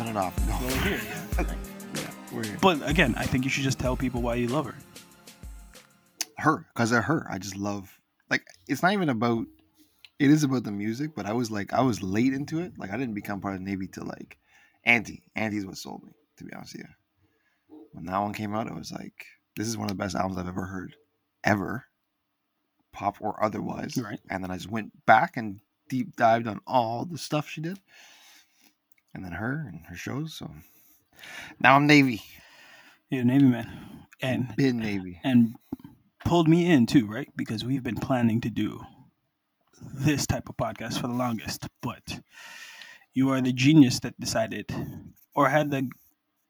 turn 0.00 0.16
it 0.16 0.18
off. 0.18 0.38
No. 0.46 0.58
Well, 0.60 0.78
here. 0.82 1.00
Yeah. 1.38 1.44
Yeah, 1.92 2.08
we're 2.30 2.44
here. 2.44 2.56
But 2.62 2.88
again, 2.88 3.16
I 3.16 3.26
think 3.26 3.42
you 3.42 3.50
should 3.50 3.64
just 3.64 3.80
tell 3.80 3.96
people 3.96 4.22
why 4.22 4.36
you 4.36 4.46
love 4.46 4.64
her. 4.64 4.76
her 6.38 6.64
because 6.72 6.92
of 6.92 7.02
her. 7.02 7.26
I 7.28 7.38
just 7.38 7.56
love 7.56 7.98
like 8.30 8.46
it's 8.68 8.80
not 8.82 8.92
even 8.92 9.08
about. 9.08 9.46
It 10.20 10.30
is 10.30 10.44
about 10.44 10.62
the 10.62 10.70
music, 10.70 11.16
but 11.16 11.26
I 11.26 11.32
was 11.32 11.50
like 11.50 11.72
I 11.72 11.80
was 11.80 12.00
late 12.00 12.32
into 12.32 12.60
it. 12.60 12.78
Like 12.78 12.90
I 12.92 12.96
didn't 12.96 13.14
become 13.14 13.40
part 13.40 13.54
of 13.54 13.60
the 13.60 13.66
Navy 13.68 13.88
till 13.88 14.06
like 14.06 14.38
Anti. 14.84 15.24
Anti's 15.34 15.66
what 15.66 15.78
sold 15.78 16.04
me. 16.04 16.12
To 16.36 16.44
be 16.44 16.52
honest 16.54 16.74
with 16.74 16.84
you, 16.84 17.78
when 17.92 18.04
that 18.04 18.20
one 18.20 18.32
came 18.34 18.54
out, 18.54 18.68
it 18.68 18.74
was 18.74 18.92
like 18.92 19.26
this 19.56 19.66
is 19.66 19.76
one 19.76 19.90
of 19.90 19.96
the 19.96 20.02
best 20.02 20.14
albums 20.14 20.38
I've 20.38 20.46
ever 20.46 20.66
heard, 20.66 20.94
ever, 21.42 21.86
pop 22.92 23.16
or 23.18 23.42
otherwise. 23.42 23.96
Right. 23.96 24.20
And 24.30 24.44
then 24.44 24.52
I 24.52 24.56
just 24.56 24.70
went 24.70 24.92
back 25.06 25.36
and 25.36 25.58
deep 25.88 26.14
dived 26.14 26.46
on 26.46 26.60
all 26.68 27.04
the 27.04 27.18
stuff 27.18 27.48
she 27.48 27.60
did, 27.60 27.80
and 29.14 29.24
then 29.24 29.32
her 29.32 29.66
and 29.68 29.80
her 29.88 29.96
shows. 29.96 30.34
So 30.34 30.50
now 31.60 31.76
I'm 31.76 31.86
Navy, 31.86 32.22
You're 33.10 33.22
a 33.22 33.24
Navy 33.24 33.46
man. 33.46 34.06
And 34.22 34.54
been 34.56 34.78
Navy. 34.78 35.20
and 35.24 35.54
pulled 36.24 36.48
me 36.48 36.70
in 36.70 36.86
too, 36.86 37.06
right? 37.06 37.28
Because 37.36 37.64
we've 37.64 37.82
been 37.82 37.96
planning 37.96 38.40
to 38.42 38.50
do 38.50 38.80
this 39.94 40.26
type 40.26 40.48
of 40.48 40.56
podcast 40.56 41.00
for 41.00 41.06
the 41.06 41.14
longest, 41.14 41.66
but 41.80 42.20
you 43.14 43.30
are 43.30 43.40
the 43.40 43.52
genius 43.52 44.00
that 44.00 44.18
decided 44.20 44.72
or 45.34 45.48
had 45.48 45.70
the 45.70 45.88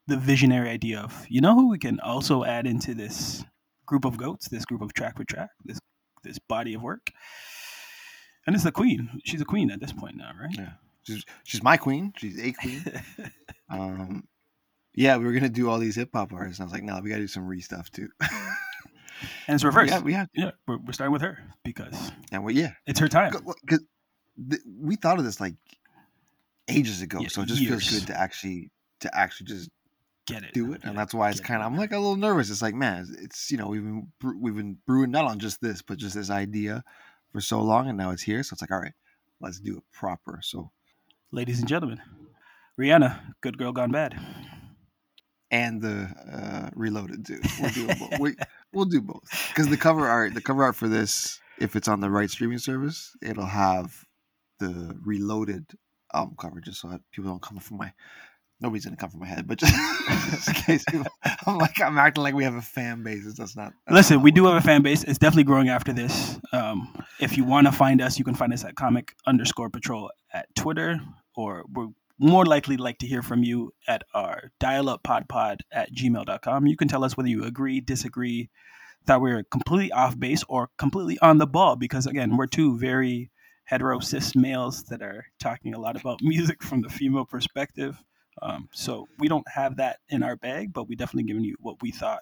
the 0.07 0.17
visionary 0.17 0.69
idea 0.69 0.99
of, 0.99 1.25
you 1.29 1.41
know 1.41 1.55
who 1.55 1.71
we 1.71 1.79
can 1.79 2.01
also 2.01 2.43
add 2.43 2.67
into 2.67 2.95
this 2.95 3.45
group 3.87 4.05
of 4.05 4.17
goats, 4.17 4.49
this 4.49 4.65
group 4.65 4.83
of 4.83 4.93
track 4.93 5.17
for 5.17 5.25
track, 5.25 5.51
this 5.65 5.79
this 6.25 6.39
body 6.41 6.75
of 6.75 6.83
work. 6.83 7.13
And 8.47 8.57
it's 8.57 8.65
the 8.65 8.73
queen. 8.73 9.21
She's 9.25 9.41
a 9.41 9.45
queen 9.45 9.71
at 9.71 9.81
this 9.81 9.93
point 9.93 10.17
now, 10.17 10.33
right? 10.41 10.51
Yeah. 10.57 10.73
She's 11.11 11.25
she's 11.45 11.63
my 11.63 11.77
queen. 11.77 12.13
She's 12.17 12.39
a 12.41 12.53
queen. 12.53 12.85
um, 13.71 14.25
yeah, 14.95 15.17
we 15.17 15.25
were 15.25 15.33
gonna 15.33 15.49
do 15.49 15.69
all 15.69 15.79
these 15.79 15.97
hip 15.97 16.11
hop 16.15 16.33
artists. 16.33 16.59
And 16.59 16.65
I 16.65 16.67
was 16.67 16.73
like, 16.73 16.83
no, 16.83 16.99
we 17.03 17.09
gotta 17.11 17.23
do 17.23 17.29
some 17.29 17.47
re 17.47 17.61
stuff 17.61 17.91
too. 17.91 18.09
And 19.47 19.55
it's 19.55 19.65
reversed. 19.71 19.93
yeah, 19.93 20.01
we 20.01 20.15
have. 20.15 20.29
yeah, 20.35 20.53
we're, 20.67 20.79
we're 20.79 20.93
starting 20.93 21.13
with 21.13 21.21
her 21.23 21.39
because 21.63 22.11
And 22.33 22.43
we 22.43 22.55
yeah, 22.55 22.73
it's 22.87 22.99
her 23.01 23.09
time. 23.09 23.33
because 23.33 23.85
we 24.67 24.97
thought 24.97 25.19
of 25.19 25.25
this 25.25 25.41
like 25.41 25.57
ages 26.69 27.03
ago, 27.03 27.21
Yeah, 27.21 27.29
so 27.29 27.43
it 27.43 27.47
just 27.49 27.61
years. 27.61 27.87
feels 27.87 28.01
good 28.01 28.07
to 28.09 28.19
actually 28.19 28.71
to 29.01 29.15
actually 29.17 29.47
just 29.49 29.69
Get 30.27 30.45
it. 30.45 30.53
do 30.55 30.73
it, 30.73 30.83
and 30.85 30.93
Yeah, 30.95 31.01
that's 31.01 31.13
why 31.13 31.29
it's 31.31 31.41
kind 31.41 31.61
of 31.61 31.67
I'm 31.67 31.77
like 31.77 31.93
a 31.93 31.99
little 31.99 32.17
nervous. 32.17 32.51
It's 32.51 32.63
like 32.63 32.75
man, 32.75 33.03
it's, 33.03 33.11
it's 33.11 33.51
you 33.51 33.57
know 33.59 33.67
we've 33.69 33.83
been 33.83 34.07
we've 34.41 34.55
been 34.57 34.79
brewing 34.87 35.11
not 35.11 35.25
on 35.27 35.39
just 35.39 35.61
this, 35.61 35.83
but 35.83 35.99
just 35.99 36.15
this 36.15 36.31
idea 36.31 36.83
for 37.33 37.41
so 37.41 37.61
long, 37.61 37.89
and 37.89 37.99
now 37.99 38.11
it's 38.13 38.23
here. 38.23 38.43
So 38.43 38.55
it's 38.55 38.63
like 38.63 38.71
all 38.71 38.81
right, 38.81 38.93
let's 39.41 39.59
do 39.61 39.77
it 39.79 39.83
proper. 39.93 40.39
So 40.43 40.71
Ladies 41.33 41.61
and 41.61 41.69
gentlemen, 41.69 42.01
Rihanna, 42.79 43.35
good 43.41 43.57
girl 43.59 43.73
gone 43.73 43.93
bad. 43.93 44.19
and 45.53 45.81
the 45.81 46.09
uh, 46.33 46.71
reloaded 46.75 47.25
too. 47.27 47.41
We'll 47.61 47.71
do 47.71 47.87
both. 47.87 48.19
we, 48.21 48.35
we'll 48.73 48.85
do 48.87 49.01
both 49.01 49.23
because 49.49 49.69
the 49.69 49.77
cover 49.77 50.07
art, 50.09 50.35
the 50.35 50.41
cover 50.41 50.65
art 50.65 50.77
for 50.77 50.89
this, 50.89 51.41
if 51.59 51.77
it's 51.77 51.89
on 51.89 52.01
the 52.01 52.11
right 52.11 52.31
streaming 52.31 52.59
service, 52.59 53.13
it'll 53.23 53.47
have 53.47 54.05
the 54.59 54.97
reloaded 55.05 55.67
album 56.13 56.35
cover, 56.39 56.61
just 56.61 56.81
so 56.81 56.89
that 56.89 57.01
people 57.13 57.31
don't 57.31 57.43
come 57.43 57.59
from 57.59 57.79
my. 57.79 57.93
Nobody's 58.63 58.85
gonna 58.85 58.97
come 58.97 59.09
from 59.11 59.21
my 59.21 59.27
head, 59.27 59.47
but 59.49 59.59
just, 59.59 59.75
just 60.31 60.49
in 60.49 60.55
case 60.55 60.85
people, 60.91 61.07
I'm 61.47 61.57
like 61.59 61.81
I'm 61.81 61.97
acting 61.97 62.23
like 62.23 62.35
we 62.35 62.45
have 62.45 62.55
a 62.57 62.61
fan 62.63 63.03
base. 63.03 63.21
It's- 63.21 63.39
That's 63.39 63.57
not. 63.57 63.73
that's 63.87 63.95
Listen, 63.95 64.17
not 64.17 64.25
we 64.25 64.33
do 64.33 64.45
have 64.47 64.57
a 64.57 64.61
fan 64.61 64.83
base. 64.83 65.03
It's 65.05 65.19
definitely 65.19 65.45
growing 65.45 65.69
after 65.71 65.93
this. 65.95 66.39
Um, 66.53 66.93
if 67.21 67.37
you 67.39 67.45
want 67.45 67.67
to 67.69 67.73
find 67.73 68.03
us, 68.03 68.19
you 68.19 68.25
can 68.25 68.35
find 68.35 68.53
us 68.53 68.65
at 68.65 68.75
comic 68.77 69.15
underscore 69.27 69.71
patrol 69.71 70.11
at 70.35 70.55
Twitter, 70.55 71.01
or 71.35 71.65
we're 71.73 71.89
more 72.19 72.45
likely 72.45 72.77
like 72.77 72.99
to 72.99 73.07
hear 73.07 73.23
from 73.23 73.43
you 73.43 73.73
at 73.89 74.03
our 74.13 74.53
dial 74.61 74.91
up 74.91 75.03
pod 75.03 75.27
pod 75.29 75.63
at 75.73 75.93
gmail.com. 75.93 76.67
You 76.67 76.77
can 76.77 76.89
tell 76.89 77.03
us 77.03 77.17
whether 77.17 77.29
you 77.31 77.45
agree, 77.45 77.81
disagree, 77.81 78.51
that 79.07 79.21
we're 79.21 79.43
completely 79.45 79.91
off 79.93 80.19
base 80.19 80.45
or 80.49 80.69
completely 80.77 81.19
on 81.21 81.39
the 81.39 81.47
ball, 81.47 81.77
because 81.77 82.07
again, 82.07 82.37
we're 82.37 82.47
two 82.47 82.79
very 82.79 83.31
hetero 83.65 84.01
cis 84.01 84.37
males 84.37 84.83
that 84.85 85.01
are 85.01 85.25
talking 85.39 85.75
a 85.75 85.79
lot 85.81 85.99
about 85.99 86.21
music 86.23 86.63
from 86.63 86.83
the 86.83 86.91
female 86.91 87.25
perspective. 87.25 87.97
Um, 88.43 88.69
so 88.73 89.07
we 89.19 89.29
don't 89.29 89.49
have 89.49 89.77
that 89.77 89.99
in 90.09 90.23
our 90.23 90.37
bag, 90.37 90.73
but 90.73 90.89
we 90.89 90.97
definitely 90.97 91.25
given 91.25 91.45
you 91.45 91.57
what 91.61 91.81
we 91.81 91.91
thought, 91.91 92.21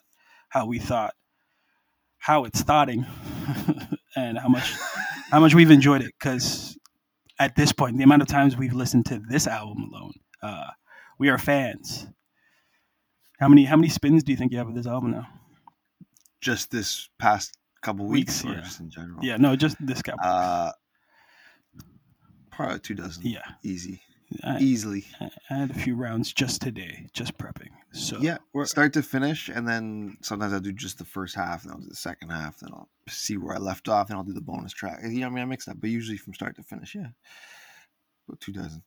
how 0.49 0.67
we 0.67 0.79
thought, 0.79 1.15
how 2.19 2.45
it's 2.45 2.59
starting, 2.61 3.07
and 4.17 4.39
how 4.39 4.49
much 4.49 4.73
how 5.31 5.41
much 5.41 5.55
we've 5.55 5.71
enjoyed 5.71 6.03
it. 6.03 6.13
Because 6.19 6.77
at 7.39 7.55
this 7.57 7.73
point, 7.73 7.97
the 7.97 8.05
amount 8.05 8.23
of 8.23 8.29
times 8.29 8.57
we've 8.57 8.75
listened 8.75 9.07
to 9.07 9.21
this 9.29 9.47
album 9.47 9.91
alone, 9.93 10.13
uh, 10.43 10.71
we 11.19 11.29
are 11.29 11.39
fans. 11.39 12.07
How 13.39 13.49
many 13.49 13.65
how 13.65 13.77
many 13.77 13.89
spins 13.89 14.25
do 14.25 14.33
you 14.33 14.37
think 14.39 14.53
you 14.53 14.59
have 14.59 14.69
of 14.69 14.75
this 14.75 14.87
album 14.87 15.13
now? 15.13 15.27
just 16.41 16.71
this 16.71 17.09
past 17.19 17.57
couple 17.83 18.07
weeks, 18.07 18.45
Weeks, 18.45 18.45
or 18.45 18.57
yeah. 18.57 18.61
just 18.63 18.81
in 18.81 18.91
general. 18.91 19.19
Yeah, 19.25 19.37
no, 19.39 19.57
just 19.57 19.77
this 19.81 20.03
couple. 20.03 20.21
Uh, 20.25 20.73
probably 22.51 22.79
two 22.81 22.95
dozen. 22.95 23.25
yeah, 23.27 23.43
Easy, 23.63 24.01
I, 24.45 24.59
easily. 24.59 25.05
I 25.21 25.31
had 25.55 25.71
a 25.71 25.75
few 25.75 25.95
rounds 25.97 26.33
just 26.33 26.61
today, 26.63 27.09
just 27.13 27.37
prepping. 27.39 27.71
So 27.93 28.19
yeah, 28.21 28.39
start 28.65 28.93
to 28.95 29.03
finish, 29.03 29.49
and 29.49 29.67
then 29.67 30.19
sometimes 30.21 30.53
I'll 30.53 30.61
do 30.61 30.73
just 30.73 30.99
the 30.99 31.07
first 31.07 31.35
half, 31.35 31.63
then 31.63 31.73
I'll 31.73 31.81
do 31.81 31.89
the 31.89 31.97
second 31.97 32.31
half, 32.31 32.61
then 32.61 32.71
I'll 32.73 32.91
see 33.09 33.39
where 33.39 33.55
I 33.57 33.59
left 33.59 33.89
off, 33.89 34.11
and 34.11 34.19
I'll 34.19 34.25
do 34.25 34.35
the 34.35 34.43
bonus 34.43 34.73
track. 34.73 35.01
You 35.03 35.21
know, 35.21 35.27
I 35.27 35.31
mean, 35.31 35.43
I 35.43 35.47
mix 35.47 35.65
that, 35.65 35.81
but 35.81 35.89
usually 35.89 36.19
from 36.19 36.35
start 36.35 36.57
to 36.57 36.63
finish, 36.63 36.95
yeah, 36.95 37.09
about 38.29 38.41
two 38.41 38.53
dozen, 38.53 38.83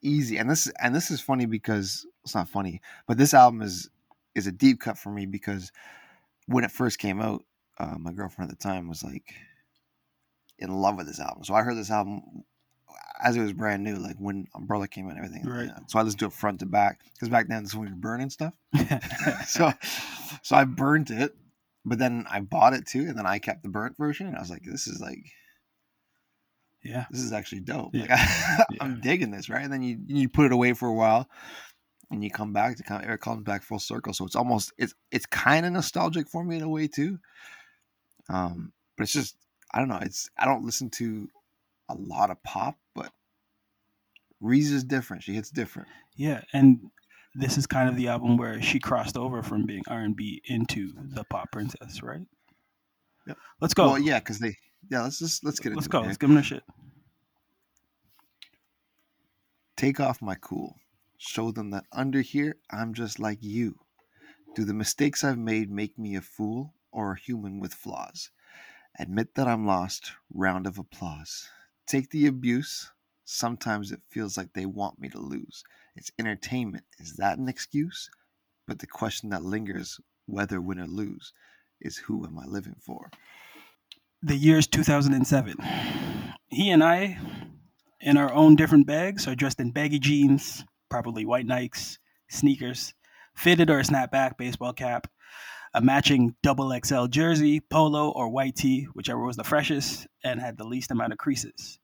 easy. 0.00 0.38
And 0.38 0.48
this 0.48 0.70
and 0.80 0.94
this 0.94 1.10
is 1.10 1.20
funny 1.20 1.44
because 1.44 2.06
it's 2.24 2.34
not 2.34 2.48
funny, 2.48 2.80
but 3.06 3.18
this 3.18 3.34
album 3.34 3.60
is 3.60 3.90
is 4.34 4.46
a 4.46 4.52
deep 4.52 4.80
cut 4.80 4.96
for 4.96 5.10
me 5.10 5.26
because 5.26 5.70
when 6.46 6.64
it 6.64 6.70
first 6.70 6.98
came 6.98 7.20
out, 7.20 7.44
uh, 7.78 7.96
my 7.98 8.12
girlfriend 8.12 8.50
at 8.50 8.58
the 8.58 8.62
time 8.62 8.88
was 8.88 9.04
like 9.04 9.34
in 10.58 10.70
love 10.70 10.96
with 10.96 11.06
this 11.06 11.20
album. 11.20 11.44
So 11.44 11.54
I 11.54 11.62
heard 11.62 11.76
this 11.76 11.90
album 11.90 12.22
as 13.20 13.36
it 13.36 13.40
was 13.40 13.52
brand 13.52 13.82
new, 13.82 13.96
like 13.96 14.16
when 14.18 14.46
Umbrella 14.54 14.88
came 14.88 15.06
out 15.06 15.16
and 15.16 15.24
everything. 15.24 15.44
Right. 15.46 15.70
So 15.88 15.98
I 15.98 16.02
listened 16.02 16.20
to 16.20 16.26
it 16.26 16.32
front 16.32 16.60
to 16.60 16.66
back 16.66 17.00
because 17.14 17.28
back 17.28 17.48
then 17.48 17.62
this 17.62 17.72
is 17.72 17.76
when 17.76 17.86
we 17.88 17.92
were 17.92 17.98
burning 17.98 18.30
stuff. 18.30 18.54
so 19.46 19.72
so 20.42 20.56
I 20.56 20.64
burnt 20.64 21.10
it, 21.10 21.34
but 21.84 21.98
then 21.98 22.26
I 22.30 22.40
bought 22.40 22.74
it 22.74 22.86
too, 22.86 23.02
and 23.02 23.16
then 23.18 23.26
I 23.26 23.38
kept 23.38 23.62
the 23.62 23.68
burnt 23.68 23.96
version, 23.96 24.26
and 24.26 24.36
I 24.36 24.40
was 24.40 24.50
like, 24.50 24.62
this 24.64 24.86
is 24.86 25.00
like 25.00 25.24
yeah, 26.84 27.06
this 27.10 27.20
is 27.20 27.32
actually 27.32 27.60
dope. 27.62 27.90
Yeah. 27.92 28.02
Like, 28.02 28.10
I, 28.12 28.64
Yeah. 28.70 28.84
am 28.84 29.00
digging 29.00 29.30
this, 29.30 29.48
right? 29.50 29.64
And 29.64 29.72
then 29.72 29.82
you 29.82 29.98
you 30.06 30.28
put 30.28 30.46
it 30.46 30.52
away 30.52 30.72
for 30.74 30.88
a 30.88 30.94
while, 30.94 31.28
and 32.10 32.22
you 32.22 32.30
come 32.30 32.52
back 32.52 32.76
to 32.76 32.82
come 32.84 33.02
it 33.02 33.20
comes 33.20 33.42
back 33.42 33.62
full 33.64 33.80
circle. 33.80 34.12
So 34.14 34.24
it's 34.24 34.36
almost 34.36 34.72
it's 34.78 34.94
it's 35.10 35.26
kind 35.26 35.66
of 35.66 35.72
nostalgic 35.72 36.28
for 36.28 36.44
me 36.44 36.56
in 36.56 36.62
a 36.62 36.68
way 36.68 36.86
too. 36.86 37.18
Um, 38.30 38.72
but 38.96 39.04
it's 39.04 39.12
just 39.12 39.36
I 39.74 39.80
don't 39.80 39.88
know. 39.88 39.98
It's 40.00 40.30
I 40.38 40.44
don't 40.44 40.64
listen 40.64 40.88
to 40.90 41.28
a 41.88 41.94
lot 41.94 42.30
of 42.30 42.42
pop, 42.42 42.78
Reese 44.40 44.70
is 44.70 44.84
different. 44.84 45.22
She 45.22 45.34
hits 45.34 45.50
different. 45.50 45.88
yeah, 46.16 46.42
and 46.52 46.78
this 47.34 47.56
is 47.58 47.66
kind 47.66 47.88
of 47.88 47.96
the 47.96 48.08
album 48.08 48.36
where 48.36 48.60
she 48.62 48.78
crossed 48.78 49.16
over 49.16 49.42
from 49.42 49.64
being 49.66 49.82
R 49.88 50.00
and 50.00 50.16
B 50.16 50.42
into 50.46 50.92
the 50.96 51.24
pop 51.24 51.52
princess, 51.52 52.02
right? 52.02 52.20
Yep. 53.26 53.36
Let's 53.60 53.74
go. 53.74 53.88
Well, 53.88 53.98
yeah, 53.98 54.18
because 54.18 54.38
they 54.38 54.56
yeah. 54.90 55.02
Let's 55.02 55.18
just 55.18 55.44
let's 55.44 55.60
get 55.60 55.68
into 55.68 55.76
Let's 55.78 55.86
it. 55.86 55.90
go. 55.90 56.00
yeah. 56.00 56.06
Let's 56.06 56.16
give 56.18 56.28
them 56.28 56.34
their 56.36 56.44
shit. 56.44 56.62
Take 59.76 60.00
off 60.00 60.20
my 60.22 60.34
cool. 60.34 60.76
Show 61.18 61.50
them 61.50 61.70
that 61.70 61.84
under 61.92 62.20
here, 62.20 62.56
I'm 62.70 62.94
just 62.94 63.18
like 63.18 63.38
you. 63.40 63.78
Do 64.54 64.64
the 64.64 64.74
mistakes 64.74 65.22
I've 65.22 65.38
made 65.38 65.70
make 65.70 65.98
me 65.98 66.16
a 66.16 66.20
fool 66.20 66.74
or 66.90 67.12
a 67.12 67.18
human 67.18 67.60
with 67.60 67.74
flaws? 67.74 68.30
Admit 68.98 69.34
that 69.34 69.46
I'm 69.46 69.66
lost. 69.66 70.12
Round 70.32 70.66
of 70.66 70.78
applause. 70.78 71.48
Take 71.86 72.10
the 72.10 72.26
abuse. 72.26 72.90
Sometimes 73.30 73.92
it 73.92 74.00
feels 74.08 74.38
like 74.38 74.54
they 74.54 74.64
want 74.64 74.98
me 74.98 75.10
to 75.10 75.18
lose. 75.18 75.62
It's 75.94 76.10
entertainment. 76.18 76.84
Is 76.98 77.16
that 77.16 77.36
an 77.36 77.46
excuse? 77.46 78.08
But 78.66 78.78
the 78.78 78.86
question 78.86 79.28
that 79.28 79.44
lingers, 79.44 80.00
whether 80.24 80.62
win 80.62 80.80
or 80.80 80.86
lose, 80.86 81.34
is 81.78 81.98
who 81.98 82.24
am 82.24 82.38
I 82.38 82.46
living 82.46 82.76
for? 82.80 83.10
The 84.22 84.34
year 84.34 84.56
is 84.56 84.66
2007. 84.66 85.56
He 86.48 86.70
and 86.70 86.82
I, 86.82 87.18
in 88.00 88.16
our 88.16 88.32
own 88.32 88.56
different 88.56 88.86
bags, 88.86 89.28
are 89.28 89.34
dressed 89.34 89.60
in 89.60 89.72
baggy 89.72 89.98
jeans, 89.98 90.64
probably 90.88 91.26
white 91.26 91.46
Nikes, 91.46 91.98
sneakers, 92.30 92.94
fitted 93.34 93.68
or 93.68 93.78
a 93.78 93.82
snapback 93.82 94.38
baseball 94.38 94.72
cap, 94.72 95.06
a 95.74 95.82
matching 95.82 96.34
double 96.42 96.74
XL 96.82 97.04
jersey, 97.08 97.60
polo, 97.60 98.08
or 98.08 98.30
white 98.30 98.56
tee, 98.56 98.84
whichever 98.94 99.20
was 99.20 99.36
the 99.36 99.44
freshest 99.44 100.06
and 100.24 100.40
had 100.40 100.56
the 100.56 100.64
least 100.64 100.90
amount 100.90 101.12
of 101.12 101.18
creases. 101.18 101.78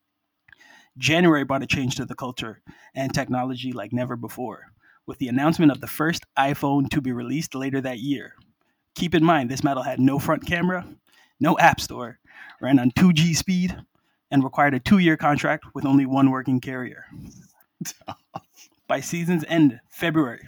January 0.96 1.44
brought 1.44 1.62
a 1.62 1.66
change 1.66 1.96
to 1.96 2.04
the 2.04 2.14
culture 2.14 2.62
and 2.94 3.12
technology 3.12 3.72
like 3.72 3.92
never 3.92 4.16
before, 4.16 4.72
with 5.06 5.18
the 5.18 5.28
announcement 5.28 5.72
of 5.72 5.80
the 5.80 5.86
first 5.86 6.24
iPhone 6.38 6.88
to 6.90 7.00
be 7.00 7.12
released 7.12 7.54
later 7.54 7.80
that 7.80 7.98
year. 7.98 8.34
Keep 8.94 9.14
in 9.14 9.24
mind, 9.24 9.50
this 9.50 9.64
model 9.64 9.82
had 9.82 9.98
no 9.98 10.18
front 10.18 10.46
camera, 10.46 10.86
no 11.40 11.58
app 11.58 11.80
store, 11.80 12.18
ran 12.60 12.78
on 12.78 12.92
2G 12.92 13.34
speed, 13.34 13.76
and 14.30 14.44
required 14.44 14.74
a 14.74 14.80
two 14.80 14.98
year 14.98 15.16
contract 15.16 15.64
with 15.74 15.84
only 15.84 16.06
one 16.06 16.30
working 16.30 16.60
carrier. 16.60 17.06
by 18.88 19.00
season's 19.00 19.44
end, 19.48 19.80
February, 19.90 20.46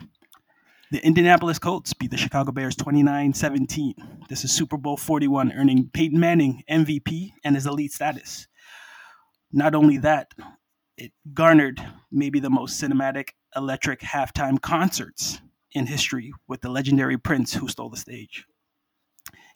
the 0.92 1.04
Indianapolis 1.04 1.58
Colts 1.58 1.92
beat 1.92 2.12
the 2.12 2.16
Chicago 2.16 2.52
Bears 2.52 2.76
29 2.76 3.34
17. 3.34 3.94
This 4.28 4.44
is 4.44 4.52
Super 4.52 4.76
Bowl 4.76 4.96
41, 4.96 5.52
earning 5.52 5.90
Peyton 5.92 6.20
Manning 6.20 6.62
MVP 6.70 7.32
and 7.42 7.56
his 7.56 7.66
elite 7.66 7.92
status. 7.92 8.46
Not 9.52 9.74
only 9.74 9.98
that, 9.98 10.32
it 10.96 11.12
garnered 11.32 11.84
maybe 12.10 12.40
the 12.40 12.50
most 12.50 12.80
cinematic, 12.82 13.30
electric 13.54 14.00
halftime 14.00 14.60
concerts 14.60 15.40
in 15.72 15.86
history 15.86 16.32
with 16.48 16.60
the 16.62 16.68
legendary 16.68 17.18
Prince 17.18 17.54
who 17.54 17.68
stole 17.68 17.90
the 17.90 17.96
stage. 17.96 18.46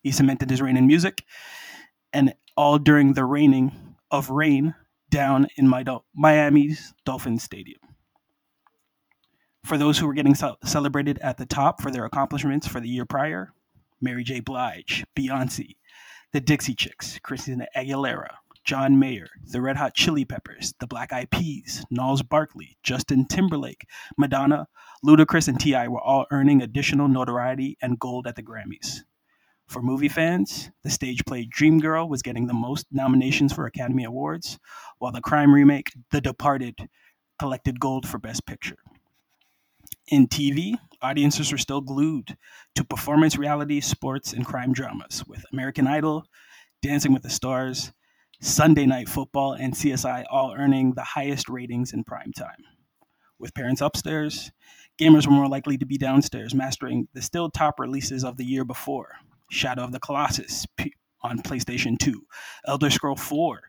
He 0.02 0.10
cemented 0.10 0.50
his 0.50 0.62
reign 0.62 0.76
in 0.76 0.86
music, 0.86 1.24
and 2.12 2.34
all 2.56 2.78
during 2.78 3.14
the 3.14 3.24
raining 3.24 3.72
of 4.10 4.30
rain 4.30 4.74
down 5.10 5.46
in 5.56 5.68
my 5.68 5.84
Miami's 6.14 6.94
Dolphin 7.04 7.38
Stadium. 7.38 7.80
For 9.64 9.76
those 9.76 9.98
who 9.98 10.06
were 10.06 10.14
getting 10.14 10.34
celebrated 10.34 11.18
at 11.18 11.36
the 11.36 11.46
top 11.46 11.82
for 11.82 11.90
their 11.90 12.04
accomplishments 12.04 12.66
for 12.66 12.80
the 12.80 12.88
year 12.88 13.04
prior, 13.04 13.52
Mary 14.00 14.24
J. 14.24 14.40
Blige, 14.40 15.04
Beyonce, 15.14 15.76
the 16.32 16.40
Dixie 16.40 16.74
Chicks, 16.74 17.18
Christina 17.22 17.66
Aguilera, 17.76 18.36
John 18.64 18.98
Mayer, 18.98 19.28
the 19.46 19.60
Red 19.60 19.76
Hot 19.76 19.94
Chili 19.94 20.24
Peppers, 20.24 20.74
the 20.80 20.86
Black 20.86 21.12
Eyed 21.12 21.30
Peas, 21.30 21.84
Gnarls 21.90 22.22
Barkley, 22.22 22.76
Justin 22.82 23.26
Timberlake, 23.26 23.86
Madonna, 24.18 24.68
Ludacris, 25.04 25.48
and 25.48 25.58
T.I. 25.58 25.88
were 25.88 26.00
all 26.00 26.26
earning 26.30 26.62
additional 26.62 27.08
notoriety 27.08 27.76
and 27.80 27.98
gold 27.98 28.26
at 28.26 28.36
the 28.36 28.42
Grammys. 28.42 29.00
For 29.66 29.82
movie 29.82 30.08
fans, 30.08 30.70
the 30.82 30.90
stage 30.90 31.24
play 31.24 31.46
Dreamgirl 31.46 32.08
was 32.08 32.22
getting 32.22 32.46
the 32.48 32.54
most 32.54 32.86
nominations 32.90 33.52
for 33.52 33.66
Academy 33.66 34.04
Awards, 34.04 34.58
while 34.98 35.12
the 35.12 35.20
crime 35.20 35.54
remake 35.54 35.92
The 36.10 36.20
Departed 36.20 36.88
collected 37.38 37.80
gold 37.80 38.06
for 38.06 38.18
Best 38.18 38.46
Picture. 38.46 38.78
In 40.08 40.26
TV, 40.26 40.74
audiences 41.00 41.52
were 41.52 41.58
still 41.58 41.80
glued 41.80 42.36
to 42.74 42.84
performance 42.84 43.38
reality, 43.38 43.80
sports, 43.80 44.32
and 44.32 44.44
crime 44.44 44.72
dramas, 44.72 45.24
with 45.26 45.44
American 45.52 45.86
Idol, 45.86 46.24
Dancing 46.82 47.12
with 47.12 47.22
the 47.22 47.30
Stars, 47.30 47.92
Sunday 48.40 48.86
Night 48.86 49.08
Football, 49.08 49.52
and 49.52 49.74
CSI 49.74 50.24
all 50.30 50.54
earning 50.56 50.94
the 50.94 51.02
highest 51.02 51.48
ratings 51.50 51.92
in 51.92 52.04
prime 52.04 52.32
time. 52.32 52.64
With 53.38 53.54
parents 53.54 53.82
upstairs, 53.82 54.50
gamers 54.98 55.26
were 55.26 55.32
more 55.32 55.48
likely 55.48 55.76
to 55.78 55.86
be 55.86 55.98
downstairs, 55.98 56.54
mastering 56.54 57.08
the 57.12 57.20
still 57.20 57.50
top 57.50 57.78
releases 57.78 58.24
of 58.24 58.38
the 58.38 58.44
year 58.44 58.64
before 58.64 59.16
Shadow 59.50 59.82
of 59.82 59.92
the 59.92 60.00
Colossus 60.00 60.66
on 61.22 61.40
PlayStation 61.40 61.98
2, 61.98 62.22
Elder 62.66 62.88
Scroll 62.88 63.16
4 63.16 63.60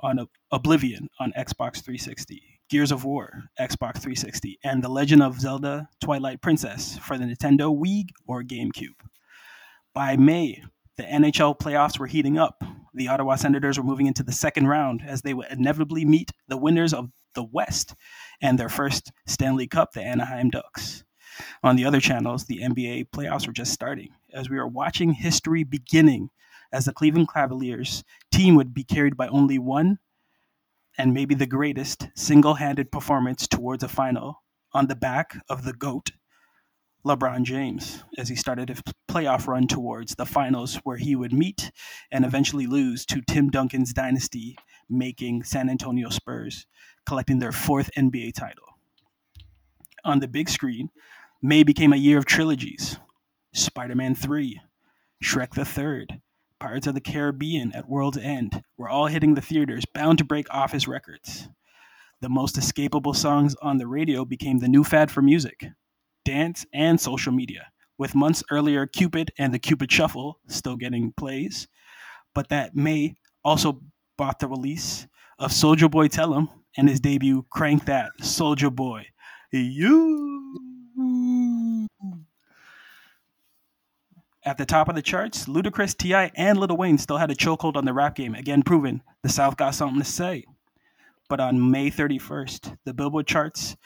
on 0.00 0.26
Oblivion 0.50 1.08
on 1.20 1.32
Xbox 1.38 1.76
360, 1.82 2.42
Gears 2.70 2.92
of 2.92 3.04
War, 3.04 3.44
Xbox 3.58 3.94
360, 3.94 4.58
and 4.64 4.82
The 4.82 4.88
Legend 4.88 5.22
of 5.22 5.40
Zelda 5.40 5.88
Twilight 6.00 6.40
Princess 6.40 6.98
for 6.98 7.18
the 7.18 7.24
Nintendo 7.24 7.76
Wii 7.76 8.08
or 8.26 8.42
GameCube. 8.42 8.98
By 9.94 10.16
May, 10.16 10.62
the 10.96 11.04
NHL 11.04 11.58
playoffs 11.58 11.98
were 11.98 12.06
heating 12.06 12.36
up. 12.36 12.64
The 12.98 13.06
Ottawa 13.06 13.36
Senators 13.36 13.78
were 13.78 13.84
moving 13.84 14.08
into 14.08 14.24
the 14.24 14.32
second 14.32 14.66
round 14.66 15.02
as 15.06 15.22
they 15.22 15.32
would 15.32 15.46
inevitably 15.52 16.04
meet 16.04 16.32
the 16.48 16.56
winners 16.56 16.92
of 16.92 17.10
the 17.36 17.44
West 17.44 17.94
and 18.40 18.58
their 18.58 18.68
first 18.68 19.12
Stanley 19.24 19.68
Cup, 19.68 19.92
the 19.92 20.02
Anaheim 20.02 20.50
Ducks. 20.50 21.04
On 21.62 21.76
the 21.76 21.84
other 21.84 22.00
channels, 22.00 22.46
the 22.46 22.60
NBA 22.60 23.10
playoffs 23.10 23.46
were 23.46 23.52
just 23.52 23.72
starting 23.72 24.08
as 24.32 24.50
we 24.50 24.56
were 24.56 24.66
watching 24.66 25.12
history 25.12 25.62
beginning 25.62 26.30
as 26.72 26.86
the 26.86 26.92
Cleveland 26.92 27.28
Cavaliers 27.32 28.02
team 28.32 28.56
would 28.56 28.74
be 28.74 28.82
carried 28.82 29.16
by 29.16 29.28
only 29.28 29.60
one 29.60 30.00
and 30.98 31.14
maybe 31.14 31.36
the 31.36 31.46
greatest 31.46 32.08
single 32.16 32.54
handed 32.54 32.90
performance 32.90 33.46
towards 33.46 33.84
a 33.84 33.88
final 33.88 34.42
on 34.72 34.88
the 34.88 34.96
back 34.96 35.40
of 35.48 35.62
the 35.62 35.72
GOAT, 35.72 36.10
LeBron 37.08 37.42
James, 37.42 38.04
as 38.18 38.28
he 38.28 38.36
started 38.36 38.68
his 38.68 38.82
playoff 39.10 39.46
run 39.46 39.66
towards 39.66 40.14
the 40.14 40.26
finals 40.26 40.76
where 40.84 40.98
he 40.98 41.16
would 41.16 41.32
meet 41.32 41.72
and 42.12 42.24
eventually 42.24 42.66
lose 42.66 43.06
to 43.06 43.22
Tim 43.22 43.48
Duncan's 43.48 43.92
dynasty, 43.92 44.56
making 44.90 45.42
San 45.42 45.70
Antonio 45.70 46.10
Spurs 46.10 46.66
collecting 47.06 47.38
their 47.38 47.52
fourth 47.52 47.90
NBA 47.96 48.34
title. 48.34 48.64
On 50.04 50.20
the 50.20 50.28
big 50.28 50.48
screen, 50.48 50.90
May 51.40 51.62
became 51.62 51.92
a 51.92 51.96
year 51.96 52.18
of 52.18 52.26
trilogies 52.26 52.98
Spider 53.54 53.94
Man 53.94 54.14
3, 54.14 54.60
Shrek 55.22 55.54
the 55.54 55.64
Third, 55.64 56.20
Pirates 56.60 56.88
of 56.88 56.94
the 56.94 57.00
Caribbean 57.00 57.72
at 57.72 57.88
World's 57.88 58.18
End 58.18 58.62
were 58.76 58.88
all 58.88 59.06
hitting 59.06 59.34
the 59.34 59.40
theaters, 59.40 59.84
bound 59.94 60.18
to 60.18 60.24
break 60.24 60.52
office 60.52 60.88
records. 60.88 61.48
The 62.20 62.28
most 62.28 62.56
escapable 62.56 63.14
songs 63.14 63.54
on 63.62 63.78
the 63.78 63.86
radio 63.86 64.24
became 64.24 64.58
the 64.58 64.68
new 64.68 64.82
fad 64.82 65.10
for 65.10 65.22
music, 65.22 65.68
dance, 66.24 66.66
and 66.72 67.00
social 67.00 67.32
media, 67.32 67.66
with 67.98 68.14
months 68.14 68.42
earlier 68.50 68.86
Cupid 68.86 69.30
and 69.38 69.52
the 69.52 69.58
Cupid 69.58 69.90
Shuffle 69.90 70.38
still 70.46 70.76
getting 70.76 71.12
plays. 71.12 71.68
But 72.34 72.48
that 72.50 72.76
May 72.76 73.16
also 73.44 73.80
brought 74.16 74.38
the 74.38 74.48
release 74.48 75.06
of 75.38 75.50
Soulja 75.52 75.90
Boy 75.90 76.08
Tell 76.08 76.34
'em 76.34 76.48
and 76.76 76.88
his 76.88 77.00
debut 77.00 77.46
Crank 77.50 77.86
That 77.86 78.10
Soulja 78.20 78.74
Boy. 78.74 79.06
You 79.52 80.18
At 84.44 84.56
the 84.56 84.64
top 84.64 84.88
of 84.88 84.94
the 84.94 85.02
charts, 85.02 85.46
Ludacris, 85.46 85.94
T.I., 85.96 86.30
and 86.34 86.58
Lil 86.58 86.74
Wayne 86.76 86.96
still 86.96 87.18
had 87.18 87.30
a 87.30 87.34
chokehold 87.34 87.76
on 87.76 87.84
the 87.84 87.92
rap 87.92 88.14
game, 88.14 88.34
again 88.34 88.62
proving 88.62 89.02
the 89.22 89.28
South 89.28 89.58
got 89.58 89.74
something 89.74 89.98
to 89.98 90.06
say. 90.06 90.44
But 91.28 91.40
on 91.40 91.70
May 91.70 91.90
31st, 91.90 92.76
the 92.84 92.94
Billboard 92.94 93.26
charts 93.26 93.76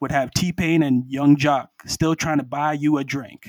would 0.00 0.12
have 0.12 0.30
T 0.32 0.52
Pain 0.52 0.82
and 0.82 1.04
Young 1.08 1.36
Joc 1.36 1.68
still 1.86 2.14
trying 2.14 2.38
to 2.38 2.44
buy 2.44 2.72
you 2.74 2.98
a 2.98 3.04
drink. 3.04 3.48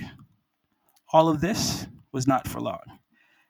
All 1.11 1.29
of 1.29 1.41
this 1.41 1.87
was 2.11 2.27
not 2.27 2.47
for 2.47 2.61
long, 2.61 2.99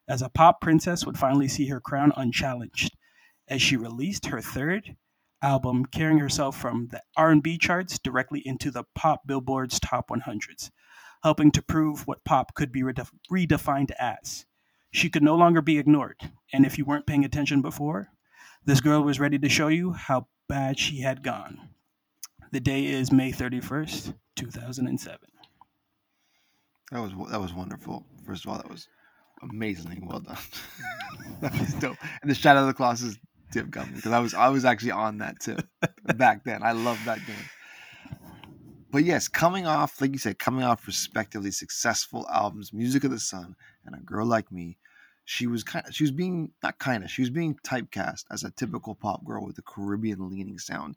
as 0.07 0.21
a 0.21 0.29
pop 0.29 0.61
princess 0.61 1.05
would 1.05 1.17
finally 1.17 1.47
see 1.47 1.67
her 1.67 1.79
crown 1.79 2.11
unchallenged, 2.15 2.95
as 3.47 3.61
she 3.61 3.77
released 3.77 4.27
her 4.27 4.41
third 4.41 4.95
album, 5.41 5.85
carrying 5.85 6.19
herself 6.19 6.57
from 6.57 6.87
the 6.87 7.01
R&B 7.15 7.57
charts 7.57 7.99
directly 7.99 8.41
into 8.45 8.71
the 8.71 8.83
pop 8.95 9.27
Billboard's 9.27 9.79
top 9.79 10.09
100s, 10.09 10.71
helping 11.23 11.51
to 11.51 11.61
prove 11.61 12.07
what 12.07 12.23
pop 12.23 12.55
could 12.55 12.71
be 12.71 12.81
redef- 12.81 13.11
redefined 13.31 13.91
as. 13.99 14.45
She 14.91 15.09
could 15.09 15.23
no 15.23 15.35
longer 15.35 15.61
be 15.61 15.77
ignored, 15.77 16.31
and 16.51 16.65
if 16.65 16.77
you 16.77 16.85
weren't 16.85 17.05
paying 17.05 17.25
attention 17.25 17.61
before, 17.61 18.09
this 18.65 18.81
girl 18.81 19.01
was 19.03 19.19
ready 19.19 19.37
to 19.37 19.49
show 19.49 19.67
you 19.67 19.91
how 19.93 20.27
bad 20.49 20.79
she 20.79 21.01
had 21.01 21.23
gone. 21.23 21.69
The 22.51 22.59
day 22.59 22.85
is 22.85 23.11
May 23.11 23.31
31st, 23.31 24.13
2007. 24.35 25.19
That 26.91 27.01
was 27.01 27.11
that 27.31 27.41
was 27.41 27.53
wonderful. 27.53 28.05
First 28.25 28.45
of 28.45 28.51
all, 28.51 28.57
that 28.57 28.69
was 28.69 28.87
amazingly 29.41 29.99
well 30.01 30.19
done. 30.19 30.37
that 31.41 31.59
was 31.59 31.73
dope. 31.75 31.97
And 32.21 32.31
the 32.31 32.35
Shadow 32.35 32.61
of 32.61 32.67
the 32.67 32.73
Colossus 32.73 33.17
tip 33.51 33.69
got 33.69 33.87
me 33.87 33.95
because 33.95 34.13
I 34.13 34.19
was 34.19 34.33
I 34.33 34.47
was 34.49 34.63
actually 34.63 34.91
on 34.91 35.17
that 35.17 35.39
tip 35.41 35.67
back 36.15 36.43
then. 36.45 36.63
I 36.63 36.71
loved 36.71 37.05
that 37.05 37.19
game 37.25 37.35
but 38.91 39.03
yes, 39.03 39.27
coming 39.27 39.67
off, 39.67 39.99
like 39.99 40.13
you 40.13 40.17
said, 40.17 40.39
coming 40.39 40.63
off 40.63 40.87
respectively 40.87 41.51
successful 41.51 42.25
albums, 42.33 42.73
Music 42.73 43.03
of 43.03 43.11
the 43.11 43.19
Sun 43.19 43.55
and 43.85 43.95
A 43.95 43.99
Girl 43.99 44.25
Like 44.25 44.51
Me, 44.51 44.77
she 45.25 45.45
was 45.45 45.63
kind 45.63 45.85
of, 45.85 45.93
she 45.93 46.03
was 46.03 46.11
being, 46.11 46.51
not 46.63 46.79
kind 46.79 47.03
of, 47.03 47.11
she 47.11 47.21
was 47.21 47.29
being 47.29 47.55
typecast 47.65 48.23
as 48.31 48.43
a 48.43 48.51
typical 48.51 48.95
pop 48.95 49.25
girl 49.25 49.45
with 49.45 49.57
a 49.57 49.61
Caribbean 49.61 50.29
leaning 50.29 50.57
sound. 50.57 50.95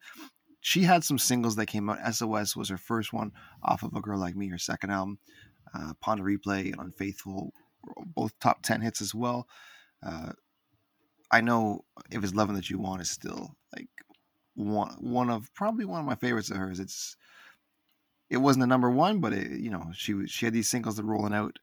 She 0.60 0.82
had 0.82 1.04
some 1.04 1.18
singles 1.18 1.56
that 1.56 1.66
came 1.66 1.88
out. 1.88 2.14
SOS 2.14 2.54
was 2.54 2.68
her 2.68 2.76
first 2.76 3.12
one 3.12 3.32
off 3.62 3.82
of 3.82 3.94
A 3.94 4.00
Girl 4.00 4.18
Like 4.18 4.36
Me, 4.36 4.48
her 4.48 4.58
second 4.58 4.90
album. 4.90 5.18
Uh, 5.74 5.94
Pon 6.00 6.18
de 6.18 6.22
Replay 6.22 6.72
and 6.72 6.80
Unfaithful, 6.80 7.52
both 8.14 8.38
top 8.40 8.62
10 8.62 8.80
hits 8.80 9.00
as 9.00 9.14
well. 9.14 9.46
Uh, 10.04 10.32
I 11.30 11.40
know 11.40 11.84
if 12.10 12.24
it's 12.24 12.34
loving 12.34 12.56
that 12.56 12.70
you 12.70 12.78
want 12.78 13.02
is 13.02 13.10
still 13.10 13.56
like 13.74 13.88
one 14.54 14.96
one 14.98 15.30
of 15.30 15.52
probably 15.54 15.84
one 15.84 16.00
of 16.00 16.06
my 16.06 16.16
favorites 16.16 16.50
of 16.50 16.56
hers. 16.56 16.80
It's 16.80 17.16
it 18.28 18.38
wasn't 18.38 18.64
a 18.64 18.68
number 18.68 18.90
one, 18.90 19.20
but 19.20 19.32
it, 19.32 19.60
you 19.60 19.70
know, 19.70 19.90
she 19.94 20.26
she 20.26 20.46
had 20.46 20.54
these 20.54 20.68
singles 20.68 20.96
that 20.96 21.04
were 21.04 21.12
rolling 21.12 21.34
out, 21.34 21.58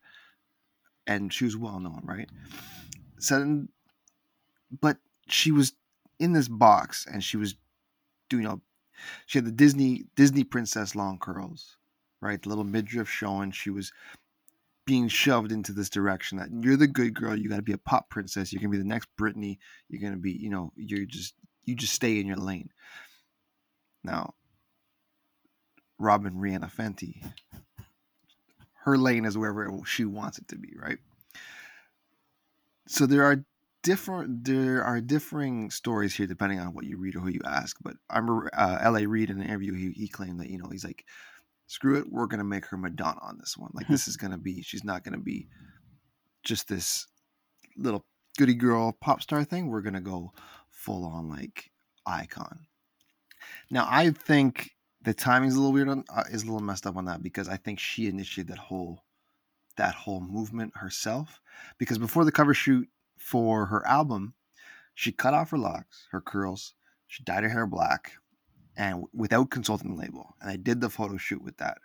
and 1.06 1.34
she 1.34 1.46
was 1.46 1.58
well 1.58 1.80
known, 1.80 2.02
right? 2.04 2.30
So, 3.20 3.66
but 4.82 4.98
she 5.28 5.52
was 5.52 5.74
in 6.20 6.34
this 6.34 6.48
box, 6.48 7.06
and 7.06 7.24
she 7.24 7.38
was 7.38 7.56
doing, 8.30 8.44
know, 8.44 8.62
she 9.26 9.38
had 9.38 9.46
the 9.46 9.52
Disney 9.52 10.06
Disney 10.16 10.44
princess 10.44 10.96
long 10.96 11.20
curls, 11.20 11.78
right? 12.22 12.42
The 12.42 12.50
little 12.50 12.64
midriff 12.64 13.10
showing. 13.10 13.52
She 13.52 13.70
was 13.70 13.92
being 14.86 15.08
shoved 15.10 15.52
into 15.52 15.74
this 15.74 15.90
direction 15.90 16.38
that 16.38 16.50
you're 16.52 16.78
the 16.78 16.88
good 16.88 17.14
girl. 17.14 17.36
You 17.36 17.50
got 17.50 17.58
to 17.58 17.62
be 17.62 17.74
a 17.74 17.78
pop 17.78 18.10
princess. 18.10 18.52
You're 18.52 18.62
gonna 18.62 18.72
be 18.72 18.78
the 18.78 18.84
next 18.84 19.10
Britney. 19.20 19.58
You're 19.90 20.02
gonna 20.02 20.22
be, 20.22 20.32
you 20.32 20.50
know, 20.50 20.72
you're 20.76 21.06
just 21.06 21.34
you 21.66 21.76
just 21.76 21.94
stay 21.94 22.20
in 22.20 22.28
your 22.28 22.38
lane. 22.38 22.70
Now, 24.04 24.34
Robyn 26.00 26.36
Rihanna 26.36 26.72
Fenty. 26.72 27.24
Her 28.86 28.98
lane 28.98 29.26
is 29.26 29.38
wherever 29.38 29.70
she 29.86 30.06
wants 30.06 30.38
it 30.38 30.48
to 30.48 30.58
be, 30.58 30.74
right? 30.82 31.00
So 32.88 33.06
there 33.06 33.26
are 33.26 33.44
different. 33.84 34.44
There 34.44 34.84
are 34.84 35.02
differing 35.02 35.72
stories 35.72 36.16
here 36.16 36.28
depending 36.28 36.60
on 36.60 36.74
what 36.74 36.86
you 36.86 36.98
read 36.98 37.16
or 37.16 37.20
who 37.20 37.30
you 37.30 37.42
ask. 37.46 37.78
But 37.82 37.96
I 38.10 38.20
remember 38.20 38.50
uh, 38.54 38.80
L.A. 38.82 39.06
Reid 39.06 39.30
in 39.30 39.40
an 39.40 39.48
interview. 39.48 39.74
He 39.74 39.92
he 39.92 40.08
claimed 40.08 40.40
that 40.40 40.50
you 40.50 40.58
know 40.58 40.70
he's 40.70 40.86
like, 40.86 41.06
screw 41.68 41.98
it, 41.98 42.12
we're 42.12 42.28
gonna 42.28 42.44
make 42.44 42.66
her 42.68 42.78
Madonna 42.78 43.20
on 43.22 43.38
this 43.38 43.58
one. 43.58 43.72
Like 43.74 43.88
this 43.90 44.08
is 44.08 44.18
gonna 44.18 44.38
be. 44.38 44.62
She's 44.62 44.84
not 44.84 45.04
gonna 45.04 45.18
be 45.18 45.48
just 46.44 46.68
this 46.68 47.08
little 47.76 48.06
goody 48.38 48.56
girl 48.56 48.98
pop 49.00 49.22
star 49.22 49.44
thing. 49.44 49.68
We're 49.68 49.82
gonna 49.82 50.02
go 50.02 50.34
full 50.70 51.06
on 51.06 51.30
like 51.30 51.72
icon. 52.06 52.68
Now 53.70 53.88
I 53.90 54.12
think 54.12 54.72
the 55.02 55.14
timing's 55.14 55.56
a 55.56 55.60
little 55.60 55.74
weird 55.74 55.90
on 55.90 56.04
uh, 56.14 56.24
is 56.32 56.44
a 56.44 56.46
little 56.46 56.60
messed 56.60 56.88
up 56.88 56.98
on 56.98 57.06
that 57.06 57.24
because 57.24 57.48
I 57.48 57.58
think 57.58 57.80
she 57.80 58.08
initiated 58.08 58.52
that 58.54 58.60
whole 58.60 59.04
that 59.78 59.94
whole 59.94 60.20
movement 60.20 60.74
herself. 60.76 61.40
Because 61.78 61.98
before 61.98 62.26
the 62.26 62.32
cover 62.32 62.54
shoot 62.54 62.88
for 63.28 63.66
her 63.66 63.86
album, 63.86 64.34
she 64.96 65.12
cut 65.12 65.34
off 65.34 65.50
her 65.50 65.58
locks, 65.58 66.08
her 66.12 66.22
curls, 66.22 66.74
she 67.08 67.24
dyed 67.24 67.44
her 67.44 67.50
hair 67.50 67.68
black, 67.68 68.14
and 68.78 69.04
without 69.14 69.50
consulting 69.50 69.96
the 69.96 70.02
label. 70.02 70.34
And 70.40 70.50
I 70.50 70.56
did 70.56 70.80
the 70.80 70.90
photo 70.90 71.18
shoot 71.18 71.44
with 71.44 71.58
that. 71.58 71.80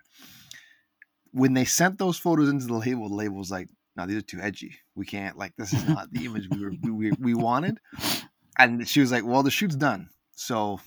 When 1.31 1.53
they 1.53 1.65
sent 1.65 1.97
those 1.97 2.17
photos 2.17 2.47
into 2.47 2.67
the 2.67 2.75
label, 2.75 3.09
the 3.09 3.15
label 3.15 3.35
was 3.35 3.51
like, 3.51 3.67
"No, 3.97 4.05
these 4.05 4.17
are 4.17 4.21
too 4.21 4.39
edgy. 4.39 4.77
We 4.95 5.05
can't. 5.05 5.37
Like, 5.37 5.53
this 5.57 5.73
is 5.73 5.85
not 5.85 6.13
the 6.13 6.25
image 6.25 6.47
we 6.49 6.63
were 6.63 6.71
we, 6.81 7.11
we, 7.19 7.33
wanted." 7.33 7.79
And 8.57 8.87
she 8.87 9.01
was 9.01 9.11
like, 9.11 9.25
"Well, 9.25 9.43
the 9.43 9.51
shoot's 9.51 9.75
done, 9.75 10.09
so 10.35 10.79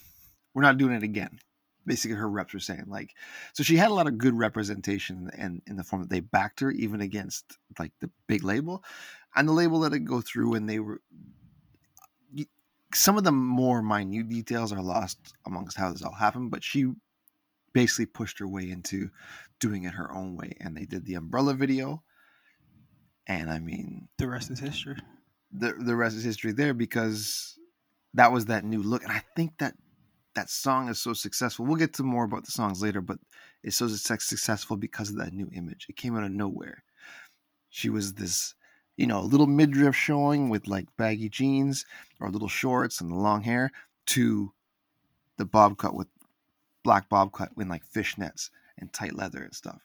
we're 0.55 0.63
not 0.63 0.79
doing 0.79 0.95
it 0.95 1.03
again." 1.03 1.37
Basically, 1.85 2.17
her 2.17 2.29
reps 2.29 2.53
were 2.53 2.59
saying 2.59 2.85
like, 2.87 3.13
so 3.53 3.63
she 3.63 3.77
had 3.77 3.91
a 3.91 3.93
lot 3.93 4.07
of 4.07 4.17
good 4.17 4.37
representation 4.37 5.29
and 5.37 5.61
in 5.67 5.77
the 5.77 5.85
form 5.85 6.01
that 6.01 6.09
they 6.09 6.19
backed 6.19 6.59
her 6.59 6.71
even 6.71 6.99
against 6.99 7.57
like 7.79 7.93
the 8.01 8.09
big 8.27 8.43
label, 8.43 8.83
and 9.37 9.47
the 9.47 9.53
label 9.53 9.79
let 9.79 9.93
it 9.93 9.99
go 9.99 10.21
through, 10.21 10.55
and 10.55 10.69
they 10.69 10.79
were 10.79 11.01
some 12.93 13.17
of 13.17 13.23
the 13.23 13.31
more 13.31 13.81
minute 13.81 14.29
details 14.29 14.71
are 14.71 14.81
lost 14.81 15.35
amongst 15.45 15.77
how 15.77 15.91
this 15.91 16.03
all 16.03 16.13
happened, 16.13 16.51
but 16.51 16.63
she 16.63 16.87
basically 17.73 18.05
pushed 18.05 18.39
her 18.39 18.47
way 18.47 18.69
into 18.69 19.09
doing 19.59 19.83
it 19.83 19.93
her 19.93 20.11
own 20.11 20.35
way, 20.35 20.55
and 20.59 20.75
they 20.75 20.85
did 20.85 21.05
the 21.05 21.15
umbrella 21.15 21.53
video, 21.53 22.03
and 23.27 23.51
I 23.51 23.59
mean 23.59 24.07
The 24.17 24.27
rest 24.27 24.49
is 24.51 24.59
history. 24.59 24.95
the 25.51 25.73
the 25.73 25.95
rest 25.95 26.15
is 26.15 26.23
history 26.23 26.51
there 26.53 26.73
because 26.73 27.57
that 28.13 28.31
was 28.31 28.45
that 28.45 28.63
new 28.65 28.81
look, 28.81 29.03
and 29.03 29.11
I 29.11 29.23
think 29.35 29.57
that 29.59 29.75
that 30.35 30.49
song 30.49 30.87
is 30.89 30.99
so 30.99 31.13
successful. 31.13 31.65
We'll 31.65 31.75
get 31.77 31.93
to 31.95 32.03
more 32.03 32.23
about 32.25 32.45
the 32.45 32.51
songs 32.51 32.81
later, 32.81 33.01
but 33.01 33.17
it's 33.63 33.75
so 33.75 33.87
suc- 33.87 34.21
successful 34.21 34.77
because 34.77 35.09
of 35.09 35.17
that 35.17 35.33
new 35.33 35.49
image. 35.53 35.87
It 35.89 35.97
came 35.97 36.15
out 36.15 36.23
of 36.23 36.31
nowhere. 36.31 36.83
She 37.69 37.89
was 37.89 38.13
this, 38.13 38.53
you 38.97 39.05
know, 39.07 39.19
a 39.19 39.21
little 39.21 39.47
midriff 39.47 39.95
showing 39.95 40.49
with 40.49 40.67
like 40.67 40.87
baggy 40.97 41.29
jeans 41.29 41.85
or 42.19 42.29
little 42.29 42.47
shorts 42.47 42.99
and 42.99 43.11
the 43.11 43.15
long 43.15 43.43
hair 43.43 43.71
to 44.07 44.51
the 45.37 45.45
bob 45.45 45.77
cut 45.77 45.93
with 45.93 46.07
black 46.83 47.07
bob 47.07 47.31
cut 47.31 47.55
with 47.55 47.67
like 47.67 47.83
fishnets 47.85 48.49
and 48.77 48.91
tight 48.91 49.15
leather 49.15 49.43
and 49.43 49.53
stuff. 49.53 49.81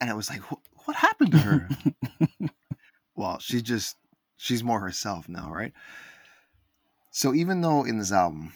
And 0.00 0.10
it 0.10 0.16
was 0.16 0.30
like, 0.30 0.40
"Wh- 0.40 0.86
what 0.86 0.96
happened 0.96 1.32
to 1.32 1.38
her? 1.38 1.68
well, 3.16 3.38
she 3.38 3.62
just 3.62 3.96
she's 4.36 4.64
more 4.64 4.80
herself 4.80 5.28
now, 5.28 5.50
right? 5.52 5.72
So 7.10 7.34
even 7.34 7.60
though 7.60 7.84
in 7.84 7.98
this 7.98 8.12
album 8.12 8.52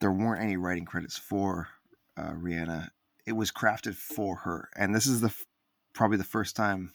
there 0.00 0.12
weren't 0.12 0.42
any 0.42 0.56
writing 0.56 0.84
credits 0.84 1.16
for 1.16 1.68
uh, 2.16 2.32
Rihanna, 2.32 2.88
it 3.26 3.32
was 3.32 3.50
crafted 3.52 3.94
for 3.94 4.36
her, 4.36 4.68
and 4.76 4.94
this 4.94 5.06
is 5.06 5.20
the 5.20 5.28
f- 5.28 5.46
probably 5.94 6.16
the 6.16 6.24
first 6.24 6.56
time 6.56 6.92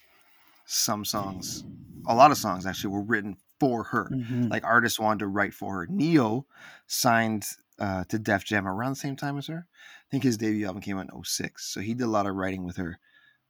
some 0.66 1.06
songs, 1.06 1.64
a 2.08 2.16
lot 2.16 2.32
of 2.32 2.38
songs 2.38 2.66
actually, 2.66 2.94
were 2.94 3.04
written 3.04 3.38
for 3.60 3.84
her. 3.84 4.10
Mhm. 4.12 4.50
Like 4.50 4.64
artists 4.64 5.00
wanted 5.00 5.20
to 5.20 5.28
write 5.28 5.54
for 5.54 5.76
her. 5.80 5.88
Ne-Yo 5.88 6.46
signed 6.88 7.46
uh, 7.80 8.04
to 8.06 8.18
Def 8.18 8.44
Jam 8.44 8.68
around 8.68 8.94
the 8.94 8.96
same 8.96 9.16
time 9.16 9.38
as 9.38 9.46
her. 9.48 9.68
I 9.70 10.08
think 10.10 10.24
his 10.24 10.38
debut 10.38 10.66
album 10.66 10.82
came 10.82 10.98
out 10.98 11.10
in 11.14 11.24
06, 11.24 11.64
so 11.72 11.80
he 11.80 11.94
did 11.94 12.06
a 12.06 12.10
lot 12.10 12.26
of 12.26 12.36
writing 12.36 12.64
with 12.64 12.78
her. 12.78 12.98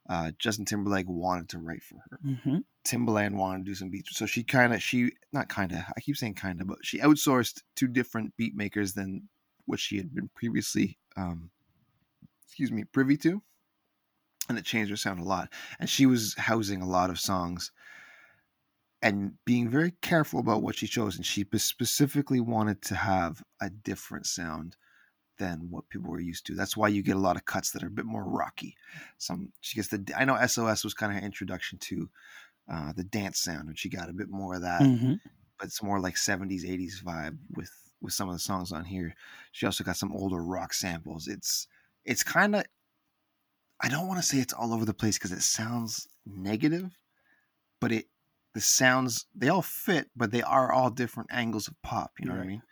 Uh, 0.08 0.32
Justin 0.38 0.64
Timberlake 0.64 1.06
wanted 1.08 1.48
to 1.50 1.58
write 1.58 1.82
for 1.82 2.02
her. 2.10 2.18
Mhm. 2.24 2.64
Timbaland 2.84 3.36
wanted 3.36 3.64
to 3.64 3.70
do 3.70 3.74
some 3.74 3.90
beats. 3.90 4.16
So 4.16 4.26
she 4.26 4.42
kind 4.42 4.74
of, 4.74 4.82
she, 4.82 5.12
not 5.32 5.48
kind 5.48 5.72
of, 5.72 5.78
I 5.96 6.00
keep 6.00 6.16
saying 6.16 6.34
kind 6.34 6.60
of, 6.60 6.66
but 6.66 6.78
she 6.82 6.98
outsourced 6.98 7.62
to 7.76 7.88
different 7.88 8.36
beat 8.36 8.54
makers 8.54 8.94
than 8.94 9.28
what 9.66 9.80
she 9.80 9.96
had 9.98 10.14
been 10.14 10.28
previously, 10.34 10.98
um, 11.16 11.50
excuse 12.46 12.72
me, 12.72 12.84
privy 12.84 13.16
to. 13.18 13.42
And 14.48 14.58
it 14.58 14.64
changed 14.64 14.90
her 14.90 14.96
sound 14.96 15.20
a 15.20 15.24
lot. 15.24 15.52
And 15.78 15.88
she 15.90 16.06
was 16.06 16.34
housing 16.34 16.80
a 16.80 16.86
lot 16.88 17.10
of 17.10 17.20
songs 17.20 17.70
and 19.02 19.38
being 19.44 19.68
very 19.68 19.92
careful 20.02 20.40
about 20.40 20.62
what 20.62 20.76
she 20.76 20.86
chose. 20.86 21.16
And 21.16 21.24
she 21.26 21.46
specifically 21.56 22.40
wanted 22.40 22.82
to 22.82 22.94
have 22.96 23.42
a 23.60 23.70
different 23.70 24.26
sound 24.26 24.76
than 25.38 25.70
what 25.70 25.88
people 25.90 26.10
were 26.10 26.20
used 26.20 26.46
to. 26.46 26.54
That's 26.54 26.76
why 26.76 26.88
you 26.88 27.02
get 27.02 27.16
a 27.16 27.20
lot 27.20 27.36
of 27.36 27.44
cuts 27.46 27.72
that 27.72 27.82
are 27.84 27.88
a 27.88 27.90
bit 27.92 28.06
more 28.06 28.24
rocky. 28.24 28.76
Some 29.18 29.52
she 29.60 29.76
gets 29.76 29.88
the 29.88 30.04
I 30.16 30.24
know 30.24 30.34
SOS 30.36 30.84
was 30.84 30.94
kind 30.94 31.12
of 31.12 31.20
her 31.20 31.26
introduction 31.26 31.78
to 31.80 32.10
uh, 32.68 32.92
the 32.94 33.04
dance 33.04 33.40
sound, 33.40 33.68
and 33.68 33.78
she 33.78 33.88
got 33.90 34.10
a 34.10 34.14
bit 34.14 34.30
more 34.30 34.56
of 34.56 34.62
that, 34.62 34.90
Mhm. 34.90 35.20
but 35.58 35.66
it's 35.68 35.82
more 35.82 36.00
like 36.00 36.16
70s, 36.16 36.64
80s 36.64 37.02
vibe 37.02 37.38
with 37.56 37.72
with 38.00 38.14
some 38.14 38.28
of 38.28 38.34
the 38.34 38.40
songs 38.40 38.72
on 38.72 38.84
here. 38.84 39.14
She 39.52 39.66
also 39.66 39.84
got 39.84 39.96
some 39.96 40.12
older 40.12 40.42
rock 40.42 40.72
samples. 40.74 41.28
It's 41.28 41.68
it's 42.04 42.22
kind 42.24 42.56
of 42.56 42.64
I 43.80 43.88
don't 43.88 44.08
want 44.08 44.20
to 44.20 44.26
say 44.26 44.38
it's 44.38 44.52
all 44.52 44.72
over 44.74 44.84
the 44.84 44.94
place 44.94 45.18
because 45.18 45.32
it 45.32 45.42
sounds 45.42 46.08
negative, 46.26 46.98
but 47.80 47.92
it 47.92 48.08
the 48.58 48.64
sounds 48.64 49.26
they 49.36 49.48
all 49.48 49.62
fit, 49.62 50.10
but 50.16 50.32
they 50.32 50.42
are 50.42 50.72
all 50.72 50.90
different 50.90 51.30
angles 51.32 51.68
of 51.68 51.74
pop. 51.82 52.10
You 52.18 52.26
know 52.26 52.34
what 52.34 52.42
I 52.42 52.46
mean? 52.46 52.62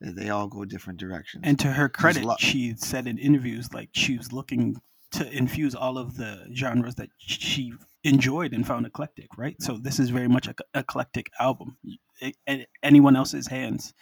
They, 0.00 0.24
they 0.24 0.30
all 0.30 0.48
go 0.48 0.64
different 0.64 0.98
directions. 0.98 1.42
And 1.46 1.56
to 1.60 1.68
her 1.72 1.88
credit, 1.88 2.24
she 2.40 2.74
said 2.76 3.06
in 3.06 3.16
interviews 3.16 3.72
like 3.72 3.90
she 3.92 4.16
was 4.18 4.32
looking 4.32 4.76
to 5.12 5.30
infuse 5.30 5.76
all 5.76 5.98
of 5.98 6.16
the 6.16 6.48
genres 6.52 6.96
that 6.96 7.10
she 7.18 7.72
enjoyed 8.02 8.52
and 8.52 8.66
found 8.66 8.86
eclectic, 8.86 9.28
right? 9.38 9.54
So 9.62 9.78
this 9.80 10.00
is 10.00 10.10
very 10.10 10.26
much 10.28 10.48
a 10.48 10.54
eclectic 10.74 11.30
album. 11.38 11.76
A- 12.20 12.34
a- 12.48 12.66
anyone 12.82 13.14
else's 13.14 13.46
hands, 13.46 13.94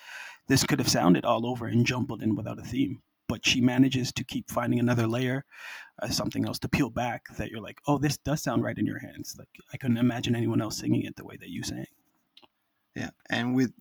this 0.49 0.65
could 0.65 0.79
have 0.79 0.89
sounded 0.89 1.27
all 1.27 1.47
over 1.47 1.67
and 1.67 1.85
jumbled 1.85 2.23
in 2.23 2.37
without 2.37 2.59
a 2.59 2.63
theme. 2.63 3.03
But 3.35 3.45
she 3.45 3.61
manages 3.61 4.13
to 4.13 4.23
keep 4.23 4.49
finding 4.49 4.79
another 4.79 5.09
layer, 5.09 5.45
uh, 6.01 6.07
something 6.09 6.47
else 6.47 6.61
to 6.61 6.69
peel 6.69 6.89
back 6.89 7.25
that 7.37 7.51
you're 7.51 7.61
like, 7.61 7.81
oh, 7.89 7.99
this 7.99 8.17
does 8.17 8.41
sound 8.41 8.63
right 8.63 8.79
in 8.79 8.87
your 8.87 9.01
hands. 9.01 9.35
Like 9.37 9.49
I 9.73 9.77
couldn't 9.77 9.97
imagine 9.97 10.37
anyone 10.37 10.63
else 10.63 10.79
singing 10.79 11.03
it 11.03 11.17
the 11.17 11.25
way 11.25 11.37
that 11.39 11.49
you 11.49 11.65
sang. 11.65 11.87
Yeah, 12.95 13.11
and 13.29 13.57
with 13.57 13.73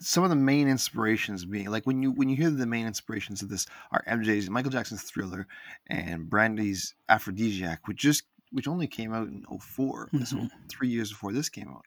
some 0.00 0.22
of 0.22 0.28
the 0.28 0.36
main 0.36 0.68
inspirations 0.68 1.46
being 1.46 1.70
like 1.70 1.86
when 1.86 2.02
you 2.02 2.10
when 2.12 2.28
you 2.28 2.36
hear 2.36 2.50
the 2.50 2.66
main 2.66 2.86
inspirations 2.86 3.40
of 3.40 3.48
this 3.48 3.64
are 3.90 4.04
MJ's 4.06 4.50
Michael 4.50 4.70
Jackson's 4.70 5.00
Thriller 5.00 5.46
and 5.86 6.28
Brandy's 6.28 6.94
Aphrodisiac, 7.08 7.88
which 7.88 7.96
just 7.96 8.24
which 8.52 8.68
only 8.68 8.86
came 8.86 9.14
out 9.14 9.28
in 9.28 9.46
4 9.60 10.10
so 10.26 10.36
Mhm. 10.36 10.50
three 10.68 10.88
years 10.88 11.08
before 11.08 11.32
this 11.32 11.48
came 11.48 11.68
out, 11.70 11.86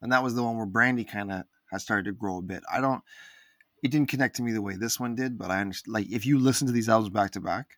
and 0.00 0.12
that 0.12 0.22
was 0.22 0.36
the 0.36 0.44
one 0.44 0.56
where 0.56 0.66
Brandy 0.66 1.02
kind 1.02 1.32
of 1.32 1.46
has 1.72 1.82
started 1.82 2.04
to 2.04 2.12
grow 2.12 2.38
a 2.38 2.42
bit. 2.42 2.62
I 2.72 2.80
don't, 2.80 3.02
it 3.84 3.90
didn't 3.90 4.08
connect 4.08 4.36
to 4.36 4.42
me 4.42 4.50
the 4.52 4.62
way 4.62 4.76
this 4.76 4.98
one 4.98 5.14
did, 5.14 5.36
but 5.38 5.50
I 5.50 5.60
understand. 5.60 5.92
Like 5.92 6.10
if 6.10 6.24
you 6.24 6.38
listen 6.38 6.66
to 6.66 6.72
these 6.72 6.88
albums 6.88 7.10
back 7.10 7.32
to 7.32 7.40
back, 7.40 7.76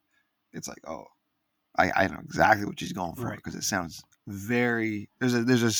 it's 0.53 0.69
like 0.69 0.79
oh, 0.87 1.05
I 1.77 1.91
I 1.95 2.07
know 2.07 2.21
exactly 2.25 2.65
what 2.65 2.79
she's 2.79 2.93
going 2.93 3.17
for 3.17 3.27
Right. 3.27 3.37
because 3.37 3.57
it 3.57 3.65
sounds 3.65 4.03
very 4.29 5.09
there's 5.19 5.35
a 5.35 5.43
there's 5.43 5.65
a 5.65 5.73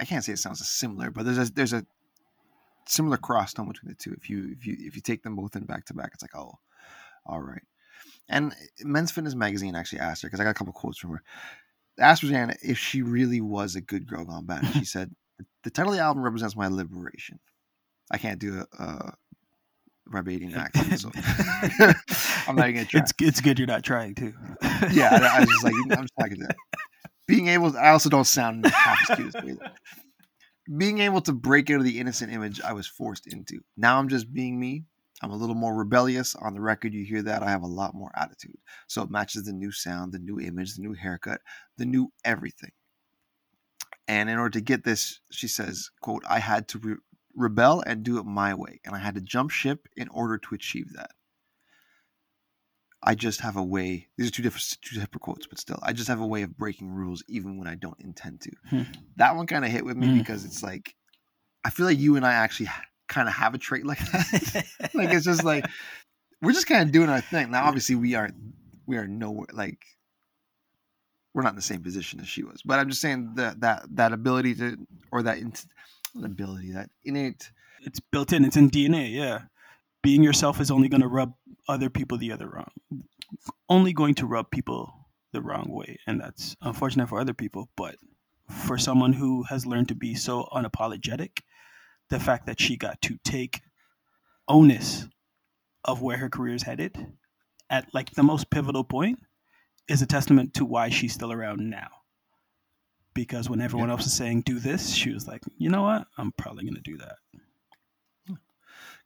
I 0.00 0.04
can't 0.04 0.24
say 0.24 0.32
it 0.32 0.38
sounds 0.38 0.66
similar, 0.66 1.10
but 1.10 1.24
there's 1.24 1.38
a 1.38 1.52
there's 1.52 1.72
a 1.72 1.84
similar 2.86 3.16
cross 3.16 3.52
tone 3.52 3.66
between 3.68 3.88
the 3.90 3.96
two. 3.96 4.14
If 4.16 4.30
you 4.30 4.54
if 4.56 4.64
you 4.64 4.76
if 4.78 4.94
you 4.94 5.02
take 5.02 5.24
them 5.24 5.34
both 5.34 5.56
in 5.56 5.64
back 5.64 5.84
to 5.86 5.94
back, 5.94 6.12
it's 6.14 6.22
like 6.22 6.36
oh, 6.36 6.54
all 7.26 7.40
right. 7.40 7.62
And 8.28 8.52
eh, 8.52 8.84
Men's 8.84 9.10
Fitness 9.10 9.34
magazine 9.34 9.74
actually 9.74 10.00
asked 10.00 10.22
her 10.22 10.28
because 10.28 10.38
I 10.38 10.44
got 10.44 10.50
a 10.50 10.54
couple 10.54 10.72
quotes 10.72 10.98
from 10.98 11.10
her. 11.10 11.22
Asked 11.98 12.22
Rihanna 12.22 12.56
if 12.62 12.78
she 12.78 13.02
really 13.02 13.40
was 13.40 13.74
a 13.74 13.80
good 13.80 14.06
girl 14.06 14.24
gone 14.24 14.46
bad. 14.46 14.62
And 14.62 14.74
she 14.74 14.84
said, 14.94 15.10
"The 15.64 15.70
title 15.70 15.92
of 15.92 15.98
the 15.98 16.04
album 16.04 16.22
represents 16.22 16.54
my 16.54 16.68
liberation." 16.68 17.40
I 18.10 18.18
can't 18.18 18.38
do 18.38 18.64
a, 18.78 18.82
a 18.82 19.14
Barbadian 20.10 20.54
accent, 20.54 21.00
so 21.00 21.10
I'm 22.46 22.56
not 22.56 22.68
even 22.68 22.76
gonna 22.76 22.84
try. 22.86 23.00
It's 23.00 23.12
it's 23.20 23.40
good 23.40 23.58
you're 23.58 23.66
not 23.66 23.84
trying 23.84 24.14
to. 24.16 24.32
yeah, 24.92 25.10
I, 25.12 25.36
I 25.36 25.40
was 25.40 25.48
just 25.48 25.64
like, 25.64 25.74
I'm 25.90 26.02
just 26.02 26.12
not 26.18 26.30
gonna. 26.30 26.48
Being 27.26 27.48
able, 27.48 27.72
to, 27.72 27.78
I 27.78 27.90
also 27.90 28.08
don't 28.08 28.24
sound 28.24 28.66
half 28.66 29.10
as 29.10 29.16
cute 29.16 29.34
as. 29.34 29.58
Being 30.76 30.98
able 31.00 31.20
to 31.22 31.32
break 31.32 31.70
out 31.70 31.78
of 31.78 31.84
the 31.84 31.98
innocent 31.98 32.32
image 32.32 32.60
I 32.60 32.72
was 32.72 32.86
forced 32.86 33.26
into. 33.26 33.60
Now 33.76 33.98
I'm 33.98 34.08
just 34.08 34.32
being 34.32 34.58
me. 34.58 34.84
I'm 35.22 35.30
a 35.30 35.36
little 35.36 35.54
more 35.54 35.74
rebellious. 35.74 36.34
On 36.36 36.54
the 36.54 36.60
record, 36.60 36.94
you 36.94 37.04
hear 37.04 37.22
that. 37.22 37.42
I 37.42 37.50
have 37.50 37.62
a 37.62 37.66
lot 37.66 37.94
more 37.94 38.10
attitude. 38.16 38.56
So 38.86 39.02
it 39.02 39.10
matches 39.10 39.44
the 39.44 39.52
new 39.52 39.72
sound, 39.72 40.12
the 40.12 40.18
new 40.18 40.38
image, 40.38 40.74
the 40.74 40.82
new 40.82 40.94
haircut, 40.94 41.40
the 41.76 41.86
new 41.86 42.12
everything. 42.24 42.70
And 44.06 44.30
in 44.30 44.38
order 44.38 44.58
to 44.58 44.60
get 44.62 44.84
this, 44.84 45.20
she 45.30 45.48
says, 45.48 45.90
quote, 46.00 46.22
I 46.28 46.38
had 46.38 46.68
to 46.68 46.78
re- 46.78 46.96
rebel 47.38 47.82
and 47.86 48.02
do 48.02 48.18
it 48.18 48.24
my 48.26 48.54
way. 48.54 48.80
And 48.84 48.94
I 48.94 48.98
had 48.98 49.14
to 49.14 49.20
jump 49.20 49.50
ship 49.50 49.88
in 49.96 50.08
order 50.08 50.38
to 50.38 50.54
achieve 50.54 50.92
that. 50.94 51.10
I 53.02 53.14
just 53.14 53.40
have 53.40 53.56
a 53.56 53.62
way. 53.62 54.08
These 54.16 54.28
are 54.28 54.32
two 54.32 54.42
different 54.42 54.76
two 54.82 54.96
separate 54.96 55.20
quotes, 55.20 55.46
but 55.46 55.58
still, 55.58 55.78
I 55.82 55.92
just 55.92 56.08
have 56.08 56.20
a 56.20 56.26
way 56.26 56.42
of 56.42 56.58
breaking 56.58 56.90
rules 56.90 57.22
even 57.28 57.56
when 57.56 57.68
I 57.68 57.76
don't 57.76 58.00
intend 58.00 58.40
to. 58.42 58.50
Hmm. 58.68 58.82
That 59.16 59.36
one 59.36 59.46
kind 59.46 59.64
of 59.64 59.70
hit 59.70 59.84
with 59.84 59.96
me 59.96 60.08
Hmm. 60.08 60.18
because 60.18 60.44
it's 60.44 60.62
like 60.62 60.96
I 61.64 61.70
feel 61.70 61.86
like 61.86 61.98
you 61.98 62.16
and 62.16 62.26
I 62.26 62.32
actually 62.32 62.68
kind 63.08 63.28
of 63.28 63.34
have 63.34 63.54
a 63.54 63.58
trait 63.58 63.86
like 63.86 63.98
that. 64.10 64.66
like 64.94 65.10
it's 65.10 65.24
just 65.24 65.44
like 65.44 65.64
we're 66.42 66.52
just 66.52 66.66
kind 66.66 66.82
of 66.82 66.92
doing 66.92 67.08
our 67.08 67.20
thing. 67.20 67.50
Now, 67.52 67.66
obviously, 67.66 67.94
we 67.94 68.16
aren't 68.16 68.34
we 68.86 68.96
are 68.96 69.06
nowhere 69.06 69.46
like 69.52 69.78
we're 71.34 71.42
not 71.42 71.50
in 71.50 71.56
the 71.56 71.62
same 71.62 71.82
position 71.82 72.18
as 72.18 72.26
she 72.26 72.42
was. 72.42 72.62
But 72.64 72.80
I'm 72.80 72.88
just 72.88 73.00
saying 73.00 73.34
that 73.36 73.60
that 73.60 73.84
that 73.94 74.12
ability 74.12 74.56
to 74.56 74.76
or 75.12 75.22
that 75.22 75.38
ability 76.14 76.72
that 76.72 76.90
innate. 77.04 77.50
It's 77.82 78.00
built 78.00 78.32
in. 78.32 78.44
It's 78.44 78.56
in 78.56 78.70
DNA. 78.70 79.12
Yeah, 79.12 79.42
being 80.02 80.22
yourself 80.22 80.60
is 80.60 80.70
only 80.70 80.88
going 80.88 81.02
to 81.02 81.08
rub 81.08 81.34
other 81.68 81.90
people 81.90 82.18
the 82.18 82.32
other 82.32 82.48
wrong. 82.48 82.70
Only 83.68 83.92
going 83.92 84.14
to 84.16 84.26
rub 84.26 84.50
people 84.50 84.92
the 85.32 85.42
wrong 85.42 85.68
way, 85.68 85.98
and 86.06 86.20
that's 86.20 86.56
unfortunate 86.62 87.08
for 87.08 87.20
other 87.20 87.34
people. 87.34 87.68
But 87.76 87.96
for 88.48 88.78
someone 88.78 89.12
who 89.12 89.44
has 89.44 89.66
learned 89.66 89.88
to 89.88 89.94
be 89.94 90.14
so 90.14 90.48
unapologetic, 90.52 91.40
the 92.08 92.18
fact 92.18 92.46
that 92.46 92.60
she 92.60 92.76
got 92.76 93.00
to 93.02 93.18
take 93.24 93.60
onus 94.48 95.06
of 95.84 96.02
where 96.02 96.16
her 96.16 96.28
career 96.28 96.54
is 96.54 96.62
headed 96.62 96.96
at 97.70 97.92
like 97.92 98.10
the 98.12 98.22
most 98.22 98.50
pivotal 98.50 98.84
point 98.84 99.18
is 99.88 100.02
a 100.02 100.06
testament 100.06 100.54
to 100.54 100.64
why 100.64 100.88
she's 100.88 101.12
still 101.12 101.32
around 101.32 101.68
now. 101.68 101.88
Because 103.18 103.50
when 103.50 103.60
everyone 103.60 103.88
yeah. 103.88 103.94
else 103.94 104.06
is 104.06 104.12
saying 104.12 104.42
do 104.42 104.60
this, 104.60 104.90
she 104.94 105.10
was 105.10 105.26
like, 105.26 105.42
you 105.56 105.68
know 105.70 105.82
what, 105.82 106.06
I'm 106.16 106.30
probably 106.30 106.64
gonna 106.64 106.80
do 106.80 106.98
that. 106.98 107.16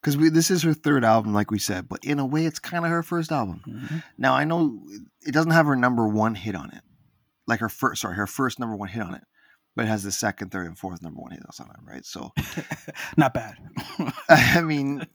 Because 0.03 0.19
this 0.33 0.51
is 0.51 0.63
her 0.65 0.75
third 0.75 1.03
album, 1.03 1.33
like 1.33 1.51
we 1.51 1.59
said, 1.59 1.89
but 1.89 2.05
in 2.05 2.19
a 2.19 2.27
way, 2.27 2.45
it's 2.45 2.59
kind 2.59 2.85
of 2.85 2.91
her 2.91 3.03
first 3.03 3.33
album. 3.33 3.63
Mm-hmm. 3.67 3.97
Now 4.19 4.35
I 4.35 4.45
know 4.45 4.83
it 5.27 5.33
doesn't 5.33 5.53
have 5.53 5.65
her 5.65 5.77
number 5.77 6.07
one 6.07 6.35
hit 6.35 6.55
on 6.55 6.73
it, 6.73 6.83
like 7.47 7.61
her 7.61 7.71
first, 7.71 8.03
sorry, 8.03 8.17
her 8.17 8.27
first 8.27 8.59
number 8.59 8.77
one 8.77 8.91
hit 8.91 9.03
on 9.03 9.15
it, 9.15 9.23
but 9.75 9.87
it 9.87 9.89
has 9.89 10.03
the 10.03 10.13
second, 10.13 10.51
third, 10.51 10.67
and 10.67 10.77
fourth 10.77 11.01
number 11.01 11.23
one 11.23 11.31
hits 11.31 11.59
on 11.59 11.71
it, 11.71 11.91
right? 11.91 12.05
So, 12.05 12.33
not 13.17 13.33
bad. 13.33 13.57
I 14.29 14.61
mean, 14.61 15.07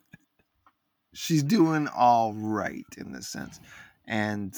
she's 1.14 1.44
doing 1.44 1.88
all 1.88 2.34
right 2.34 2.86
in 2.98 3.12
this 3.12 3.28
sense, 3.28 3.60
and 4.08 4.58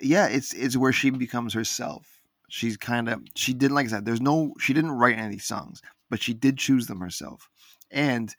yeah, 0.00 0.26
it's 0.28 0.54
it's 0.54 0.74
where 0.74 0.92
she 0.92 1.10
becomes 1.10 1.52
herself. 1.52 2.13
She's 2.54 2.76
kind 2.76 3.08
of 3.08 3.20
she 3.34 3.52
didn't 3.52 3.74
like 3.74 3.86
I 3.86 3.88
said. 3.88 4.04
There's 4.04 4.20
no 4.20 4.54
she 4.60 4.72
didn't 4.72 4.92
write 4.92 5.18
any 5.18 5.38
songs, 5.38 5.82
but 6.08 6.22
she 6.22 6.34
did 6.34 6.56
choose 6.56 6.86
them 6.86 7.00
herself. 7.00 7.48
And 7.90 8.32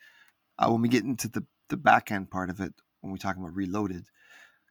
uh, 0.57 0.69
when 0.69 0.81
we 0.81 0.87
get 0.87 1.03
into 1.03 1.27
the 1.27 1.43
the 1.69 1.75
back 1.75 2.11
end 2.11 2.31
part 2.31 2.49
of 2.49 2.61
it, 2.61 2.73
when 3.01 3.11
we 3.11 3.19
talk 3.19 3.35
about 3.35 3.55
Reloaded, 3.55 4.05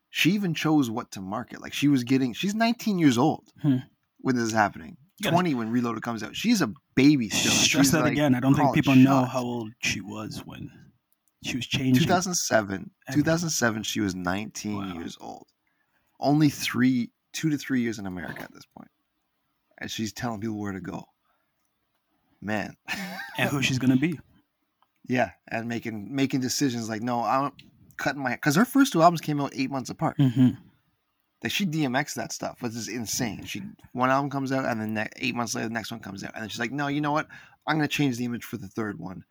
she 0.08 0.30
even 0.32 0.54
chose 0.54 0.88
what 0.88 1.10
to 1.12 1.20
market. 1.20 1.60
Like 1.60 1.74
she 1.74 1.88
was 1.88 2.04
getting 2.04 2.32
she's 2.32 2.54
19 2.54 2.98
years 2.98 3.18
old 3.18 3.48
hmm. 3.60 3.78
when 4.20 4.34
this 4.36 4.46
is 4.46 4.52
happening. 4.52 4.96
20 5.22 5.54
when 5.54 5.70
Reloaded 5.70 6.02
comes 6.02 6.22
out. 6.22 6.34
She's 6.34 6.62
a 6.62 6.72
baby 6.94 7.28
still. 7.28 7.52
Stress 7.52 7.90
that 7.90 8.02
like 8.02 8.12
again. 8.12 8.34
I 8.34 8.40
don't 8.40 8.54
think 8.54 8.74
people 8.74 8.96
know 8.96 9.24
how 9.24 9.42
old 9.42 9.72
she 9.80 10.00
was 10.00 10.42
when 10.44 10.70
she 11.44 11.56
was 11.56 11.66
changing. 11.66 12.02
2007. 12.02 12.90
2007. 13.12 13.82
She 13.82 14.00
was 14.00 14.14
19 14.14 14.76
wow. 14.76 14.94
years 14.94 15.16
old 15.20 15.46
only 16.20 16.48
three, 16.48 17.10
two 17.32 17.50
to 17.50 17.58
three 17.58 17.80
years 17.80 17.98
in 17.98 18.06
America 18.06 18.42
at 18.42 18.52
this 18.52 18.66
point, 18.76 18.88
and 19.84 19.90
she's 19.90 20.14
telling 20.14 20.40
people 20.40 20.58
where 20.58 20.72
to 20.72 20.80
go. 20.80 21.04
Man, 22.40 22.74
and 23.38 23.50
who 23.50 23.60
she's 23.60 23.78
gonna 23.78 23.98
be. 23.98 24.18
Yeah, 25.06 25.32
and 25.48 25.68
making 25.68 26.14
making 26.14 26.40
decisions 26.40 26.88
like, 26.88 27.02
no, 27.02 27.22
I'm 27.22 27.52
cutting 27.98 28.22
my 28.22 28.30
because 28.30 28.56
her 28.56 28.64
first 28.64 28.94
two 28.94 29.02
albums 29.02 29.20
came 29.20 29.42
out 29.42 29.52
eight 29.54 29.70
months 29.70 29.90
apart. 29.90 30.16
Mm-hmm. 30.18 30.52
Like 31.42 31.52
she 31.52 31.66
DMX 31.66 32.14
that 32.14 32.32
stuff, 32.32 32.62
which 32.62 32.74
is 32.74 32.88
insane. 32.88 33.44
She 33.44 33.60
one 33.92 34.08
album 34.08 34.30
comes 34.30 34.52
out, 34.52 34.64
and 34.64 34.80
then 34.80 35.08
eight 35.16 35.34
months 35.34 35.54
later, 35.54 35.68
the 35.68 35.74
next 35.74 35.90
one 35.90 36.00
comes 36.00 36.24
out, 36.24 36.32
and 36.34 36.40
then 36.40 36.48
she's 36.48 36.60
like, 36.60 36.72
no, 36.72 36.86
you 36.88 37.02
know 37.02 37.12
what? 37.12 37.28
I'm 37.66 37.76
gonna 37.76 37.86
change 37.86 38.16
the 38.16 38.24
image 38.24 38.44
for 38.44 38.56
the 38.56 38.68
third 38.68 38.98
one 38.98 39.22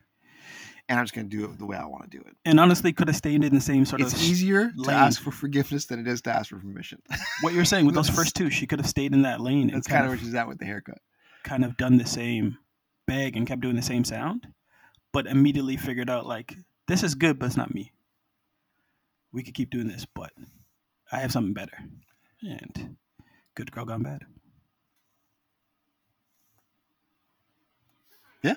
and 0.89 0.99
I'm 0.99 1.05
just 1.05 1.13
going 1.13 1.29
to 1.29 1.35
do 1.35 1.45
it 1.45 1.57
the 1.57 1.65
way 1.65 1.77
I 1.77 1.85
want 1.85 2.03
to 2.03 2.09
do 2.09 2.23
it. 2.25 2.35
And 2.45 2.59
honestly, 2.59 2.91
could 2.91 3.07
have 3.07 3.15
stayed 3.15 3.43
in 3.43 3.53
the 3.53 3.61
same 3.61 3.85
sort 3.85 4.01
it's 4.01 4.13
of. 4.13 4.19
It's 4.19 4.27
easier 4.27 4.71
lane. 4.75 4.83
to 4.85 4.91
ask 4.91 5.21
for 5.21 5.31
forgiveness 5.31 5.85
than 5.85 5.99
it 5.99 6.07
is 6.07 6.21
to 6.23 6.31
ask 6.31 6.49
for 6.49 6.57
permission. 6.57 7.01
what 7.41 7.53
you're 7.53 7.65
saying 7.65 7.85
with 7.85 7.95
those 7.95 8.09
first 8.09 8.35
two, 8.35 8.49
she 8.49 8.67
could 8.67 8.79
have 8.79 8.89
stayed 8.89 9.13
in 9.13 9.21
that 9.21 9.41
lane. 9.41 9.71
That's 9.71 9.87
kind, 9.87 10.03
of 10.03 10.09
where 10.09 10.17
she's 10.17 10.35
at 10.35 10.47
with 10.47 10.59
the 10.59 10.65
haircut. 10.65 10.99
Kind 11.43 11.63
of 11.63 11.77
done 11.77 11.97
the 11.97 12.05
same 12.05 12.57
bag 13.07 13.37
and 13.37 13.47
kept 13.47 13.61
doing 13.61 13.75
the 13.75 13.81
same 13.81 14.03
sound, 14.03 14.47
but 15.11 15.27
immediately 15.27 15.77
figured 15.77 16.09
out 16.09 16.25
like 16.25 16.55
this 16.87 17.03
is 17.03 17.15
good, 17.15 17.39
but 17.39 17.47
it's 17.47 17.57
not 17.57 17.73
me. 17.73 17.91
We 19.31 19.43
could 19.43 19.53
keep 19.53 19.71
doing 19.71 19.87
this, 19.87 20.05
but 20.13 20.31
I 21.11 21.19
have 21.19 21.31
something 21.31 21.53
better. 21.53 21.77
And 22.41 22.97
good 23.55 23.71
girl 23.71 23.85
gone 23.85 24.03
bad. 24.03 24.23
Yeah. 28.43 28.55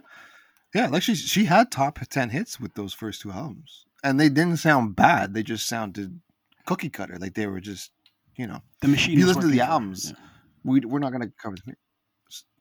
Yeah, 0.77 0.89
like 0.89 1.03
she 1.03 1.15
she 1.15 1.47
had 1.47 1.71
top 1.71 1.99
ten 2.11 2.29
hits 2.29 2.61
with 2.61 2.75
those 2.75 2.93
first 2.93 3.23
two 3.23 3.33
albums, 3.33 3.87
and 4.05 4.21
they 4.21 4.29
didn't 4.29 4.59
sound 4.59 4.95
bad. 4.95 5.33
They 5.33 5.43
just 5.43 5.67
sounded 5.67 6.21
cookie 6.67 6.91
cutter, 6.91 7.17
like 7.19 7.33
they 7.33 7.47
were 7.47 7.61
just 7.61 7.93
you 8.37 8.47
know 8.47 8.61
the 8.83 8.89
machine. 8.89 9.19
You 9.19 9.25
listen 9.25 9.41
to 9.41 9.49
the 9.49 9.63
albums. 9.63 10.11
Yeah. 10.11 10.17
We 10.65 10.81
we're 10.81 10.99
not 10.99 11.13
gonna 11.13 11.31
cover. 11.43 11.57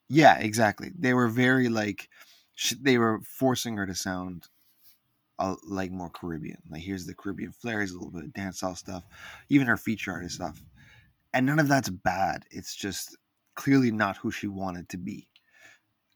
Yeah, 0.08 0.38
exactly. 0.38 0.92
They 0.98 1.14
were 1.14 1.28
very 1.28 1.68
like 1.68 2.08
they 2.80 2.98
were 2.98 3.20
forcing 3.38 3.76
her 3.76 3.86
to 3.86 3.94
sound 3.94 4.44
uh, 5.38 5.56
like 5.68 5.92
more 5.92 6.10
Caribbean. 6.10 6.62
Like 6.70 6.84
here's 6.84 7.06
the 7.06 7.16
Caribbean 7.16 7.52
flair, 7.52 7.80
here's 7.80 7.92
a 7.92 7.96
little 7.96 8.12
bit 8.12 8.24
of 8.24 8.30
dancehall 8.30 8.78
stuff, 8.78 9.04
even 9.50 9.68
her 9.68 9.76
feature 9.76 10.14
artist 10.14 10.36
stuff, 10.36 10.64
and 11.34 11.46
none 11.46 11.60
of 11.60 11.68
that's 11.68 11.90
bad. 11.90 12.46
It's 12.50 12.78
just 12.78 13.18
clearly 13.56 13.92
not 13.92 14.16
who 14.16 14.32
she 14.32 14.48
wanted 14.48 14.88
to 14.88 14.98
be 14.98 15.28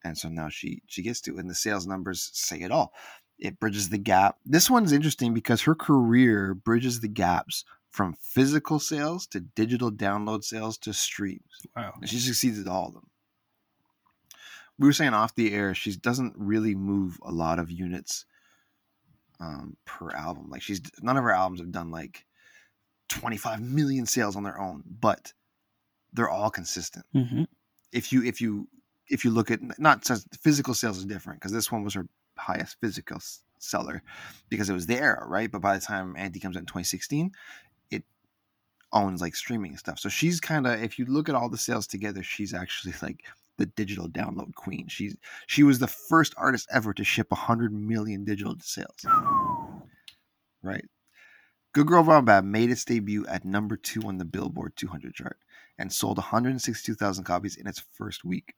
and 0.09 0.17
so 0.17 0.27
now 0.27 0.49
she 0.49 0.81
she 0.87 1.01
gets 1.01 1.21
to 1.21 1.37
and 1.37 1.49
the 1.49 1.55
sales 1.55 1.87
numbers 1.87 2.31
say 2.33 2.59
it 2.61 2.71
all. 2.71 2.93
It 3.37 3.59
bridges 3.59 3.89
the 3.89 3.97
gap. 3.97 4.37
This 4.45 4.69
one's 4.69 4.91
interesting 4.91 5.33
because 5.33 5.61
her 5.61 5.75
career 5.75 6.53
bridges 6.53 6.99
the 6.99 7.07
gaps 7.07 7.63
from 7.89 8.15
physical 8.19 8.79
sales 8.79 9.25
to 9.27 9.39
digital 9.39 9.91
download 9.91 10.43
sales 10.43 10.77
to 10.79 10.93
streams. 10.93 11.65
Wow. 11.75 11.93
And 12.01 12.09
she 12.09 12.17
succeeds 12.17 12.59
at 12.59 12.67
all 12.67 12.87
of 12.87 12.93
them. 12.93 13.07
We 14.77 14.87
were 14.87 14.93
saying 14.93 15.13
off 15.13 15.35
the 15.35 15.53
air 15.53 15.73
she 15.73 15.95
doesn't 15.95 16.33
really 16.35 16.75
move 16.75 17.19
a 17.21 17.31
lot 17.31 17.59
of 17.59 17.71
units 17.71 18.25
um, 19.39 19.77
per 19.85 20.09
album. 20.11 20.49
Like 20.49 20.61
she's 20.61 20.81
none 21.01 21.17
of 21.17 21.23
her 21.23 21.31
albums 21.31 21.59
have 21.61 21.71
done 21.71 21.91
like 21.91 22.25
25 23.09 23.61
million 23.61 24.05
sales 24.05 24.35
on 24.35 24.43
their 24.43 24.59
own 24.59 24.83
but 24.99 25.33
they're 26.13 26.29
all 26.29 26.49
consistent. 26.49 27.05
Mm-hmm. 27.15 27.43
if 27.91 28.11
you 28.11 28.23
if 28.23 28.41
you 28.41 28.67
if 29.09 29.25
you 29.25 29.31
look 29.31 29.51
at 29.51 29.79
not 29.79 30.07
physical 30.39 30.73
sales 30.73 30.97
is 30.97 31.05
different 31.05 31.39
because 31.39 31.51
this 31.51 31.71
one 31.71 31.83
was 31.83 31.93
her 31.93 32.07
highest 32.37 32.77
physical 32.79 33.19
seller 33.57 34.01
because 34.49 34.69
it 34.69 34.73
was 34.73 34.87
the 34.87 34.97
era, 34.97 35.25
right? 35.27 35.51
But 35.51 35.61
by 35.61 35.77
the 35.77 35.85
time 35.85 36.15
Anti 36.17 36.39
comes 36.39 36.55
out 36.55 36.61
in 36.61 36.65
2016, 36.65 37.31
it 37.91 38.03
owns 38.93 39.21
like 39.21 39.35
streaming 39.35 39.77
stuff. 39.77 39.99
So 39.99 40.09
she's 40.09 40.39
kind 40.39 40.65
of, 40.67 40.81
if 40.81 40.97
you 40.97 41.05
look 41.05 41.29
at 41.29 41.35
all 41.35 41.49
the 41.49 41.57
sales 41.57 41.87
together, 41.87 42.23
she's 42.23 42.53
actually 42.53 42.93
like 43.01 43.23
the 43.57 43.65
digital 43.65 44.07
download 44.07 44.55
queen. 44.55 44.87
She's 44.87 45.15
she 45.47 45.63
was 45.63 45.79
the 45.79 45.87
first 45.87 46.33
artist 46.37 46.67
ever 46.71 46.93
to 46.93 47.03
ship 47.03 47.31
100 47.31 47.73
million 47.73 48.23
digital 48.23 48.55
sales. 48.61 49.05
Right. 50.63 50.85
Good 51.73 51.85
Girl 51.85 52.03
Gone 52.03 52.25
Bad 52.25 52.45
made 52.45 52.71
its 52.71 52.83
debut 52.83 53.27
at 53.27 53.45
number 53.45 53.77
two 53.77 54.01
on 54.03 54.17
the 54.17 54.25
Billboard 54.25 54.73
200 54.75 55.13
chart 55.13 55.37
and 55.77 55.93
sold 55.93 56.17
162,000 56.17 57.23
copies 57.23 57.57
in 57.57 57.67
its 57.67 57.83
first 57.93 58.25
week 58.25 58.55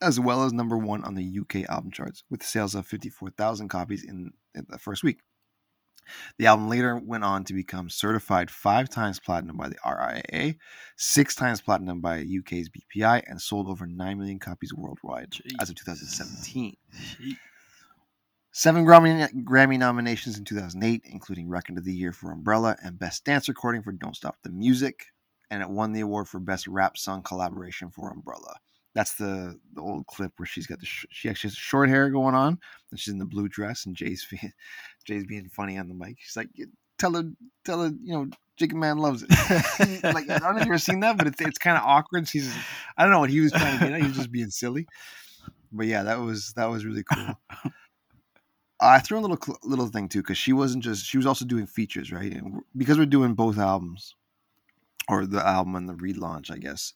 as 0.00 0.18
well 0.20 0.44
as 0.44 0.52
number 0.52 0.76
one 0.76 1.04
on 1.04 1.14
the 1.14 1.38
UK 1.40 1.68
album 1.68 1.90
charts, 1.90 2.24
with 2.30 2.42
sales 2.42 2.74
of 2.74 2.86
54,000 2.86 3.68
copies 3.68 4.04
in, 4.04 4.32
in, 4.54 4.66
the 4.68 4.78
first 4.78 5.02
week. 5.02 5.20
The 6.38 6.46
album 6.46 6.68
later 6.68 7.00
went 7.02 7.24
on 7.24 7.44
to 7.44 7.54
become 7.54 7.88
certified 7.88 8.50
five 8.50 8.90
times 8.90 9.18
platinum 9.18 9.56
by 9.56 9.70
the 9.70 9.78
RIAA, 9.86 10.58
six 10.96 11.34
times 11.34 11.62
platinum 11.62 12.00
by 12.00 12.18
UK's 12.20 12.68
BPI, 12.68 13.22
and 13.26 13.40
sold 13.40 13.68
over 13.68 13.86
9 13.86 14.18
million 14.18 14.38
copies 14.38 14.74
worldwide 14.74 15.30
Jeez. 15.30 15.52
as 15.60 15.70
of 15.70 15.76
2017. 15.76 16.76
Jeez. 16.94 17.36
Seven 18.56 18.84
Grammy, 18.84 19.28
Grammy 19.42 19.78
nominations 19.78 20.38
in 20.38 20.44
2008, 20.44 21.02
including 21.06 21.48
Record 21.48 21.76
of 21.76 21.84
the 21.84 21.92
Year 21.92 22.12
for 22.12 22.30
Umbrella 22.30 22.76
and 22.84 22.96
Best 22.96 23.24
Dance 23.24 23.48
Recording 23.48 23.82
for 23.82 23.90
Don't 23.90 24.14
Stop 24.14 24.36
the 24.44 24.50
Music, 24.50 25.06
and 25.50 25.60
it 25.60 25.68
won 25.68 25.92
the 25.92 26.02
award 26.02 26.28
for 26.28 26.38
Best 26.38 26.68
Rap 26.68 26.96
Song 26.96 27.24
Collaboration 27.24 27.90
for 27.90 28.12
Umbrella. 28.12 28.54
That's 28.94 29.14
the 29.14 29.58
the 29.74 29.80
old 29.80 30.06
clip 30.06 30.32
where 30.36 30.46
she's 30.46 30.66
got 30.66 30.78
the 30.78 30.86
sh- 30.86 31.06
she 31.10 31.28
actually 31.28 31.50
has 31.50 31.56
short 31.56 31.88
hair 31.88 32.10
going 32.10 32.34
on, 32.34 32.58
and 32.90 33.00
she's 33.00 33.12
in 33.12 33.18
the 33.18 33.24
blue 33.24 33.48
dress, 33.48 33.86
and 33.86 33.96
Jay's 33.96 34.26
Jay's 35.04 35.26
being 35.26 35.48
funny 35.48 35.78
on 35.78 35.88
the 35.88 35.94
mic. 35.94 36.16
She's 36.20 36.36
like, 36.36 36.48
"Tell 36.98 37.14
her, 37.14 37.24
tell 37.64 37.82
her, 37.82 37.92
you 38.02 38.14
know, 38.14 38.28
Jacob 38.56 38.78
Man 38.78 38.98
loves 38.98 39.24
it." 39.28 39.30
like 40.04 40.30
I 40.30 40.38
don't 40.38 40.54
know 40.54 40.62
if 40.62 40.68
you've 40.68 40.80
seen 40.80 41.00
that, 41.00 41.18
but 41.18 41.26
it's 41.26 41.40
it's 41.40 41.58
kind 41.58 41.76
of 41.76 41.82
awkward. 41.84 42.28
She's 42.28 42.54
I 42.96 43.02
don't 43.02 43.12
know 43.12 43.20
what 43.20 43.30
he 43.30 43.40
was 43.40 43.52
trying 43.52 43.78
to 43.78 43.84
get 43.84 43.94
at. 43.94 44.00
He 44.00 44.06
was 44.06 44.16
just 44.16 44.32
being 44.32 44.50
silly. 44.50 44.86
But 45.72 45.86
yeah, 45.86 46.04
that 46.04 46.20
was 46.20 46.52
that 46.54 46.70
was 46.70 46.84
really 46.84 47.02
cool. 47.02 47.34
I 48.80 49.00
threw 49.00 49.18
a 49.18 49.20
little 49.20 49.38
little 49.64 49.88
thing 49.88 50.08
too 50.08 50.20
because 50.20 50.38
she 50.38 50.52
wasn't 50.52 50.84
just 50.84 51.04
she 51.04 51.16
was 51.16 51.26
also 51.26 51.44
doing 51.44 51.66
features, 51.66 52.12
right? 52.12 52.32
And 52.32 52.60
because 52.76 52.96
we're 52.96 53.06
doing 53.06 53.34
both 53.34 53.58
albums, 53.58 54.14
or 55.08 55.26
the 55.26 55.44
album 55.44 55.74
and 55.74 55.88
the 55.88 55.94
relaunch, 55.94 56.50
I 56.50 56.58
guess, 56.58 56.92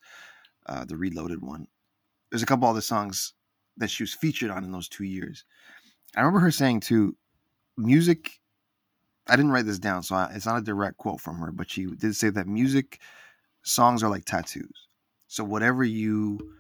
uh, 0.67 0.85
the 0.85 0.97
reloaded 0.97 1.43
one 1.43 1.67
there's 2.31 2.43
a 2.43 2.47
couple 2.47 2.69
other 2.69 2.81
songs 2.81 3.35
that 3.77 3.91
she 3.91 4.03
was 4.03 4.15
featured 4.15 4.51
on 4.51 4.65
in 4.65 4.73
those 4.73 4.89
two 4.89 5.05
years. 5.05 5.45
I 6.17 6.21
remember 6.21 6.41
her 6.41 6.51
saying 6.51 6.81
too, 6.81 7.17
music. 7.77 8.41
I 9.29 9.37
didn't 9.37 9.53
write 9.53 9.67
this 9.67 9.79
down, 9.79 10.03
so 10.03 10.17
I, 10.17 10.33
it's 10.35 10.47
not 10.47 10.59
a 10.59 10.63
direct 10.63 10.97
quote 10.97 11.21
from 11.21 11.39
her, 11.39 11.53
but 11.53 11.71
she 11.71 11.87
did 11.87 12.17
say 12.17 12.31
that 12.31 12.47
music 12.47 13.01
songs 13.63 14.03
are 14.03 14.11
like 14.11 14.25
tattoos. 14.25 14.89
So 15.27 15.45
whatever 15.45 15.85
you 15.85 16.55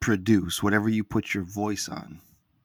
produce, 0.00 0.62
whatever 0.62 0.88
you 0.88 1.04
put 1.04 1.34
your 1.34 1.44
voice 1.44 1.88
on, 1.88 2.20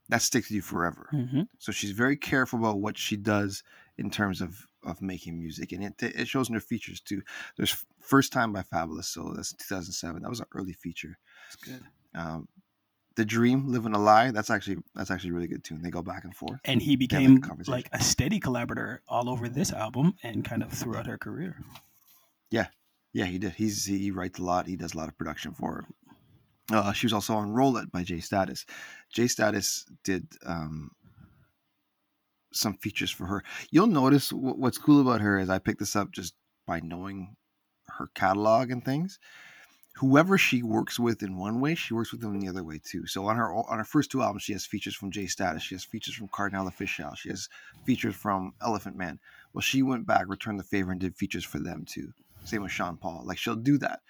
that 0.09 0.21
sticks 0.21 0.49
with 0.49 0.55
you 0.55 0.61
forever. 0.61 1.07
hmm 1.11 1.41
So 1.59 1.71
she's 1.71 1.91
very 1.91 2.17
careful 2.17 2.59
about 2.59 2.79
what 2.79 2.97
she 2.97 3.15
does 3.17 3.63
in 3.97 4.09
terms 4.09 4.41
of 4.41 4.67
of 4.83 5.01
making 5.01 5.39
music, 5.39 5.71
and 5.71 5.83
it 5.83 5.93
it 6.01 6.27
shows 6.27 6.49
in 6.49 6.55
her 6.55 6.61
features 6.61 6.99
too. 6.99 7.21
There's 7.57 7.85
First 7.99 8.31
Time 8.31 8.53
by 8.53 8.61
Fabolous, 8.61 9.05
so 9.05 9.33
that's 9.35 9.53
2007. 9.53 10.21
That 10.21 10.29
was 10.29 10.39
an 10.39 10.45
early 10.53 10.73
feature. 10.73 11.17
That's 11.49 11.55
good. 11.63 11.83
Um, 12.13 12.47
the 13.15 13.25
Dream, 13.25 13.71
Living 13.71 13.93
a 13.93 13.99
Lie. 13.99 14.31
That's 14.31 14.49
actually 14.49 14.77
that's 14.93 15.09
actually 15.09 15.31
a 15.31 15.33
really 15.33 15.47
good 15.47 15.63
tune. 15.63 15.81
They 15.81 15.89
go 15.89 16.01
back 16.01 16.23
and 16.23 16.35
forth. 16.35 16.59
And 16.65 16.81
he 16.81 16.91
like 16.91 16.95
a 16.95 16.97
became 16.97 17.43
like 17.67 17.89
a 17.93 18.01
steady 18.01 18.39
collaborator 18.39 19.01
all 19.07 19.29
over 19.29 19.47
this 19.49 19.71
album 19.71 20.15
and 20.23 20.43
kind 20.43 20.61
of 20.61 20.71
throughout 20.71 21.07
her 21.07 21.17
career. 21.17 21.57
Yeah, 22.51 22.67
yeah, 23.13 23.25
he 23.25 23.37
did. 23.37 23.53
He's 23.53 23.85
he 23.85 24.11
writes 24.11 24.39
a 24.39 24.43
lot. 24.43 24.67
He 24.67 24.75
does 24.75 24.93
a 24.93 24.97
lot 24.97 25.07
of 25.07 25.17
production 25.17 25.53
for 25.53 25.75
her. 25.75 25.85
Uh, 26.71 26.91
she 26.93 27.05
was 27.05 27.13
also 27.13 27.35
on 27.35 27.51
Roll 27.51 27.77
It 27.77 27.91
by 27.91 28.03
J-Status. 28.03 28.65
Jay 29.13 29.27
Status 29.27 29.85
did 30.03 30.27
um, 30.45 30.89
some 32.55 32.75
features 32.75 33.11
for 33.11 33.25
her. 33.25 33.43
You'll 33.71 33.87
notice 33.87 34.29
wh- 34.29 34.57
what's 34.57 34.77
cool 34.77 35.01
about 35.01 35.21
her 35.21 35.37
is 35.37 35.49
I 35.49 35.59
picked 35.59 35.79
this 35.79 35.95
up 35.95 36.11
just 36.11 36.33
by 36.65 36.79
knowing 36.79 37.35
her 37.97 38.09
catalog 38.15 38.71
and 38.71 38.83
things. 38.83 39.19
Whoever 39.97 40.37
she 40.37 40.61
works 40.61 40.99
with 40.99 41.23
in 41.23 41.37
one 41.37 41.61
way, 41.61 41.73
she 41.75 41.93
works 41.93 42.11
with 42.11 42.19
them 42.19 42.33
in 42.33 42.41
the 42.41 42.49
other 42.49 42.65
way 42.65 42.81
too. 42.83 43.07
So 43.07 43.25
on 43.27 43.37
her 43.37 43.53
on 43.53 43.77
her 43.77 43.85
first 43.85 44.11
two 44.11 44.21
albums, 44.21 44.43
she 44.43 44.51
has 44.51 44.65
features 44.65 44.95
from 44.95 45.11
J-Status. 45.11 45.63
She 45.63 45.75
has 45.75 45.85
features 45.85 46.15
from 46.15 46.27
Kardinal 46.27 46.69
Offishall. 46.69 47.15
She 47.15 47.29
has 47.29 47.47
features 47.85 48.15
from 48.15 48.53
Elephant 48.61 48.97
Man. 48.97 49.19
Well, 49.53 49.61
she 49.61 49.83
went 49.83 50.05
back, 50.05 50.25
returned 50.27 50.59
the 50.59 50.63
favor, 50.63 50.91
and 50.91 50.99
did 50.99 51.15
features 51.15 51.45
for 51.45 51.59
them 51.59 51.85
too. 51.85 52.11
Same 52.43 52.63
with 52.63 52.73
Sean 52.73 52.97
Paul. 52.97 53.23
Like 53.25 53.37
she'll 53.37 53.55
do 53.55 53.77
that. 53.77 54.01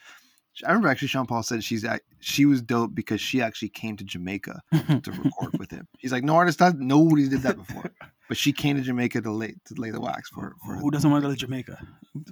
I 0.63 0.69
remember 0.69 0.87
actually 0.87 1.09
Sean 1.09 1.25
Paul 1.25 1.43
said 1.43 1.63
she's 1.63 1.83
at, 1.83 2.01
she 2.19 2.45
was 2.45 2.61
dope 2.61 2.95
because 2.95 3.19
she 3.19 3.41
actually 3.41 3.69
came 3.69 3.97
to 3.97 4.03
Jamaica 4.03 4.61
to 4.71 5.11
record 5.11 5.59
with 5.59 5.71
him. 5.71 5.87
He's 5.99 6.11
like, 6.11 6.23
no 6.23 6.35
artist 6.35 6.61
nobody 6.77 7.27
did 7.27 7.41
that 7.41 7.57
before, 7.57 7.91
but 8.27 8.37
she 8.37 8.51
came 8.51 8.75
to 8.77 8.81
Jamaica 8.81 9.21
to 9.21 9.31
lay 9.31 9.55
to 9.65 9.73
lay 9.75 9.91
the 9.91 10.01
wax 10.01 10.29
for. 10.29 10.55
for 10.65 10.75
Who 10.75 10.91
doesn't 10.91 11.09
want 11.09 11.23
to 11.23 11.29
go 11.29 11.33
to 11.33 11.39
Jamaica? 11.39 11.77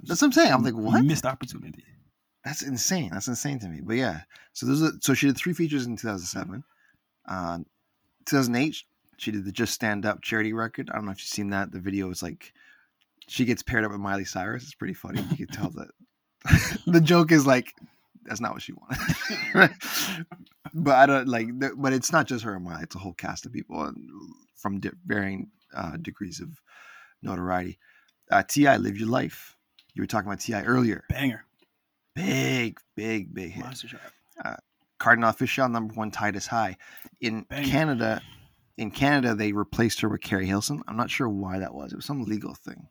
that's 0.04 0.22
what 0.22 0.26
I'm 0.28 0.32
saying. 0.32 0.52
I'm 0.52 0.62
like, 0.62 0.74
what? 0.74 1.04
Missed 1.04 1.26
opportunity. 1.26 1.84
That's 2.44 2.62
insane. 2.62 3.10
That's 3.12 3.28
insane 3.28 3.58
to 3.60 3.68
me. 3.68 3.80
But 3.82 3.96
yeah, 3.96 4.20
so 4.52 4.66
those 4.66 4.82
are, 4.82 4.92
so 5.00 5.14
she 5.14 5.26
did 5.26 5.36
three 5.36 5.54
features 5.54 5.86
in 5.86 5.96
2007. 5.96 6.62
Uh, 7.26 7.58
2008, 8.26 8.82
she 9.16 9.30
did 9.30 9.44
the 9.44 9.52
Just 9.52 9.72
Stand 9.72 10.04
Up 10.04 10.20
charity 10.20 10.52
record. 10.52 10.90
I 10.90 10.96
don't 10.96 11.06
know 11.06 11.12
if 11.12 11.18
you've 11.18 11.28
seen 11.28 11.50
that. 11.50 11.72
The 11.72 11.80
video 11.80 12.10
is 12.10 12.22
like 12.22 12.52
she 13.28 13.44
gets 13.44 13.62
paired 13.62 13.84
up 13.84 13.92
with 13.92 14.00
Miley 14.00 14.24
Cyrus. 14.24 14.64
It's 14.64 14.74
pretty 14.74 14.94
funny. 14.94 15.22
You 15.30 15.46
can 15.46 15.54
tell 15.54 15.70
that 15.70 16.80
the 16.86 17.00
joke 17.00 17.32
is 17.32 17.46
like 17.46 17.72
that's 18.24 18.40
not 18.40 18.52
what 18.52 18.62
she 18.62 18.72
wanted. 18.72 19.00
but 20.74 20.96
I 20.96 21.06
don't 21.06 21.28
like. 21.28 21.48
But 21.76 21.92
it's 21.92 22.12
not 22.12 22.26
just 22.26 22.44
her 22.44 22.54
and 22.54 22.64
Miley. 22.64 22.82
It's 22.82 22.94
a 22.94 22.98
whole 22.98 23.14
cast 23.14 23.46
of 23.46 23.52
people 23.52 23.90
from 24.56 24.80
di- 24.80 24.90
varying 25.06 25.50
uh, 25.74 25.96
degrees 26.00 26.40
of 26.40 26.60
notoriety. 27.22 27.78
Uh, 28.30 28.42
T.I., 28.46 28.76
live 28.78 28.96
your 28.98 29.08
life. 29.08 29.56
You 29.94 30.02
were 30.02 30.06
talking 30.06 30.28
about 30.28 30.40
T.I. 30.40 30.62
earlier. 30.64 31.04
Banger. 31.08 31.44
Big, 32.14 32.78
big, 32.96 33.34
big 33.34 33.52
hit. 33.52 33.64
Monster 33.64 33.88
Trap. 33.88 34.60
Kardinal 34.98 35.32
Offishall 35.32 35.70
number 35.70 35.92
one, 35.94 36.10
Tide 36.10 36.36
Is 36.36 36.46
High. 36.46 36.76
In 37.20 37.42
Bang. 37.42 37.64
Canada, 37.64 38.22
in 38.78 38.90
Canada, 38.90 39.34
they 39.34 39.52
replaced 39.52 40.00
her 40.00 40.08
with 40.08 40.22
Keri 40.22 40.46
Hilson. 40.46 40.82
I'm 40.88 40.96
not 40.96 41.10
sure 41.10 41.28
why 41.28 41.58
that 41.58 41.74
was. 41.74 41.92
It 41.92 41.96
was 41.96 42.04
some 42.06 42.22
legal 42.22 42.54
thing. 42.54 42.88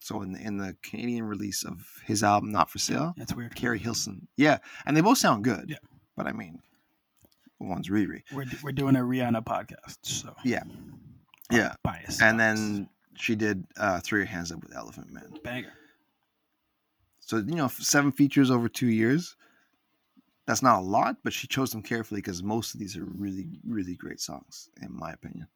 So 0.00 0.20
in 0.22 0.32
the, 0.32 0.40
in 0.40 0.58
the 0.58 0.76
Canadian 0.82 1.24
release 1.24 1.64
of 1.64 1.86
his 2.04 2.22
album, 2.22 2.52
Not 2.52 2.68
for 2.70 2.78
Sale, 2.78 3.14
That's 3.16 3.34
weird. 3.34 3.54
Keri 3.54 3.78
Hilson, 3.78 4.28
yeah, 4.36 4.58
and 4.84 4.94
they 4.96 5.00
both 5.00 5.16
sound 5.18 5.44
good. 5.44 5.66
Yeah. 5.70 5.76
but 6.16 6.26
I 6.26 6.32
mean, 6.32 6.58
one's 7.58 7.88
Riri. 7.88 8.22
We're, 8.32 8.44
we're 8.62 8.72
doing 8.72 8.96
a 8.96 9.00
Rihanna 9.00 9.44
podcast, 9.44 9.98
so 10.02 10.34
Yeah, 10.44 10.64
yeah, 11.50 11.74
bias. 11.82 12.20
and 12.22 12.38
then 12.38 12.88
she 13.16 13.34
did 13.34 13.64
uh, 13.76 14.00
Throw 14.00 14.18
Your 14.18 14.26
Hands 14.26 14.50
Up 14.50 14.62
with 14.62 14.74
Elephant 14.74 15.12
Man. 15.12 15.34
banger. 15.42 15.72
So 17.20 17.36
you 17.38 17.54
know, 17.54 17.68
seven 17.68 18.12
features 18.12 18.50
over 18.50 18.68
two 18.68 18.88
years. 18.88 19.36
That's 20.46 20.62
not 20.62 20.78
a 20.80 20.82
lot, 20.82 21.16
but 21.24 21.32
she 21.32 21.46
chose 21.46 21.70
them 21.70 21.80
carefully 21.82 22.20
because 22.20 22.42
most 22.42 22.74
of 22.74 22.80
these 22.80 22.96
are 22.98 23.04
really, 23.04 23.46
really 23.66 23.94
great 23.96 24.20
songs, 24.20 24.68
in 24.82 24.94
my 24.94 25.10
opinion. 25.12 25.46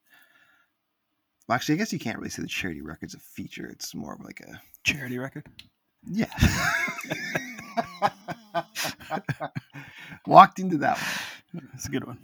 Well, 1.47 1.55
actually, 1.55 1.75
I 1.75 1.77
guess 1.77 1.93
you 1.93 1.99
can't 1.99 2.17
really 2.17 2.31
say 2.31 2.41
the 2.41 2.47
charity 2.47 2.81
record's 2.81 3.13
a 3.13 3.19
feature. 3.19 3.67
It's 3.67 3.93
more 3.93 4.13
of 4.15 4.21
like 4.21 4.39
a 4.41 4.59
Charity 4.83 5.19
record. 5.19 5.45
yeah. 6.09 6.25
Walked 10.25 10.59
into 10.59 10.77
that 10.79 10.97
one. 11.53 11.67
That's 11.73 11.87
a 11.87 11.91
good 11.91 12.05
one. 12.05 12.17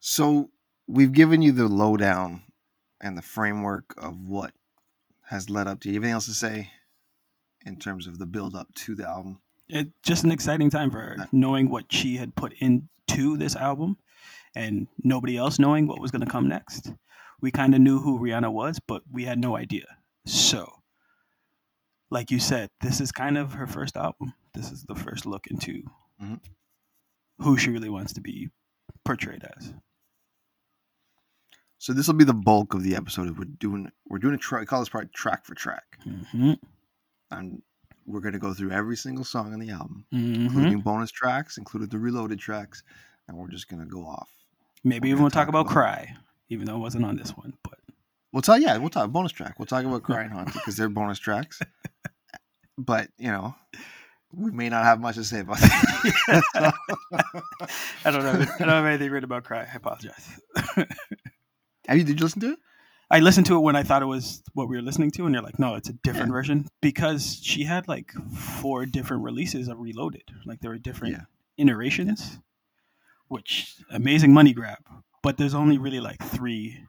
So 0.00 0.50
we've 0.86 1.12
given 1.12 1.42
you 1.42 1.52
the 1.52 1.68
lowdown 1.68 2.42
and 3.00 3.16
the 3.16 3.22
framework 3.22 3.94
of 3.98 4.28
what 4.28 4.52
has 5.24 5.50
led 5.50 5.66
up 5.66 5.80
to. 5.80 5.88
You 5.88 5.94
have 5.94 6.02
anything 6.04 6.14
else 6.14 6.26
to 6.26 6.34
say 6.34 6.70
in 7.64 7.76
terms 7.78 8.06
of 8.06 8.18
the 8.18 8.26
build 8.26 8.54
up 8.54 8.72
to 8.74 8.94
the 8.94 9.06
album? 9.08 9.40
It's 9.68 9.90
just 10.02 10.24
an 10.24 10.30
exciting 10.30 10.70
time 10.70 10.90
for 10.90 11.00
her, 11.00 11.28
knowing 11.32 11.68
what 11.68 11.92
she 11.92 12.16
had 12.16 12.34
put 12.36 12.52
into 12.60 13.36
this 13.36 13.56
album, 13.56 13.96
and 14.54 14.86
nobody 15.02 15.36
else 15.36 15.58
knowing 15.58 15.86
what 15.88 16.00
was 16.00 16.12
going 16.12 16.24
to 16.24 16.30
come 16.30 16.48
next. 16.48 16.92
We 17.40 17.50
kind 17.50 17.74
of 17.74 17.80
knew 17.80 17.98
who 17.98 18.18
Rihanna 18.20 18.52
was, 18.52 18.78
but 18.86 19.02
we 19.10 19.24
had 19.24 19.38
no 19.40 19.56
idea. 19.56 19.86
So, 20.24 20.82
like 22.10 22.30
you 22.30 22.38
said, 22.38 22.70
this 22.80 23.00
is 23.00 23.10
kind 23.10 23.36
of 23.36 23.54
her 23.54 23.66
first 23.66 23.96
album. 23.96 24.34
This 24.54 24.70
is 24.70 24.84
the 24.84 24.94
first 24.94 25.26
look 25.26 25.48
into 25.48 25.82
Mhm. 26.22 26.40
who 27.40 27.58
she 27.58 27.70
really 27.70 27.90
wants 27.90 28.12
to 28.14 28.20
be 28.20 28.50
portrayed 29.04 29.44
as. 29.56 29.74
So 31.78 31.92
this 31.92 32.06
will 32.06 32.14
be 32.14 32.24
the 32.24 32.34
bulk 32.34 32.74
of 32.74 32.82
the 32.82 32.96
episode. 32.96 33.36
We're 33.38 33.44
doing 33.44 33.90
we're 34.08 34.18
doing 34.18 34.34
a 34.34 34.38
track. 34.38 34.60
We 34.60 34.66
call 34.66 34.80
this 34.80 34.88
part 34.88 35.12
track 35.12 35.44
for 35.44 35.54
track, 35.54 35.84
hmm 36.32 36.52
and 37.30 37.60
we're 38.06 38.20
going 38.20 38.34
to 38.34 38.38
go 38.38 38.54
through 38.54 38.70
every 38.70 38.96
single 38.96 39.24
song 39.24 39.52
on 39.52 39.58
the 39.58 39.70
album, 39.70 40.04
hmm 40.12 40.46
including 40.46 40.80
bonus 40.80 41.10
tracks, 41.10 41.58
included 41.58 41.90
the 41.90 41.98
reloaded 41.98 42.38
tracks, 42.38 42.82
and 43.28 43.36
we're 43.36 43.48
just 43.48 43.68
going 43.68 43.80
to 43.80 43.86
go 43.88 44.06
off. 44.06 44.28
Maybe 44.84 45.08
even 45.10 45.22
we'll 45.22 45.30
talk 45.30 45.42
talk 45.42 45.48
about 45.48 45.62
about- 45.62 45.72
Cry, 45.72 46.16
even 46.48 46.66
though 46.66 46.76
it 46.76 46.80
wasn't 46.80 47.04
on 47.04 47.16
this 47.16 47.30
one. 47.36 47.54
But 47.62 47.74
We'll 48.32 48.42
talk. 48.42 48.60
Yeah, 48.60 48.76
we'll 48.76 48.90
talk 48.90 49.10
bonus 49.10 49.32
track. 49.32 49.58
We'll 49.58 49.66
talk 49.66 49.84
about 49.84 50.02
Crying 50.02 50.28
Haunted 50.30 50.52
because 50.54 50.76
they're 50.76 50.88
bonus 50.88 51.18
tracks. 51.18 51.60
But 52.78 53.08
you 53.16 53.28
know, 53.28 53.54
we 54.34 54.50
may 54.50 54.68
not 54.68 54.84
have 54.84 55.00
much 55.00 55.14
to 55.14 55.24
say 55.24 55.40
about 55.40 55.56
that. 55.58 56.34
I 58.04 58.10
don't 58.10 58.22
know. 58.22 58.32
I 58.32 58.58
don't 58.58 58.68
have 58.68 58.84
anything 58.84 59.10
written 59.10 59.24
about 59.24 59.44
Cry. 59.44 59.60
I 59.72 59.76
apologize. 59.76 60.38
have 61.88 61.98
you? 61.98 62.04
Did 62.04 62.18
you 62.20 62.24
listen 62.26 62.40
to 62.40 62.52
it? 62.52 62.58
I 63.10 63.20
listened 63.20 63.46
to 63.46 63.56
it 63.56 63.60
when 63.60 63.76
I 63.76 63.84
thought 63.84 64.02
it 64.02 64.06
was 64.06 64.42
what 64.54 64.68
we 64.68 64.76
were 64.76 64.82
listening 64.82 65.12
to, 65.12 65.26
and 65.26 65.34
they're 65.34 65.42
like, 65.42 65.58
no, 65.60 65.76
it's 65.76 65.88
a 65.88 65.92
different 65.92 66.28
Yeah. 66.28 66.32
version 66.32 66.66
because 66.80 67.38
she 67.40 67.62
had 67.62 67.86
like 67.86 68.12
four 68.60 68.84
different 68.84 69.22
releases 69.22 69.68
of 69.68 69.78
Reloaded. 69.78 70.24
Like 70.44 70.60
there 70.60 70.72
were 70.72 70.78
different 70.78 71.14
Yeah. 71.14 71.24
iterations, 71.56 72.38
which 73.28 73.76
amazing 73.90 74.32
money 74.32 74.52
grab. 74.52 74.78
But 75.22 75.36
there's 75.36 75.54
only 75.54 75.78
really 75.78 76.00
like 76.00 76.20
three 76.22 76.84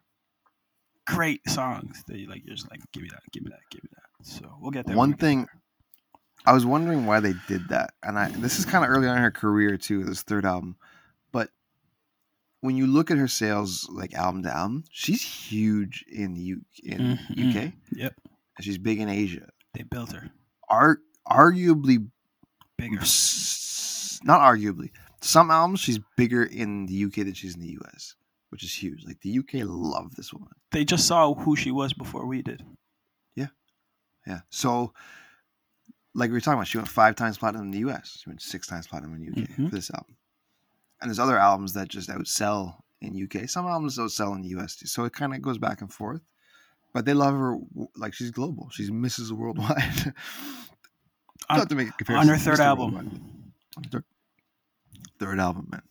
great 1.05 1.47
songs 1.49 2.03
that 2.07 2.17
you 2.17 2.27
like. 2.27 2.43
You're 2.45 2.55
just 2.55 2.69
like, 2.69 2.81
give 2.91 3.03
me 3.03 3.09
that, 3.09 3.21
give 3.31 3.43
me 3.43 3.49
that, 3.51 3.61
give 3.69 3.83
me 3.83 3.89
that. 3.93 4.25
So 4.25 4.57
we'll 4.59 4.71
get 4.71 4.85
there. 4.87 4.95
One 4.95 5.13
thing 5.13 5.39
there. 5.39 5.61
I 6.45 6.53
was 6.53 6.65
wondering 6.65 7.05
why 7.05 7.19
they 7.19 7.33
did 7.47 7.67
that, 7.69 7.93
and 8.03 8.17
I 8.17 8.29
this 8.29 8.57
is 8.57 8.65
kind 8.65 8.83
of 8.85 8.89
early 8.89 9.07
on 9.07 9.17
in 9.17 9.23
her 9.23 9.31
career 9.31 9.77
too. 9.77 10.03
This 10.03 10.21
third 10.23 10.45
album, 10.45 10.77
when 12.61 12.75
you 12.75 12.87
look 12.87 13.11
at 13.11 13.17
her 13.17 13.27
sales, 13.27 13.87
like 13.91 14.13
album 14.13 14.43
to 14.43 14.55
album, 14.55 14.83
she's 14.91 15.21
huge 15.21 16.03
in 16.11 16.33
the 16.33 16.41
U- 16.41 16.65
in 16.83 17.17
Mhm. 17.17 17.37
UK. 17.49 17.73
Yep, 17.91 18.15
and 18.57 18.65
She's 18.65 18.77
big 18.77 18.99
in 18.99 19.09
Asia. 19.09 19.49
they 19.73 19.83
built 19.83 20.11
her 20.13 20.31
Ar- 20.69 21.01
arguably, 21.29 22.09
bigger. 22.77 22.99
s- 23.01 24.19
not 24.23 24.41
arguably, 24.41 24.91
some 25.21 25.51
albums 25.51 25.79
she's 25.79 25.99
bigger 26.15 26.43
in 26.43 26.85
the 26.87 26.93
UK 26.95 27.23
than 27.23 27.33
she's 27.33 27.53
in 27.55 27.61
the 27.61 27.77
US, 27.81 28.15
which 28.49 28.63
is 28.63 28.73
huge. 28.73 29.03
Like 29.05 29.21
the 29.21 29.29
UK 29.31 29.63
love 29.63 30.15
this 30.15 30.33
woman. 30.33 30.53
They 30.71 30.83
just 30.85 31.05
saw 31.07 31.33
who 31.33 31.55
she 31.55 31.71
was 31.71 31.93
before 31.93 32.25
we 32.25 32.41
did. 32.41 32.63
Yeah. 33.35 33.47
Yeah. 34.25 34.41
So, 34.49 34.93
like 36.13 36.29
we 36.29 36.33
were 36.33 36.41
talking 36.41 36.57
about, 36.57 36.67
she 36.67 36.77
went 36.79 36.89
five 36.89 37.15
times 37.15 37.37
platinum 37.37 37.65
in 37.65 37.71
the 37.71 37.79
US. 37.89 38.19
She 38.23 38.29
went 38.29 38.41
six 38.41 38.65
times 38.67 38.87
platinum 38.87 39.13
in 39.13 39.21
the 39.21 39.27
UK 39.41 39.47
Mhm. 39.55 39.69
for 39.69 39.75
this 39.75 39.91
album. 39.91 40.15
And 41.01 41.09
there's 41.09 41.19
other 41.19 41.37
albums 41.37 41.73
that 41.73 41.87
just 41.89 42.09
outsell 42.09 42.75
in 43.01 43.21
UK. 43.23 43.47
Some 43.49 43.65
albums 43.67 43.97
outsell 43.97 44.35
in 44.35 44.41
the 44.41 44.49
US 44.59 44.75
too. 44.77 44.87
So 44.87 45.03
it 45.05 45.13
kind 45.13 45.33
of 45.33 45.41
goes 45.41 45.57
back 45.57 45.81
and 45.81 45.91
forth. 45.93 46.21
But 46.93 47.05
they 47.05 47.13
love 47.13 47.35
her 47.35 47.57
like 47.95 48.13
she's 48.13 48.31
global. 48.31 48.69
She's 48.71 48.89
Mrs. 48.89 49.31
Worldwide. 49.31 50.13
On- 51.49 51.57
Not 51.59 51.69
to 51.69 51.75
make 51.75 51.89
a 51.89 51.91
comparison. 51.91 52.29
On 52.29 52.35
her 52.35 52.43
third 52.43 52.57
Mr. 52.59 52.65
album. 52.65 53.53
Third- 53.91 54.03
third 55.19 55.39
album, 55.39 55.67
man. 55.71 55.81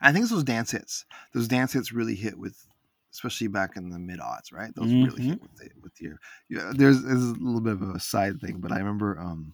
I 0.00 0.12
think 0.12 0.22
it's 0.24 0.32
those 0.32 0.44
dance 0.44 0.70
hits. 0.70 1.04
Those 1.34 1.48
dance 1.48 1.72
hits 1.72 1.92
really 1.92 2.14
hit 2.14 2.38
with, 2.38 2.56
especially 3.12 3.48
back 3.48 3.76
in 3.76 3.90
the 3.90 3.98
mid 3.98 4.20
odds, 4.20 4.52
right? 4.52 4.74
Those 4.74 4.92
really 4.92 5.08
Mm-hmm. 5.10 5.28
hit 5.30 5.42
with 5.42 5.56
the, 5.56 5.70
with 5.82 6.00
your. 6.00 6.18
Yeah, 6.48 6.72
there's, 6.74 7.02
there's 7.02 7.22
a 7.22 7.34
little 7.34 7.60
bit 7.60 7.74
of 7.74 7.82
a 7.82 8.00
side 8.00 8.40
thing, 8.40 8.58
but 8.60 8.72
I 8.72 8.78
remember 8.78 9.18
um, 9.20 9.52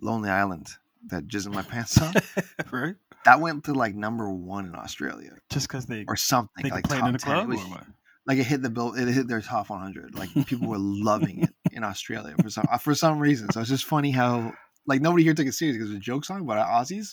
Lonely 0.00 0.30
Island, 0.30 0.68
that 1.08 1.26
Jizz 1.28 1.46
in 1.46 1.52
My 1.52 1.62
Pants 1.62 1.92
song, 1.92 2.14
right? 2.70 2.94
That 3.24 3.40
went 3.40 3.64
to 3.64 3.72
like 3.74 3.94
number 3.94 4.30
one 4.30 4.66
in 4.66 4.74
Australia 4.74 5.30
Just 5.50 5.66
because 5.68 5.86
they 5.86 6.04
or 6.08 6.16
something. 6.16 6.62
they 6.62 6.70
like 6.70 6.86
top 6.88 7.08
in 7.08 7.14
a 7.14 7.18
10. 7.18 7.36
It 7.36 7.44
club 7.44 7.48
was- 7.48 7.84
like 8.26 8.38
it 8.38 8.44
hit 8.46 8.62
the 8.62 8.70
bill 8.70 8.94
it 8.94 9.06
hit 9.08 9.28
their 9.28 9.42
top 9.42 9.68
100 9.68 10.14
like 10.14 10.30
people 10.46 10.66
were 10.68 10.78
loving 10.78 11.42
it 11.42 11.50
in 11.72 11.84
australia 11.84 12.34
for 12.42 12.48
some 12.48 12.64
for 12.80 12.94
some 12.94 13.18
reason 13.18 13.52
so 13.52 13.60
it's 13.60 13.68
just 13.68 13.84
funny 13.84 14.10
how 14.10 14.50
like 14.86 15.02
nobody 15.02 15.22
here 15.24 15.34
took 15.34 15.46
it 15.46 15.52
serious 15.52 15.76
because 15.76 15.90
it's 15.90 15.98
a 15.98 16.00
joke 16.00 16.24
song 16.24 16.46
but 16.46 16.56
aussies 16.56 17.10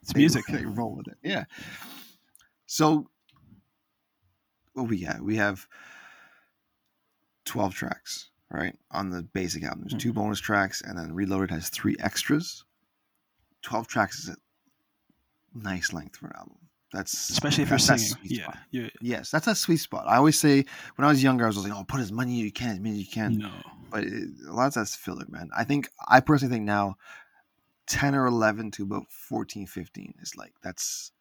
It's 0.00 0.14
they, 0.14 0.20
music. 0.20 0.46
they 0.48 0.64
roll 0.64 0.96
with 0.96 1.08
it 1.08 1.18
yeah 1.22 1.44
so 2.64 3.10
what 4.72 4.88
we 4.88 5.04
got 5.04 5.20
we 5.20 5.36
have 5.36 5.66
12 7.44 7.74
tracks 7.74 8.30
right 8.50 8.74
on 8.90 9.10
the 9.10 9.22
basic 9.22 9.62
album 9.64 9.80
there's 9.82 9.92
Mm-hmm. 9.92 9.98
two 9.98 10.12
bonus 10.14 10.40
tracks 10.40 10.80
and 10.82 10.98
then 10.98 11.12
reloaded 11.14 11.50
has 11.50 11.68
three 11.68 11.96
extras 12.00 12.64
12 13.62 13.86
tracks 13.88 14.20
is 14.20 14.36
nice 15.54 15.92
length 15.92 16.16
for 16.16 16.26
an 16.28 16.34
album 16.36 16.56
that's 16.92 17.30
Especially 17.30 17.62
if 17.62 17.70
you're 17.70 17.78
singing. 17.78 18.08
Yeah. 18.24 18.52
yeah. 18.72 18.88
Yes, 19.00 19.30
that's 19.30 19.46
a 19.46 19.54
sweet 19.54 19.76
spot. 19.76 20.06
I 20.08 20.16
always 20.16 20.38
say 20.38 20.64
when 20.96 21.06
I 21.06 21.08
was 21.08 21.22
younger, 21.22 21.44
I 21.44 21.46
was 21.46 21.56
like, 21.58 21.72
"Oh, 21.72 21.84
put 21.84 22.00
as 22.00 22.10
many 22.10 22.38
as 22.40 22.44
you 22.44 22.52
can, 22.52 22.70
as 22.70 22.80
many 22.80 22.96
as 22.96 23.00
you 23.06 23.12
can." 23.12 23.38
No. 23.38 23.50
But 23.90 24.04
it, 24.04 24.24
a 24.48 24.52
lot 24.52 24.66
of 24.66 24.74
that's 24.74 24.96
filler, 24.96 25.24
man. 25.28 25.50
I 25.56 25.62
think 25.62 25.88
I 26.08 26.18
personally 26.18 26.52
think 26.52 26.64
now, 26.64 26.96
ten 27.86 28.14
or 28.16 28.26
eleven 28.26 28.70
to 28.72 28.82
about 28.82 29.04
14, 29.10 29.66
15 29.68 30.14
is 30.20 30.34
like 30.36 30.52
that's 30.64 31.12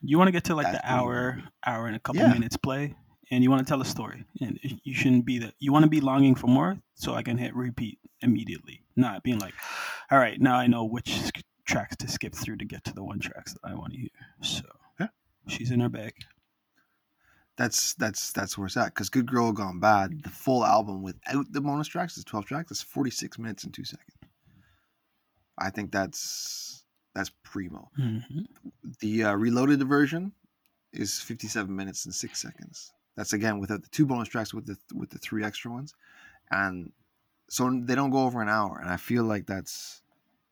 You 0.00 0.18
want 0.18 0.26
to 0.28 0.32
get 0.32 0.44
to 0.44 0.56
like 0.56 0.72
the 0.72 0.80
hour, 0.84 1.34
good. 1.36 1.44
hour 1.66 1.86
and 1.86 1.94
a 1.94 2.00
couple 2.00 2.22
Yeah. 2.22 2.32
minutes 2.32 2.56
play, 2.56 2.96
and 3.30 3.44
you 3.44 3.50
want 3.50 3.64
to 3.64 3.70
tell 3.70 3.80
a 3.80 3.84
story, 3.84 4.24
and 4.40 4.58
you 4.82 4.92
shouldn't 4.94 5.24
be 5.24 5.38
that. 5.38 5.54
You 5.60 5.72
want 5.72 5.84
to 5.84 5.88
be 5.88 6.00
longing 6.00 6.34
for 6.34 6.48
more, 6.48 6.78
so 6.94 7.14
I 7.14 7.22
can 7.22 7.38
hit 7.38 7.54
repeat 7.54 8.00
immediately, 8.22 8.82
not 8.96 9.22
being 9.22 9.38
like, 9.38 9.54
all 10.10 10.18
right, 10.18 10.40
now 10.40 10.56
I 10.56 10.66
know 10.66 10.84
which 10.84 11.30
tracks 11.72 11.96
to 11.96 12.08
skip 12.08 12.34
through 12.34 12.56
to 12.56 12.64
get 12.64 12.84
to 12.84 12.92
the 12.94 13.02
one 13.02 13.18
tracks 13.18 13.52
that 13.54 13.60
I 13.64 13.74
want 13.74 13.92
to 13.92 13.98
hear. 13.98 14.08
So 14.42 14.62
Yeah. 15.00 15.08
she's 15.48 15.70
in 15.70 15.80
her 15.80 15.88
bag. 15.88 16.14
that's 17.56 17.94
that's 17.94 18.32
that's 18.32 18.56
where 18.56 18.66
it's 18.66 18.76
at. 18.76 18.86
Because 18.94 19.10
Good 19.10 19.26
Girl 19.30 19.52
Gone 19.52 19.78
Bad, 19.80 20.22
the 20.22 20.30
full 20.30 20.64
album 20.64 21.02
without 21.02 21.52
the 21.52 21.60
bonus 21.60 21.88
tracks 21.88 22.16
is 22.16 22.24
twelve 22.24 22.46
tracks. 22.46 22.70
That's 22.70 22.82
forty 22.82 23.10
six 23.10 23.38
minutes 23.38 23.64
and 23.64 23.72
two 23.74 23.84
seconds. 23.84 24.16
I 25.58 25.70
think 25.70 25.92
that's 25.92 26.84
that's 27.14 27.30
primo. 27.42 27.90
hmm 27.96 28.18
The 29.00 29.24
uh, 29.24 29.34
reloaded 29.34 29.86
version 29.86 30.32
is 30.92 31.20
57 31.20 31.74
minutes 31.74 32.04
and 32.06 32.14
six 32.14 32.40
seconds. 32.40 32.92
That's 33.16 33.32
again 33.34 33.58
without 33.58 33.82
the 33.82 33.88
two 33.88 34.06
bonus 34.06 34.28
tracks 34.28 34.54
with 34.54 34.66
the 34.66 34.76
with 34.94 35.10
the 35.10 35.18
three 35.18 35.44
extra 35.44 35.70
ones, 35.70 35.94
and 36.50 36.90
so 37.50 37.70
they 37.84 37.94
don't 37.94 38.10
go 38.10 38.24
over 38.24 38.40
an 38.40 38.48
hour. 38.48 38.78
And 38.80 38.90
I 38.90 38.96
feel 38.96 39.24
like 39.24 39.46
that's 39.46 40.01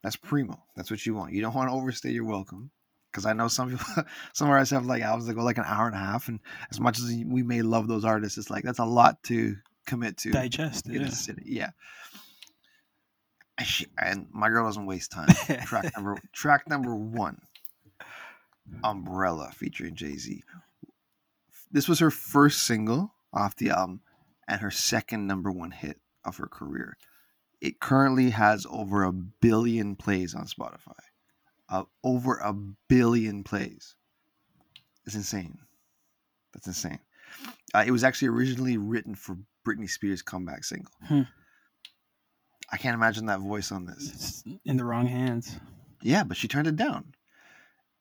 that's 0.02 0.16
primo. 0.16 0.62
That's 0.76 0.90
what 0.90 1.04
you 1.04 1.14
want. 1.14 1.32
You 1.32 1.42
don't 1.42 1.54
want 1.54 1.68
to 1.70 1.74
overstay 1.74 2.10
your 2.10 2.24
welcome, 2.24 2.70
because 3.10 3.26
I 3.26 3.32
know 3.32 3.48
some 3.48 3.70
people, 3.70 4.04
some 4.32 4.48
artists 4.48 4.72
have 4.72 4.86
like 4.86 5.02
albums 5.02 5.26
that 5.26 5.34
go 5.34 5.42
like 5.42 5.58
an 5.58 5.64
hour 5.66 5.86
and 5.86 5.94
a 5.96 5.98
half, 5.98 6.28
and 6.28 6.40
as 6.70 6.80
much 6.80 6.98
as 6.98 7.04
we 7.26 7.42
may 7.42 7.62
love 7.62 7.88
those 7.88 8.04
artists, 8.04 8.38
it's 8.38 8.50
like 8.50 8.64
that's 8.64 8.78
a 8.78 8.84
lot 8.84 9.22
to 9.24 9.56
commit 9.86 10.16
to 10.18 10.30
Digest. 10.30 10.86
in 10.86 10.94
Yeah. 11.00 11.06
a 11.06 11.10
city. 11.10 11.42
Yeah. 11.46 11.70
And 13.98 14.26
my 14.32 14.48
girl 14.48 14.64
doesn't 14.64 14.86
waste 14.86 15.10
time 15.12 15.28
track 15.66 15.92
number 15.96 16.16
track 16.32 16.66
number 16.66 16.94
one 16.96 17.36
umbrella 18.84 19.50
featuring 19.52 19.94
jay-z 19.94 20.42
this 21.70 21.86
was 21.88 21.98
her 21.98 22.10
first 22.10 22.62
single 22.62 23.12
off 23.34 23.54
the 23.56 23.68
album 23.70 24.00
and 24.48 24.60
her 24.62 24.70
second 24.70 25.26
number 25.26 25.50
one 25.50 25.72
hit 25.72 25.98
of 26.24 26.36
her 26.38 26.46
career 26.46 26.96
it 27.60 27.80
currently 27.80 28.30
has 28.30 28.66
over 28.70 29.04
a 29.04 29.12
billion 29.12 29.96
plays 29.96 30.34
on 30.34 30.46
spotify 30.46 30.94
uh, 31.68 31.84
over 32.04 32.36
a 32.38 32.52
billion 32.88 33.42
plays 33.44 33.94
it's 35.06 35.14
insane 35.14 35.58
that's 36.52 36.66
insane 36.66 36.98
uh, 37.74 37.84
it 37.86 37.90
was 37.90 38.04
actually 38.04 38.28
originally 38.28 38.76
written 38.76 39.14
for 39.14 39.36
britney 39.66 39.88
spears 39.88 40.22
comeback 40.22 40.64
single 40.64 40.90
Hmm. 41.06 41.22
i 42.72 42.76
can't 42.76 42.94
imagine 42.94 43.26
that 43.26 43.40
voice 43.40 43.70
on 43.72 43.84
this 43.86 44.08
It's 44.08 44.44
in 44.64 44.76
the 44.76 44.84
wrong 44.84 45.06
hands. 45.06 45.56
yeah, 46.02 46.24
but 46.24 46.36
she 46.36 46.48
turned 46.48 46.66
it 46.66 46.76
down. 46.76 47.14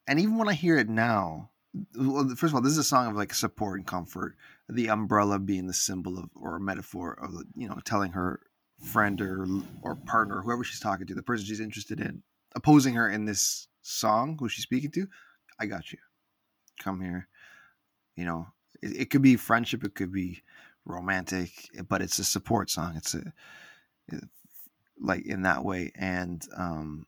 And 0.08 0.20
even 0.20 0.38
when 0.38 0.50
I 0.50 0.54
hear 0.54 0.78
it 0.78 0.90
now, 0.90 1.52
well, 1.96 2.28
first 2.30 2.52
of 2.52 2.56
all, 2.56 2.62
this 2.62 2.72
is 2.72 2.78
a 2.80 2.84
song 2.84 3.08
of 3.08 3.16
like 3.16 3.32
support 3.34 3.78
and 3.78 3.86
comfort. 3.86 4.36
The 4.68 4.90
umbrella 4.90 5.38
being 5.38 5.68
the 5.68 5.74
symbol 5.74 6.18
of 6.18 6.30
or 6.36 6.56
a 6.56 6.60
metaphor 6.62 7.14
of 7.22 7.32
you 7.56 7.68
know 7.70 7.78
telling 7.86 8.14
her 8.14 8.40
friend 8.82 9.20
or 9.22 9.46
or 9.82 9.96
partner, 9.96 10.42
whoever 10.42 10.64
she's 10.64 10.80
talking 10.80 11.08
to, 11.08 11.16
the 11.16 11.24
person 11.24 11.46
she's 11.46 11.60
interested 11.60 12.00
in, 12.00 12.24
opposing 12.56 12.94
her 12.96 13.10
in 13.10 13.26
this 13.26 13.68
song, 13.82 14.38
who 14.40 14.50
she's 14.50 14.64
speaking 14.64 14.92
to, 14.92 15.08
I 15.60 15.66
got 15.66 15.92
you. 15.92 16.00
Come 16.80 17.02
here. 17.02 17.28
You 18.16 18.26
know, 18.26 18.48
it, 18.82 19.02
it 19.02 19.10
could 19.10 19.22
be 19.22 19.36
friendship, 19.36 19.84
it 19.84 19.96
could 19.96 20.12
be 20.12 20.42
romantic, 20.86 21.52
but 21.88 22.02
it's 22.02 22.20
a 22.20 22.24
support 22.24 22.70
song. 22.70 22.94
It's 22.96 23.14
a 23.16 23.34
it- 24.08 24.24
like 25.02 25.26
in 25.26 25.44
that 25.44 25.64
way, 25.64 25.92
and 25.96 26.46
um 26.58 27.06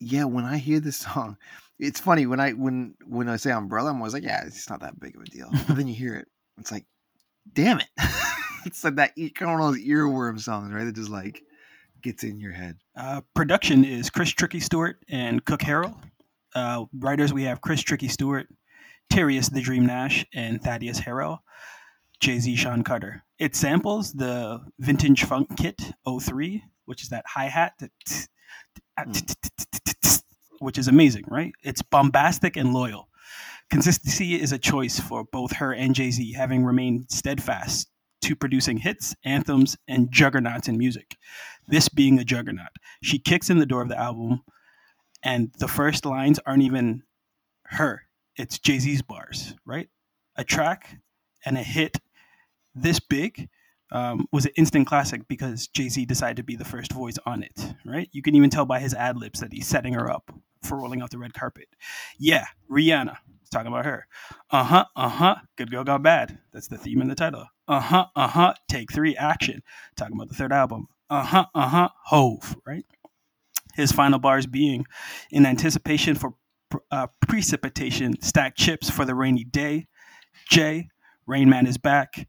yeah, 0.00 0.24
when 0.24 0.44
I 0.44 0.56
hear 0.58 0.80
this 0.80 0.96
song, 1.12 1.36
it's 1.78 2.00
funny 2.00 2.26
when 2.26 2.40
I 2.40 2.52
when 2.52 2.94
when 3.06 3.28
I 3.28 3.36
say 3.36 3.50
umbrella, 3.50 3.90
I'm 3.90 3.96
always 3.98 4.12
like, 4.14 4.22
yeah, 4.22 4.44
it's 4.46 4.68
not 4.70 4.80
that 4.80 4.98
big 4.98 5.16
of 5.16 5.22
a 5.22 5.26
deal. 5.26 5.48
But 5.66 5.76
then 5.76 5.88
you 5.88 5.94
hear 5.94 6.14
it, 6.14 6.28
it's 6.58 6.72
like, 6.72 6.86
damn 7.52 7.80
it! 7.80 7.88
it's 8.66 8.84
like 8.84 8.96
that 8.96 9.14
kind 9.16 9.50
of 9.50 9.60
one 9.60 9.68
of 9.68 9.74
those 9.74 9.84
earworm 9.84 10.40
songs, 10.40 10.72
right? 10.72 10.84
That 10.84 10.94
just 10.94 11.10
like 11.10 11.42
gets 12.02 12.24
in 12.24 12.38
your 12.38 12.52
head. 12.52 12.76
Uh, 12.96 13.20
production 13.34 13.84
is 13.84 14.10
Chris 14.10 14.30
Tricky 14.30 14.60
Stewart 14.60 14.96
and 15.08 15.44
Kuk 15.44 15.60
Harrell. 15.60 15.96
Uh, 16.54 16.84
writers 16.98 17.32
we 17.32 17.42
have 17.44 17.60
Chris 17.60 17.80
Tricky 17.80 18.08
Stewart, 18.08 18.46
Terius 19.12 19.50
the 19.50 19.60
Dream 19.60 19.86
Nash, 19.86 20.24
and 20.34 20.62
Thaddeus 20.62 21.00
Harrell. 21.00 21.38
Jay 22.20 22.38
Z 22.38 22.56
Shawn 22.56 22.82
Carter. 22.84 23.24
It 23.38 23.56
samples 23.56 24.12
the 24.12 24.60
Vintage 24.78 25.24
Funk 25.24 25.58
Kit 25.58 25.92
03, 26.06 26.62
which 26.86 27.02
is 27.02 27.08
that 27.10 27.24
hi 27.26 27.46
hat, 27.46 27.74
which 30.60 30.78
is 30.78 30.88
amazing, 30.88 31.24
right? 31.28 31.52
It's 31.62 31.82
bombastic 31.82 32.56
and 32.56 32.72
loyal. 32.72 33.08
Consistency 33.70 34.40
is 34.40 34.52
a 34.52 34.58
choice 34.58 35.00
for 35.00 35.24
both 35.24 35.52
her 35.56 35.74
and 35.74 35.94
Jay 35.94 36.10
Z, 36.10 36.32
having 36.32 36.64
remained 36.64 37.06
steadfast 37.10 37.88
to 38.24 38.36
producing 38.36 38.78
hits, 38.78 39.14
anthems, 39.24 39.76
and 39.88 40.10
juggernauts 40.10 40.68
in 40.68 40.76
music. 40.76 41.16
This 41.68 41.88
being 41.88 42.18
a 42.18 42.24
juggernaut. 42.24 42.68
She 43.02 43.18
kicks 43.18 43.50
in 43.50 43.58
the 43.58 43.66
door 43.66 43.82
of 43.82 43.88
the 43.88 43.98
album, 43.98 44.42
and 45.22 45.52
the 45.58 45.68
first 45.68 46.04
lines 46.04 46.38
aren't 46.44 46.62
even 46.62 47.02
her, 47.64 48.02
it's 48.36 48.58
Jay 48.58 48.78
Z's 48.78 49.02
bars, 49.02 49.54
right? 49.64 49.88
A 50.36 50.44
track 50.44 50.96
and 51.44 51.56
a 51.56 51.62
hit 51.62 51.98
this 52.74 53.00
big 53.00 53.48
um, 53.92 54.26
was 54.32 54.44
an 54.46 54.52
instant 54.56 54.86
classic 54.86 55.26
because 55.28 55.68
Jay 55.68 55.88
Z 55.88 56.04
decided 56.06 56.36
to 56.38 56.42
be 56.42 56.56
the 56.56 56.64
first 56.64 56.92
voice 56.92 57.16
on 57.26 57.42
it, 57.42 57.74
right? 57.84 58.08
You 58.12 58.22
can 58.22 58.34
even 58.34 58.50
tell 58.50 58.64
by 58.64 58.80
his 58.80 58.94
ad 58.94 59.16
libs 59.16 59.40
that 59.40 59.52
he's 59.52 59.66
setting 59.66 59.94
her 59.94 60.10
up 60.10 60.32
for 60.62 60.78
rolling 60.78 61.02
out 61.02 61.10
the 61.10 61.18
red 61.18 61.34
carpet. 61.34 61.68
Yeah, 62.18 62.46
Rihanna. 62.70 63.16
Talking 63.54 63.68
about 63.68 63.84
her. 63.84 64.08
Uh 64.50 64.64
huh, 64.64 64.84
uh 64.96 65.08
huh. 65.08 65.36
Good 65.54 65.70
girl 65.70 65.84
got 65.84 66.02
bad. 66.02 66.40
That's 66.52 66.66
the 66.66 66.76
theme 66.76 67.00
in 67.00 67.06
the 67.06 67.14
title. 67.14 67.46
Uh 67.68 67.78
huh, 67.78 68.06
uh 68.16 68.26
huh. 68.26 68.54
Take 68.68 68.92
three, 68.92 69.14
action. 69.16 69.62
Talking 69.94 70.16
about 70.16 70.28
the 70.28 70.34
third 70.34 70.52
album. 70.52 70.88
Uh 71.08 71.22
huh, 71.22 71.46
uh 71.54 71.68
huh. 71.68 71.88
Hove, 72.06 72.56
right? 72.66 72.84
His 73.74 73.92
final 73.92 74.18
bars 74.18 74.48
being 74.48 74.86
in 75.30 75.46
anticipation 75.46 76.16
for 76.16 76.34
uh, 76.90 77.06
precipitation, 77.28 78.20
stack 78.20 78.56
chips 78.56 78.90
for 78.90 79.04
the 79.04 79.14
rainy 79.14 79.44
day. 79.44 79.86
Jay, 80.50 80.88
Rain 81.28 81.48
Man 81.48 81.68
is 81.68 81.78
back 81.78 82.26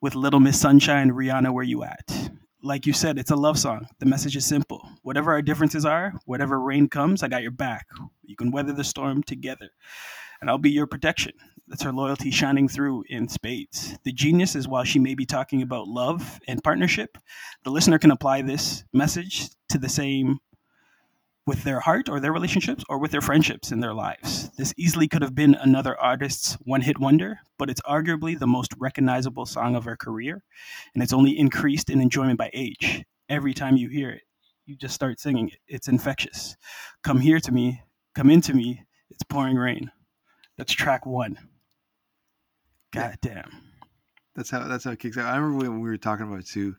with 0.00 0.14
Little 0.14 0.40
Miss 0.40 0.58
Sunshine, 0.58 1.10
Rihanna, 1.10 1.52
where 1.52 1.64
you 1.64 1.84
at? 1.84 2.30
Like 2.62 2.86
you 2.86 2.94
said, 2.94 3.18
it's 3.18 3.30
a 3.30 3.36
love 3.36 3.58
song. 3.58 3.88
The 3.98 4.06
message 4.06 4.36
is 4.36 4.46
simple. 4.46 4.88
Whatever 5.02 5.32
our 5.32 5.42
differences 5.42 5.84
are, 5.84 6.14
whatever 6.24 6.58
rain 6.58 6.88
comes, 6.88 7.22
I 7.22 7.28
got 7.28 7.42
your 7.42 7.50
back. 7.50 7.86
You 8.24 8.36
can 8.36 8.50
weather 8.50 8.72
the 8.72 8.84
storm 8.84 9.22
together, 9.22 9.68
and 10.42 10.50
I'll 10.50 10.58
be 10.58 10.70
your 10.70 10.86
protection. 10.86 11.32
That's 11.68 11.84
her 11.84 11.92
loyalty 11.92 12.30
shining 12.30 12.68
through 12.68 13.04
in 13.08 13.28
spades. 13.28 13.96
The 14.04 14.12
genius 14.12 14.54
is 14.54 14.68
while 14.68 14.84
she 14.84 14.98
may 14.98 15.14
be 15.14 15.24
talking 15.24 15.62
about 15.62 15.88
love 15.88 16.38
and 16.46 16.62
partnership, 16.62 17.16
the 17.64 17.70
listener 17.70 17.98
can 17.98 18.10
apply 18.10 18.42
this 18.42 18.84
message 18.92 19.48
to 19.70 19.78
the 19.78 19.88
same 19.88 20.40
with 21.46 21.64
their 21.64 21.80
heart 21.80 22.10
or 22.10 22.20
their 22.20 22.32
relationships 22.32 22.84
or 22.90 22.98
with 22.98 23.12
their 23.12 23.22
friendships 23.22 23.72
in 23.72 23.80
their 23.80 23.94
lives. 23.94 24.50
This 24.58 24.74
easily 24.76 25.08
could 25.08 25.22
have 25.22 25.34
been 25.34 25.54
another 25.54 25.98
artist's 25.98 26.54
one 26.64 26.82
hit 26.82 26.98
wonder, 26.98 27.38
but 27.58 27.70
it's 27.70 27.80
arguably 27.82 28.38
the 28.38 28.46
most 28.46 28.74
recognizable 28.78 29.46
song 29.46 29.74
of 29.74 29.84
her 29.84 29.96
career, 29.96 30.44
and 30.92 31.02
it's 31.02 31.12
only 31.14 31.38
increased 31.38 31.88
in 31.88 32.02
enjoyment 32.02 32.38
by 32.38 32.50
age. 32.52 33.02
Every 33.30 33.54
time 33.54 33.76
you 33.76 33.88
hear 33.88 34.10
it, 34.10 34.22
you 34.66 34.76
just 34.76 34.94
start 34.94 35.18
singing 35.18 35.48
it. 35.48 35.58
It's 35.66 35.88
infectious. 35.88 36.56
Come 37.02 37.20
here 37.20 37.40
to 37.40 37.50
me, 37.50 37.82
Come 38.14 38.30
into 38.30 38.52
me. 38.52 38.84
It's 39.08 39.22
pouring 39.22 39.56
rain. 39.56 39.90
That's 40.62 40.74
track 40.74 41.06
one. 41.06 41.36
God 42.92 43.16
damn. 43.20 43.50
That's 44.36 44.48
how 44.48 44.68
that's 44.68 44.84
how 44.84 44.92
it 44.92 45.00
kicks 45.00 45.18
out. 45.18 45.26
I 45.26 45.36
remember 45.36 45.68
when 45.68 45.80
we 45.80 45.88
were 45.88 45.96
talking 45.96 46.24
about 46.24 46.38
it 46.38 46.46
too, 46.46 46.76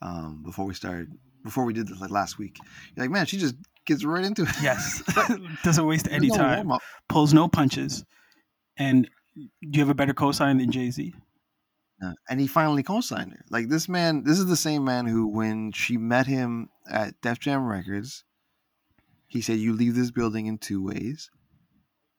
um, 0.00 0.44
before 0.44 0.66
we 0.66 0.74
started, 0.74 1.08
before 1.42 1.64
we 1.64 1.72
did 1.72 1.88
this 1.88 2.00
like 2.00 2.12
last 2.12 2.38
week. 2.38 2.58
You're 2.94 3.06
like, 3.06 3.10
man, 3.10 3.26
she 3.26 3.38
just 3.38 3.56
gets 3.86 4.04
right 4.04 4.24
into 4.24 4.42
it. 4.42 4.50
Yes. 4.62 5.02
Doesn't 5.64 5.84
waste 5.84 6.06
any 6.12 6.28
no 6.28 6.36
time. 6.36 6.70
Pulls 7.08 7.34
no 7.34 7.48
punches. 7.48 8.04
And 8.76 9.10
do 9.34 9.48
you 9.62 9.80
have 9.80 9.88
a 9.88 9.94
better 9.94 10.14
cosign 10.14 10.60
than 10.60 10.70
Jay 10.70 10.92
Z? 10.92 11.12
Uh, 12.00 12.12
and 12.30 12.40
he 12.40 12.46
finally 12.46 12.84
co-signed 12.84 13.32
her. 13.32 13.44
Like 13.50 13.68
this 13.68 13.88
man, 13.88 14.22
this 14.22 14.38
is 14.38 14.46
the 14.46 14.54
same 14.54 14.84
man 14.84 15.06
who, 15.06 15.26
when 15.26 15.72
she 15.72 15.96
met 15.96 16.28
him 16.28 16.68
at 16.88 17.20
Def 17.20 17.40
Jam 17.40 17.66
Records, 17.66 18.22
he 19.26 19.40
said, 19.40 19.58
"You 19.58 19.72
leave 19.72 19.96
this 19.96 20.12
building 20.12 20.46
in 20.46 20.58
two 20.58 20.84
ways: 20.84 21.32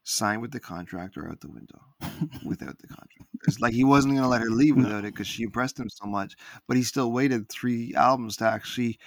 sign 0.07 0.39
with 0.39 0.51
the 0.51 0.59
contract 0.59 1.17
or 1.17 1.27
out 1.29 1.41
the 1.41 1.49
window 1.49 1.81
without 2.45 2.77
the 2.79 2.87
contract." 2.87 3.29
It's 3.47 3.59
like 3.59 3.73
he 3.73 3.83
wasn't 3.83 4.13
going 4.13 4.23
to 4.23 4.29
let 4.29 4.41
her 4.41 4.49
leave 4.49 4.75
No. 4.77 4.83
without 4.85 5.05
it 5.05 5.13
because 5.13 5.27
she 5.27 5.43
impressed 5.43 5.77
him 5.79 5.89
so 5.89 6.05
much. 6.07 6.35
But 6.67 6.77
he 6.77 6.83
still 6.83 7.11
waited 7.11 7.49
three 7.49 7.93
albums 7.95 8.37
to 8.37 8.45
actually 8.45 8.97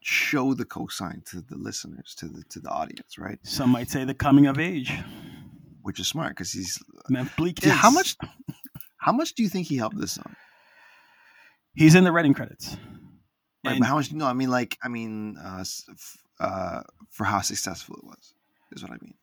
show 0.00 0.54
the 0.54 0.64
cosign 0.64 1.24
to 1.30 1.40
the 1.40 1.56
listeners, 1.56 2.14
to 2.18 2.28
the 2.28 2.42
to 2.50 2.60
the 2.60 2.68
audience, 2.68 3.16
right? 3.18 3.38
Some 3.42 3.70
might 3.70 3.90
say 3.90 4.04
the 4.04 4.14
coming 4.14 4.46
of 4.46 4.58
age. 4.58 4.92
Which 5.82 5.98
is 6.00 6.06
smart 6.08 6.30
because 6.30 6.52
he's. 6.52 6.78
Bleak 7.36 7.64
Yeah, 7.64 7.72
how 7.72 7.90
much? 7.90 8.16
How 8.98 9.12
much 9.12 9.32
do 9.34 9.42
you 9.42 9.48
think 9.48 9.68
he 9.68 9.76
helped 9.78 9.98
this 9.98 10.12
song? 10.12 10.34
He's 11.74 11.94
in 11.94 12.04
the 12.04 12.12
writing 12.12 12.34
credits. 12.34 12.76
Right, 13.64 13.72
And 13.72 13.80
but 13.80 13.86
how 13.86 13.94
much? 13.96 14.12
No, 14.12 14.26
I 14.26 14.32
mean, 14.34 14.50
like, 14.50 14.76
I 14.82 14.88
mean, 14.88 15.36
uh, 15.38 15.64
uh, 16.40 16.82
for 17.10 17.24
how 17.24 17.40
successful 17.40 17.96
it 17.96 18.04
was, 18.04 18.34
is 18.72 18.82
what 18.82 18.90
I 18.92 18.96
mean. 19.00 19.14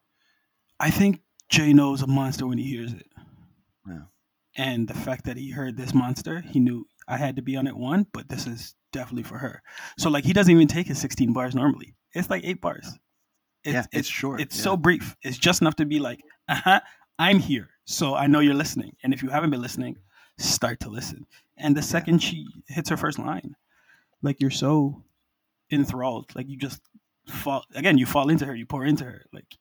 I 0.80 0.90
think 0.90 1.22
Jay 1.50 1.74
knows 1.74 2.02
a 2.02 2.08
monster 2.08 2.48
when 2.48 2.58
he 2.58 2.66
hears 2.66 2.94
it. 2.94 3.08
Yeah. 3.88 4.04
And 4.58 4.88
the 4.88 4.94
fact 4.94 5.26
that 5.26 5.38
he 5.38 5.52
heard 5.52 5.78
this 5.78 5.94
monster, 5.94 6.42
he 6.42 6.60
knew 6.60 6.88
I 7.08 7.18
had 7.18 7.36
to 7.36 7.42
be 7.42 7.56
on 7.58 7.68
it 7.68 7.76
one, 7.76 8.08
but 8.14 8.30
this 8.30 8.48
is 8.48 8.76
definitely 8.92 9.24
for 9.24 9.38
her. 9.38 9.62
So 9.98 10.10
like 10.10 10.24
he 10.24 10.34
doesn't 10.34 10.54
even 10.54 10.68
take 10.68 10.88
his 10.88 11.00
16 11.00 11.34
bars 11.34 11.56
normally. 11.56 11.96
It's 12.14 12.30
like 12.30 12.44
eight 12.46 12.62
bars. 12.62 12.88
It's, 13.64 13.74
yeah, 13.74 13.80
it's, 13.80 13.88
it's 13.92 14.08
short. 14.08 14.42
it's 14.42 14.58
yeah. 14.58 14.64
so 14.64 14.78
brief. 14.78 15.16
It's 15.22 15.38
just 15.38 15.62
enough 15.62 15.76
to 15.78 15.86
be 15.86 16.00
like, 16.00 16.22
uh-huh, 16.48 16.82
I'm 17.20 17.40
here. 17.40 17.70
So 17.86 18.16
I 18.16 18.28
know 18.28 18.40
you're 18.40 18.54
listening. 18.54 18.96
And 19.04 19.14
if 19.14 19.22
you 19.22 19.30
haven't 19.30 19.50
been 19.50 19.62
listening, 19.62 19.98
start 20.38 20.80
to 20.82 20.90
listen. 20.90 21.26
And 21.58 21.76
the 21.76 21.82
second 21.82 22.20
she 22.20 22.48
hits 22.68 22.90
her 22.90 22.98
first 22.98 23.20
line, 23.20 23.56
like 24.22 24.42
you're 24.42 24.52
so 24.52 25.04
enthralled, 25.72 26.36
like 26.36 26.48
you 26.50 26.58
just 26.58 26.82
fall 27.28 27.64
again, 27.74 27.98
you 27.98 28.06
fall 28.06 28.30
into 28.30 28.46
her, 28.46 28.56
you 28.56 28.66
pour 28.66 28.86
into 28.86 29.06
her. 29.06 29.26
Like 29.34 29.58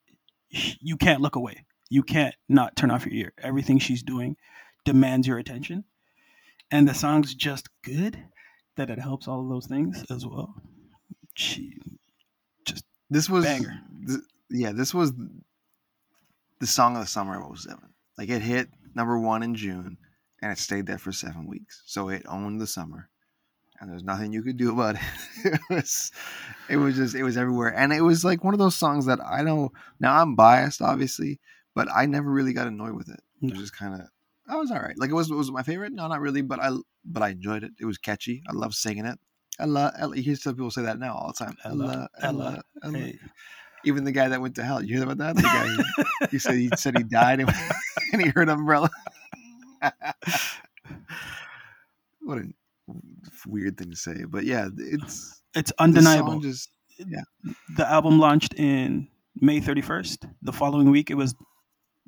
you 0.81 0.97
can't 0.97 1.21
look 1.21 1.37
away. 1.37 1.65
You 1.91 2.03
can't 2.03 2.35
not 2.49 2.77
turn 2.77 2.91
off 2.91 3.07
your 3.07 3.15
ear. 3.15 3.33
Everything 3.43 3.79
she's 3.79 4.03
doing 4.03 4.37
demands 4.85 5.27
your 5.27 5.39
attention. 5.39 5.85
And 6.71 6.89
the 6.89 6.95
song's 6.95 7.35
just 7.35 7.69
good 7.83 8.23
that 8.77 8.91
it 8.91 8.99
helps 8.99 9.29
all 9.29 9.41
of 9.43 9.49
those 9.49 9.67
things 9.67 10.05
as 10.11 10.27
well. 10.27 10.55
She 11.35 11.77
just 12.65 12.85
This 13.11 13.29
was, 13.29 13.45
banger. 13.45 13.81
th- 14.07 14.21
yeah, 14.51 14.73
this 14.73 14.93
was 14.95 15.13
the 16.61 16.67
song 16.67 16.97
of 16.97 17.03
the 17.03 17.09
summer 17.09 17.41
of 17.41 17.59
07. 17.59 17.79
Like 18.19 18.29
it 18.29 18.43
hit 18.43 18.69
number 18.95 19.19
one 19.19 19.43
in 19.43 19.55
June, 19.55 19.99
and 20.43 20.53
it 20.53 20.59
stayed 20.59 20.87
there 20.87 20.99
for 20.99 21.13
seven 21.13 21.47
weeks. 21.47 21.83
So 21.87 22.09
it 22.09 22.23
owned 22.29 22.61
the 22.61 22.67
summer, 22.67 23.09
and 23.85 23.93
there's 23.93 24.03
nothing 24.03 24.33
you 24.33 24.43
could 24.43 24.57
do 24.57 24.73
about 24.73 24.95
it. 24.95 25.03
it 25.45 25.61
was, 25.69 26.11
it 26.71 26.77
was 26.79 26.97
just, 26.97 27.15
it 27.15 27.23
was 27.23 27.37
everywhere, 27.37 27.69
and 27.69 27.93
it 27.93 28.01
was 28.01 28.25
like 28.25 28.43
one 28.43 28.55
of 28.55 28.59
those 28.59 28.75
songs 28.75 29.05
that 29.07 29.21
I 29.23 29.43
know. 29.43 29.73
Now 30.01 30.23
I'm 30.23 30.35
biased, 30.35 30.81
obviously, 30.81 31.39
but 31.75 31.89
I 31.95 32.07
never 32.07 32.31
really 32.31 32.55
got 32.55 32.67
annoyed 32.67 32.95
with 32.95 33.11
it. 33.11 33.21
Mm. 33.43 33.51
It 33.51 33.53
was 33.53 33.61
just 33.61 33.77
kind 33.77 34.01
of, 34.01 34.09
I 34.49 34.57
was 34.57 34.71
all 34.71 34.79
right. 34.81 34.97
Like 34.97 35.11
it 35.11 35.15
was, 35.15 35.31
it 35.31 35.35
was 35.35 35.51
my 35.51 35.63
favorite. 35.63 35.93
No, 35.93 36.09
not 36.09 36.23
really, 36.23 36.41
but 36.41 36.61
I, 36.61 36.71
but 37.05 37.23
I 37.23 37.29
enjoyed 37.31 37.63
it. 37.63 37.73
It 37.79 37.85
was 37.85 37.99
catchy. 37.99 38.43
I 38.49 38.53
love 38.55 38.75
singing 38.75 39.05
it. 39.05 39.19
Ella, 39.59 39.93
Ella. 39.99 40.17
You 40.17 40.23
hear 40.23 40.37
some 40.37 40.55
people 40.55 40.71
say 40.71 40.83
that 40.83 40.99
now 40.99 41.15
all 41.15 41.35
the 41.39 41.45
time. 41.45 41.57
Ella, 41.63 41.85
Ella, 41.85 42.09
Ella, 42.23 42.63
Ella, 42.83 42.99
hey, 42.99 43.19
Even 43.85 44.05
the 44.05 44.13
guy 44.13 44.29
that 44.29 44.41
went 44.41 44.55
to 44.55 44.65
hell. 44.65 44.83
You 44.83 44.95
hear 44.95 45.05
about 45.05 45.19
that? 45.19 45.37
The 45.37 45.43
guy 45.43 45.67
who, 45.67 45.85
he 46.31 46.39
said 46.39 46.55
he 46.55 46.71
said 46.75 46.97
he 46.97 47.05
died 47.05 47.41
and, 47.41 47.53
and 48.15 48.23
he 48.23 48.29
heard 48.31 48.49
umbrella. 48.49 48.89
what 52.23 52.39
a 52.39 52.49
weird 53.47 53.79
thing 53.79 53.91
to 53.91 53.97
say, 53.97 54.25
but 54.29 54.45
yeah, 54.45 54.69
it's 54.77 55.43
it's 55.55 55.73
undeniable. 55.79 56.41
Just 56.41 56.69
the 56.99 57.89
album 57.91 58.19
launched 58.19 58.55
in 58.55 59.09
May 59.41 59.61
31st. 59.61 60.31
The 60.43 60.53
following 60.53 60.91
week, 60.91 61.11
it 61.11 61.17
was 61.17 61.35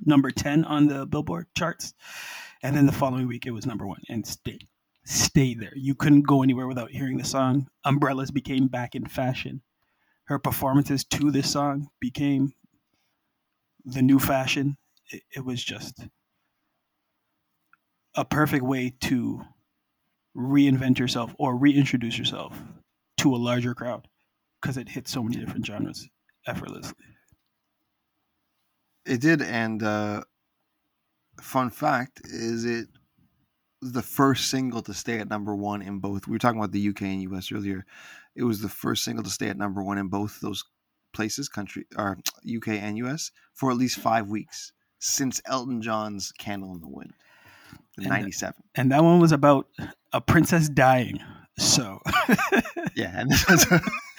number 0.04 0.30
10 0.30 0.64
on 0.64 0.86
the 0.86 1.06
Billboard 1.06 1.46
charts. 1.56 1.94
And 2.62 2.76
then 2.76 2.86
the 2.86 2.92
following 2.92 3.26
week, 3.26 3.46
it 3.46 3.50
was 3.50 3.66
number 3.66 3.86
one 3.86 4.00
and 4.08 4.26
stayed, 4.26 4.66
stayed 5.04 5.60
there. 5.60 5.72
You 5.76 5.94
couldn't 5.94 6.22
go 6.26 6.42
anywhere 6.42 6.66
without 6.66 6.90
hearing 6.90 7.18
the 7.18 7.24
song. 7.24 7.68
Umbrellas 7.84 8.30
became 8.30 8.68
back 8.68 8.94
in 8.94 9.06
fashion. 9.06 9.62
Her 10.24 10.38
performances 10.38 11.04
to 11.04 11.30
this 11.30 11.50
song 11.50 11.88
became 12.00 12.52
the 13.84 14.02
new 14.02 14.18
fashion. 14.18 14.76
It, 15.10 15.22
it 15.36 15.44
was 15.44 15.62
just 15.62 16.00
a 18.16 18.24
perfect 18.24 18.64
way 18.64 18.94
to 19.02 19.42
reinvent 20.36 20.98
yourself 20.98 21.34
or 21.38 21.56
reintroduce 21.56 22.18
yourself 22.18 22.60
to 23.18 23.34
a 23.34 23.36
larger 23.36 23.74
crowd 23.74 24.06
because 24.60 24.76
it 24.76 24.88
hit 24.88 25.08
so 25.08 25.22
many 25.22 25.36
different 25.36 25.64
genres 25.64 26.08
effortlessly. 26.46 26.94
it 29.06 29.20
did, 29.20 29.40
and 29.40 29.82
uh, 29.82 30.22
fun 31.40 31.70
fact 31.70 32.20
is 32.24 32.64
it 32.64 32.88
the 33.82 34.02
first 34.02 34.50
single 34.50 34.82
to 34.82 34.94
stay 34.94 35.18
at 35.18 35.28
number 35.28 35.54
one 35.54 35.82
in 35.82 35.98
both. 35.98 36.26
We 36.26 36.32
were 36.32 36.38
talking 36.38 36.58
about 36.58 36.72
the 36.72 36.88
UK 36.88 37.02
and 37.02 37.22
US 37.22 37.52
earlier. 37.52 37.84
It 38.34 38.42
was 38.42 38.60
the 38.60 38.68
first 38.68 39.04
single 39.04 39.24
to 39.24 39.30
stay 39.30 39.48
at 39.48 39.56
number 39.56 39.82
one 39.82 39.98
in 39.98 40.08
both 40.08 40.40
those 40.40 40.64
places, 41.14 41.48
country 41.48 41.86
or 41.96 42.18
UK 42.56 42.68
and 42.68 42.98
US, 42.98 43.30
for 43.54 43.70
at 43.70 43.76
least 43.76 43.98
five 43.98 44.28
weeks 44.28 44.72
since 44.98 45.40
Elton 45.46 45.82
John's 45.82 46.32
"Candle 46.32 46.74
in 46.74 46.80
the 46.80 46.88
Wind" 46.88 47.12
in 47.98 48.04
And- 48.04 48.10
'97. 48.12 48.54
And 48.74 48.92
that 48.92 49.02
one 49.02 49.20
was 49.20 49.32
about 49.32 49.66
a 50.12 50.20
princess 50.20 50.68
dying. 50.68 51.18
So, 51.58 52.00
Yeah, 52.94 53.12
and 53.18 53.30
this 53.30 53.46
was 53.48 53.66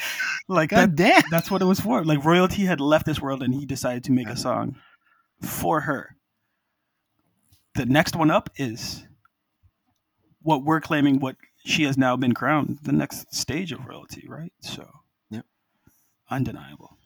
like 0.48 0.72
God 0.72 0.98
that, 0.98 1.22
damn. 1.22 1.30
that's 1.30 1.52
what 1.52 1.62
it 1.62 1.66
was 1.66 1.80
for. 1.80 2.04
Like 2.04 2.26
royalty 2.26 2.64
had 2.66 2.80
left 2.82 3.06
this 3.06 3.22
world 3.22 3.44
and 3.44 3.54
he 3.54 3.66
decided 3.66 4.04
to 4.06 4.12
make 4.12 4.28
a 4.28 4.32
uh-huh. 4.32 4.40
song 4.40 4.76
for 5.42 5.82
her. 5.82 6.16
The 7.76 7.86
next 7.86 8.16
one 8.16 8.32
up 8.32 8.50
is 8.56 9.06
what 10.42 10.64
we're 10.64 10.82
claiming 10.82 11.20
what 11.20 11.36
she 11.66 11.84
has 11.84 11.98
now 11.98 12.16
been 12.16 12.34
crowned, 12.34 12.80
the 12.84 12.92
next 12.92 13.34
stage 13.36 13.72
of 13.72 13.86
royalty, 13.86 14.26
right? 14.28 14.52
So, 14.62 14.90
Yep. 15.30 15.46
undeniable. 16.32 16.98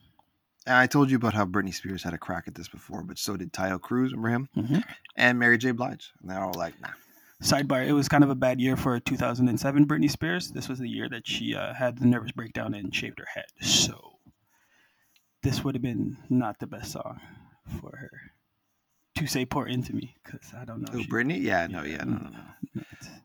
I 0.66 0.86
told 0.86 1.10
you 1.10 1.16
about 1.16 1.34
how 1.34 1.44
Britney 1.44 1.74
Spears 1.74 2.02
had 2.04 2.14
a 2.14 2.18
crack 2.18 2.44
at 2.46 2.54
this 2.54 2.68
before, 2.68 3.02
but 3.02 3.18
so 3.18 3.36
did 3.36 3.52
Taio 3.52 3.80
Cruz, 3.80 4.12
remember 4.12 4.28
him? 4.28 4.48
Mhm. 4.56 4.84
And 5.16 5.38
Mary 5.38 5.58
J. 5.58 5.72
Blige. 5.72 6.12
And 6.20 6.30
they're 6.30 6.42
all 6.42 6.54
like, 6.54 6.80
nah. 6.80 6.88
Sidebar: 7.42 7.84
It 7.84 7.92
was 7.92 8.08
kind 8.08 8.22
of 8.22 8.30
a 8.30 8.36
bad 8.36 8.60
year 8.60 8.76
for 8.76 9.00
2007 9.00 9.86
Britney 9.86 10.08
Spears. 10.08 10.52
This 10.52 10.68
was 10.68 10.78
the 10.78 10.88
year 10.88 11.08
that 11.08 11.26
she 11.26 11.56
uh, 11.56 11.74
had 11.74 11.98
the 11.98 12.06
nervous 12.06 12.30
breakdown 12.30 12.72
and 12.74 12.94
shaved 12.94 13.18
her 13.18 13.26
head. 13.34 13.46
So 13.60 14.18
this 15.42 15.64
would 15.64 15.74
have 15.74 15.82
been 15.82 16.16
not 16.30 16.60
the 16.60 16.68
best 16.68 16.92
song 16.92 17.20
for 17.80 17.96
her 17.96 18.10
to 19.16 19.26
say 19.26 19.44
"pour 19.44 19.66
into 19.66 19.92
me" 19.92 20.14
because 20.22 20.54
I 20.56 20.64
don't 20.64 20.82
know. 20.82 21.00
Oh, 21.00 21.02
Britney? 21.10 21.42
Yeah, 21.42 21.66
no, 21.66 21.82
yeah, 21.82 22.04
no, 22.04 22.12
no, 22.18 22.30
no. 22.30 22.82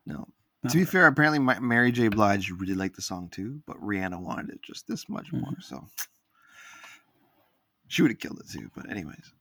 no, 0.08 0.28
No. 0.64 0.70
to 0.72 0.78
be 0.78 0.86
fair, 0.86 1.06
apparently 1.06 1.38
Mary 1.62 1.92
J. 1.92 2.08
Blige 2.08 2.50
really 2.50 2.74
liked 2.74 2.96
the 2.96 3.04
song 3.04 3.30
too, 3.30 3.62
but 3.68 3.78
Rihanna 3.80 4.20
wanted 4.20 4.50
it 4.50 4.64
just 4.64 4.88
this 4.88 5.08
much 5.08 5.32
more. 5.32 5.52
Mm-hmm. 5.52 5.62
So 5.62 5.88
she 7.88 8.02
would 8.02 8.12
have 8.12 8.20
killed 8.20 8.40
it 8.40 8.52
too. 8.52 8.70
But 8.76 8.90
anyways, 8.90 9.34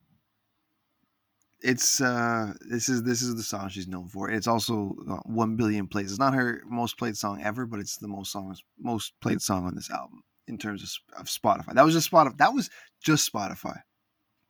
it's 1.61 2.01
uh 2.01 2.53
this 2.69 2.89
is 2.89 3.03
this 3.03 3.23
is 3.23 3.35
the 3.35 3.43
song 3.43 3.69
she's 3.69 3.89
known 3.89 4.09
for. 4.09 4.31
It's 4.31 4.47
also 4.47 4.95
uh, 5.09 5.17
one 5.25 5.57
billion 5.57 5.87
plays. 5.87 6.11
It's 6.11 6.19
not 6.21 6.35
her 6.35 6.63
most 6.69 6.99
played 6.99 7.17
song 7.17 7.43
ever, 7.43 7.67
but 7.67 7.81
it's 7.81 7.97
the 7.97 8.09
most 8.09 8.31
songs 8.31 8.63
most 8.79 9.13
played 9.21 9.41
song 9.41 9.67
on 9.67 9.75
this 9.75 9.91
album 9.91 10.23
in 10.47 10.59
terms 10.59 10.83
of, 10.83 11.21
of 11.21 11.27
Spotify. 11.27 11.75
That 11.75 11.85
was 11.85 11.95
just 11.95 12.11
Spotify. 12.11 12.37
That 12.39 12.53
was 12.55 12.71
just 13.03 13.31
Spotify. 13.33 13.81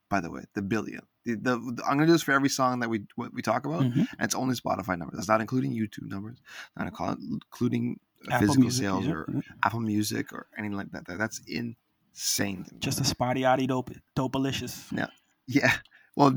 By 0.08 0.20
the 0.20 0.30
way, 0.30 0.42
the 0.54 0.62
billion. 0.62 1.00
The, 1.24 1.34
the, 1.34 1.56
the- 1.56 1.84
I'm 1.84 1.96
gonna 1.96 2.06
do 2.06 2.12
this 2.12 2.22
for 2.22 2.32
every 2.32 2.48
song 2.48 2.80
that 2.80 2.90
we 2.90 3.02
what 3.16 3.32
we 3.32 3.42
talk 3.42 3.66
about. 3.66 3.82
Mhm. 3.82 3.96
And 3.96 4.20
it's 4.20 4.34
only 4.34 4.54
Spotify 4.54 4.98
numbers. 4.98 5.16
That's 5.16 5.28
not 5.28 5.40
including 5.40 5.72
YouTube 5.72 6.08
numbers. 6.08 6.38
Not 6.76 6.86
including 6.88 7.98
Apple 8.30 8.40
physical 8.46 8.62
Music, 8.62 8.82
sales 8.84 9.06
yeah, 9.06 9.12
or. 9.12 9.42
Apple 9.64 9.80
Music 9.80 10.32
or 10.32 10.46
anything 10.58 10.76
like 10.76 10.90
that. 10.92 11.06
That's 11.06 11.18
That's 11.18 11.40
insane. 12.16 12.64
To 12.64 12.74
me. 12.74 12.80
just 12.80 13.00
a 13.00 13.04
spotty 13.04 13.44
oddy 13.44 13.66
dope, 13.66 13.90
dopalicious. 14.16 14.90
yeah. 14.92 15.06
Yeah. 15.46 15.72
Well, 16.16 16.32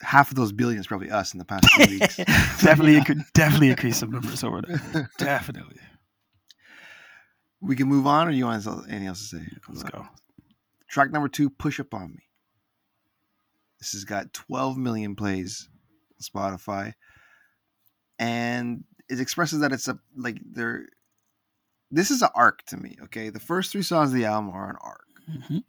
half 0.00 0.30
of 0.30 0.36
those 0.36 0.52
billions 0.52 0.86
probably 0.86 1.10
us 1.10 1.34
in 1.34 1.38
the 1.38 1.44
past 1.44 1.68
two 1.76 1.90
weeks. 1.90 2.16
definitely, 2.62 2.94
incre- 3.00 3.22
definitely 3.34 3.70
increase 3.70 3.98
some 3.98 4.10
numbers 4.12 4.44
over 4.44 4.62
there. 4.62 5.10
Definitely. 5.18 5.80
we 7.60 7.74
can 7.76 7.88
move 7.88 8.06
on, 8.06 8.28
or 8.28 8.30
you 8.30 8.44
want 8.46 8.64
anything 8.88 9.08
else 9.08 9.30
to 9.30 9.36
say? 9.38 9.46
Let's 9.68 9.82
go. 9.82 10.06
Track 10.88 11.10
number 11.10 11.28
two, 11.28 11.50
"Push 11.50 11.80
Up 11.80 11.92
on 11.92 12.12
Me." 12.12 12.22
This 13.80 13.92
has 13.92 14.04
got 14.04 14.32
12 14.32 14.78
million 14.78 15.16
plays 15.16 15.68
on 16.14 16.22
Spotify, 16.22 16.94
and 18.18 18.84
it 19.10 19.20
expresses 19.20 19.60
that 19.60 19.72
it's 19.72 19.88
a 19.88 19.98
like 20.16 20.38
there. 20.52 20.86
This 21.90 22.10
is 22.12 22.22
an 22.22 22.30
arc 22.34 22.64
to 22.66 22.76
me. 22.76 22.96
Okay, 23.04 23.30
the 23.30 23.40
first 23.40 23.72
three 23.72 23.82
songs 23.82 24.10
of 24.10 24.14
the 24.16 24.24
album 24.24 24.50
are 24.54 24.70
an 24.70 24.76
arc, 24.80 25.05
Mhm. 25.28 25.64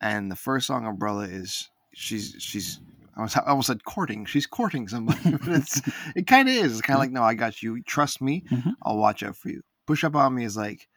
and 0.00 0.30
the 0.30 0.36
first 0.36 0.66
song, 0.66 0.86
"Umbrella," 0.86 1.24
is 1.24 1.68
she's 1.94 2.34
she's. 2.38 2.80
I 3.16 3.22
was- 3.22 3.36
I 3.36 3.40
almost 3.46 3.66
said 3.66 3.84
courting. 3.84 4.24
She's 4.24 4.46
courting 4.46 4.88
somebody. 4.88 5.20
but 5.32 5.48
it's, 5.48 5.82
it 6.16 6.26
kind 6.26 6.48
of 6.48 6.54
is. 6.54 6.72
It's 6.72 6.80
kind 6.80 6.96
of 6.96 7.00
like, 7.00 7.10
no, 7.12 7.22
I 7.22 7.34
got 7.34 7.62
you. 7.62 7.82
Trust 7.82 8.22
me. 8.22 8.42
Mhm. 8.50 8.74
I'll 8.82 8.96
watch 8.96 9.22
out 9.22 9.36
for 9.36 9.50
you. 9.50 9.60
Push 9.86 10.02
up 10.04 10.14
on 10.16 10.34
me 10.34 10.44
is 10.44 10.56
like, 10.56 10.88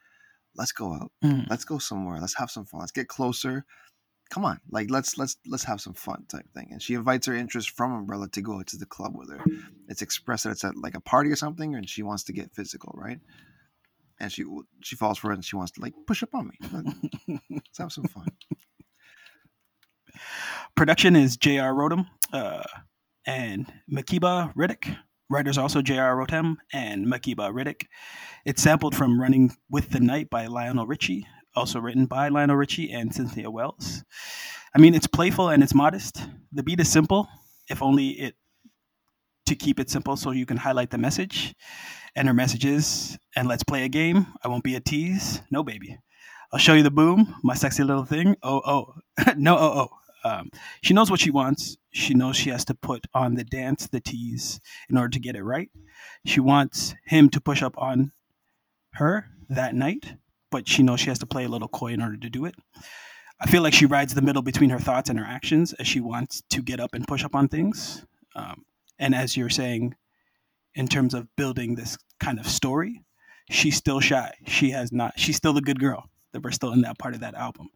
let's 0.56 0.72
go 0.72 0.94
out 0.94 1.12
Mhm. 1.24 1.50
let's 1.50 1.66
go 1.66 1.78
somewhere 1.80 2.18
let's 2.22 2.38
have 2.38 2.50
some 2.50 2.64
fun 2.66 2.80
let's 2.80 2.94
get 2.94 3.10
closer 3.10 3.66
come 4.30 4.46
on 4.46 4.58
like 4.72 4.90
let's 4.90 5.18
let's 5.18 5.36
let's 5.46 5.66
have 5.66 5.82
some 5.82 5.94
fun 5.94 6.24
type 6.30 6.46
thing 6.54 6.70
and 6.72 6.82
she 6.82 6.94
invites 6.94 7.28
her 7.28 7.36
interest 7.36 7.72
from 7.72 7.92
umbrella 7.92 8.30
to 8.30 8.42
go 8.42 8.64
to 8.64 8.78
the 8.78 8.86
club 8.86 9.14
with 9.18 9.30
her 9.30 9.44
it's 9.90 10.02
expressed 10.02 10.46
that 10.46 10.52
it's 10.52 10.64
at 10.64 10.78
like 10.78 10.96
a 10.96 11.02
party 11.02 11.30
or 11.30 11.36
something 11.36 11.76
and 11.76 11.90
she 11.90 12.04
wants 12.04 12.24
to 12.24 12.32
get 12.32 12.56
physical 12.56 12.96
right 12.98 13.20
and 14.20 14.32
she 14.32 14.46
she 14.82 14.96
falls 14.96 15.18
for 15.18 15.32
it 15.32 15.36
and 15.36 15.46
she 15.46 15.56
wants 15.56 15.72
to 15.72 15.82
like 15.82 15.94
push 16.08 16.24
up 16.24 16.34
on 16.34 16.48
me 16.48 17.40
let's 17.50 17.78
have 17.78 17.92
some 17.92 18.06
fun 18.06 18.28
Production 20.76 21.16
is 21.16 21.38
J.R. 21.38 21.74
Rotem 21.74 22.06
uh, 22.34 22.64
and 23.26 23.72
Makeba 23.92 24.54
Riddick. 24.56 24.96
Writers 25.30 25.58
also 25.58 25.82
J.R. 25.82 26.16
Rotem 26.16 26.58
and 26.74 27.08
Makeba 27.08 27.52
Riddick. 27.52 27.86
It's 28.46 28.62
sampled 28.62 28.96
from 28.96 29.20
Running 29.20 29.56
with 29.70 29.90
the 29.90 30.00
Night 30.00 30.30
by 30.30 30.48
Lionel 30.48 30.86
Richie, 30.86 31.26
also 31.56 31.80
written 31.80 32.06
by 32.06 32.30
Lionel 32.30 32.56
Richie 32.56 32.92
and 32.92 33.14
Cynthia 33.14 33.50
Wells. 33.50 34.04
I 34.76 34.80
mean, 34.80 34.94
it's 34.94 35.08
playful 35.08 35.50
and 35.50 35.64
it's 35.64 35.74
modest. 35.74 36.22
The 36.52 36.64
beat 36.64 36.80
is 36.80 36.92
simple, 36.92 37.28
if 37.70 37.82
only 37.82 38.10
it 38.10 38.36
to 39.46 39.56
keep 39.56 39.80
it 39.80 39.90
simple 39.90 40.18
so 40.18 40.32
you 40.32 40.46
can 40.46 40.58
highlight 40.58 40.90
the 40.90 40.98
message. 40.98 41.56
And 42.16 42.28
her 42.28 42.34
message 42.34 42.66
is, 42.66 43.18
and 43.36 43.48
let's 43.48 43.64
play 43.64 43.84
a 43.84 43.90
game. 43.90 44.28
I 44.44 44.48
won't 44.48 44.64
be 44.64 44.76
a 44.76 44.80
tease. 44.80 45.42
No, 45.52 45.64
baby. 45.64 45.98
I'll 46.54 46.60
show 46.60 46.74
you 46.74 46.84
the 46.84 46.92
boom, 46.92 47.36
my 47.44 47.54
sexy 47.54 47.84
little 47.84 48.06
thing. 48.06 48.38
Oh, 48.42 48.62
oh. 48.66 48.94
no, 49.38 49.58
oh, 49.58 49.90
oh. 50.24 50.30
Um, 50.30 50.50
she 50.82 50.94
knows 50.94 51.12
what 51.12 51.20
she 51.20 51.30
wants. 51.30 51.78
She 51.92 52.14
knows 52.14 52.36
she 52.36 52.50
has 52.50 52.66
to 52.66 52.74
put 52.74 53.06
on 53.14 53.36
the 53.36 53.44
dance, 53.44 53.88
the 53.88 54.00
tease, 54.00 54.60
in 54.90 54.98
order 54.98 55.10
to 55.10 55.20
get 55.20 55.36
it 55.36 55.44
right. 55.44 55.70
She 56.26 56.40
wants 56.40 56.96
him 57.06 57.30
to 57.30 57.42
push 57.42 57.62
up 57.62 57.78
on 57.78 58.12
her 58.94 59.28
that 59.50 59.76
night, 59.76 60.16
but 60.50 60.68
she 60.68 60.82
knows 60.82 61.00
she 61.00 61.10
has 61.10 61.20
to 61.20 61.28
play 61.28 61.44
a 61.44 61.50
little 61.50 61.68
coy 61.68 61.94
in 61.94 62.02
order 62.02 62.18
to 62.18 62.30
do 62.30 62.46
it. 62.46 62.56
I 63.40 63.48
feel 63.48 63.62
like 63.62 63.74
she 63.74 63.86
rides 63.86 64.14
the 64.14 64.22
middle 64.22 64.42
between 64.42 64.70
her 64.70 64.80
thoughts 64.80 65.10
and 65.10 65.20
her 65.20 65.26
actions 65.26 65.74
as 65.74 65.88
she 65.88 66.00
wants 66.00 66.42
to 66.50 66.62
get 66.62 66.80
up 66.80 66.94
and 66.94 67.08
push 67.08 67.24
up 67.24 67.36
on 67.36 67.48
things. 67.48 68.06
Um, 68.36 68.66
and 68.98 69.14
as 69.14 69.36
you're 69.36 69.50
saying, 69.50 69.96
in 70.76 70.88
terms 70.88 71.14
of 71.14 71.28
building 71.36 71.76
this 71.76 71.98
kind 72.20 72.40
of 72.40 72.48
story, 72.48 73.02
she's 73.50 73.76
still 73.76 74.00
shy. 74.00 74.34
She 74.48 74.72
has 74.72 74.92
not, 74.92 75.20
she's 75.20 75.36
still 75.38 75.54
the 75.54 75.62
good 75.62 75.80
girl 75.80 76.10
that 76.34 76.44
we're 76.44 76.52
still 76.52 76.74
in 76.74 76.82
that 76.82 77.00
part 77.00 77.16
of 77.16 77.22
that 77.22 77.36
album. 77.36 77.70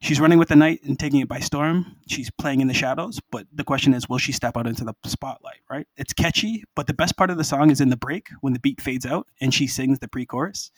She's 0.00 0.18
running 0.18 0.40
with 0.40 0.48
the 0.48 0.56
night 0.56 0.80
and 0.82 0.98
taking 0.98 1.20
it 1.20 1.28
by 1.28 1.38
storm. 1.38 1.96
She's 2.08 2.28
playing 2.28 2.60
in 2.60 2.66
the 2.66 2.74
shadows, 2.74 3.20
but 3.30 3.46
the 3.52 3.62
question 3.62 3.94
is, 3.94 4.08
will 4.08 4.18
she 4.18 4.32
step 4.32 4.56
out 4.56 4.66
into 4.66 4.82
the 4.82 4.94
spotlight, 5.06 5.60
right? 5.70 5.86
It's 5.96 6.12
catchy, 6.12 6.64
but 6.74 6.88
the 6.88 6.92
best 6.92 7.16
part 7.16 7.30
of 7.30 7.38
the 7.38 7.44
song 7.44 7.70
is 7.70 7.80
in 7.80 7.88
the 7.88 7.96
break 7.96 8.28
when 8.40 8.52
the 8.52 8.58
beat 8.58 8.80
fades 8.80 9.06
out 9.06 9.28
and 9.40 9.54
she 9.54 9.68
sings 9.68 10.00
the 10.00 10.08
pre 10.08 10.26
chorus 10.26 10.72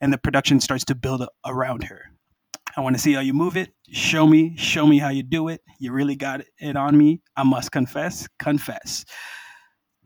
and 0.00 0.12
the 0.12 0.18
production 0.18 0.58
starts 0.58 0.84
to 0.86 0.96
build 0.96 1.24
around 1.46 1.84
her. 1.84 2.10
I 2.76 2.80
want 2.80 2.96
to 2.96 3.00
see 3.00 3.12
how 3.12 3.20
you 3.20 3.32
move 3.32 3.56
it. 3.56 3.72
Show 3.92 4.26
me, 4.26 4.56
show 4.56 4.86
me 4.86 4.98
how 4.98 5.10
you 5.10 5.22
do 5.22 5.46
it. 5.46 5.62
You 5.78 5.92
really 5.92 6.16
got 6.16 6.42
it 6.58 6.76
on 6.76 6.98
me. 6.98 7.22
I 7.36 7.44
must 7.44 7.70
confess, 7.70 8.26
confess. 8.40 9.04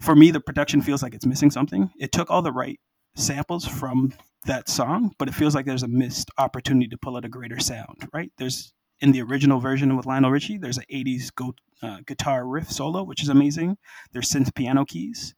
For 0.01 0.15
me, 0.15 0.31
the 0.31 0.41
production 0.41 0.81
feels 0.81 1.03
like 1.03 1.15
it's 1.15 1.27
missing 1.27 1.51
something. 1.51 1.91
It 1.99 2.13
took 2.13 2.31
all 2.31 2.43
the 2.43 2.53
right 2.53 2.79
samples 3.17 3.67
from 3.67 4.15
that 4.47 4.69
song, 4.69 5.13
but 5.19 5.29
it 5.29 5.35
feels 5.35 5.55
like 5.55 5.67
there's 5.67 5.83
a 5.83 5.89
missed 5.89 6.31
opportunity 6.39 6.89
to 6.89 6.99
pull 6.99 7.17
out 7.17 7.25
a 7.25 7.29
greater 7.29 7.59
sound, 7.59 8.09
right? 8.13 8.31
There's 8.39 8.73
in 9.01 9.13
the 9.13 9.23
original 9.23 9.61
version 9.61 9.97
with 9.97 10.07
Lionel 10.07 10.31
Richie, 10.31 10.59
there's 10.59 10.79
an 10.79 10.85
80s 10.93 11.33
go, 11.35 11.55
uh, 11.83 11.99
guitar 12.07 12.47
riff 12.47 12.71
solo, 12.71 13.05
which 13.05 13.23
is 13.23 13.29
amazing. 13.29 13.77
There's 14.13 14.31
synth 14.31 14.55
piano 14.55 14.85
keys. 14.85 15.35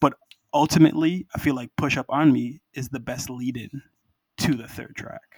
But 0.00 0.14
ultimately, 0.54 1.26
I 1.34 1.38
feel 1.38 1.54
like 1.54 1.70
Push 1.76 1.96
Up 1.96 2.06
On 2.08 2.32
Me 2.32 2.60
is 2.72 2.88
the 2.88 3.00
best 3.00 3.28
lead 3.28 3.56
in 3.56 3.82
to 4.38 4.54
the 4.54 4.68
third 4.68 4.94
track. 4.96 5.29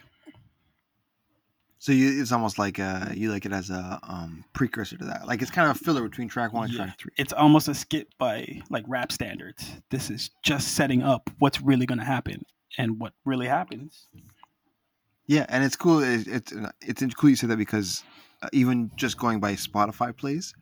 So 1.82 1.90
you, 1.90 2.20
it's 2.22 2.30
almost 2.30 2.60
like 2.60 2.78
uh 2.78 3.06
you 3.12 3.32
like 3.32 3.44
it 3.44 3.52
as 3.52 3.68
a 3.68 3.98
um 4.04 4.44
precursor 4.52 4.96
to 4.96 5.04
that 5.04 5.26
like 5.26 5.42
it's 5.42 5.50
kind 5.50 5.68
of 5.68 5.74
a 5.74 5.78
filler 5.80 6.02
between 6.08 6.28
track 6.28 6.52
one 6.52 6.64
and 6.66 6.72
Yeah. 6.72 6.84
track 6.84 6.98
three 7.00 7.10
It's 7.18 7.32
almost 7.32 7.66
a 7.66 7.74
skit 7.74 8.06
by 8.18 8.62
like 8.70 8.84
rap 8.86 9.10
standards. 9.10 9.68
This 9.90 10.08
is 10.08 10.30
just 10.44 10.76
setting 10.76 11.02
up 11.02 11.28
what's 11.40 11.60
really 11.60 11.86
going 11.86 11.98
to 11.98 12.04
happen. 12.04 12.44
And 12.78 13.00
what 13.00 13.12
really 13.24 13.48
happens 13.48 14.06
Yeah, 15.26 15.44
and 15.48 15.64
it's 15.64 15.76
cool. 15.76 15.98
It, 16.02 16.26
it's 16.26 16.52
it's 16.80 17.14
cool 17.14 17.30
you 17.30 17.36
said 17.36 17.50
that 17.50 17.58
because 17.58 18.04
uh, 18.42 18.48
even 18.52 18.90
just 18.96 19.18
going 19.18 19.40
by 19.40 19.54
Spotify 19.54 20.16
plays, 20.16 20.54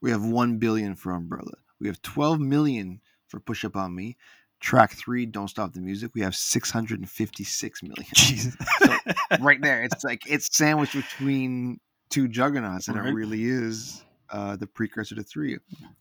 we 0.00 0.10
have 0.10 0.24
one 0.24 0.58
billion 0.58 0.96
for 0.96 1.12
Umbrella. 1.12 1.52
We 1.80 1.86
have 1.86 2.02
twelve 2.02 2.40
million 2.40 3.00
for 3.28 3.40
Push 3.40 3.64
Up 3.64 3.76
on 3.76 3.94
Me. 3.94 4.16
Track 4.60 4.92
three, 4.92 5.26
Don't 5.26 5.48
Stop 5.48 5.72
the 5.74 5.80
Music. 5.80 6.12
We 6.14 6.22
have 6.22 6.34
six 6.34 6.70
hundred 6.70 6.98
and 7.00 7.08
fifty-six 7.10 7.82
million. 7.82 8.06
Jesus. 8.14 8.54
so 8.80 8.96
right 9.40 9.60
there, 9.60 9.82
it's 9.82 10.02
like 10.02 10.22
it's 10.26 10.54
sandwiched 10.56 10.94
between 10.94 11.78
two 12.10 12.26
juggernauts, 12.28 12.88
and 12.88 12.96
Right. 12.96 13.08
it 13.08 13.12
really 13.12 13.44
is 13.44 14.04
uh, 14.30 14.56
the 14.56 14.66
precursor 14.66 15.14
to 15.14 15.22
three. 15.22 15.58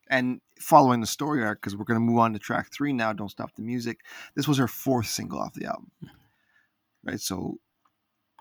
And 0.10 0.40
following 0.60 1.02
the 1.02 1.08
story 1.08 1.44
arc, 1.44 1.62
because 1.62 1.76
we're 1.76 1.86
going 1.86 2.00
to 2.00 2.06
move 2.06 2.18
on 2.20 2.34
to 2.34 2.40
track 2.40 2.72
three 2.72 2.94
now. 2.94 3.12
Don't 3.14 3.30
Stop 3.30 3.54
the 3.56 3.62
Music. 3.62 4.00
This 4.36 4.48
was 4.48 4.58
her 4.58 4.68
fourth 4.68 5.08
single 5.08 5.40
off 5.40 5.54
the 5.54 5.66
album. 5.66 5.92
Right, 7.04 7.20
so 7.20 7.58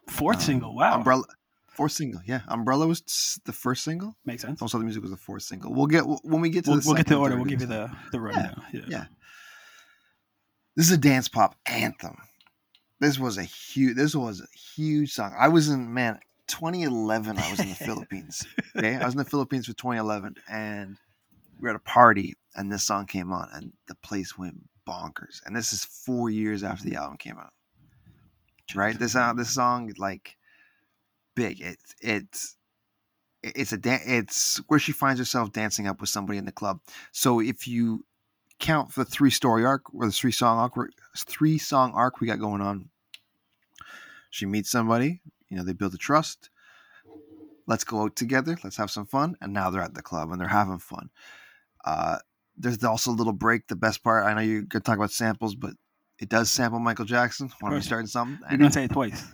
Fourth 0.08 0.36
um, 0.36 0.42
single. 0.42 0.74
Wow. 0.74 0.96
Umbrella. 0.96 1.24
Fourth 1.68 1.92
single, 1.92 2.20
yeah. 2.24 2.42
Umbrella 2.46 2.86
was 2.86 3.40
the 3.46 3.52
first 3.52 3.82
single. 3.82 4.14
Makes 4.24 4.42
sense. 4.42 4.60
Don't 4.60 4.68
Stop 4.68 4.80
the 4.80 4.84
Music 4.84 5.02
was 5.02 5.10
the 5.10 5.16
fourth 5.16 5.42
single. 5.42 5.74
We'll 5.74 5.86
get 5.88 6.04
when 6.06 6.40
we 6.40 6.48
get 6.50 6.64
to 6.66 6.70
We'll, 6.70 6.80
the 6.80 6.86
we'll 6.86 6.96
get 6.96 7.06
the 7.08 7.16
order. 7.16 7.34
We'll 7.36 7.46
give 7.46 7.60
you 7.62 7.66
the, 7.66 7.90
the 8.12 8.20
rundown. 8.20 8.62
Yeah. 8.72 8.80
Yeah. 8.86 9.04
This 10.76 10.86
is 10.86 10.92
a 10.92 10.98
dance 10.98 11.28
pop 11.28 11.54
anthem. 11.66 12.16
This 13.00 13.18
was 13.18 13.38
a 13.38 13.42
huge. 13.42 13.96
This 13.96 14.14
was 14.14 14.40
a 14.40 14.58
huge 14.58 15.12
song. 15.12 15.34
I 15.38 15.48
was 15.48 15.68
in 15.68 15.92
man 15.92 16.18
2011. 16.48 17.38
I 17.38 17.50
was 17.50 17.60
in 17.60 17.68
the 17.68 17.74
Philippines. 17.74 18.46
Okay, 18.76 18.96
I 18.96 19.04
was 19.04 19.14
in 19.14 19.18
the 19.18 19.24
Philippines 19.24 19.66
for 19.66 19.72
2011, 19.74 20.36
and 20.48 20.96
we 21.60 21.64
were 21.64 21.70
at 21.70 21.76
a 21.76 21.80
party, 21.80 22.34
and 22.54 22.70
this 22.72 22.82
song 22.82 23.06
came 23.06 23.32
on, 23.32 23.48
and 23.52 23.72
the 23.88 23.94
place 23.96 24.36
went 24.36 24.56
bonkers. 24.88 25.40
And 25.46 25.54
this 25.54 25.72
is 25.72 25.84
four 25.84 26.30
years 26.30 26.64
after 26.64 26.88
the 26.88 26.96
album 26.96 27.18
came 27.18 27.38
out. 27.38 27.52
Right? 28.74 28.98
This 28.98 29.14
uh, 29.14 29.32
this 29.34 29.50
song 29.50 29.92
like 29.98 30.36
big. 31.34 31.60
It's 31.60 31.94
it's 32.00 32.56
it's 33.42 33.72
a 33.72 33.76
dan- 33.76 34.00
it's 34.06 34.56
where 34.68 34.78
she 34.78 34.92
finds 34.92 35.20
herself 35.20 35.52
dancing 35.52 35.86
up 35.86 36.00
with 36.00 36.08
somebody 36.08 36.38
in 36.38 36.46
the 36.46 36.52
club. 36.52 36.80
So 37.12 37.40
if 37.40 37.68
you 37.68 38.04
count 38.58 38.92
for 38.92 39.04
the 39.04 39.10
three 39.10 39.30
story 39.30 39.64
arc 39.64 39.92
or 39.94 40.06
the 40.06 40.12
three 40.12 40.32
song 40.32 40.58
arc, 40.58 40.90
three 41.16 41.58
song 41.58 41.92
arc 41.94 42.20
we 42.20 42.26
got 42.26 42.38
going 42.38 42.60
on, 42.60 42.88
she 44.30 44.46
meets 44.46 44.70
somebody. 44.70 45.20
You 45.48 45.56
know, 45.56 45.64
they 45.64 45.72
build 45.72 45.94
a 45.94 45.98
trust. 45.98 46.50
Let's 47.66 47.84
go 47.84 48.02
out 48.02 48.16
together. 48.16 48.58
Let's 48.62 48.76
have 48.76 48.90
some 48.90 49.06
fun. 49.06 49.36
And 49.40 49.52
now 49.52 49.70
they're 49.70 49.82
at 49.82 49.94
the 49.94 50.02
club 50.02 50.30
and 50.30 50.40
they're 50.40 50.48
having 50.48 50.78
fun. 50.78 51.10
Uh, 51.84 52.18
there's 52.56 52.82
also 52.84 53.10
a 53.10 53.12
little 53.12 53.32
break. 53.32 53.66
The 53.68 53.76
best 53.76 54.02
part, 54.02 54.24
I 54.24 54.34
know 54.34 54.40
you're 54.40 54.62
gonna 54.62 54.82
talk 54.82 54.96
about 54.96 55.10
samples, 55.10 55.54
but 55.54 55.74
it 56.18 56.28
does 56.28 56.50
sample 56.50 56.78
Michael 56.78 57.04
Jackson. 57.04 57.50
Want 57.60 57.74
to 57.74 57.80
be 57.80 57.84
starting 57.84 58.06
something? 58.06 58.38
You're 58.48 58.58
going 58.58 58.70
to 58.70 58.74
say 58.74 58.84
it 58.84 58.92
twice. 58.92 59.26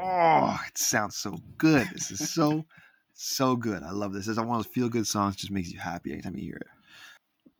oh, 0.00 0.58
it 0.66 0.76
sounds 0.76 1.16
so 1.16 1.38
good. 1.58 1.88
This 1.92 2.10
is 2.10 2.32
so, 2.32 2.64
so 3.12 3.56
good. 3.56 3.82
I 3.82 3.92
love 3.92 4.12
this. 4.12 4.26
It's 4.26 4.38
one 4.38 4.48
of 4.48 4.56
those 4.56 4.66
feel 4.66 4.88
good 4.88 5.06
songs. 5.06 5.36
Just 5.36 5.52
makes 5.52 5.70
you 5.70 5.78
happy 5.78 6.12
anytime 6.12 6.36
you 6.36 6.42
hear 6.42 6.56
it. 6.56 6.66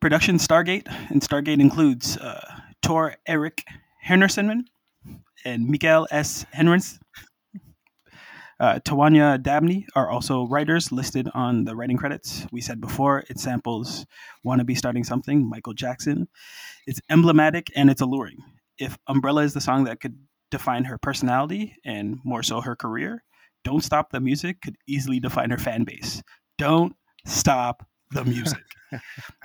Production 0.05 0.37
Stargate. 0.37 0.87
And 1.09 1.23
Stargate 1.23 1.63
includes 1.63 2.19
uh, 2.19 2.61
Tor 2.83 3.17
Erik 3.27 3.65
Hermansen 4.07 4.65
and 5.47 5.67
Mikael 5.67 6.07
S. 6.11 6.45
Henrens. 6.53 7.01
Uh, 8.61 8.81
Tawanya 8.81 9.43
Dabney 9.43 9.87
are 9.97 10.11
also 10.11 10.47
writers 10.47 10.93
listed 10.93 11.31
on 11.33 11.65
the 11.65 11.75
writing 11.75 11.97
credits. 11.97 12.47
We 12.53 12.61
said 12.61 12.83
before 12.83 13.25
it 13.31 13.41
samples 13.41 14.05
"Wanna 14.45 14.65
Be 14.65 14.75
Starting 14.75 15.05
Something" 15.05 15.49
Michael 15.49 15.73
Jackson. 15.73 16.29
It's 16.87 17.01
emblematic 17.09 17.69
and 17.75 17.89
it's 17.89 18.03
alluring. 18.03 18.45
If 18.77 18.99
Umbrella 19.09 19.41
is 19.41 19.55
the 19.55 19.63
song 19.63 19.85
that 19.85 20.01
could 20.01 20.19
define 20.51 20.85
her 20.85 20.99
personality 20.99 21.77
and 21.83 22.19
more 22.25 22.43
so 22.43 22.61
her 22.61 22.77
career, 22.77 23.25
"Don't 23.65 23.83
Stop 23.83 24.11
the 24.11 24.21
Music" 24.21 24.61
could 24.61 24.77
easily 24.87 25.19
define 25.19 25.49
her 25.49 25.57
fan 25.57 25.85
base. 25.85 26.23
Don't 26.59 26.95
stop 27.25 27.87
the 28.11 28.23
music. 28.27 28.61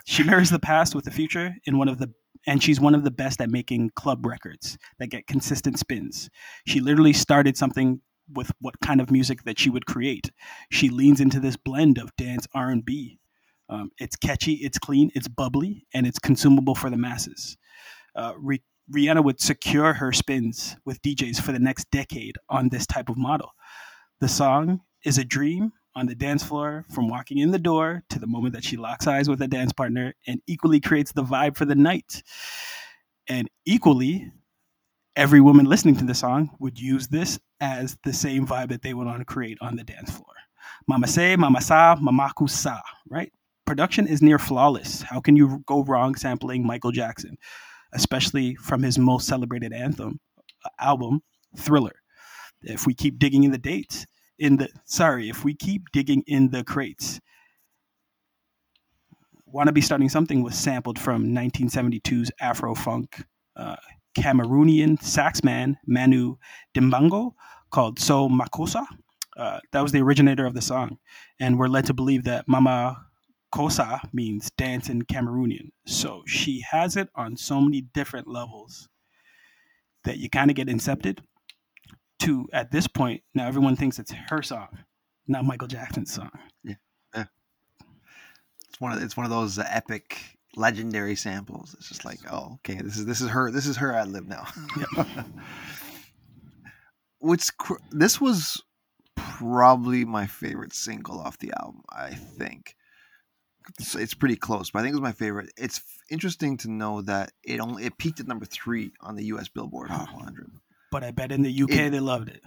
she 0.06 0.24
marries 0.24 0.50
the 0.50 0.60
past 0.60 0.95
with 0.95 1.06
the 1.06 1.12
future 1.12 1.56
in 1.66 1.78
one 1.78 1.88
of 1.88 2.00
the 2.00 2.12
and 2.47 2.64
she's 2.64 2.80
one 2.80 2.95
of 2.95 3.04
the 3.04 3.12
best 3.12 3.41
at 3.41 3.50
making 3.50 3.91
club 3.95 4.26
records 4.26 4.78
that 4.97 5.08
get 5.08 5.28
consistent 5.28 5.78
spins. 5.78 6.30
She 6.66 6.80
literally 6.80 7.12
started 7.12 7.58
something 7.58 8.02
with 8.34 8.52
what 8.62 8.80
kind 8.82 9.02
of 9.02 9.12
music 9.12 9.43
that 9.43 9.60
she 9.60 9.70
would 9.70 9.86
create. 9.86 10.32
She 10.72 10.89
leans 10.89 11.20
into 11.20 11.39
this 11.39 11.58
blend 11.58 11.97
of 11.97 12.16
dance 12.16 12.47
R 12.54 12.70
and 12.70 12.86
B. 12.86 13.20
Um, 13.70 13.91
it's 14.00 14.16
catchy, 14.16 14.54
it's 14.54 14.80
clean, 14.80 15.12
it's 15.14 15.28
bubbly, 15.28 15.86
and 15.93 16.08
it's 16.08 16.20
consumable 16.20 16.76
for 16.76 16.89
the 16.89 16.97
masses. 16.97 17.58
Uh, 18.16 18.34
Re- 18.38 18.64
Rihanna 18.91 19.24
would 19.24 19.39
secure 19.39 19.93
her 19.93 20.12
spins 20.12 20.76
with 20.86 21.02
DJs 21.02 21.41
for 21.41 21.52
the 21.52 21.60
next 21.60 21.91
decade 21.91 22.38
on 22.50 22.70
this 22.70 22.88
type 22.88 23.10
of 23.10 23.18
model. 23.18 23.52
The 24.20 24.28
song 24.28 24.82
is 25.06 25.18
a 25.18 25.24
dream 25.24 25.72
on 26.00 26.06
the 26.06 26.16
dance 26.16 26.43
floor 26.43 26.86
from 26.89 27.10
walking 27.10 27.39
in 27.39 27.52
the 27.52 27.60
door 27.60 28.04
to 28.10 28.20
the 28.20 28.28
moment 28.28 28.54
that 28.54 28.64
she 28.64 28.78
locks 28.78 29.06
eyes 29.06 29.28
with 29.28 29.41
a 29.41 29.47
dance 29.47 29.74
partner 29.74 30.16
and 30.26 30.41
equally 30.47 30.80
creates 30.80 31.12
the 31.12 31.24
vibe 31.24 31.58
for 31.58 31.66
the 31.66 31.76
night. 31.76 32.24
And 33.28 33.50
equally, 33.66 34.32
every 35.16 35.41
woman 35.41 35.66
listening 35.66 35.97
to 35.97 36.06
the 36.06 36.16
song 36.16 36.52
would 36.60 36.80
use 36.80 37.10
this 37.10 37.38
as 37.60 37.97
the 38.06 38.14
same 38.14 38.47
vibe 38.47 38.70
that 38.70 38.82
they 38.82 38.93
would 38.93 39.08
want 39.08 39.20
to 39.20 39.26
create 39.26 39.58
on 39.60 39.76
the 39.76 39.84
dance 39.84 40.10
floor. 40.10 40.34
Mama 40.88 41.08
say, 41.08 41.36
mama 41.36 41.60
sa, 41.60 41.97
mamaku 41.97 42.50
sa, 42.50 42.80
right? 43.10 43.32
Production 43.66 44.08
is 44.08 44.22
near 44.22 44.39
flawless. 44.39 45.02
How 45.02 45.20
can 45.20 45.36
you 45.36 45.62
go 45.68 45.84
wrong 45.84 46.16
sampling 46.16 46.66
Michael 46.66 46.91
Jackson, 46.91 47.38
especially 47.93 48.56
from 48.56 48.82
his 48.82 48.97
most 48.97 49.28
celebrated 49.28 49.74
anthem 49.74 50.20
album, 50.80 51.22
Thriller? 51.58 52.02
If 52.62 52.88
we 52.88 52.93
keep 52.93 53.20
digging 53.20 53.43
in 53.43 53.52
the 53.52 53.58
dates, 53.58 54.08
in 54.40 54.58
the 54.58 54.70
sorry, 54.86 55.30
if 55.30 55.44
we 55.44 55.54
keep 55.54 55.92
digging 55.92 56.24
in 56.26 56.50
the 56.50 56.64
crates, 56.64 57.20
Wanna 59.46 59.72
Be 59.72 59.82
Starting 59.82 60.10
Something 60.10 60.44
was 60.44 60.56
sampled 60.56 60.98
from 60.98 61.28
1972's 61.28 62.32
Afro 62.40 62.74
funk 62.74 63.24
uh, 63.56 63.76
Cameroonian 64.18 65.00
saxman 65.00 65.76
Manu 65.86 66.38
Dibango 66.76 67.34
called 67.72 68.00
Soul 68.00 68.30
Makossa. 68.30 68.86
Uh, 69.38 69.60
that 69.72 69.82
was 69.82 69.92
the 69.92 70.02
originator 70.02 70.46
of 70.46 70.54
the 70.54 70.62
song, 70.62 70.98
and 71.40 71.58
we're 71.58 71.68
led 71.68 71.86
to 71.86 71.94
believe 71.94 72.24
that 72.24 72.48
Mama 72.48 73.06
Kosa 73.54 74.02
means 74.14 74.52
dance 74.58 74.90
in 74.90 75.04
Cameroonian. 75.04 75.70
So 75.86 76.24
she 76.26 76.64
has 76.70 76.98
it 76.98 77.10
on 77.16 77.38
so 77.38 77.62
many 77.62 77.82
different 77.82 78.28
levels 78.28 78.90
that 80.04 80.18
you 80.18 80.30
kind 80.30 80.50
of 80.50 80.56
get 80.56 80.68
incepted 80.68 81.20
to 82.20 82.47
at 82.53 82.72
this 82.72 82.88
point. 82.88 83.24
Now 83.34 83.47
everyone 83.47 83.76
thinks 83.76 83.99
it's 83.99 84.11
her 84.30 84.41
song, 84.41 84.67
not 85.28 85.45
Michael 85.45 85.67
Jackson's 85.67 86.13
song. 86.13 86.32
Yeah, 86.63 86.76
yeah. 87.15 87.26
It's 88.70 88.80
one 88.80 88.91
of 88.91 89.01
it's 89.01 89.17
one 89.17 89.26
of 89.26 89.32
those 89.32 89.57
uh, 89.57 89.65
epic, 89.70 90.38
legendary 90.55 91.15
samples. 91.15 91.76
It's 91.78 91.89
just 91.89 92.05
like, 92.05 92.20
oh, 92.32 92.55
okay, 92.55 92.82
this 92.82 92.97
is 92.97 93.05
this 93.05 93.22
is 93.22 93.30
her. 93.30 93.51
This 93.51 93.65
is 93.65 93.78
her 93.78 93.93
ad 93.93 94.09
lib 94.09 94.28
now. 94.28 94.47
What's 97.20 97.51
cr- 97.51 97.74
this 97.91 98.22
was 98.22 98.61
probably 99.15 100.05
my 100.05 100.26
favorite 100.28 100.74
single 100.74 101.20
off 101.20 101.38
the 101.39 101.51
album. 101.59 101.84
I 101.89 102.13
think 102.13 102.76
it's, 103.78 103.95
it's 103.95 104.13
pretty 104.13 104.36
close, 104.36 104.72
but 104.72 104.80
I 104.80 104.82
think 104.84 104.93
it 104.93 104.95
was 104.95 105.01
my 105.01 105.11
favorite. 105.11 105.51
It's 105.57 105.82
interesting 106.09 106.57
to 106.57 106.72
know 106.72 107.01
that 107.01 107.32
it 107.43 107.59
only 107.59 107.86
it 107.86 107.97
peaked 107.97 108.20
at 108.20 108.28
number 108.28 108.45
three 108.45 108.93
on 109.01 109.15
the 109.15 109.26
U.S. 109.26 109.47
Billboard 109.47 109.89
Hot 109.89 110.13
100. 110.13 110.51
But 110.92 111.04
I 111.04 111.12
bet 111.12 111.32
in 111.32 111.42
the 111.44 111.62
UK 111.64 111.72
It- 111.72 111.90
they 111.92 112.00
loved 112.00 112.30
it. 112.30 112.44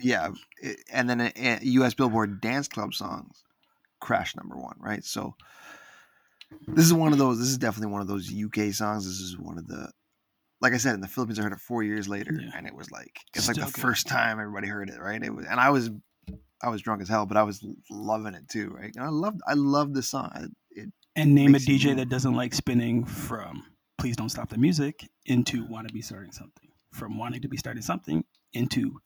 Yeah, 0.00 0.30
it, 0.60 0.80
and 0.92 1.08
then 1.08 1.20
uh, 1.20 1.30
a, 1.36 1.58
a 1.58 1.60
U.S. 1.62 1.94
Billboard 1.94 2.40
Dance 2.40 2.68
Club 2.68 2.92
songs 2.94 3.42
crashed 4.00 4.36
number 4.36 4.56
one, 4.56 4.76
right? 4.78 5.02
So 5.04 5.34
this 6.66 6.84
is 6.84 6.92
one 6.92 7.12
of 7.12 7.18
those. 7.18 7.38
This 7.38 7.48
is 7.48 7.56
definitely 7.58 7.92
one 7.92 8.02
of 8.02 8.08
those 8.08 8.30
UK 8.30 8.72
songs. 8.74 9.06
This 9.06 9.18
is 9.20 9.38
one 9.38 9.56
of 9.56 9.66
the, 9.66 9.90
like 10.60 10.74
I 10.74 10.76
said, 10.76 10.94
in 10.94 11.00
the 11.00 11.08
Philippines, 11.08 11.38
I 11.38 11.42
heard 11.42 11.52
it 11.52 11.60
four 11.60 11.82
years 11.82 12.06
later, 12.06 12.38
Yeah. 12.38 12.50
and 12.54 12.66
it 12.66 12.74
was 12.74 12.90
like 12.90 13.18
it's 13.34 13.48
like 13.48 13.56
the 13.56 13.62
good. 13.64 13.74
first 13.76 14.06
time 14.06 14.38
everybody 14.40 14.68
heard 14.68 14.90
it, 14.90 15.00
right? 15.00 15.22
It 15.22 15.34
was, 15.34 15.46
and 15.46 15.58
I 15.58 15.70
was, 15.70 15.90
I 16.62 16.68
was 16.68 16.82
drunk 16.82 17.00
as 17.00 17.08
hell, 17.08 17.24
but 17.24 17.36
I 17.38 17.42
was 17.44 17.64
loving 17.90 18.34
it 18.34 18.46
too, 18.48 18.68
right? 18.70 18.92
And 18.94 19.04
I 19.04 19.08
loved, 19.08 19.40
I 19.46 19.54
loved 19.54 19.94
this 19.94 20.08
song. 20.08 20.50
It, 20.72 20.90
And 21.16 21.34
name 21.34 21.54
a 21.54 21.58
DJ 21.58 21.96
that 21.96 22.10
doesn't 22.10 22.34
like 22.34 22.52
spinning 22.52 23.04
from 23.06 23.62
Please 23.96 24.16
Don't 24.16 24.28
Stop 24.28 24.50
the 24.50 24.58
Music 24.58 25.08
into 25.24 25.64
Want 25.66 25.88
to 25.88 25.94
Be 25.94 26.02
Starting 26.02 26.32
Something. 26.32 26.68
From 26.94 27.18
wanting 27.18 27.42
to 27.42 27.48
be 27.48 27.56
starting 27.56 27.82
something 27.82 28.24
into 28.52 29.00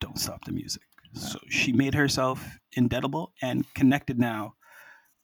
Don't 0.00 0.18
Stop 0.18 0.44
the 0.44 0.52
Music. 0.52 0.82
So 1.14 1.38
she 1.50 1.72
made 1.72 1.94
herself 1.94 2.42
indelible 2.72 3.34
and 3.42 3.66
connected 3.74 4.18
now 4.18 4.54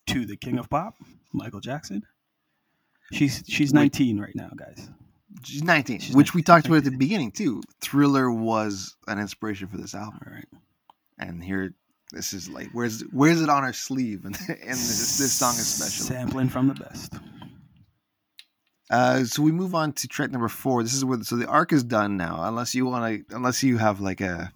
to 0.09 0.27
the 0.27 0.37
king 0.37 0.59
of 0.59 0.69
pop, 0.69 0.95
Michael 1.33 1.61
Jackson. 1.61 2.03
She's 3.13 3.43
she's 3.47 3.73
19 3.73 4.21
right 4.21 4.35
now, 4.35 4.51
guys. 4.57 4.91
she's 5.45 5.63
19, 5.63 6.01
She's 6.01 6.15
which 6.15 6.35
we 6.35 6.41
19, 6.41 6.45
talked 6.45 6.67
about 6.67 6.77
at 6.79 6.85
the 6.85 6.97
beginning 6.99 7.31
too. 7.31 7.63
Thriller 7.81 8.31
was 8.31 8.97
an 9.07 9.19
inspiration 9.19 9.69
for 9.69 9.79
this 9.79 9.95
album, 9.95 10.21
All 10.27 10.33
right. 10.33 10.49
and 11.19 11.43
here. 11.43 11.75
This 12.11 12.33
is 12.33 12.49
like 12.49 12.69
where's 12.73 13.03
where's 13.13 13.41
it 13.43 13.51
on 13.51 13.63
her 13.65 13.73
sleeve, 13.75 14.25
and, 14.25 14.35
and 14.49 14.59
this, 14.59 15.19
this 15.19 15.33
song 15.33 15.55
is 15.55 15.67
special. 15.67 16.07
Sampling 16.07 16.49
from 16.49 16.67
the 16.69 16.75
best. 16.75 17.13
Uh, 18.91 19.25
so 19.25 19.43
we 19.43 19.53
move 19.53 19.75
on 19.75 19.93
to 19.93 20.09
track 20.09 20.31
number 20.31 20.49
four. 20.49 20.83
This 20.83 20.95
is 20.95 21.05
where 21.05 21.23
so 21.23 21.37
the 21.37 21.47
arc 21.47 21.73
is 21.73 21.85
done 21.85 22.17
now. 22.17 22.43
Unless 22.45 22.75
you 22.75 22.87
want 22.87 23.29
to, 23.29 23.37
unless 23.37 23.63
you 23.63 23.79
have 23.79 24.01
like 24.01 24.21
a 24.21 24.53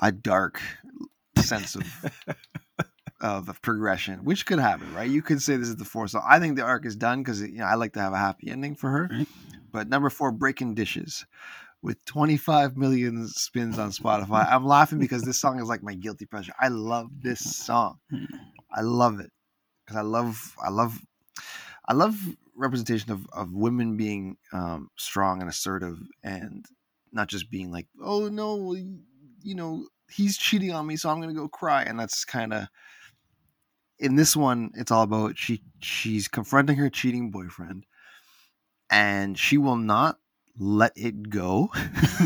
a 0.00 0.10
dark 0.10 0.60
sense 1.38 1.76
of 1.76 1.86
of 3.20 3.62
progression, 3.62 4.24
which 4.24 4.46
could 4.46 4.58
happen, 4.58 4.92
right? 4.94 5.08
You 5.08 5.22
could 5.22 5.42
say 5.42 5.56
this 5.56 5.68
is 5.68 5.76
the 5.76 5.84
fourth 5.84 6.10
So 6.10 6.20
I 6.26 6.40
think 6.40 6.56
the 6.56 6.62
arc 6.62 6.86
is 6.86 6.96
done 6.96 7.22
because 7.22 7.40
you 7.40 7.58
know 7.58 7.66
I 7.66 7.74
like 7.74 7.92
to 7.92 8.00
have 8.00 8.12
a 8.12 8.18
happy 8.18 8.50
ending 8.50 8.74
for 8.74 8.90
her. 8.90 9.08
Right. 9.12 9.28
But 9.72 9.88
number 9.88 10.10
four, 10.10 10.32
breaking 10.32 10.74
dishes. 10.74 11.26
With 11.82 12.04
25 12.04 12.76
million 12.76 13.26
spins 13.28 13.78
on 13.78 13.90
Spotify, 13.90 14.46
I'm 14.52 14.66
laughing 14.66 14.98
because 14.98 15.22
this 15.22 15.40
song 15.40 15.58
is 15.60 15.66
like 15.66 15.82
my 15.82 15.94
guilty 15.94 16.26
pleasure. 16.26 16.52
I 16.60 16.68
love 16.68 17.08
this 17.22 17.40
song. 17.56 17.98
Hmm. 18.10 18.24
I 18.70 18.82
love 18.82 19.18
it 19.20 19.30
because 19.86 19.96
I 19.96 20.02
love 20.02 20.54
I 20.62 20.68
love 20.68 21.00
I 21.90 21.92
love 21.92 22.16
representation 22.54 23.10
of, 23.10 23.26
of 23.32 23.52
women 23.52 23.96
being 23.96 24.36
um, 24.52 24.90
strong 24.96 25.40
and 25.40 25.50
assertive 25.50 25.98
and 26.22 26.64
not 27.10 27.26
just 27.26 27.50
being 27.50 27.72
like, 27.72 27.88
oh 28.00 28.28
no, 28.28 28.74
you 28.74 29.56
know, 29.56 29.88
he's 30.08 30.38
cheating 30.38 30.70
on 30.70 30.86
me, 30.86 30.94
so 30.96 31.10
I'm 31.10 31.20
gonna 31.20 31.34
go 31.34 31.48
cry. 31.48 31.82
And 31.82 31.98
that's 31.98 32.24
kind 32.24 32.52
of 32.52 32.68
in 33.98 34.14
this 34.14 34.36
one, 34.36 34.70
it's 34.74 34.92
all 34.92 35.02
about 35.02 35.36
she 35.36 35.64
she's 35.80 36.28
confronting 36.28 36.76
her 36.76 36.90
cheating 36.90 37.32
boyfriend, 37.32 37.84
and 38.88 39.36
she 39.36 39.58
will 39.58 39.76
not 39.76 40.20
let 40.56 40.92
it 40.94 41.28
go 41.28 41.70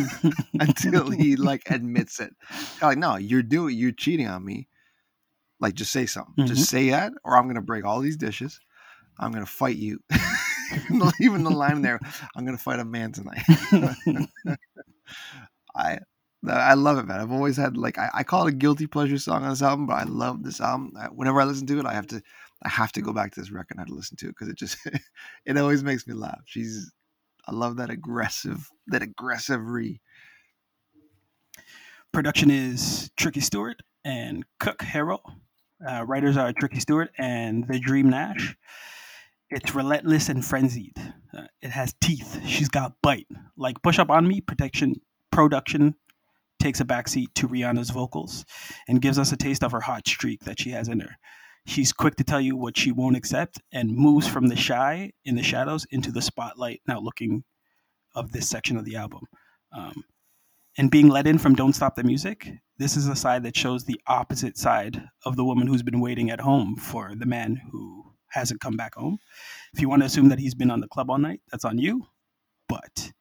until 0.61 1.11
he 1.11 1.37
like 1.37 1.63
admits 1.71 2.21
it. 2.21 2.35
Like, 2.83 2.99
no, 2.99 3.17
you're 3.17 3.43
doing, 3.43 3.79
you're 3.79 3.93
cheating 3.93 4.29
on 4.29 4.45
me. 4.45 4.69
Like, 5.59 5.75
just 5.75 5.93
say 5.93 6.05
something. 6.05 6.45
Mhm. 6.45 6.49
Just 6.49 6.69
say 6.69 6.91
that, 6.91 7.15
or 7.25 7.39
I'm 7.39 7.47
gonna 7.47 7.63
break 7.63 7.87
all 7.87 8.01
these 8.01 8.19
dishes. 8.19 8.61
I'm 9.19 9.33
gonna 9.33 9.47
fight 9.47 9.77
you. 9.77 10.01
Even 11.21 11.45
the 11.45 11.51
line 11.51 11.83
there, 11.83 12.01
I'm 12.35 12.45
gonna 12.45 12.59
fight 12.59 12.81
a 12.81 12.85
man 12.85 13.13
tonight. 13.13 13.43
I 15.75 15.99
I 16.47 16.75
love 16.75 16.99
it, 16.99 17.07
man. 17.07 17.21
I've 17.21 17.33
always 17.33 17.57
had 17.57 17.77
like 17.77 17.99
I, 17.99 18.11
I 18.15 18.23
call 18.23 18.47
it 18.47 18.53
a 18.53 18.57
guilty 18.57 18.87
pleasure 18.87 19.19
song 19.19 19.45
on 19.45 19.51
this 19.51 19.63
album, 19.63 19.87
but 19.87 19.95
I 19.95 20.05
love 20.05 20.43
this 20.43 20.61
album. 20.61 20.93
I- 20.99 21.07
Whenever 21.09 21.41
I 21.41 21.45
listen 21.45 21.67
to 21.69 21.79
it, 21.79 21.87
I 21.87 21.95
have 21.95 22.07
to 22.09 22.23
I 22.63 22.69
have 22.69 22.93
to 22.93 23.03
go 23.03 23.13
back 23.13 23.33
to 23.33 23.41
this 23.41 23.51
record 23.51 23.73
and 23.73 23.81
I 23.81 23.83
have 23.83 23.89
to 23.89 23.95
listen 23.95 24.17
to 24.19 24.27
it 24.27 24.31
because 24.31 24.49
it 24.49 24.57
just 24.59 24.77
it 25.47 25.57
always 25.57 25.83
makes 25.83 26.07
me 26.07 26.15
laugh. 26.15 26.43
She's 26.47 26.93
I 27.47 27.53
love 27.53 27.77
that 27.77 27.91
aggressive 27.91 28.69
that 28.89 29.03
aggressive 29.03 29.61
re. 29.69 30.01
Production 32.13 32.51
is 32.51 33.11
Tricky 33.17 33.41
Stewart 33.41 33.81
and 34.05 34.45
Kuk 34.61 34.79
Harrell. 34.79 35.21
Uh, 35.87 36.05
writers 36.07 36.37
are 36.37 36.53
Tricky 36.53 36.79
Stewart 36.81 37.11
and 37.19 37.67
The 37.67 37.79
Dream 37.81 38.09
Nash. 38.11 38.57
It's 39.55 39.73
relentless 39.73 40.29
and 40.29 40.45
frenzied. 40.45 40.97
Uh, 41.33 41.47
it 41.63 41.71
has 41.71 41.95
teeth. 42.01 42.41
She's 42.45 42.69
got 42.69 42.95
bite. 43.03 43.29
Like 43.57 43.81
Push 43.83 44.01
Up 44.01 44.11
On 44.11 44.27
Me, 44.27 44.41
protection 44.41 44.97
production 45.31 45.95
takes 46.59 46.81
a 46.81 46.85
backseat 46.85 47.29
to 47.37 47.47
Rihanna's 47.47 47.91
vocals 47.91 48.45
and 48.89 49.01
gives 49.01 49.17
us 49.17 49.31
a 49.31 49.37
taste 49.37 49.63
of 49.63 49.71
her 49.71 49.81
hot 49.81 50.09
streak 50.09 50.41
that 50.45 50.59
she 50.59 50.71
has 50.71 50.89
in 50.89 50.99
her. 50.99 51.17
She's 51.67 51.93
quick 51.93 52.17
to 52.17 52.25
tell 52.25 52.41
you 52.41 52.57
what 52.57 52.77
she 52.77 52.91
won't 52.91 53.17
accept 53.17 53.61
and 53.73 53.95
moves 53.95 54.27
from 54.27 54.49
the 54.49 54.57
shy 54.57 55.13
in 55.25 55.37
the 55.37 55.43
shadows 55.45 55.87
into 55.93 56.11
the 56.11 56.21
spotlight 56.21 56.81
now 56.89 56.99
looking 56.99 57.45
of 58.13 58.33
this 58.33 58.49
section 58.49 58.77
of 58.77 58.85
the 58.85 58.97
album. 58.97 59.23
Um, 59.71 60.03
and 60.77 60.91
being 60.91 61.09
let 61.09 61.29
in 61.29 61.39
from 61.39 61.55
Don't 61.55 61.75
Stop 61.75 61.95
the 61.95 62.03
Music, 62.03 62.51
this 62.79 62.97
is 62.97 63.07
a 63.07 63.15
side 63.15 63.45
that 63.45 63.57
shows 63.57 63.85
the 63.85 64.01
opposite 64.09 64.59
side 64.59 65.11
of 65.25 65.37
the 65.37 65.45
woman 65.45 65.69
who's 65.69 65.85
been 65.85 66.01
waiting 66.01 66.29
at 66.29 66.41
home 66.41 66.75
for 66.75 67.13
the 67.15 67.27
man 67.27 67.61
who 67.71 68.04
hasn't 68.35 68.61
come 68.61 68.77
back 68.77 68.95
home. 68.95 69.19
If 69.73 69.81
you 69.81 69.89
want 69.89 70.03
to 70.03 70.07
assume 70.07 70.29
that 70.29 70.39
he's 70.39 70.55
been 70.55 70.71
on 70.71 70.81
the 70.81 70.89
club 70.89 71.11
all 71.11 71.19
night, 71.19 71.41
that's 71.51 71.65
on 71.65 71.79
you. 71.79 72.07
But 72.69 73.13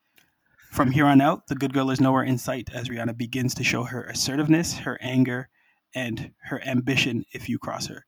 from 0.72 0.90
here 0.90 1.06
on 1.06 1.20
out, 1.20 1.46
the 1.46 1.54
good 1.54 1.72
girl 1.72 1.90
is 1.90 2.00
nowhere 2.00 2.24
in 2.24 2.36
sight 2.36 2.68
as 2.74 2.88
Rihanna 2.88 3.16
begins 3.16 3.54
to 3.54 3.64
show 3.64 3.84
her 3.84 4.04
assertiveness, 4.04 4.78
her 4.78 4.98
anger, 5.00 5.48
and 5.94 6.32
her 6.42 6.60
ambition 6.66 7.24
if 7.32 7.48
you 7.48 7.58
cross 7.58 7.86
her. 7.86 8.04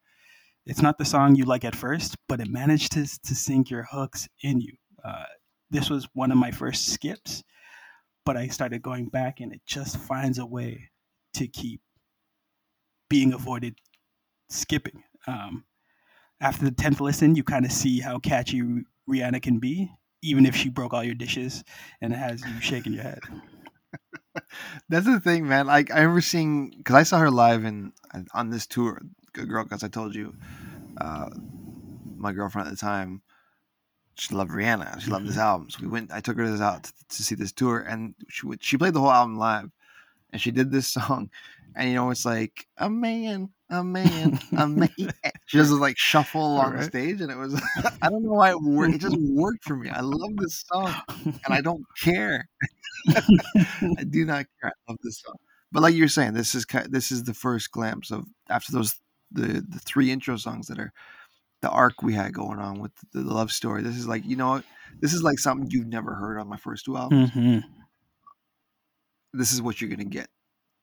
It's 0.67 0.83
not 0.83 0.99
the 0.99 1.05
song 1.05 1.37
you 1.37 1.45
like 1.45 1.65
at 1.65 1.77
first, 1.77 2.17
but 2.27 2.41
it 2.41 2.49
managed 2.49 2.93
to, 2.93 3.07
to 3.07 3.35
sink 3.35 3.71
your 3.71 3.85
hooks 3.85 4.29
in 4.43 4.61
you. 4.61 4.73
Uh, 5.05 5.27
this 5.71 5.89
was 5.89 6.09
one 6.15 6.33
of 6.33 6.39
my 6.39 6.51
first 6.51 6.89
skips, 6.89 7.45
but 8.25 8.37
I 8.37 8.49
started 8.49 8.83
going 8.83 9.09
back, 9.09 9.39
and 9.41 9.53
it 9.53 9.61
just 9.65 9.97
finds 9.97 10.39
a 10.39 10.47
way 10.47 10.91
to 11.35 11.47
keep 11.47 11.81
being 13.09 13.33
avoided 13.33 13.77
skipping. 14.49 15.05
Um, 15.29 15.65
after 16.41 16.65
the 16.65 16.71
tenth 16.71 17.01
listen, 17.01 17.35
you 17.35 17.45
kind 17.45 17.65
of 17.65 17.73
see 17.73 18.01
how 18.01 18.19
catchy 18.19 18.63
Rihanna 19.09 19.43
can 19.43 19.59
be, 19.59 19.91
even 20.23 20.47
if 20.47 20.57
she 20.57 20.69
broke 20.69 20.93
all 20.93 21.05
your 21.05 21.15
dishes 21.15 21.65
and 22.01 22.13
it 22.13 22.17
has 22.17 22.43
you 22.43 22.61
shaking 22.61 22.93
your 22.93 23.03
head. 23.03 23.21
That's 24.89 25.07
the 25.07 25.21
thing, 25.21 25.49
man. 25.49 25.67
Like 25.67 25.91
I 25.91 26.01
remember 26.01 26.21
seeing 26.21 26.75
because 26.77 26.95
I 26.95 27.03
saw 27.05 27.19
her 27.19 27.31
live 27.31 27.65
in 27.65 27.93
on 28.35 28.51
this 28.51 28.67
tour. 28.67 29.01
Good 29.33 29.49
girl, 29.49 29.65
because 29.65 29.85
I 29.85 29.89
told 29.89 30.15
you, 30.15 30.35
uh, 30.99 31.29
my 32.17 32.33
girlfriend 32.33 32.69
at 32.69 32.71
the 32.71 32.81
time, 32.81 33.23
she 34.15 34.35
loved 34.35 34.51
Rihanna. 34.51 35.01
She 35.01 35.11
loved 35.11 35.27
this 35.27 35.37
album. 35.37 35.71
So 35.71 35.79
we 35.83 35.89
went. 35.89 36.11
I 36.13 36.21
took 36.21 36.37
her 36.39 36.45
to 36.45 36.51
this 36.51 36.61
out 36.61 36.85
to, 36.85 36.93
to 37.11 37.23
see 37.23 37.35
this 37.35 37.53
tour, 37.53 37.81
and 37.81 38.15
she 38.29 38.47
she 38.61 38.79
played 38.79 38.95
the 38.95 39.01
whole 39.01 39.13
album 39.13 39.39
live, 39.39 39.71
and 40.33 40.41
she 40.41 40.51
did 40.51 40.71
this 40.71 40.89
song, 40.93 41.31
and 41.77 41.89
you 41.89 41.95
know 41.95 42.11
it's 42.11 42.25
like 42.25 42.67
a 42.79 42.89
man, 42.89 43.51
a 43.71 43.85
man, 43.85 44.41
a 44.57 44.67
man. 44.67 44.89
she 45.47 45.59
does 45.59 45.71
this 45.71 45.79
like 45.79 45.99
shuffle 45.99 46.55
along 46.55 46.73
right. 46.73 46.79
the 46.79 46.85
stage, 46.85 47.21
and 47.21 47.31
it 47.31 47.37
was 47.37 47.55
I 48.03 48.09
don't 48.09 48.25
know 48.25 48.33
why 48.33 48.51
it 48.51 48.61
worked. 48.61 48.95
It 48.95 49.01
just 49.03 49.19
worked 49.19 49.65
for 49.65 49.77
me. 49.77 49.91
I 49.91 50.01
love 50.01 50.37
this 50.37 50.65
song, 50.67 50.95
and 51.25 51.51
I 51.51 51.61
don't 51.61 51.85
care. 52.01 52.49
I 53.09 54.05
do 54.09 54.25
not 54.25 54.47
care. 54.61 54.73
I 54.73 54.91
love 54.91 54.99
this 55.03 55.21
song. 55.21 55.37
But 55.71 55.83
like 55.83 55.95
you're 55.95 56.09
saying, 56.09 56.33
this 56.33 56.55
is 56.55 56.65
this 56.89 57.13
is 57.13 57.25
the 57.25 57.35
first 57.35 57.71
glimpse 57.71 58.11
of 58.11 58.25
after 58.49 58.73
those 58.73 58.95
the 59.31 59.65
the 59.69 59.81
three 59.81 60.11
intro 60.11 60.37
songs 60.37 60.69
that 60.69 60.79
are 60.79 60.93
the 61.63 61.71
arc 61.71 62.03
we 62.03 62.15
had 62.15 62.33
going 62.33 62.59
on 62.59 62.81
with 62.81 62.93
the, 63.13 63.21
the 63.21 63.35
love 63.35 63.53
story. 63.53 63.83
This 63.83 63.97
is 63.97 64.09
like 64.09 64.25
you 64.25 64.37
know 64.37 64.63
this 65.01 65.13
is 65.13 65.23
like 65.23 65.39
something 65.39 65.69
you've 65.71 65.87
never 65.87 66.15
heard 66.15 66.39
on 66.39 66.49
my 66.49 66.57
first 66.57 66.87
two 66.87 66.97
albums. 66.97 67.31
Mm-hmm. 67.31 67.59
This 69.35 69.53
is 69.53 69.61
what 69.61 69.81
you're 69.81 69.91
gonna 69.91 70.05
get. 70.05 70.29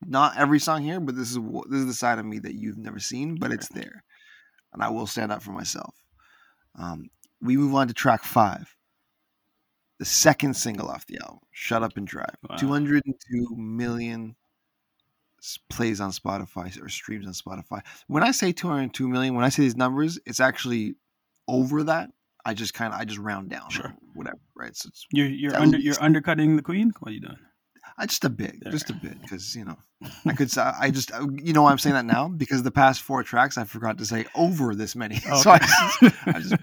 Not 0.08 0.38
every 0.38 0.60
song 0.60 0.84
here, 0.84 1.00
but 1.00 1.16
this 1.16 1.32
is 1.32 1.38
this 1.70 1.80
is 1.80 1.86
the 1.86 1.94
side 1.94 2.20
of 2.20 2.26
me 2.26 2.40
that 2.40 2.56
you've 2.56 2.78
never 2.78 3.00
seen, 3.00 3.36
but 3.36 3.52
it's 3.52 3.70
there, 3.70 4.04
and 4.74 4.84
I 4.84 4.90
will 4.90 5.08
stand 5.08 5.32
up 5.32 5.42
for 5.42 5.52
myself. 5.52 5.96
Um, 6.76 7.10
we 7.42 7.58
move 7.58 7.76
on 7.76 7.88
to 7.88 7.94
track 7.94 8.24
five 8.24 8.76
the 10.00 10.06
second 10.06 10.56
single 10.56 10.90
off 10.90 11.06
the 11.08 11.20
album, 11.20 11.40
"Shut 11.52 11.84
Up 11.84 11.98
and 11.98 12.08
Drive." 12.08 12.36
Wow. 12.50 12.58
202 12.58 13.56
million 13.56 14.36
plays 15.70 16.00
on 16.00 16.12
Spotify 16.12 16.82
or 16.82 16.90
streams 16.90 17.28
on 17.28 17.34
Spotify. 17.34 17.82
When 18.08 18.24
I 18.24 18.32
say 18.32 18.52
202 18.52 19.08
million, 19.08 19.36
when 19.36 19.46
I 19.46 19.50
say 19.50 19.64
these 19.64 19.76
numbers, 19.76 20.20
it's 20.26 20.40
actually 20.40 20.96
over 21.48 21.84
that. 21.84 22.12
I 22.46 22.54
just 22.54 22.74
kind 22.74 22.94
of 22.94 23.00
I 23.00 23.06
just 23.06 23.20
round 23.20 23.50
down, 23.50 23.70
sure, 23.70 23.94
whatever, 24.14 24.40
right? 24.56 24.76
So 24.76 24.88
it's 24.88 25.06
you're 25.12 25.28
you're 25.28 25.56
under 25.56 25.78
you're 25.78 26.02
undercutting 26.02 26.56
the 26.58 26.62
queen. 26.62 26.92
What 27.00 27.12
are 27.12 27.14
you 27.14 27.22
doing? 27.22 27.38
I 27.98 28.06
just 28.06 28.26
a 28.26 28.30
bit, 28.30 28.56
there. 28.62 28.72
just 28.72 28.90
a 28.90 28.94
bit, 28.94 29.22
because 29.22 29.56
you 29.56 29.66
know, 29.66 29.78
I 30.26 30.34
could. 30.34 30.56
I 30.58 30.90
just, 30.92 31.12
you 31.44 31.54
know, 31.54 31.64
why 31.64 31.72
I'm 31.72 31.78
saying 31.78 31.96
that 31.96 32.06
now 32.06 32.28
because 32.28 32.64
the 32.64 32.72
past 32.72 33.02
four 33.02 33.24
tracks 33.24 33.58
I 33.58 33.66
forgot 33.66 33.98
to 34.00 34.06
say 34.06 34.26
over 34.36 34.76
this 34.76 34.96
many. 34.96 35.18
Okay. 35.18 35.30
So 35.36 35.52
I 35.52 35.60
just, 35.60 36.28
I 36.28 36.40
just, 36.40 36.56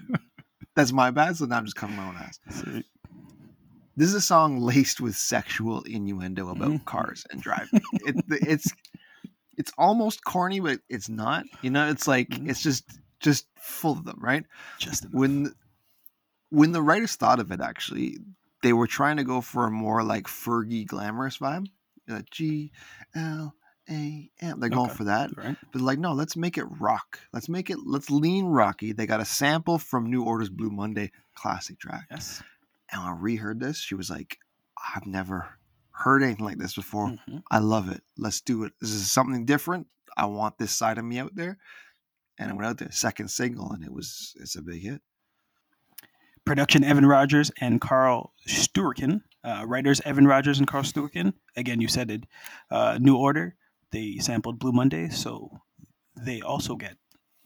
that's 0.75 0.91
my 0.91 1.11
bad. 1.11 1.37
So 1.37 1.45
now 1.45 1.57
I'm 1.57 1.65
just 1.65 1.77
covering 1.77 1.97
my 1.97 2.07
own 2.07 2.17
ass. 2.17 2.39
Sweet. 2.49 2.85
This 3.95 4.09
is 4.09 4.15
a 4.15 4.21
song 4.21 4.59
laced 4.59 5.01
with 5.01 5.15
sexual 5.15 5.83
innuendo 5.83 6.49
about 6.49 6.69
mm-hmm. 6.69 6.85
cars 6.85 7.25
and 7.29 7.41
driving. 7.41 7.81
It, 8.05 8.15
it's 8.29 8.71
it's 9.57 9.71
almost 9.77 10.23
corny, 10.23 10.59
but 10.59 10.79
it's 10.89 11.09
not. 11.09 11.45
You 11.61 11.69
know, 11.69 11.87
it's 11.89 12.07
like 12.07 12.29
mm-hmm. 12.29 12.49
it's 12.49 12.63
just 12.63 12.83
just 13.19 13.45
full 13.57 13.93
of 13.93 14.05
them, 14.05 14.17
right? 14.19 14.43
Just 14.79 15.05
enough. 15.05 15.13
when 15.13 15.53
when 16.49 16.71
the 16.71 16.81
writers 16.81 17.15
thought 17.15 17.39
of 17.39 17.51
it, 17.51 17.61
actually, 17.61 18.17
they 18.61 18.73
were 18.73 18.87
trying 18.87 19.17
to 19.17 19.23
go 19.23 19.41
for 19.41 19.65
a 19.65 19.71
more 19.71 20.03
like 20.03 20.25
Fergie 20.27 20.85
glamorous 20.85 21.37
vibe, 21.37 21.67
G 22.31 22.71
L 23.15 23.55
A 23.89 24.29
M. 24.39 24.59
They're 24.59 24.69
going 24.69 24.89
okay. 24.89 24.97
for 24.97 25.03
that, 25.05 25.35
right. 25.35 25.57
but 25.71 25.81
like, 25.81 25.99
no, 25.99 26.13
let's 26.13 26.35
make 26.35 26.57
it 26.57 26.65
rock. 26.79 27.19
Let's 27.33 27.49
make 27.49 27.69
it. 27.69 27.77
Let's 27.85 28.09
lean 28.09 28.45
rocky. 28.45 28.93
They 28.93 29.05
got 29.05 29.19
a 29.19 29.25
sample 29.25 29.77
from 29.77 30.09
New 30.09 30.23
Order's 30.23 30.49
Blue 30.49 30.69
Monday 30.69 31.11
classic 31.35 31.79
track. 31.79 32.07
Yes. 32.11 32.43
And 32.91 33.01
when 33.01 33.11
I 33.11 33.15
reheard 33.17 33.59
this, 33.59 33.77
she 33.77 33.95
was 33.95 34.09
like, 34.09 34.37
I've 34.95 35.05
never 35.05 35.47
heard 35.91 36.23
anything 36.23 36.45
like 36.45 36.57
this 36.57 36.75
before. 36.75 37.07
Mm-hmm. 37.07 37.37
I 37.49 37.59
love 37.59 37.89
it. 37.89 38.01
Let's 38.17 38.41
do 38.41 38.63
it. 38.63 38.73
This 38.81 38.91
is 38.91 39.11
something 39.11 39.45
different. 39.45 39.87
I 40.17 40.25
want 40.25 40.57
this 40.57 40.71
side 40.71 40.97
of 40.97 41.05
me 41.05 41.19
out 41.19 41.35
there. 41.35 41.57
And 42.39 42.51
I 42.51 42.53
went 42.53 42.65
out 42.65 42.77
there, 42.79 42.91
second 42.91 43.29
single, 43.29 43.71
and 43.71 43.83
it 43.83 43.93
was 43.93 44.33
it's 44.39 44.55
a 44.55 44.61
big 44.61 44.81
hit. 44.81 45.01
Production 46.51 46.83
Evan 46.83 47.05
Rogers 47.05 47.49
and 47.61 47.79
Carl 47.79 48.33
Sturken. 48.45 49.21
Uh, 49.41 49.63
writers 49.65 50.01
Evan 50.03 50.27
Rogers 50.27 50.59
and 50.59 50.67
Carl 50.67 50.83
Sturken. 50.83 51.31
Again, 51.55 51.79
you 51.79 51.87
said 51.87 52.11
it. 52.11 52.25
Uh, 52.69 52.97
New 52.99 53.15
Order. 53.15 53.55
They 53.93 54.17
sampled 54.17 54.59
Blue 54.59 54.73
Monday, 54.73 55.07
so 55.07 55.61
they 56.17 56.41
also 56.41 56.75
get 56.75 56.97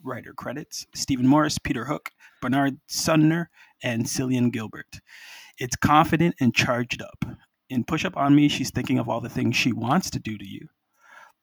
writer 0.03 0.33
credits 0.33 0.87
Stephen 0.95 1.27
Morris, 1.27 1.59
Peter 1.59 1.85
Hook, 1.85 2.09
Bernard 2.41 2.79
Sumner, 2.87 3.51
and 3.83 4.09
Gillian 4.09 4.49
Gilbert. 4.49 4.99
It's 5.59 5.75
confident 5.75 6.33
and 6.39 6.55
charged 6.55 7.03
up. 7.03 7.25
In 7.69 7.83
Push 7.83 8.05
Up 8.05 8.17
On 8.17 8.33
Me, 8.33 8.49
she's 8.49 8.71
thinking 8.71 8.97
of 8.97 9.07
all 9.07 9.21
the 9.21 9.29
things 9.29 9.55
she 9.55 9.71
wants 9.71 10.09
to 10.09 10.19
do 10.19 10.35
to 10.35 10.47
you. 10.47 10.69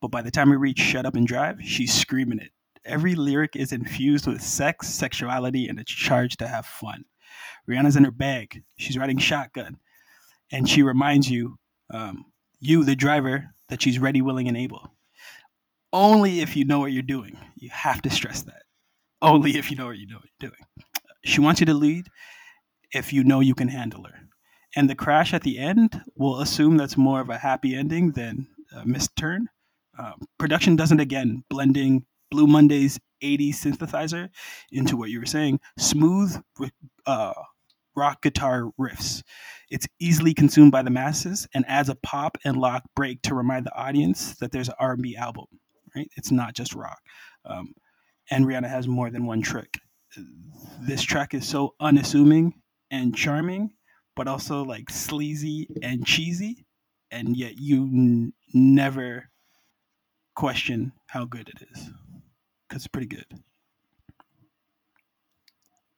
But 0.00 0.10
by 0.10 0.22
the 0.22 0.32
time 0.32 0.50
we 0.50 0.56
reach 0.56 0.80
Shut 0.80 1.06
Up 1.06 1.14
and 1.14 1.28
Drive, 1.28 1.62
she's 1.62 1.94
screaming 1.94 2.40
it. 2.40 2.50
Every 2.84 3.14
lyric 3.14 3.54
is 3.54 3.70
infused 3.70 4.26
with 4.26 4.42
sex, 4.42 4.88
sexuality, 4.88 5.68
and 5.68 5.78
it's 5.78 5.92
charged 5.92 6.40
to 6.40 6.48
have 6.48 6.66
fun. 6.66 7.04
Rihanna's 7.68 7.96
in 7.96 8.04
her 8.04 8.10
bag. 8.10 8.62
She's 8.76 8.98
riding 8.98 9.18
shotgun. 9.18 9.78
And 10.50 10.68
she 10.68 10.82
reminds 10.82 11.30
you, 11.30 11.58
um, 11.92 12.26
you, 12.60 12.84
the 12.84 12.96
driver, 12.96 13.54
that 13.68 13.82
she's 13.82 13.98
ready, 13.98 14.20
willing, 14.20 14.48
and 14.48 14.56
able. 14.56 14.92
Only 15.92 16.40
if 16.40 16.56
you 16.56 16.64
know 16.64 16.80
what 16.80 16.92
you're 16.92 17.02
doing. 17.02 17.38
You 17.56 17.70
have 17.70 18.02
to 18.02 18.10
stress 18.10 18.42
that. 18.42 18.62
Only 19.20 19.56
if 19.56 19.70
you 19.70 19.76
know 19.76 19.86
what 19.86 19.98
you're 19.98 20.20
doing. 20.38 20.52
She 21.24 21.40
wants 21.40 21.60
you 21.60 21.66
to 21.66 21.74
lead 21.74 22.08
if 22.92 23.12
you 23.12 23.24
know 23.24 23.40
you 23.40 23.54
can 23.54 23.68
handle 23.68 24.04
her. 24.04 24.20
And 24.74 24.88
the 24.88 24.94
crash 24.94 25.34
at 25.34 25.42
the 25.42 25.58
end, 25.58 26.02
we'll 26.16 26.40
assume 26.40 26.76
that's 26.76 26.96
more 26.96 27.20
of 27.20 27.30
a 27.30 27.38
happy 27.38 27.74
ending 27.74 28.12
than 28.12 28.48
a 28.74 28.86
missed 28.86 29.14
turn. 29.16 29.48
Um, 29.98 30.26
production 30.38 30.76
doesn't, 30.76 31.00
again, 31.00 31.44
blending 31.50 32.06
Blue 32.30 32.46
Monday's 32.46 32.98
80s 33.22 33.56
synthesizer 33.56 34.30
into 34.70 34.96
what 34.96 35.10
you 35.10 35.20
were 35.20 35.26
saying, 35.26 35.60
smooth 35.78 36.42
uh, 37.06 37.32
rock 37.94 38.22
guitar 38.22 38.70
riffs. 38.80 39.22
It's 39.70 39.86
easily 39.98 40.34
consumed 40.34 40.72
by 40.72 40.82
the 40.82 40.90
masses 40.90 41.46
and 41.54 41.64
adds 41.68 41.88
a 41.88 41.94
pop 41.96 42.38
and 42.44 42.56
lock 42.56 42.84
break 42.94 43.22
to 43.22 43.34
remind 43.34 43.66
the 43.66 43.74
audience 43.74 44.36
that 44.38 44.52
there's 44.52 44.68
an 44.68 44.74
R&B 44.78 45.16
album. 45.16 45.46
Right? 45.94 46.08
It's 46.16 46.30
not 46.30 46.54
just 46.54 46.74
rock. 46.74 47.00
Um, 47.44 47.74
and 48.30 48.46
Rihanna 48.46 48.68
has 48.68 48.88
more 48.88 49.10
than 49.10 49.26
one 49.26 49.42
trick. 49.42 49.78
This 50.80 51.02
track 51.02 51.34
is 51.34 51.46
so 51.46 51.74
unassuming 51.80 52.54
and 52.90 53.14
charming, 53.16 53.70
but 54.14 54.28
also 54.28 54.62
like 54.64 54.90
sleazy 54.90 55.68
and 55.82 56.06
cheesy, 56.06 56.66
and 57.10 57.36
yet 57.36 57.54
you 57.56 57.84
n- 57.84 58.32
never 58.52 59.30
question 60.34 60.92
how 61.06 61.24
good 61.24 61.48
it 61.48 61.66
is 61.72 61.90
because 62.68 62.82
it's 62.82 62.88
pretty 62.88 63.06
good. 63.08 63.26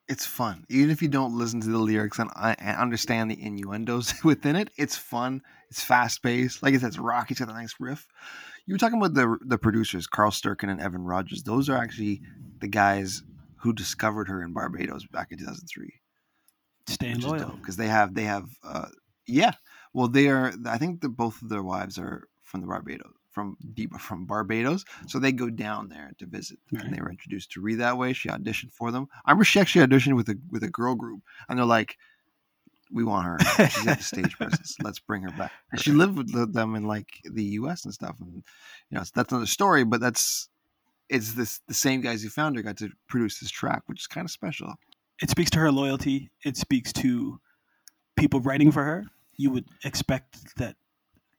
It's 0.07 0.27
fun, 0.27 0.65
even 0.69 0.91
if 0.91 1.01
you 1.01 1.09
don't 1.09 1.39
listen 1.39 1.61
to 1.63 1.69
the 1.69 1.79
lyrics 1.79 2.19
and, 2.19 2.31
I, 2.37 2.55
understand 2.79 3.31
the 3.31 3.43
innuendos 3.43 4.13
within 4.25 4.55
it. 4.55 4.69
It's 4.77 4.97
fun. 4.97 5.43
It's 5.71 5.83
fast 5.83 6.23
paced. 6.23 6.63
Like 6.63 6.75
I 6.75 6.79
said, 6.79 6.89
it's 6.89 6.99
rocky. 6.99 7.33
It's 7.33 7.41
got 7.41 7.49
a 7.49 7.55
nice 7.55 7.75
riff. 7.81 8.07
You 8.67 8.75
were 8.75 8.79
talking 8.79 8.99
about 8.99 9.15
the 9.15 9.39
the 9.47 9.59
producers, 9.59 10.07
Carl 10.07 10.31
Sturken 10.31 10.71
and 10.71 10.81
Evan 10.81 11.05
Rogers. 11.05 11.43
Those 11.43 11.69
are 11.69 11.77
actually 11.77 12.21
the 12.61 12.69
guys 12.69 13.23
who 13.57 13.73
discovered 13.73 14.29
her 14.29 14.43
in 14.43 14.53
Barbados 14.53 15.07
back 15.07 15.33
in 15.33 15.39
2003. 15.39 15.93
Staying 16.87 17.21
loyal 17.21 17.57
because 17.61 17.77
they 17.77 17.89
have 17.89 18.15
they 18.15 18.25
have 18.25 18.47
uh, 18.63 18.89
yeah. 19.27 19.53
Well, 19.95 20.09
they 20.09 20.29
are. 20.29 20.53
I 20.67 20.77
think 20.77 21.01
that 21.01 21.11
both 21.11 21.41
of 21.41 21.49
their 21.49 21.63
wives 21.63 21.99
are 21.99 22.29
from 22.43 22.61
the 22.61 22.67
Barbados 22.67 23.15
from 23.35 23.57
from 23.99 24.25
Barbados, 24.25 24.85
so 25.07 25.19
they 25.19 25.33
go 25.33 25.51
down 25.51 25.89
there 25.89 26.13
to 26.19 26.27
visit, 26.27 26.59
and 26.73 26.95
they 26.95 27.03
were 27.03 27.11
introduced 27.11 27.53
to 27.53 27.61
Ree 27.61 27.75
that 27.75 27.99
way. 27.99 28.13
She 28.13 28.29
auditioned 28.29 28.73
for 28.73 28.91
them. 28.91 29.09
I 29.27 29.33
remember 29.33 29.45
she 29.45 29.61
actually 29.61 29.87
auditioned 29.87 30.17
with 30.17 30.29
a 30.29 30.39
with 30.51 30.63
a 30.63 30.71
girl 30.71 30.95
group, 30.95 31.21
and 31.49 31.59
they're 31.59 31.67
like, 31.67 31.99
"We 32.93 33.05
want 33.05 33.27
her. 33.27 33.39
She's 33.69 33.85
got 33.85 33.99
the 33.99 34.05
stage 34.05 34.37
presence. 34.37 34.77
Let's 34.83 35.01
bring 35.01 35.23
her 35.23 35.33
back." 35.33 35.53
And 35.73 35.81
she 35.81 35.91
lived 35.91 36.17
with 36.17 36.55
them 36.55 36.77
in 36.77 36.85
like 36.85 37.09
the 37.25 37.45
U.S. 37.45 37.85
and 37.85 37.93
stuff, 37.93 38.17
and 38.21 38.45
you 38.91 38.99
know 38.99 39.03
that's 39.15 39.33
another 39.33 39.47
story. 39.47 39.85
But 39.85 40.01
that's 40.01 40.49
it's 41.09 41.33
this 41.35 41.61
the 41.67 41.75
same 41.75 42.01
guys 42.01 42.23
who 42.23 42.29
found 42.29 42.57
her 42.57 42.63
got 42.63 42.77
to 42.79 42.91
produce 43.09 43.41
this 43.41 43.51
track, 43.51 43.83
which 43.87 44.01
is 44.01 44.07
kind 44.07 44.25
of 44.25 44.31
special. 44.31 44.75
It 45.21 45.31
speaks 45.31 45.51
to 45.51 45.59
her 45.59 45.73
loyalty. 45.73 46.31
It 46.45 46.57
speaks 46.57 46.93
to 46.95 47.41
people 48.17 48.41
writing 48.41 48.73
for 48.73 48.85
her. 48.85 49.05
You 49.37 49.51
would 49.51 49.67
expect 49.85 50.57
that 50.57 50.77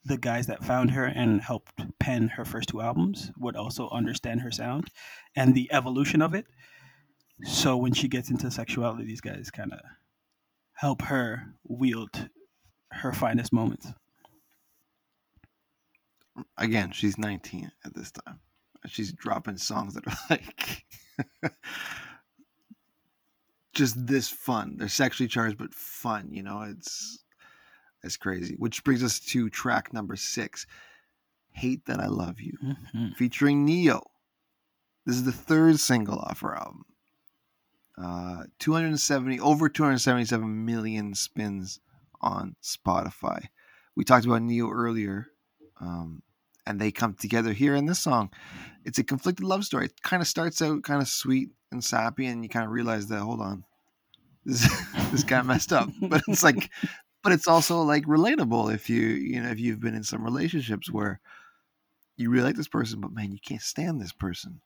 the 0.06 0.18
guys 0.18 0.48
that 0.48 0.64
found 0.64 0.92
her 0.92 1.06
and 1.06 1.42
helped 1.42 1.82
pen 2.00 2.28
her 2.30 2.46
first 2.46 2.70
two 2.70 2.82
albums 2.82 3.32
would 3.38 3.56
also 3.56 3.90
understand 3.90 4.42
her 4.42 4.52
sound 4.52 4.90
and 5.36 5.56
the 5.56 5.72
evolution 5.74 6.22
of 6.22 6.34
it. 6.34 6.46
So 7.44 7.76
when 7.76 7.94
she 7.94 8.08
gets 8.08 8.30
into 8.30 8.50
sexuality, 8.52 9.06
these 9.06 9.22
guys 9.22 9.50
kind 9.52 9.74
of 9.74 9.80
help 10.74 11.02
her 11.04 11.56
wield 11.68 12.30
her 12.92 13.12
finest 13.12 13.52
moments. 13.52 13.88
again, 16.58 16.92
she's 16.92 17.18
19 17.18 17.72
at 17.84 17.94
this 17.94 18.12
time. 18.12 18.40
She's 18.88 19.12
dropping 19.12 19.58
songs 19.58 19.96
that 19.96 20.08
are 20.08 20.18
like 20.30 20.86
just 23.74 24.08
this 24.08 24.30
fun. 24.30 24.76
They're 24.78 24.88
sexually 24.88 25.28
charged 25.28 25.58
but 25.58 25.74
fun, 25.74 26.30
you 26.32 26.44
know. 26.44 26.62
It's 26.62 27.25
it's 28.06 28.18
crazy. 28.18 28.56
Which 28.58 28.84
brings 28.84 29.04
us 29.04 29.20
to 29.32 29.50
track 29.50 29.92
number 29.94 30.16
6, 30.16 30.66
Hate 31.52 31.86
That 31.86 32.00
I 32.00 32.08
Love 32.08 32.40
You, 32.40 32.58
Mhm. 32.94 33.16
featuring 33.16 33.66
Ne-Yo. 33.66 34.02
This 35.06 35.16
is 35.18 35.24
the 35.24 35.32
third 35.32 35.80
single 35.80 36.20
off 36.20 36.40
her 36.42 36.56
album. 36.56 36.86
Uh 37.98 38.44
270 38.60 39.40
over 39.40 39.70
277 39.70 40.66
million 40.66 41.14
spins 41.16 41.80
on 42.22 42.56
Spotify. 42.62 43.46
We 43.96 44.04
talked 44.04 44.26
about 44.26 44.42
Ne-Yo 44.42 44.70
earlier. 44.70 45.28
Um 45.80 46.22
and 46.68 46.82
they 46.82 46.92
come 46.92 47.14
together 47.14 47.54
here 47.54 47.76
in 47.76 47.86
this 47.86 48.00
song. 48.00 48.32
It's 48.84 48.98
a 49.00 49.04
conflicted 49.04 49.46
love 49.46 49.64
story. 49.64 49.86
It 49.86 50.02
kind 50.02 50.22
of 50.22 50.28
starts 50.28 50.62
out 50.62 50.84
kind 50.84 51.02
of 51.02 51.08
sweet 51.08 51.52
and 51.72 51.84
sappy, 51.84 52.26
and 52.26 52.44
you 52.44 52.50
kind 52.50 52.66
of 52.66 52.72
realize 52.72 53.08
that 53.08 53.20
hold 53.22 53.40
on, 53.40 53.64
this 54.44 54.68
this 55.12 55.24
got 55.24 55.46
messed 55.46 55.72
up. 55.72 55.90
But 56.02 56.24
it's 56.28 56.44
like, 56.44 56.72
but 57.26 57.34
it's 57.34 57.50
also 57.50 57.82
like 57.84 58.06
relatable 58.06 58.74
if 58.74 58.90
you 58.90 59.02
you 59.02 59.42
know 59.44 59.50
if 59.50 59.60
you've 59.60 59.82
been 59.82 59.96
in 59.96 60.06
some 60.06 60.24
relationships 60.24 60.92
where 60.92 61.22
you 62.18 62.30
really 62.32 62.46
like 62.46 62.58
this 62.58 62.70
person, 62.70 63.02
but 63.02 63.12
man, 63.14 63.34
you 63.34 63.40
can't 63.40 63.62
stand 63.64 64.02
this 64.02 64.14
person. 64.14 64.62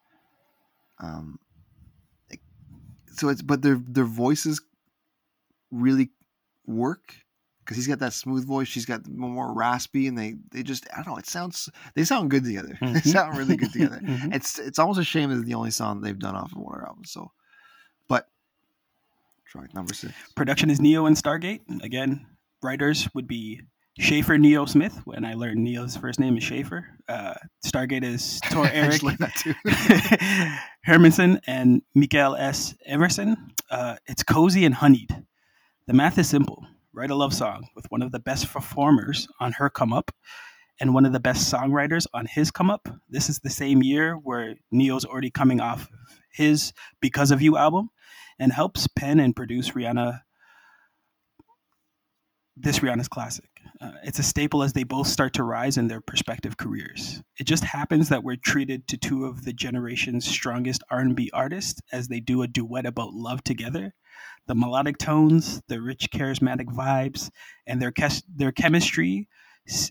Um, 0.99 1.39
so 3.13 3.29
it's 3.29 3.41
but 3.41 3.61
their 3.61 3.75
their 3.87 4.05
voices 4.05 4.61
really 5.71 6.09
work 6.65 7.15
because 7.59 7.77
he's 7.77 7.87
got 7.87 7.99
that 7.99 8.13
smooth 8.13 8.47
voice, 8.47 8.67
she's 8.67 8.85
got 8.85 9.07
more 9.07 9.53
raspy, 9.53 10.07
and 10.07 10.17
they 10.17 10.35
they 10.51 10.63
just 10.63 10.87
I 10.93 10.97
don't 10.97 11.07
know. 11.13 11.17
It 11.17 11.27
sounds 11.27 11.69
they 11.95 12.03
sound 12.03 12.31
good 12.31 12.43
together. 12.43 12.77
They 12.81 12.99
Mhm. 12.99 13.03
sound 13.03 13.37
really 13.37 13.57
good 13.57 13.73
together. 13.73 14.01
Mhm. 14.07 14.35
It's 14.35 14.59
it's 14.59 14.79
almost 14.79 14.99
a 14.99 15.03
shame 15.03 15.29
that 15.29 15.37
it's 15.37 15.45
the 15.47 15.53
only 15.55 15.71
song 15.71 16.01
they've 16.01 16.19
done 16.19 16.35
off 16.35 16.51
of 16.51 16.57
one 16.59 16.73
of 16.75 16.79
their 16.79 16.87
albums. 16.87 17.11
So, 17.11 17.31
but 18.07 18.29
track 19.45 19.73
number 19.73 19.93
six. 19.93 20.13
Production 20.35 20.69
is 20.69 20.79
Ne-Yo 20.79 21.05
and 21.05 21.15
Stargate. 21.15 21.61
Again, 21.83 22.25
writers 22.61 23.07
would 23.13 23.27
be 23.27 23.61
Schaefer 23.97 24.37
Ne-Yo 24.37 24.65
Smith. 24.65 25.01
When 25.05 25.25
I 25.25 25.33
learned 25.33 25.63
Ne-Yo's 25.63 25.97
first 25.97 26.19
name 26.19 26.37
is 26.37 26.43
Schaefer. 26.43 26.87
Uh, 27.07 27.33
Stargate 27.65 28.03
is 28.03 28.39
Tor 28.49 28.67
Eric 28.73 28.91
just 28.91 29.03
learned 29.03 29.19
that 29.19 29.35
too. 29.35 29.53
Hermansen 30.87 31.39
and 31.47 31.81
Mikael 31.95 32.35
S. 32.35 32.75
Emerson. 32.85 33.35
Uh, 33.69 33.97
it's 34.07 34.23
cozy 34.23 34.65
and 34.65 34.75
honeyed. 34.75 35.11
The 35.87 35.93
math 35.93 36.17
is 36.17 36.29
simple. 36.29 36.65
Write 36.93 37.11
a 37.11 37.15
love 37.15 37.33
song 37.33 37.67
with 37.75 37.85
one 37.89 38.01
of 38.01 38.11
the 38.11 38.19
best 38.19 38.51
performers 38.51 39.27
on 39.39 39.51
her 39.53 39.69
come 39.69 39.93
up 39.93 40.11
and 40.79 40.93
one 40.93 41.05
of 41.05 41.11
the 41.11 41.19
best 41.19 41.51
songwriters 41.51 42.07
on 42.13 42.25
his 42.25 42.51
come 42.51 42.69
up. 42.69 42.87
This 43.09 43.29
is 43.29 43.39
the 43.39 43.49
same 43.49 43.83
year 43.83 44.13
where 44.15 44.55
Ne-Yo's 44.71 45.05
already 45.05 45.29
coming 45.29 45.59
off 45.59 45.89
his 46.31 46.73
Because 47.01 47.31
of 47.31 47.41
You 47.41 47.57
album 47.57 47.89
and 48.39 48.53
helps 48.53 48.87
pen 48.87 49.19
and 49.19 49.35
produce 49.35 49.71
Rihanna 49.71 50.21
this 52.61 52.79
Rihanna's 52.79 53.07
classic. 53.07 53.49
Uh, 53.81 53.91
it's 54.03 54.19
a 54.19 54.23
staple 54.23 54.61
as 54.61 54.73
they 54.73 54.83
both 54.83 55.07
start 55.07 55.33
to 55.33 55.43
rise 55.43 55.77
in 55.77 55.87
their 55.87 56.01
respective 56.11 56.57
careers. 56.57 57.21
It 57.39 57.45
just 57.45 57.63
happens 57.63 58.09
that 58.09 58.23
we're 58.23 58.35
treated 58.35 58.87
to 58.89 58.97
two 58.97 59.25
of 59.25 59.45
the 59.45 59.53
generation's 59.53 60.27
strongest 60.27 60.83
R&B 60.91 61.29
artists 61.33 61.81
as 61.91 62.07
they 62.07 62.19
do 62.19 62.41
a 62.41 62.47
duet 62.47 62.85
about 62.85 63.13
love 63.13 63.43
together. 63.43 63.93
The 64.47 64.55
melodic 64.55 64.97
tones, 64.97 65.61
the 65.67 65.81
rich 65.81 66.09
charismatic 66.11 66.65
vibes, 66.65 67.29
and 67.67 67.81
their 67.81 67.93
their 68.35 68.51
chemistry 68.51 69.27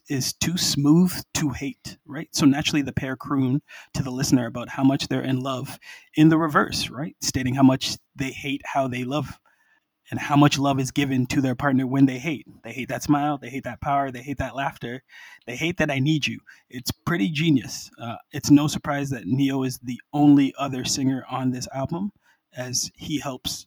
is 0.08 0.32
too 0.32 0.58
smooth 0.58 1.12
to 1.34 1.50
hate, 1.50 1.98
right? 2.04 2.28
So 2.32 2.46
naturally 2.46 2.82
the 2.82 2.92
pair 2.92 3.16
croon 3.16 3.62
to 3.94 4.02
the 4.02 4.10
listener 4.10 4.46
about 4.46 4.68
how 4.68 4.82
much 4.82 5.06
they're 5.06 5.22
in 5.22 5.38
love 5.40 5.78
in 6.16 6.28
the 6.28 6.38
reverse, 6.38 6.90
right? 6.90 7.14
Stating 7.20 7.54
how 7.54 7.62
much 7.62 7.96
they 8.16 8.30
hate 8.30 8.62
how 8.64 8.88
they 8.88 9.04
love 9.04 9.38
and 10.10 10.18
how 10.18 10.36
much 10.36 10.58
love 10.58 10.80
is 10.80 10.90
given 10.90 11.26
to 11.26 11.40
their 11.40 11.54
partner 11.54 11.86
when 11.86 12.06
they 12.06 12.18
hate. 12.18 12.46
They 12.64 12.72
hate 12.72 12.88
that 12.88 13.02
smile, 13.02 13.38
they 13.38 13.50
hate 13.50 13.64
that 13.64 13.80
power, 13.80 14.10
they 14.10 14.22
hate 14.22 14.38
that 14.38 14.56
laughter, 14.56 15.02
they 15.46 15.56
hate 15.56 15.76
that 15.78 15.90
I 15.90 15.98
need 15.98 16.26
you. 16.26 16.40
It's 16.70 16.90
pretty 16.90 17.28
genius. 17.28 17.90
Uh, 18.00 18.16
it's 18.32 18.50
no 18.50 18.66
surprise 18.66 19.10
that 19.10 19.26
Ne-Yo 19.26 19.62
is 19.62 19.78
the 19.78 20.00
only 20.12 20.54
other 20.58 20.84
singer 20.84 21.24
on 21.30 21.50
this 21.50 21.68
album, 21.74 22.12
as 22.56 22.90
he 22.96 23.20
helps 23.20 23.66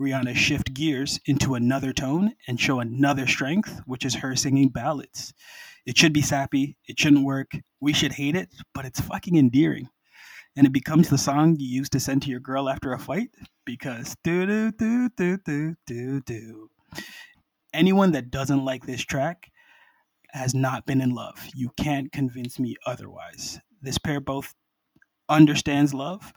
Rihanna 0.00 0.34
shift 0.34 0.74
gears 0.74 1.20
into 1.26 1.54
another 1.54 1.92
tone 1.92 2.32
and 2.48 2.58
show 2.58 2.80
another 2.80 3.26
strength, 3.26 3.80
which 3.86 4.04
is 4.04 4.14
her 4.16 4.34
singing 4.34 4.68
ballads. 4.68 5.34
It 5.84 5.98
should 5.98 6.12
be 6.12 6.22
sappy, 6.22 6.76
it 6.86 6.98
shouldn't 6.98 7.24
work, 7.24 7.52
we 7.80 7.92
should 7.92 8.12
hate 8.12 8.36
it, 8.36 8.48
but 8.72 8.84
it's 8.84 9.00
fucking 9.00 9.36
endearing. 9.36 9.88
And 10.56 10.66
it 10.66 10.72
becomes 10.72 11.08
the 11.08 11.18
song 11.18 11.56
you 11.58 11.66
use 11.66 11.88
to 11.90 12.00
send 12.00 12.22
to 12.22 12.30
your 12.30 12.40
girl 12.40 12.68
after 12.68 12.92
a 12.92 12.98
fight 12.98 13.30
because 13.64 14.14
do 14.22 14.46
do 14.46 14.70
do 14.72 15.08
do 15.16 15.38
do 15.38 15.76
do 15.86 16.20
do. 16.20 16.70
Anyone 17.72 18.12
that 18.12 18.30
doesn't 18.30 18.64
like 18.64 18.84
this 18.84 19.02
track 19.02 19.50
has 20.30 20.54
not 20.54 20.84
been 20.86 21.00
in 21.00 21.14
love. 21.14 21.46
You 21.54 21.70
can't 21.76 22.12
convince 22.12 22.58
me 22.58 22.76
otherwise. 22.86 23.60
This 23.80 23.98
pair 23.98 24.20
both 24.20 24.54
understands 25.28 25.94
love 25.94 26.32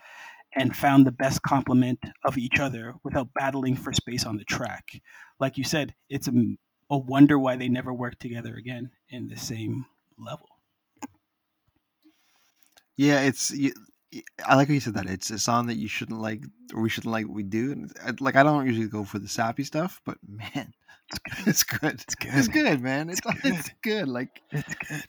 and 0.56 0.76
found 0.76 1.06
the 1.06 1.12
best 1.12 1.42
complement 1.42 2.00
of 2.24 2.38
each 2.38 2.60
other 2.60 2.94
without 3.04 3.34
battling 3.34 3.76
for 3.76 3.92
space 3.92 4.26
on 4.26 4.38
the 4.38 4.46
track. 4.46 5.02
Like 5.40 5.58
you 5.58 5.66
said, 5.66 5.94
it's 6.10 6.30
a, 6.30 6.32
a 6.90 6.98
wonder 6.98 7.38
why 7.38 7.58
they 7.58 7.68
never 7.68 7.94
worked 7.94 8.22
together 8.22 8.56
again 8.56 8.92
in 9.10 9.28
the 9.28 9.38
same 9.38 9.86
level. 10.18 10.48
Yeah, 12.96 13.22
it's. 13.22 13.54
I 14.46 14.56
like 14.56 14.68
how 14.68 14.74
you 14.74 14.80
said 14.80 14.94
that. 14.96 15.08
It's 15.08 15.30
a 15.30 15.40
song 15.40 15.68
that 15.68 15.78
you 15.78 15.88
shouldn't 15.88 16.20
like, 16.22 16.44
or 16.74 16.82
we 16.82 16.90
shouldn't 16.90 17.12
like. 17.12 17.26
What 17.28 17.36
we 17.36 17.44
do, 17.44 17.72
and 17.72 18.22
like 18.22 18.36
I 18.36 18.44
don't 18.44 18.66
usually 18.66 18.88
go 18.88 19.04
for 19.04 19.20
the 19.20 19.28
sappy 19.28 19.64
stuff, 19.64 20.02
but 20.06 20.18
man, 20.28 20.74
it's 21.46 21.64
good. 21.64 21.94
It's 22.02 22.16
good. 22.16 22.32
It's 22.34 22.48
good, 22.48 22.82
man. 22.82 23.10
It's 23.10 23.22
It's 23.26 23.40
it's 23.44 23.70
good. 23.82 24.08
Like 24.08 24.42
It's 24.52 24.76
good. 24.76 25.04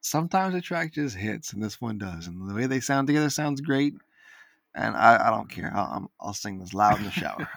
sometimes 0.00 0.54
a 0.54 0.60
track 0.60 0.92
just 0.92 1.16
hits, 1.16 1.52
and 1.52 1.62
this 1.62 1.80
one 1.80 1.98
does, 1.98 2.26
and 2.26 2.48
the 2.48 2.54
way 2.54 2.66
they 2.66 2.80
sound 2.80 3.06
together 3.06 3.30
sounds 3.30 3.60
great. 3.60 3.94
And 4.74 4.94
I, 4.94 5.28
I 5.28 5.30
don't 5.30 5.48
care. 5.48 5.72
I'll, 5.74 5.92
I'm- 5.92 6.08
I'll 6.20 6.34
sing 6.34 6.58
this 6.58 6.74
loud 6.74 6.98
in 6.98 7.04
the 7.04 7.10
shower. 7.10 7.48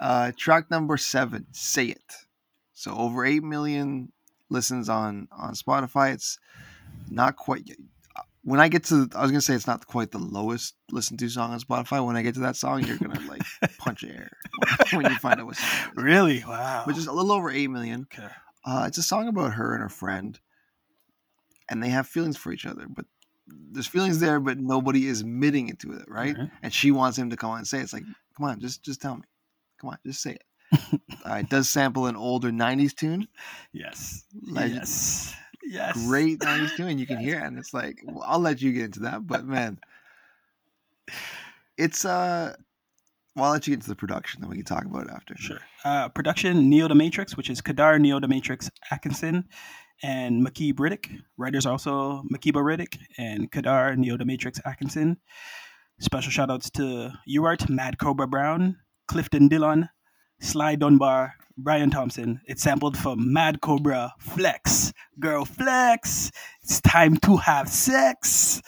uh, 0.00 0.32
track 0.36 0.70
number 0.70 0.96
seven, 0.96 1.46
"Say 1.52 1.86
It." 1.86 2.12
So 2.74 2.94
over 2.96 3.24
eight 3.24 3.42
million 3.42 4.12
listens 4.50 4.88
on 4.88 5.28
on 5.32 5.54
Spotify. 5.54 6.12
It's 6.14 6.38
not 7.08 7.36
quite. 7.36 7.70
When 8.44 8.58
I 8.58 8.68
get 8.68 8.84
to, 8.86 9.08
I 9.14 9.22
was 9.22 9.30
gonna 9.30 9.40
say 9.40 9.54
it's 9.54 9.66
not 9.68 9.86
quite 9.86 10.10
the 10.10 10.18
lowest 10.18 10.74
listened 10.90 11.20
to 11.20 11.28
song 11.28 11.52
on 11.52 11.60
Spotify. 11.60 12.04
When 12.04 12.16
I 12.16 12.22
get 12.22 12.34
to 12.34 12.40
that 12.40 12.56
song, 12.56 12.84
you're 12.84 12.96
gonna 12.98 13.20
like 13.28 13.42
punch 13.78 14.02
air 14.04 14.30
when 14.92 15.04
you 15.10 15.16
find 15.18 15.40
out 15.40 15.46
what 15.46 15.56
song. 15.56 15.92
Really? 15.94 16.42
Wow. 16.46 16.82
Which 16.86 16.96
is 16.96 17.06
a 17.06 17.12
little 17.12 17.32
over 17.32 17.50
eight 17.50 17.68
million. 17.68 18.06
okay. 18.12 18.28
Uh, 18.64 18.84
it's 18.86 18.98
a 18.98 19.02
song 19.02 19.28
about 19.28 19.54
her 19.54 19.74
and 19.74 19.82
her 19.82 19.88
friend, 19.88 20.38
and 21.68 21.82
they 21.82 21.88
have 21.88 22.06
feelings 22.06 22.36
for 22.36 22.52
each 22.52 22.66
other, 22.66 22.86
but 22.88 23.06
there's 23.46 23.88
feelings 23.88 24.20
there, 24.20 24.38
but 24.40 24.58
nobody 24.58 25.06
is 25.06 25.20
admitting 25.22 25.68
it 25.68 25.80
to 25.80 25.92
it, 25.92 26.04
right? 26.08 26.34
Alright. 26.36 26.50
And 26.62 26.72
she 26.72 26.90
wants 26.92 27.18
him 27.18 27.30
to 27.30 27.36
come 27.36 27.50
on 27.50 27.58
and 27.58 27.66
say 27.66 27.78
it. 27.78 27.82
it's 27.82 27.92
like, 27.92 28.04
come 28.36 28.46
on, 28.46 28.60
just 28.60 28.82
just 28.84 29.00
tell 29.00 29.16
me, 29.16 29.22
come 29.80 29.90
on, 29.90 29.98
just 30.06 30.22
say 30.22 30.32
it. 30.32 30.44
uh, 31.28 31.34
it 31.34 31.48
does 31.50 31.68
sample 31.68 32.06
an 32.06 32.16
older 32.16 32.50
'90s 32.50 32.94
tune, 32.94 33.28
Yes. 33.72 34.24
Like, 34.48 34.72
yes. 34.72 35.34
Yes. 35.64 36.06
great 36.06 36.40
'90s 36.40 36.76
tune, 36.76 36.88
and 36.88 37.00
you 37.00 37.06
can 37.06 37.18
hear 37.18 37.38
it, 37.38 37.44
and 37.44 37.58
it's 37.58 37.72
like, 37.72 38.00
well, 38.04 38.24
I'll 38.26 38.38
let 38.38 38.60
you 38.60 38.72
get 38.72 38.86
into 38.86 39.00
that, 39.00 39.26
but 39.26 39.44
man, 39.44 39.78
it's 41.76 42.04
uh, 42.04 42.54
well, 43.34 43.46
I'll 43.46 43.52
let 43.52 43.66
you 43.66 43.72
get 43.72 43.78
into 43.78 43.88
the 43.88 43.96
production, 43.96 44.40
then 44.40 44.50
we 44.50 44.56
can 44.56 44.64
talk 44.64 44.84
about 44.84 45.06
it 45.06 45.10
after. 45.10 45.36
Sure. 45.36 45.58
Uh, 45.84 46.08
production 46.08 46.68
Neo 46.68 46.88
the 46.88 46.94
Matrix, 46.94 47.36
which 47.36 47.48
is 47.48 47.62
Kadar 47.62 47.98
Neo 48.00 48.20
the 48.20 48.28
Matrix 48.28 48.70
Atkinson 48.90 49.44
and 50.02 50.46
Makib 50.46 50.74
Riddick. 50.74 51.08
Writers 51.38 51.64
also 51.64 52.22
Makeba 52.32 52.62
Riddick 52.62 52.98
and 53.18 53.50
Kadar 53.50 53.96
Neo 53.96 54.16
the 54.16 54.24
Matrix 54.24 54.60
Atkinson. 54.64 55.16
Special 56.00 56.30
shout 56.30 56.50
outs 56.50 56.70
to 56.70 57.12
Ewart, 57.26 57.68
Mad 57.68 57.98
Cobra 57.98 58.26
Brown, 58.26 58.76
Clifton 59.08 59.48
Dillon, 59.48 59.88
Sly 60.40 60.74
Dunbar, 60.74 61.34
Brian 61.56 61.90
Thompson. 61.90 62.40
It's 62.46 62.62
sampled 62.62 62.96
from 62.96 63.32
Mad 63.32 63.60
Cobra 63.60 64.12
Flex. 64.18 64.92
Girl 65.20 65.44
Flex. 65.44 66.30
It's 66.62 66.80
time 66.80 67.16
to 67.18 67.36
have 67.36 67.68
sex. 67.68 68.62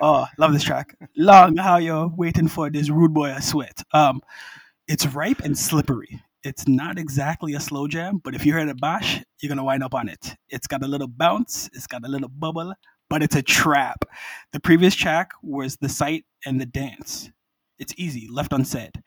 Oh, 0.00 0.26
love 0.38 0.52
this 0.52 0.62
track. 0.62 0.96
Long 1.16 1.56
how 1.56 1.76
you're 1.76 2.08
waiting 2.08 2.48
for 2.48 2.70
this 2.70 2.90
rude 2.90 3.14
boy 3.14 3.32
I 3.32 3.40
sweat. 3.40 3.82
Um, 3.92 4.20
it's 4.88 5.06
ripe 5.06 5.40
and 5.40 5.56
slippery. 5.56 6.22
It's 6.44 6.66
not 6.66 6.98
exactly 6.98 7.54
a 7.54 7.60
slow 7.60 7.86
jam, 7.86 8.20
but 8.22 8.34
if 8.34 8.44
you 8.44 8.52
heard 8.52 8.68
a 8.68 8.74
bash, 8.74 9.22
you're 9.40 9.48
gonna 9.48 9.62
wind 9.62 9.84
up 9.84 9.94
on 9.94 10.08
it. 10.08 10.34
It's 10.48 10.66
got 10.66 10.82
a 10.82 10.88
little 10.88 11.06
bounce, 11.06 11.70
it's 11.72 11.86
got 11.86 12.04
a 12.04 12.08
little 12.08 12.28
bubble, 12.28 12.74
but 13.08 13.22
it's 13.22 13.36
a 13.36 13.42
trap. 13.42 14.04
The 14.52 14.58
previous 14.58 14.94
track 14.96 15.30
was 15.42 15.76
the 15.76 15.88
sight 15.88 16.24
and 16.44 16.60
the 16.60 16.66
dance. 16.66 17.30
It's 17.78 17.94
easy, 17.96 18.28
left 18.28 18.52
unsaid. 18.52 19.02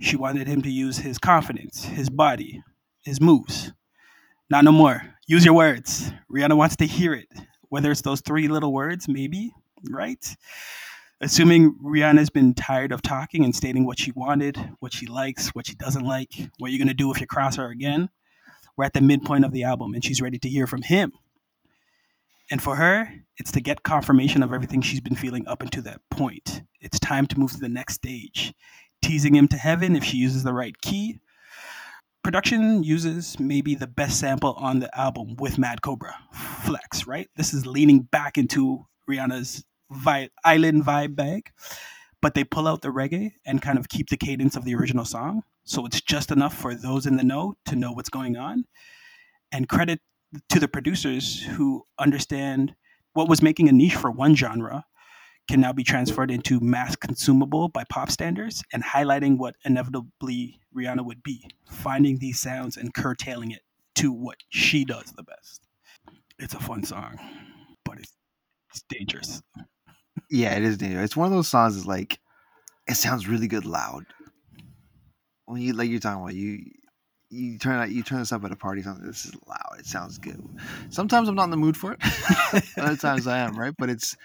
She 0.00 0.16
wanted 0.16 0.46
him 0.46 0.62
to 0.62 0.70
use 0.70 0.98
his 0.98 1.18
confidence, 1.18 1.84
his 1.84 2.08
body, 2.08 2.62
his 3.02 3.20
moves. 3.20 3.72
Not 4.50 4.64
no 4.64 4.72
more. 4.72 5.02
use 5.26 5.44
your 5.44 5.54
words. 5.54 6.10
Rihanna 6.32 6.56
wants 6.56 6.76
to 6.76 6.86
hear 6.86 7.12
it. 7.14 7.28
Whether 7.68 7.90
it's 7.90 8.02
those 8.02 8.20
three 8.22 8.48
little 8.48 8.72
words, 8.72 9.08
maybe, 9.08 9.52
right? 9.90 10.24
Assuming 11.20 11.74
Rihanna's 11.84 12.30
been 12.30 12.54
tired 12.54 12.92
of 12.92 13.02
talking 13.02 13.44
and 13.44 13.54
stating 13.54 13.84
what 13.84 13.98
she 13.98 14.12
wanted, 14.12 14.56
what 14.78 14.94
she 14.94 15.06
likes, 15.06 15.48
what 15.48 15.66
she 15.66 15.74
doesn't 15.74 16.04
like, 16.04 16.30
what 16.58 16.70
you're 16.70 16.78
going 16.78 16.88
to 16.88 16.94
do 16.94 17.12
if 17.12 17.20
you 17.20 17.26
cross 17.26 17.56
her 17.56 17.68
again, 17.68 18.08
we're 18.76 18.84
at 18.84 18.94
the 18.94 19.00
midpoint 19.00 19.44
of 19.44 19.52
the 19.52 19.64
album 19.64 19.94
and 19.94 20.04
she's 20.04 20.22
ready 20.22 20.38
to 20.38 20.48
hear 20.48 20.66
from 20.66 20.82
him. 20.82 21.12
And 22.50 22.62
for 22.62 22.76
her, 22.76 23.12
it's 23.36 23.52
to 23.52 23.60
get 23.60 23.82
confirmation 23.82 24.42
of 24.42 24.52
everything 24.54 24.80
she's 24.80 25.00
been 25.00 25.16
feeling 25.16 25.46
up 25.46 25.60
until 25.60 25.82
that 25.82 26.00
point. 26.10 26.62
It's 26.80 26.98
time 26.98 27.26
to 27.26 27.38
move 27.38 27.50
to 27.52 27.58
the 27.58 27.68
next 27.68 27.94
stage, 27.94 28.54
teasing 29.02 29.34
him 29.34 29.48
to 29.48 29.56
heaven 29.56 29.96
if 29.96 30.04
she 30.04 30.16
uses 30.16 30.42
the 30.42 30.52
right 30.52 30.80
key. 30.80 31.20
Production 32.22 32.82
uses 32.82 33.38
maybe 33.38 33.74
the 33.74 33.86
best 33.86 34.18
sample 34.18 34.54
on 34.54 34.80
the 34.80 34.98
album 34.98 35.36
with 35.38 35.58
Mad 35.58 35.82
Cobra, 35.82 36.14
Flex, 36.64 37.06
right? 37.06 37.28
This 37.36 37.54
is 37.54 37.66
leaning 37.66 38.00
back 38.00 38.36
into 38.36 38.86
Rihanna's 39.08 39.64
vi- 39.90 40.30
island 40.44 40.84
vibe 40.84 41.16
bag, 41.16 41.50
but 42.20 42.34
they 42.34 42.44
pull 42.44 42.68
out 42.68 42.82
the 42.82 42.88
reggae 42.88 43.32
and 43.46 43.62
kind 43.62 43.78
of 43.78 43.88
keep 43.88 44.10
the 44.10 44.16
cadence 44.16 44.56
of 44.56 44.64
the 44.64 44.74
original 44.74 45.04
song. 45.04 45.42
So 45.64 45.86
it's 45.86 46.00
just 46.00 46.30
enough 46.30 46.54
for 46.54 46.74
those 46.74 47.06
in 47.06 47.16
the 47.16 47.24
know 47.24 47.54
to 47.66 47.76
know 47.76 47.92
what's 47.92 48.10
going 48.10 48.36
on. 48.36 48.64
And 49.52 49.68
credit 49.68 50.00
to 50.50 50.60
the 50.60 50.68
producers 50.68 51.42
who 51.42 51.84
understand 51.98 52.74
what 53.14 53.28
was 53.28 53.42
making 53.42 53.68
a 53.68 53.72
niche 53.72 53.96
for 53.96 54.10
one 54.10 54.34
genre 54.34 54.84
can 55.48 55.60
now 55.60 55.72
be 55.72 55.82
transferred 55.82 56.30
into 56.30 56.60
mass 56.60 56.94
consumable 56.94 57.68
by 57.68 57.82
pop 57.88 58.10
standards 58.10 58.62
and 58.72 58.84
highlighting 58.84 59.38
what 59.38 59.56
inevitably 59.64 60.60
Rihanna 60.76 61.04
would 61.04 61.22
be, 61.22 61.48
finding 61.70 62.18
these 62.18 62.38
sounds 62.38 62.76
and 62.76 62.92
curtailing 62.92 63.50
it 63.50 63.62
to 63.96 64.12
what 64.12 64.36
she 64.50 64.84
does 64.84 65.12
the 65.16 65.22
best. 65.22 65.62
It's 66.38 66.54
a 66.54 66.60
fun 66.60 66.84
song, 66.84 67.18
but 67.84 67.98
it's, 67.98 68.12
it's 68.70 68.82
dangerous. 68.88 69.42
Yeah, 70.30 70.54
it 70.54 70.62
is 70.62 70.76
dangerous. 70.76 71.06
It's 71.06 71.16
one 71.16 71.26
of 71.26 71.32
those 71.32 71.48
songs 71.48 71.74
that's 71.74 71.86
like 71.86 72.20
it 72.86 72.96
sounds 72.96 73.26
really 73.26 73.48
good 73.48 73.64
loud. 73.64 74.04
When 75.46 75.60
you 75.60 75.72
like 75.72 75.88
you're 75.90 76.00
talking 76.00 76.22
about 76.22 76.34
you 76.34 76.64
you 77.30 77.58
turn 77.58 77.80
out 77.80 77.90
you 77.90 78.02
turn 78.02 78.18
this 78.20 78.32
up 78.32 78.44
at 78.44 78.52
a 78.52 78.56
party 78.56 78.82
something 78.82 79.06
this 79.06 79.26
is 79.26 79.34
loud 79.46 79.78
it 79.78 79.84
sounds 79.84 80.16
good 80.16 80.42
sometimes 80.88 81.28
i'm 81.28 81.34
not 81.34 81.44
in 81.44 81.50
the 81.50 81.58
mood 81.58 81.76
for 81.76 81.92
it 81.92 81.98
other 82.78 82.96
times 82.96 83.26
i 83.26 83.36
am 83.38 83.54
right 83.54 83.74
but 83.76 83.90
it's 83.90 84.16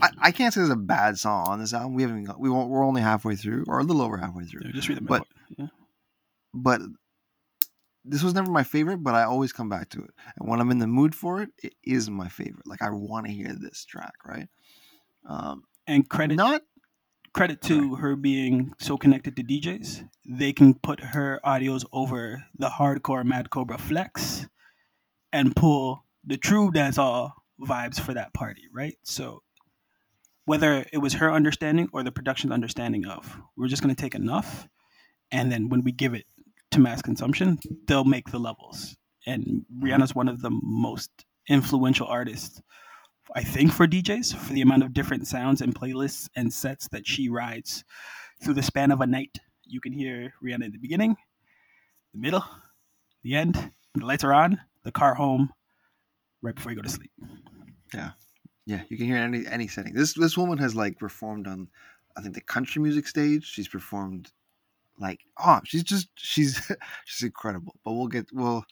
I, 0.00 0.10
I 0.20 0.30
can't 0.32 0.52
say 0.52 0.60
there's 0.60 0.70
a 0.70 0.76
bad 0.76 1.18
song 1.18 1.46
on 1.48 1.58
this 1.60 1.72
album. 1.74 1.94
We 1.94 2.02
haven't 2.02 2.24
got, 2.24 2.40
we 2.40 2.48
won't, 2.50 2.70
we're 2.70 2.84
only 2.84 3.02
halfway 3.02 3.36
through 3.36 3.64
or 3.68 3.78
a 3.80 3.84
little 3.84 4.02
over 4.02 4.16
halfway 4.16 4.44
through. 4.44 4.62
Yeah, 4.64 4.72
just 4.72 4.88
read 4.88 4.98
the 4.98 5.02
But- 5.02 5.26
yeah. 5.58 5.66
but 6.54 6.80
this 8.04 8.22
was 8.22 8.34
never 8.34 8.50
my 8.50 8.64
favorite 8.64 8.96
but 8.98 9.14
i 9.14 9.22
always 9.22 9.52
come 9.52 9.68
back 9.68 9.88
to 9.90 10.02
it. 10.02 10.10
And 10.36 10.48
when 10.48 10.60
i'm 10.60 10.70
in 10.72 10.78
the 10.78 10.88
mood 10.88 11.14
for 11.14 11.40
it 11.42 11.50
it 11.62 11.74
is 11.84 12.10
my 12.10 12.28
favorite. 12.28 12.66
Like 12.66 12.82
i 12.82 12.90
want 12.90 13.26
to 13.26 13.32
hear 13.32 13.54
this 13.54 13.84
track 13.84 14.14
right? 14.26 14.48
Um 15.28 15.62
And 15.86 16.08
credit 16.08 16.34
not 16.36 16.62
credit 17.32 17.60
to 17.62 17.94
her 17.96 18.16
being 18.16 18.72
so 18.78 18.96
connected 18.98 19.36
to 19.36 19.42
DJs. 19.44 20.08
They 20.28 20.52
can 20.52 20.74
put 20.74 21.00
her 21.00 21.40
audios 21.44 21.84
over 21.92 22.44
the 22.58 22.68
hardcore 22.70 23.24
Mad 23.24 23.50
Cobra 23.50 23.78
Flex 23.78 24.46
and 25.32 25.54
pull 25.56 26.04
the 26.24 26.36
true 26.36 26.70
dancehall 26.72 27.32
vibes 27.60 27.98
for 28.00 28.12
that 28.14 28.34
party, 28.34 28.62
right? 28.74 28.96
So 29.04 29.42
whether 30.44 30.84
it 30.92 30.98
was 30.98 31.14
her 31.14 31.32
understanding 31.32 31.88
or 31.92 32.02
the 32.02 32.12
production's 32.12 32.52
understanding 32.52 33.06
of, 33.06 33.40
we're 33.56 33.68
just 33.68 33.82
going 33.82 33.94
to 33.94 34.00
take 34.00 34.14
enough, 34.14 34.68
and 35.30 35.50
then 35.50 35.68
when 35.68 35.82
we 35.82 35.92
give 35.92 36.14
it 36.14 36.24
to 36.72 36.80
mass 36.80 37.02
consumption, 37.02 37.58
they'll 37.86 38.04
make 38.04 38.30
the 38.30 38.38
levels. 38.38 38.96
And 39.26 39.64
Rihanna's 39.80 40.14
one 40.14 40.28
of 40.28 40.42
the 40.42 40.50
most 40.50 41.10
influential 41.48 42.06
artists 42.06 42.60
I 43.34 43.42
think 43.42 43.72
for 43.72 43.86
DJs 43.86 44.36
for 44.36 44.52
the 44.52 44.60
amount 44.60 44.82
of 44.82 44.92
different 44.92 45.26
sounds 45.26 45.62
and 45.62 45.74
playlists 45.74 46.28
and 46.36 46.52
sets 46.52 46.88
that 46.88 47.06
she 47.06 47.28
rides 47.28 47.84
through 48.42 48.54
the 48.54 48.62
span 48.62 48.90
of 48.90 49.00
a 49.00 49.06
night. 49.06 49.38
You 49.64 49.80
can 49.80 49.92
hear 49.92 50.34
Rihanna 50.44 50.64
in 50.64 50.72
the 50.72 50.78
beginning, 50.78 51.16
the 52.12 52.20
middle, 52.20 52.44
the 53.22 53.36
end. 53.36 53.72
The 53.94 54.04
lights 54.04 54.24
are 54.24 54.34
on. 54.34 54.60
The 54.84 54.92
car 54.92 55.14
home, 55.14 55.50
right 56.42 56.54
before 56.54 56.72
you 56.72 56.76
go 56.76 56.82
to 56.82 56.88
sleep. 56.88 57.12
Yeah, 57.94 58.10
you 58.66 58.96
can 58.96 59.06
hear 59.06 59.16
it 59.16 59.22
in 59.24 59.34
any 59.34 59.46
any 59.46 59.68
setting. 59.68 59.94
This 59.94 60.14
this 60.14 60.36
woman 60.36 60.58
has 60.58 60.74
like 60.74 60.98
performed 60.98 61.46
on, 61.46 61.68
I 62.16 62.20
think 62.22 62.34
the 62.34 62.40
country 62.40 62.80
music 62.82 63.06
stage. 63.06 63.44
She's 63.44 63.68
performed, 63.68 64.30
like 64.98 65.20
oh, 65.44 65.60
she's 65.64 65.82
just 65.82 66.08
she's 66.16 66.70
she's 67.04 67.22
incredible. 67.24 67.74
But 67.84 67.92
we'll 67.92 68.08
get 68.08 68.26
we'll 68.32 68.64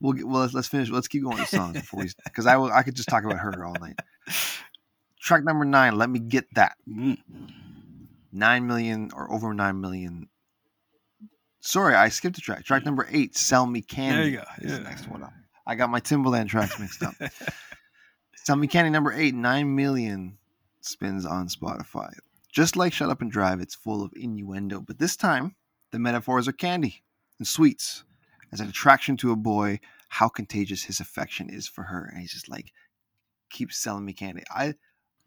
we'll 0.00 0.12
get 0.14 0.26
well. 0.26 0.42
Let's, 0.42 0.54
let's 0.54 0.68
finish. 0.68 0.90
Let's 0.90 1.08
keep 1.08 1.22
going 1.22 1.38
with 1.38 1.48
songs 1.48 1.74
before 1.80 2.00
we 2.00 2.10
because 2.24 2.46
I 2.46 2.56
will 2.56 2.72
I 2.72 2.82
could 2.82 2.94
just 2.96 3.08
talk 3.08 3.24
about 3.24 3.38
her 3.38 3.64
all 3.64 3.76
night. 3.80 3.98
Track 5.20 5.44
number 5.44 5.64
nine. 5.64 5.96
Let 5.96 6.10
me 6.10 6.18
get 6.18 6.46
that 6.54 6.76
Mm. 6.88 7.16
nine 8.32 8.66
million 8.66 9.10
or 9.14 9.32
over 9.32 9.54
nine 9.54 9.80
million. 9.80 10.28
Sorry, 11.60 11.94
I 11.94 12.08
skipped 12.08 12.38
a 12.38 12.40
track. 12.40 12.64
Track 12.64 12.84
number 12.84 13.06
eight. 13.12 13.36
Sell 13.36 13.66
me 13.66 13.82
candy. 13.82 14.16
There 14.16 14.28
you 14.30 14.36
go. 14.38 14.44
Is 14.62 14.78
the 14.78 14.82
next 14.82 15.08
one 15.08 15.22
up. 15.22 15.32
I 15.64 15.76
got 15.76 15.90
my 15.90 16.00
Timberland 16.00 16.50
tracks 16.50 16.76
mixed 16.80 17.04
up. 17.04 17.14
Sell 18.44 18.56
Me 18.56 18.66
Candy 18.66 18.90
number 18.90 19.12
eight, 19.12 19.36
nine 19.36 19.76
million 19.76 20.36
spins 20.80 21.24
on 21.24 21.46
Spotify. 21.46 22.12
Just 22.50 22.76
like 22.76 22.92
Shut 22.92 23.08
Up 23.08 23.22
and 23.22 23.30
Drive, 23.30 23.60
it's 23.60 23.76
full 23.76 24.02
of 24.02 24.12
innuendo, 24.16 24.80
but 24.80 24.98
this 24.98 25.14
time 25.14 25.54
the 25.92 26.00
metaphors 26.00 26.48
are 26.48 26.52
candy 26.52 27.04
and 27.38 27.46
sweets. 27.46 28.02
As 28.52 28.58
an 28.58 28.68
attraction 28.68 29.16
to 29.18 29.30
a 29.30 29.36
boy, 29.36 29.78
how 30.08 30.28
contagious 30.28 30.82
his 30.82 30.98
affection 30.98 31.50
is 31.50 31.68
for 31.68 31.84
her, 31.84 32.10
and 32.10 32.20
he's 32.20 32.32
just 32.32 32.48
like, 32.48 32.72
keeps 33.48 33.78
selling 33.78 34.04
me 34.04 34.12
candy. 34.12 34.42
I, 34.50 34.74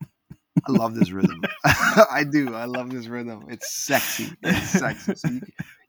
I 0.02 0.72
love 0.72 0.94
this 0.94 1.12
rhythm. 1.12 1.42
I 1.64 2.26
do. 2.30 2.54
I 2.54 2.66
love 2.66 2.90
this 2.92 3.08
rhythm. 3.08 3.46
It's 3.50 3.74
sexy. 3.74 4.34
It's 4.44 4.72
sexy. 4.72 5.16
So 5.16 5.30
you, 5.30 5.42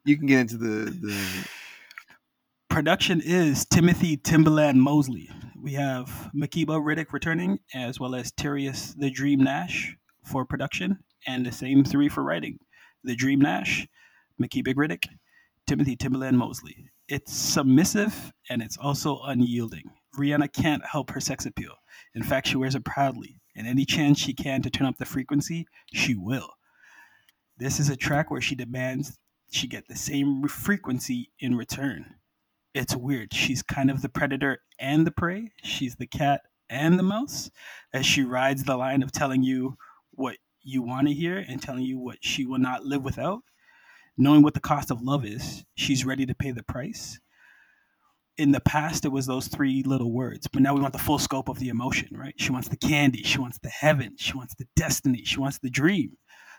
you 0.05 0.17
can 0.17 0.27
get 0.27 0.39
into 0.39 0.59
the 0.59 0.91
the 0.91 1.49
Production 2.69 3.21
is 3.21 3.65
Timothy 3.67 4.17
Timberland 4.17 4.81
Mosley. 4.81 5.29
We 5.63 5.73
have 5.73 6.31
Makeba 6.35 6.81
Riddick 6.81 7.13
returning, 7.13 7.59
as 7.75 7.99
well 7.99 8.15
as 8.15 8.31
Terius 8.31 8.95
the 8.97 9.11
Dream 9.11 9.43
Nash 9.43 9.97
for 10.23 10.45
production, 10.45 10.99
and 11.27 11.45
the 11.45 11.53
same 11.53 11.83
three 11.83 12.09
for 12.09 12.23
writing. 12.23 12.59
The 13.05 13.17
Dream 13.17 13.41
Nash, 13.41 13.87
Makeba 14.41 14.75
Riddick, 14.75 15.07
Timothy 15.67 15.97
Timberland 15.97 16.39
Mosley. 16.39 16.91
It's 17.09 17.33
submissive 17.33 18.33
and 18.51 18.63
it's 18.63 18.77
also 18.77 19.21
unyielding. 19.23 19.91
Rihanna 20.17 20.53
can't 20.53 20.85
help 20.85 21.11
her 21.11 21.21
sex 21.21 21.47
appeal. 21.47 21.75
In 22.15 22.23
fact, 22.23 22.49
she 22.49 22.57
wears 22.57 22.75
it 22.75 22.85
proudly, 22.85 23.41
and 23.55 23.67
any 23.67 23.85
chance 23.85 24.19
she 24.19 24.35
can 24.35 24.63
to 24.63 24.71
turn 24.71 24.87
up 24.87 24.99
the 24.99 25.05
frequency, 25.05 25.67
she 25.93 26.15
will. 26.15 26.51
This 27.57 27.81
is 27.81 27.89
a 27.89 27.97
track 27.97 28.31
where 28.31 28.41
she 28.41 28.55
demands 28.55 29.19
she 29.51 29.67
get 29.67 29.89
the 29.89 29.97
same 29.97 30.47
frequency 30.49 31.31
in 31.39 31.57
return. 31.57 32.17
It's 32.77 32.95
weird. 32.95 33.33
She's 33.33 33.63
kind 33.63 33.91
of 33.91 34.03
the 34.03 34.11
predator 34.11 34.59
and 34.79 35.07
the 35.07 35.11
prey. 35.11 35.51
She's 35.63 35.97
the 35.97 36.07
cat 36.07 36.43
and 36.69 36.99
the 36.99 37.03
mouse 37.03 37.51
as 37.95 38.05
she 38.05 38.23
rides 38.23 38.65
the 38.65 38.77
line 38.77 39.03
of 39.03 39.11
telling 39.11 39.43
you 39.43 39.79
what 40.11 40.37
you 40.63 40.83
want 40.83 41.09
to 41.09 41.15
hear 41.15 41.43
and 41.49 41.63
telling 41.63 41.85
you 41.85 41.99
what 41.99 42.19
she 42.21 42.45
will 42.45 42.59
not 42.59 42.85
live 42.85 43.03
without. 43.03 43.41
Knowing 44.19 44.43
what 44.43 44.53
the 44.53 44.61
cost 44.61 44.91
of 44.91 45.01
love 45.01 45.25
is, 45.25 45.65
she's 45.75 46.05
ready 46.05 46.27
to 46.27 46.35
pay 46.35 46.51
the 46.51 46.63
price. 46.63 47.19
In 48.37 48.53
the 48.53 48.61
past, 48.61 49.07
it 49.07 49.13
was 49.13 49.25
those 49.25 49.49
three 49.49 49.83
little 49.83 50.13
words, 50.13 50.47
but 50.47 50.61
now 50.61 50.75
we 50.75 50.83
want 50.83 50.93
the 50.93 50.99
full 50.99 51.19
scope 51.19 51.49
of 51.49 51.59
the 51.59 51.71
emotion, 51.71 52.11
right? 52.13 52.35
She 52.37 52.53
wants 52.53 52.69
the 52.69 52.77
candy, 52.77 53.23
she 53.23 53.39
wants 53.39 53.59
the 53.63 53.71
heaven, 53.71 54.17
she 54.19 54.35
wants 54.35 54.55
the 54.55 54.67
destiny, 54.77 55.23
she 55.25 55.41
wants 55.41 55.59
the 55.61 55.71
dream, 55.71 56.19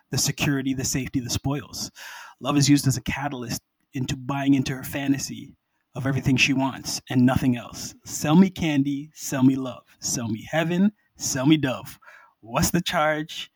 the 0.10 0.18
security, 0.18 0.74
the 0.74 0.84
safety, 0.84 1.20
the 1.20 1.30
spoils. 1.30 1.92
Love 2.40 2.58
is 2.58 2.68
used 2.68 2.88
as 2.88 2.98
a 2.98 3.02
catalyst 3.02 3.62
into 3.94 4.16
buying 4.16 4.56
into 4.56 4.74
her 4.74 4.84
fantasy 4.84 5.54
of 5.98 6.06
everything 6.06 6.38
she 6.38 6.54
wants 6.54 7.02
and 7.10 7.26
nothing 7.26 7.58
else. 7.58 7.96
Sell 8.06 8.36
me 8.36 8.52
candy, 8.52 9.10
sell 9.16 9.42
me 9.42 9.56
love, 9.56 9.84
sell 10.00 10.28
me 10.28 10.48
heaven, 10.50 10.92
sell 11.18 11.48
me 11.48 11.58
dove. 11.58 11.98
What's 12.40 12.70
the 12.70 12.82
charge? 12.82 13.50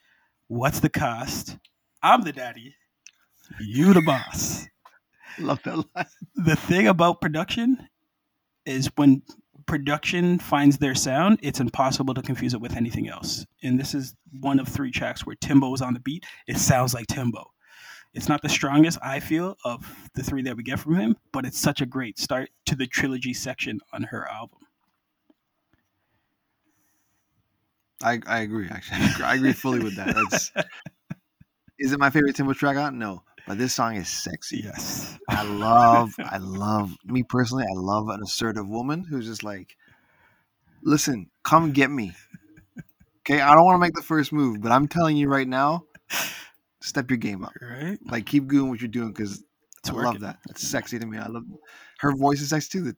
What's 0.48 0.80
the 0.80 0.89
cost? 0.89 1.58
I'm 2.02 2.24
the 2.24 2.34
daddy. 2.34 2.76
You 3.60 3.94
the 3.94 4.02
boss. 4.02 4.68
love 5.39 5.62
that 5.64 5.78
line. 5.78 6.06
The 6.36 6.56
thing 6.56 6.88
about 6.88 7.22
production 7.22 7.88
is 8.66 8.89
when 8.96 9.22
production 9.68 10.39
finds 10.39 10.80
their 10.80 10.96
sound, 10.96 11.39
it's 11.44 11.60
impossible 11.60 12.16
to 12.16 12.24
confuse 12.24 12.56
it 12.56 12.62
with 12.62 12.76
anything 12.76 13.08
else. 13.08 13.46
And 13.62 13.80
this 13.80 13.94
is 13.94 14.16
one 14.39 14.60
of 14.60 14.68
three 14.68 14.92
tracks 14.92 15.28
where 15.28 15.36
Timbo 15.36 15.74
is 15.76 15.82
on 15.82 15.94
the 15.94 16.00
beat. 16.00 16.26
It 16.48 16.58
sounds 16.58 16.96
like 16.96 17.06
Timbo. 17.06 17.52
It's 18.14 18.28
not 18.28 18.41
the 18.41 18.49
strongest 18.49 18.99
I 19.01 19.20
feel 19.22 19.57
of 19.64 20.09
the 20.16 20.24
three 20.24 20.41
that 20.43 20.57
we 20.57 20.64
get 20.64 20.80
from 20.80 20.95
him, 20.95 21.16
but 21.32 21.45
it's 21.45 21.59
such 21.59 21.82
a 21.82 21.86
great 21.86 22.20
start 22.20 22.49
to 22.66 22.76
the 22.76 22.88
trilogy 22.88 23.34
section 23.34 23.80
on 23.93 24.03
her 24.03 24.28
album. 24.30 24.59
I, 28.03 28.20
I 28.28 28.39
agree. 28.39 28.68
Actually, 28.70 29.24
I 29.24 29.36
agree, 29.36 29.53
fully 29.53 29.80
with 29.80 29.95
that. 29.95 30.16
That's, 30.16 30.51
is 31.80 31.93
it 31.93 31.99
my 31.99 32.09
favorite 32.09 32.36
Timbo 32.36 32.53
track 32.53 32.76
on? 32.76 32.97
No, 32.99 33.24
but 33.47 33.57
this 33.57 33.74
song 33.74 33.95
is 33.95 34.09
sexy. 34.09 34.62
Yes. 34.64 35.18
I 35.30 35.43
love, 35.43 36.14
I 36.20 36.38
love 36.38 36.95
me 37.05 37.24
personally. 37.24 37.64
I 37.64 37.80
love 37.80 38.09
an 38.09 38.22
assertive 38.24 38.68
woman 38.68 39.03
who's 39.03 39.28
just 39.28 39.43
like, 39.43 39.78
listen, 40.84 41.30
come 41.43 41.72
get 41.72 41.89
me. 41.89 42.14
Okay, 43.20 43.39
I 43.39 43.53
don't 43.53 43.66
want 43.66 43.76
to 43.76 43.80
make 43.82 43.93
the 43.93 44.01
first 44.01 44.34
move, 44.34 44.62
but 44.62 44.72
I'm 44.72 44.88
telling 44.88 45.16
you 45.16 45.30
right 45.30 45.47
now, 45.47 45.86
step 46.82 47.10
your 47.10 47.18
game 47.18 47.44
up. 47.44 47.54
Right. 47.62 47.98
Like 48.06 48.26
keep 48.26 48.48
doing 48.50 48.70
what 48.70 48.82
you're 48.82 48.88
doing 48.90 49.12
because 49.14 49.44
I 49.88 49.94
working. 49.94 50.06
love 50.06 50.20
that. 50.22 50.40
That's 50.48 50.68
sexy 50.68 51.00
to 51.00 51.06
me. 51.06 51.18
I 51.18 51.28
love 51.28 51.44
her 52.00 52.14
voice 52.14 52.42
is 52.42 52.50
sexy 52.50 52.70
too. 52.70 52.84
The, 52.84 52.96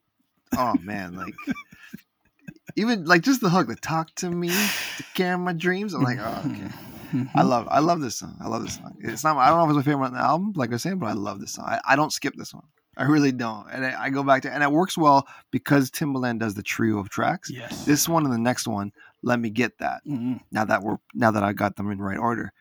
oh 0.58 0.74
man, 0.82 1.16
like 1.16 1.34
even 2.76 3.06
like 3.06 3.22
just 3.22 3.42
the 3.42 3.50
hook, 3.50 3.68
the 3.68 3.76
talk 3.76 4.14
to 4.16 4.30
me, 4.30 4.50
to 4.50 5.04
care 5.14 5.38
my 5.38 5.54
dreams. 5.54 5.94
I'm 5.94 6.04
like, 6.04 6.20
oh 6.20 6.44
okay. 6.46 7.28
I 7.36 7.44
love 7.44 7.68
I 7.70 7.80
love 7.80 8.02
this 8.02 8.16
song. 8.18 8.36
I 8.42 8.48
love 8.48 8.64
this 8.64 8.76
song. 8.76 8.96
It's 9.02 9.24
not 9.24 9.38
I 9.38 9.50
don't 9.50 9.60
know 9.60 9.66
if 9.66 9.70
it's 9.78 9.86
my 9.86 9.92
favorite 9.92 10.08
on 10.08 10.14
the 10.14 10.20
album, 10.20 10.54
like 10.56 10.70
I 10.70 10.74
was 10.74 10.82
saying, 10.82 10.98
but 11.00 11.08
I 11.08 11.14
love 11.14 11.40
this 11.40 11.52
song. 11.54 11.66
I, 11.68 11.80
I 11.88 11.96
don't 11.96 12.12
skip 12.12 12.34
this 12.36 12.54
one. 12.54 12.66
I 12.96 13.04
really 13.06 13.32
don't. 13.32 13.68
And 13.72 13.86
I, 13.86 14.04
I 14.04 14.10
go 14.10 14.22
back 14.24 14.44
to 14.44 14.52
and 14.54 14.62
it 14.62 14.72
works 14.72 14.98
well 14.98 15.28
because 15.52 15.90
Timbaland 15.90 16.40
does 16.40 16.54
the 16.54 16.64
trio 16.64 17.00
of 17.00 17.10
tracks. 17.10 17.50
Yes. 17.50 17.86
This 17.86 18.08
one 18.08 18.24
and 18.24 18.34
the 18.34 18.38
next 18.40 18.68
one, 18.68 18.92
let 19.24 19.40
me 19.40 19.50
get 19.50 19.78
that. 19.80 20.06
Mhm. 20.08 20.42
Now 20.52 20.66
that 20.66 20.84
we're 20.84 20.98
now 21.14 21.32
that 21.32 21.44
I 21.44 21.54
got 21.54 21.76
them 21.76 21.92
in 21.92 22.00
right 22.00 22.18
order. 22.20 22.52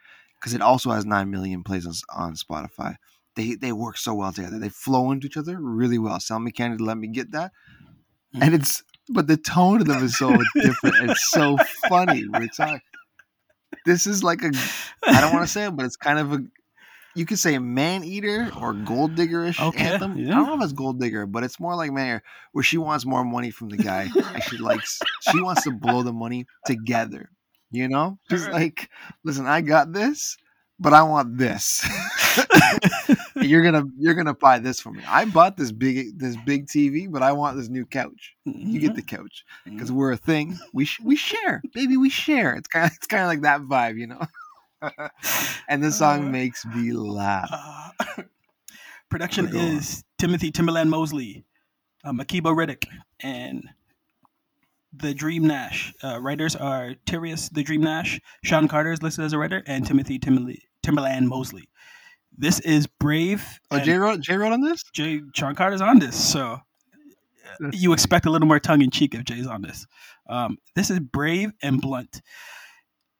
Because 0.42 0.54
it 0.54 0.60
also 0.60 0.90
has 0.90 1.06
nine 1.06 1.30
million 1.30 1.62
plays 1.62 1.86
on, 1.86 1.94
on 2.12 2.34
Spotify. 2.34 2.96
They 3.36 3.54
they 3.54 3.70
work 3.70 3.96
so 3.96 4.12
well 4.12 4.32
together. 4.32 4.58
They 4.58 4.68
flow 4.70 5.12
into 5.12 5.28
each 5.28 5.36
other 5.36 5.56
really 5.60 5.98
well. 5.98 6.18
Sell 6.18 6.40
me 6.40 6.50
candy, 6.50 6.82
let 6.82 6.98
me 6.98 7.06
get 7.06 7.30
that. 7.30 7.52
Hmm. 8.34 8.42
And 8.42 8.54
it's 8.56 8.82
but 9.08 9.28
the 9.28 9.36
tone 9.36 9.80
of 9.80 9.86
them 9.86 10.02
is 10.02 10.18
so 10.18 10.36
different. 10.56 11.10
It's 11.10 11.30
so 11.30 11.56
funny. 11.88 12.24
It's 12.34 12.58
like 12.58 12.82
this 13.86 14.06
is 14.06 14.24
like 14.24 14.42
a 14.42 14.50
I 15.06 15.20
don't 15.20 15.32
want 15.32 15.46
to 15.46 15.52
say 15.52 15.66
it, 15.66 15.76
but 15.76 15.86
it's 15.86 15.96
kind 15.96 16.18
of 16.18 16.32
a 16.32 16.42
you 17.14 17.24
could 17.26 17.38
say 17.38 17.54
a 17.54 17.60
man 17.60 18.04
eater 18.04 18.50
or 18.60 18.72
gold 18.72 19.14
diggerish 19.14 19.60
Okay, 19.60 19.84
anthem. 19.84 20.16
yeah. 20.16 20.32
I 20.32 20.36
don't 20.36 20.46
know 20.46 20.56
if 20.56 20.62
it's 20.64 20.72
gold 20.72 20.98
digger, 20.98 21.26
but 21.26 21.44
it's 21.44 21.60
more 21.60 21.76
like 21.76 21.92
man 21.92 22.06
eater, 22.08 22.22
where 22.52 22.64
she 22.64 22.78
wants 22.78 23.04
more 23.06 23.22
money 23.24 23.50
from 23.50 23.68
the 23.68 23.76
guy. 23.76 24.08
and 24.34 24.42
she 24.44 24.56
likes 24.58 24.98
she 25.30 25.40
wants 25.40 25.62
to 25.64 25.70
blow 25.70 26.02
the 26.02 26.12
money 26.12 26.46
together. 26.66 27.30
You 27.72 27.88
know? 27.88 28.18
Just 28.30 28.50
like, 28.50 28.90
listen, 29.24 29.46
I 29.46 29.60
got 29.62 29.92
this, 29.92 30.36
but 30.78 30.92
I 30.92 31.02
want 31.02 31.36
this. 31.38 31.84
you're 33.36 33.62
gonna 33.64 33.84
you're 33.98 34.14
gonna 34.14 34.34
buy 34.34 34.58
this 34.58 34.80
for 34.80 34.92
me. 34.92 35.02
I 35.08 35.24
bought 35.24 35.56
this 35.56 35.72
big 35.72 36.18
this 36.18 36.36
big 36.44 36.66
TV, 36.66 37.10
but 37.10 37.22
I 37.22 37.32
want 37.32 37.56
this 37.56 37.68
new 37.68 37.84
couch. 37.86 38.36
You 38.44 38.78
get 38.80 38.94
the 38.94 39.02
couch 39.02 39.44
because 39.64 39.90
Mhm. 39.90 39.94
we're 39.94 40.12
a 40.12 40.16
thing. 40.16 40.58
We 40.72 40.84
sh- 40.84 41.00
we 41.02 41.16
share, 41.16 41.62
baby. 41.74 41.96
We 41.96 42.10
share. 42.10 42.54
It's 42.54 42.68
kind 42.68 42.86
of 42.86 42.92
it's 42.96 43.06
kind 43.06 43.22
of 43.22 43.28
like 43.28 43.42
that 43.42 43.62
vibe, 43.62 43.98
you 43.98 44.06
know. 44.06 44.20
and 45.68 45.82
this 45.82 45.98
song 45.98 46.26
Uh, 46.28 46.30
makes 46.30 46.64
me 46.66 46.92
laugh. 46.92 47.48
Uh, 47.52 48.22
production 49.10 49.46
Go 49.46 49.58
on. 49.58 49.64
is 49.64 50.04
Timothy 50.18 50.50
Timbaland 50.52 50.88
Mosley, 50.88 51.44
uh, 52.04 52.12
Makeba 52.12 52.54
Riddick, 52.54 52.84
and 53.20 53.64
the 54.92 55.14
Dream 55.14 55.46
Nash. 55.46 55.92
Uh, 56.02 56.20
writers 56.20 56.54
are 56.54 56.94
Terius 57.06 57.52
the 57.52 57.62
Dream 57.62 57.82
Nash, 57.82 58.20
Shawn 58.44 58.68
Carter 58.68 58.92
is 58.92 59.02
listed 59.02 59.24
as 59.24 59.32
a 59.32 59.38
writer, 59.38 59.62
and 59.66 59.86
Timothy 59.86 60.18
Timberly, 60.18 60.62
Timbaland 60.84 61.26
Mosley. 61.26 61.68
This 62.36 62.60
is 62.60 62.86
Brave. 62.86 63.44
Oh, 63.70 63.78
Jay 63.78 63.96
wrote 63.96 64.20
Jay 64.20 64.36
wrote 64.36 64.52
on 64.52 64.60
this. 64.60 64.82
Jay 64.92 65.20
Shawn 65.34 65.54
Carter's 65.54 65.80
on 65.80 65.98
this, 65.98 66.16
so 66.16 66.58
That's 67.60 67.80
you 67.80 67.92
expect 67.92 68.26
a 68.26 68.30
little 68.30 68.48
more 68.48 68.60
tongue 68.60 68.82
in 68.82 68.90
cheek 68.90 69.14
if 69.14 69.24
Jay's 69.24 69.46
on 69.46 69.62
this. 69.62 69.86
Um, 70.28 70.58
this 70.74 70.90
is 70.90 70.98
brave 71.00 71.52
and 71.62 71.80
blunt, 71.80 72.22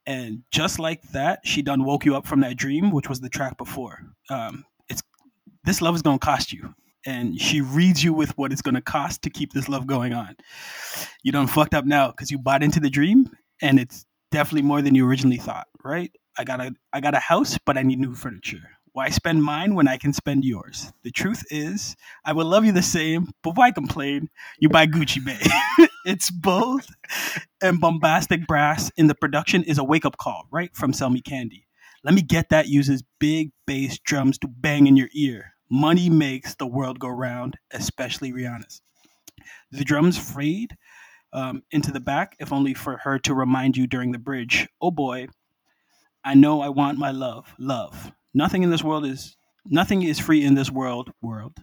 and 0.06 0.42
just 0.50 0.78
like 0.78 1.02
that, 1.12 1.40
she 1.44 1.62
done 1.62 1.84
woke 1.84 2.04
you 2.04 2.16
up 2.16 2.26
from 2.26 2.40
that 2.40 2.56
dream, 2.56 2.90
which 2.90 3.08
was 3.08 3.20
the 3.20 3.28
track 3.28 3.58
before. 3.58 3.98
Um, 4.30 4.64
it's 4.88 5.02
this 5.64 5.82
love 5.82 5.94
is 5.94 6.02
gonna 6.02 6.18
cost 6.18 6.52
you, 6.52 6.74
and 7.06 7.40
she 7.40 7.60
reads 7.60 8.02
you 8.02 8.12
with 8.12 8.36
what 8.38 8.52
it's 8.52 8.62
gonna 8.62 8.82
cost 8.82 9.22
to 9.22 9.30
keep 9.30 9.52
this 9.52 9.68
love 9.68 9.86
going 9.86 10.12
on. 10.12 10.36
You 11.22 11.32
done 11.32 11.46
fucked 11.46 11.74
up 11.74 11.84
now 11.84 12.08
because 12.08 12.30
you 12.30 12.38
bought 12.38 12.62
into 12.62 12.80
the 12.80 12.90
dream, 12.90 13.30
and 13.60 13.78
it's 13.78 14.04
definitely 14.30 14.62
more 14.62 14.82
than 14.82 14.94
you 14.94 15.06
originally 15.06 15.38
thought. 15.38 15.68
Right? 15.84 16.12
I 16.38 16.44
got 16.44 16.60
a 16.60 16.72
I 16.92 17.00
got 17.00 17.14
a 17.14 17.20
house, 17.20 17.58
but 17.64 17.76
I 17.76 17.82
need 17.82 17.98
new 17.98 18.14
furniture. 18.14 18.62
Why 18.94 19.08
spend 19.08 19.42
mine 19.42 19.74
when 19.74 19.88
I 19.88 19.96
can 19.96 20.12
spend 20.12 20.44
yours? 20.44 20.92
The 21.02 21.10
truth 21.10 21.44
is, 21.50 21.96
I 22.26 22.34
will 22.34 22.44
love 22.44 22.66
you 22.66 22.72
the 22.72 22.82
same, 22.82 23.32
but 23.42 23.56
why 23.56 23.70
complain? 23.70 24.28
You 24.58 24.68
buy 24.68 24.86
Gucci 24.86 25.24
Bay. 25.24 25.40
it's 26.04 26.30
both 26.30 26.86
and 27.62 27.80
bombastic 27.80 28.46
brass 28.46 28.90
in 28.98 29.06
the 29.06 29.14
production 29.14 29.62
is 29.62 29.78
a 29.78 29.84
wake 29.84 30.04
up 30.04 30.18
call, 30.18 30.44
right? 30.50 30.74
From 30.76 30.92
Sell 30.92 31.08
Me 31.08 31.22
Candy. 31.22 31.66
Let 32.04 32.14
me 32.14 32.20
get 32.20 32.50
that 32.50 32.68
uses 32.68 33.02
big 33.18 33.52
bass 33.66 33.98
drums 33.98 34.36
to 34.38 34.48
bang 34.48 34.86
in 34.86 34.96
your 34.96 35.08
ear. 35.14 35.51
Money 35.74 36.10
makes 36.10 36.54
the 36.54 36.66
world 36.66 36.98
go 36.98 37.08
round, 37.08 37.56
especially 37.70 38.30
Rihanna's. 38.30 38.82
The 39.70 39.84
drums 39.84 40.18
frayed 40.18 40.76
um, 41.32 41.62
into 41.70 41.90
the 41.90 41.98
back, 41.98 42.36
if 42.38 42.52
only 42.52 42.74
for 42.74 42.98
her 42.98 43.18
to 43.20 43.32
remind 43.32 43.78
you 43.78 43.86
during 43.86 44.12
the 44.12 44.18
bridge, 44.18 44.68
oh 44.82 44.90
boy, 44.90 45.28
I 46.22 46.34
know 46.34 46.60
I 46.60 46.68
want 46.68 46.98
my 46.98 47.10
love, 47.10 47.54
love. 47.58 48.12
Nothing 48.34 48.62
in 48.62 48.68
this 48.68 48.84
world 48.84 49.06
is 49.06 49.34
nothing 49.64 50.02
is 50.02 50.18
free 50.18 50.44
in 50.44 50.56
this 50.56 50.70
world, 50.70 51.10
world, 51.22 51.56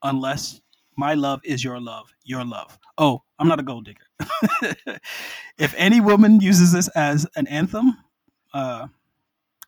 unless 0.00 0.60
my 0.96 1.14
love 1.14 1.40
is 1.42 1.64
your 1.64 1.80
love, 1.80 2.14
your 2.22 2.44
love. 2.44 2.78
Oh, 2.98 3.24
I'm 3.40 3.48
not 3.48 3.58
a 3.58 3.64
gold 3.64 3.86
digger. 3.86 5.00
if 5.58 5.74
any 5.76 6.00
woman 6.00 6.40
uses 6.40 6.70
this 6.70 6.86
as 6.94 7.26
an 7.34 7.48
anthem, 7.48 7.96
uh, 8.54 8.86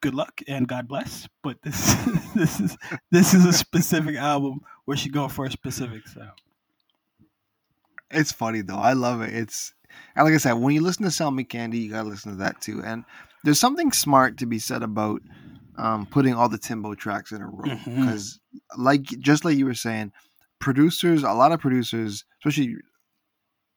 good 0.01 0.15
luck 0.15 0.41
and 0.47 0.69
God 0.69 0.89
bless. 0.89 1.29
But 1.43 1.63
this 1.63 1.95
this 2.35 2.61
is 2.61 2.77
this 3.11 3.35
is 3.35 3.45
a 3.45 3.53
specific 3.53 4.17
album 4.17 4.61
where 4.85 4.97
she 4.97 5.09
go 5.09 5.29
for 5.29 5.45
a 5.47 5.51
specific 5.51 6.07
sound. 6.09 6.39
It's 8.11 8.33
funny 8.33 8.63
though. 8.63 8.77
I 8.77 8.95
love 8.95 9.21
it. 9.23 9.35
It's 9.35 9.75
and 10.15 10.25
like 10.25 10.35
I 10.35 10.39
said, 10.39 10.55
when 10.55 10.75
you 10.75 10.81
listen 10.83 11.05
to 11.05 11.11
Sell 11.11 11.31
Me 11.31 11.45
Candy, 11.45 11.79
you 11.79 11.91
gotta 11.91 12.09
listen 12.09 12.33
to 12.33 12.39
that 12.39 12.61
too. 12.61 12.83
And 12.85 13.05
there's 13.45 13.61
something 13.61 13.93
smart 13.93 14.39
to 14.39 14.47
be 14.47 14.59
said 14.59 14.83
about 14.83 15.23
um, 15.77 16.07
putting 16.07 16.35
all 16.35 16.49
the 16.49 16.59
Timbo 16.59 16.95
tracks 16.95 17.33
in 17.33 17.41
a 17.41 17.47
row 17.47 17.77
because, 17.85 18.41
like 18.77 19.03
just 19.03 19.45
like 19.45 19.57
you 19.57 19.67
were 19.67 19.75
saying, 19.75 20.13
producers, 20.59 21.23
a 21.23 21.33
lot 21.33 21.53
of 21.53 21.61
producers, 21.61 22.25
especially 22.41 22.77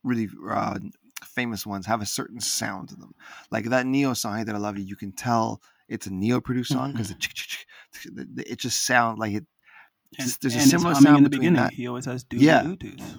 really 0.03 0.27
uh, 0.49 0.79
famous 1.23 1.65
ones, 1.65 1.85
have 1.85 2.01
a 2.01 2.05
certain 2.07 2.39
sound 2.39 2.89
to 2.89 2.95
them. 2.95 3.13
Like 3.51 3.65
that 3.65 3.85
Ne-Yo 3.85 4.13
song 4.13 4.43
That 4.45 4.55
I 4.55 4.57
Love 4.57 4.79
You," 4.79 4.85
you 4.85 4.95
can 4.95 5.11
tell 5.11 5.61
it's 5.91 6.07
a 6.07 6.13
Ne-Yo 6.13 6.39
produced 6.39 6.71
song 6.71 6.93
because 6.93 7.11
it, 7.11 7.17
it 8.37 8.59
just 8.59 8.85
sounds 8.85 9.19
like 9.19 9.33
it. 9.33 9.45
And, 10.17 10.37
there's 10.41 10.55
a 10.55 10.61
similar 10.61 10.95
sound 10.95 11.17
in 11.17 11.23
the 11.23 11.29
beginning. 11.29 11.61
that. 11.61 11.73
He 11.73 11.87
always 11.87 12.05
has 12.05 12.23
do 12.23 12.37
Yeah. 12.37 12.63
do 12.63 12.75
do's. 12.75 13.17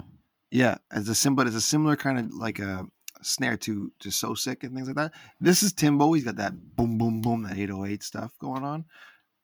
Yeah, 0.50 0.76
it's 0.92 1.08
a 1.08 1.14
similar. 1.14 1.46
It's 1.46 1.56
a 1.56 1.60
similar 1.60 1.96
kind 1.96 2.18
of 2.18 2.34
like 2.34 2.58
a 2.58 2.86
snare 3.22 3.56
to 3.58 3.92
to 4.00 4.10
So 4.10 4.34
Sick 4.34 4.64
and 4.64 4.74
things 4.74 4.86
like 4.86 4.96
that. 4.96 5.12
This 5.40 5.62
is 5.62 5.72
Timbo. 5.72 6.12
He's 6.12 6.24
got 6.24 6.36
that 6.36 6.76
boom, 6.76 6.98
boom, 6.98 7.22
boom, 7.22 7.44
that 7.44 7.56
808 7.56 8.02
stuff 8.02 8.32
going 8.38 8.62
on, 8.62 8.84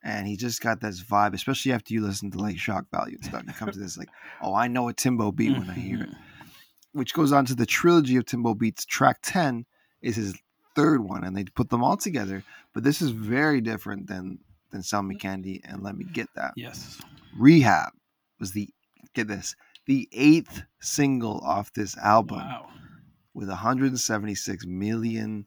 and 0.02 0.26
he 0.26 0.36
just 0.36 0.60
got 0.60 0.80
this 0.80 1.02
vibe. 1.02 1.34
Especially 1.34 1.72
after 1.72 1.94
you 1.94 2.02
listen 2.04 2.30
to 2.32 2.38
like 2.38 2.58
Shock 2.58 2.86
Value 2.92 3.16
and 3.16 3.24
stuff, 3.24 3.42
you 3.46 3.52
come 3.54 3.70
to 3.70 3.78
this 3.78 3.96
like, 3.96 4.10
oh, 4.42 4.54
I 4.54 4.68
know 4.68 4.88
a 4.88 4.92
Timbo 4.92 5.32
beat 5.32 5.52
when 5.52 5.70
I 5.70 5.74
hear 5.74 6.02
it. 6.02 6.10
Mm-hmm. 6.10 6.98
Which 6.98 7.14
goes 7.14 7.32
on 7.32 7.44
to 7.46 7.54
the 7.54 7.66
trilogy 7.66 8.16
of 8.16 8.26
Timbo 8.26 8.54
beats. 8.54 8.84
Track 8.84 9.18
10 9.22 9.64
is 10.02 10.16
his 10.16 10.34
third 10.82 11.00
one, 11.00 11.24
and 11.24 11.36
they 11.36 11.44
put 11.44 11.68
them 11.70 11.82
all 11.82 11.96
together. 11.96 12.44
But 12.72 12.84
this 12.84 13.02
is 13.02 13.10
very 13.10 13.60
different 13.60 14.06
than 14.06 14.38
than 14.70 14.82
Sell 14.82 15.02
Me 15.02 15.16
Candy 15.16 15.60
and 15.64 15.82
Let 15.82 15.96
Me 15.96 16.04
Get 16.04 16.28
That. 16.34 16.52
Yes. 16.56 17.00
Rehab 17.36 17.90
was 18.38 18.52
the 18.52 18.68
get 19.14 19.26
this 19.28 19.54
the 19.86 20.08
eighth 20.12 20.62
single 20.80 21.38
off 21.40 21.72
this 21.72 21.96
album 21.98 22.38
Wow. 22.38 22.68
with 23.34 23.48
176 23.48 24.66
million 24.66 25.46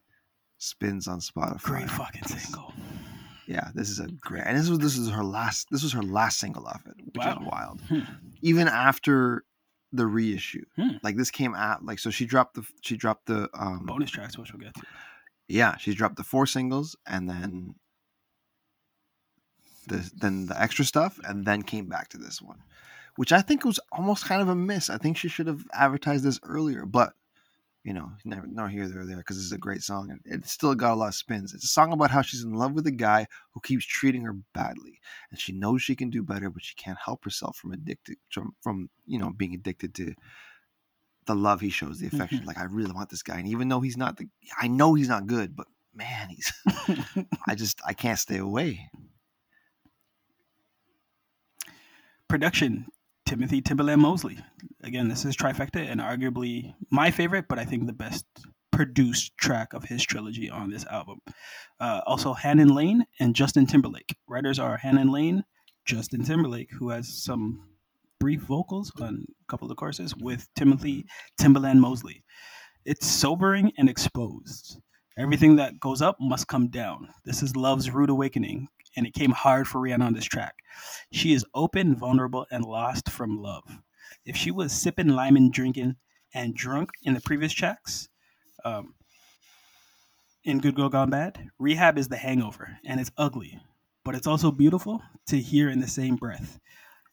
spins 0.58 1.06
on 1.08 1.20
Spotify. 1.20 1.62
Great 1.62 1.90
fucking 1.90 2.24
single. 2.24 2.72
Yeah, 3.46 3.70
this 3.74 3.88
is 3.90 4.00
a 4.00 4.06
great. 4.08 4.44
And 4.46 4.58
this 4.58 4.68
was 4.68 4.78
this 4.80 4.96
is 4.98 5.08
her 5.10 5.24
last. 5.24 5.68
This 5.70 5.82
was 5.82 5.92
her 5.92 6.02
last 6.02 6.38
single 6.38 6.66
off 6.66 6.82
it, 6.86 6.94
which 7.04 7.16
Wow. 7.16 7.38
is 7.40 7.46
wild. 7.46 7.80
Hmm. 7.88 8.00
Even 8.42 8.66
after 8.68 9.44
the 9.92 10.06
reissue, 10.06 10.64
Hmm. 10.76 10.96
like 11.02 11.16
this 11.16 11.30
came 11.30 11.54
out 11.54 11.84
like 11.84 11.98
so 11.98 12.10
she 12.10 12.24
dropped 12.26 12.54
the 12.54 12.64
she 12.80 12.96
dropped 12.96 13.26
the 13.26 13.48
um 13.54 13.84
Bonus 13.86 14.10
tracks, 14.10 14.36
which 14.38 14.52
we'll 14.52 14.60
get 14.62 14.74
to. 14.74 14.82
Yeah 15.48 15.76
she 15.76 15.94
dropped 15.94 16.16
the 16.16 16.24
four 16.24 16.46
singles 16.46 16.96
and 17.06 17.28
then 17.28 17.74
the 19.88 20.10
then 20.16 20.46
the 20.46 20.60
extra 20.60 20.84
stuff 20.84 21.18
and 21.24 21.44
then 21.44 21.62
came 21.62 21.86
back 21.86 22.08
to 22.08 22.18
this 22.18 22.40
one 22.40 22.62
which 23.16 23.32
i 23.32 23.40
think 23.40 23.64
was 23.64 23.80
almost 23.90 24.24
kind 24.24 24.40
of 24.42 24.48
a 24.48 24.54
miss. 24.54 24.88
I 24.88 24.98
think 24.98 25.16
she 25.16 25.28
should 25.28 25.46
have 25.46 25.64
advertised 25.72 26.24
this 26.24 26.40
earlier 26.42 26.86
but 26.86 27.12
you 27.84 27.92
know 27.92 28.12
never 28.24 28.46
nor 28.46 28.68
here 28.68 28.86
nor 28.86 29.04
there 29.04 29.16
because 29.16 29.38
it's 29.38 29.52
a 29.52 29.58
great 29.58 29.82
song 29.82 30.10
and 30.10 30.20
it 30.24 30.46
still 30.46 30.74
got 30.74 30.92
a 30.92 30.94
lot 30.94 31.08
of 31.08 31.14
spins. 31.14 31.52
It's 31.52 31.64
a 31.64 31.68
song 31.68 31.92
about 31.92 32.10
how 32.12 32.22
she's 32.22 32.44
in 32.44 32.54
love 32.54 32.72
with 32.72 32.86
a 32.86 32.92
guy 32.92 33.26
who 33.52 33.60
keeps 33.60 33.84
treating 33.84 34.22
her 34.22 34.36
badly 34.54 35.00
and 35.30 35.40
she 35.40 35.52
knows 35.52 35.82
she 35.82 35.96
can 35.96 36.10
do 36.10 36.22
better 36.22 36.48
but 36.48 36.62
she 36.62 36.74
can't 36.76 36.98
help 37.04 37.24
herself 37.24 37.56
from 37.56 37.72
addicted 37.72 38.18
from, 38.30 38.54
from 38.62 38.88
you 39.06 39.18
know 39.18 39.30
being 39.30 39.54
addicted 39.54 39.94
to 39.96 40.14
the 41.26 41.34
love 41.34 41.60
he 41.60 41.70
shows 41.70 41.98
the 41.98 42.06
affection 42.06 42.44
like 42.44 42.58
i 42.58 42.64
really 42.64 42.92
want 42.92 43.08
this 43.10 43.22
guy 43.22 43.38
and 43.38 43.48
even 43.48 43.68
though 43.68 43.80
he's 43.80 43.96
not 43.96 44.16
the 44.16 44.26
i 44.60 44.68
know 44.68 44.94
he's 44.94 45.08
not 45.08 45.26
good 45.26 45.54
but 45.54 45.66
man 45.94 46.28
he's 46.28 46.52
I 47.46 47.54
just 47.54 47.80
I 47.86 47.92
can't 47.92 48.18
stay 48.18 48.38
away. 48.38 48.88
Production 52.28 52.86
Timothy 53.26 53.62
Timbaland 53.62 54.00
Mosley. 54.00 54.38
Again, 54.82 55.08
this 55.08 55.24
is 55.24 55.36
trifecta 55.36 55.86
and 55.86 56.00
arguably 56.00 56.74
my 56.90 57.10
favorite, 57.10 57.46
but 57.48 57.58
I 57.58 57.64
think 57.64 57.86
the 57.86 57.92
best 57.92 58.24
produced 58.70 59.36
track 59.36 59.74
of 59.74 59.84
his 59.84 60.02
trilogy 60.02 60.48
on 60.48 60.70
this 60.70 60.86
album. 60.86 61.20
Uh, 61.78 62.00
also, 62.06 62.32
Hannon 62.32 62.74
Lane 62.74 63.04
and 63.20 63.34
Justin 63.34 63.66
Timberlake. 63.66 64.16
Writers 64.26 64.58
are 64.58 64.78
Hannon 64.78 65.12
Lane, 65.12 65.44
Justin 65.84 66.24
Timberlake, 66.24 66.70
who 66.72 66.88
has 66.88 67.22
some 67.22 67.68
brief 68.22 68.42
vocals 68.42 68.92
on 69.00 69.26
a 69.26 69.44
couple 69.48 69.64
of 69.64 69.68
the 69.68 69.74
courses, 69.74 70.14
with 70.14 70.48
Timothy 70.54 71.04
Timbaland 71.40 71.80
Mosley. 71.80 72.22
It's 72.84 73.04
sobering 73.04 73.72
and 73.78 73.90
exposed. 73.90 74.78
Everything 75.18 75.56
that 75.56 75.80
goes 75.80 76.00
up 76.00 76.18
must 76.20 76.46
come 76.46 76.68
down. 76.68 77.08
This 77.24 77.42
is 77.42 77.56
love's 77.56 77.90
rude 77.90 78.10
awakening, 78.10 78.68
and 78.96 79.08
it 79.08 79.14
came 79.14 79.32
hard 79.32 79.66
for 79.66 79.80
Rihanna 79.80 80.06
on 80.06 80.12
this 80.14 80.24
track. 80.24 80.54
She 81.10 81.32
is 81.32 81.44
open, 81.52 81.96
vulnerable, 81.96 82.46
and 82.52 82.64
lost 82.64 83.10
from 83.10 83.42
love. 83.42 83.64
If 84.24 84.36
she 84.36 84.52
was 84.52 84.72
sipping, 84.72 85.08
liming, 85.08 85.50
drinking, 85.50 85.96
and 86.32 86.54
drunk 86.54 86.90
in 87.02 87.14
the 87.14 87.20
previous 87.20 87.52
tracks, 87.52 88.08
um, 88.64 88.94
in 90.44 90.60
Good 90.60 90.76
Girl 90.76 90.88
Gone 90.88 91.10
Bad, 91.10 91.48
Rehab 91.58 91.98
is 91.98 92.06
the 92.06 92.18
hangover, 92.18 92.78
and 92.86 93.00
it's 93.00 93.10
ugly, 93.16 93.58
but 94.04 94.14
it's 94.14 94.28
also 94.28 94.52
beautiful 94.52 95.02
to 95.26 95.40
hear 95.40 95.68
in 95.70 95.80
the 95.80 95.88
same 95.88 96.14
breath. 96.14 96.60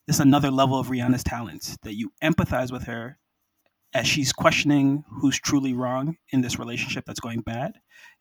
It's 0.10 0.20
another 0.20 0.50
level 0.50 0.80
of 0.80 0.88
Rihanna's 0.88 1.24
talents 1.24 1.78
that 1.84 1.94
you 1.94 2.12
empathize 2.24 2.72
with 2.72 2.86
her 2.86 3.20
as 3.94 4.08
she's 4.08 4.34
questioning 4.34 5.04
who's 5.08 5.40
truly 5.40 5.76
wrong 5.76 6.18
in 6.32 6.42
this 6.42 6.58
relationship 6.58 7.06
that's 7.06 7.20
going 7.20 7.42
bad, 7.42 7.74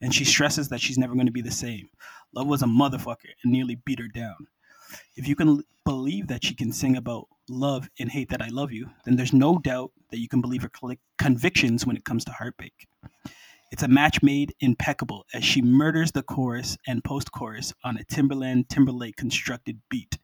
and 0.03 0.14
she 0.14 0.26
stresses 0.26 0.68
that 0.68 0.82
she's 0.82 0.99
never 0.99 1.14
going 1.14 1.24
to 1.24 1.32
be 1.32 1.41
the 1.41 1.51
same. 1.51 1.89
Love 2.34 2.47
was 2.47 2.61
a 2.61 2.66
motherfucker 2.66 3.30
and 3.43 3.51
nearly 3.51 3.76
beat 3.86 4.01
her 4.01 4.07
down. 4.07 4.36
If 5.16 5.26
you 5.26 5.34
can 5.34 5.62
believe 5.86 6.26
that 6.26 6.45
she 6.45 6.55
can 6.55 6.74
sing 6.74 6.95
about 6.95 7.26
love 7.49 7.89
and 7.99 8.11
hate 8.11 8.28
that 8.28 8.43
I 8.43 8.49
love 8.49 8.70
you, 8.70 8.91
then 9.07 9.16
there's 9.16 9.32
no 9.32 9.57
doubt 9.57 9.93
that 10.11 10.18
you 10.18 10.28
can 10.28 10.43
believe 10.43 10.61
her 10.61 10.95
convictions 11.16 11.86
when 11.86 11.97
it 11.97 12.05
comes 12.05 12.22
to 12.26 12.32
heartbreak. 12.32 12.86
It's 13.72 13.82
a 13.82 13.89
match 13.89 14.22
made 14.22 14.55
impeccable 14.61 15.24
as 15.32 15.43
she 15.43 15.62
murders 15.62 16.12
the 16.12 16.22
chorus 16.22 16.76
and 16.86 17.03
post 17.03 17.32
chorus 17.32 17.72
on 17.82 17.97
a 17.97 18.05
Timbaland 18.05 18.68
Timberlake 18.68 19.16
constructed 19.16 19.80
beat. 19.89 20.18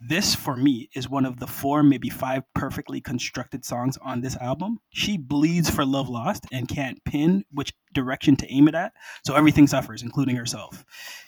This, 0.00 0.32
for 0.32 0.56
me, 0.56 0.88
is 0.94 1.08
one 1.08 1.24
of 1.24 1.40
the 1.40 1.46
four, 1.48 1.82
maybe 1.82 2.08
five 2.08 2.44
perfectly 2.54 3.00
constructed 3.00 3.64
songs 3.64 3.96
on 3.96 4.20
this 4.20 4.36
album. 4.36 4.78
She 4.90 5.18
bleeds 5.18 5.68
for 5.68 5.84
Love 5.84 6.08
Lost 6.08 6.46
and 6.52 6.68
can't 6.68 7.02
pin 7.04 7.44
which 7.50 7.72
direction 7.94 8.36
to 8.36 8.52
aim 8.52 8.68
it 8.68 8.76
at, 8.76 8.92
so 9.26 9.34
everything 9.34 9.66
suffers, 9.66 10.02
including 10.02 10.36
herself. 10.36 10.84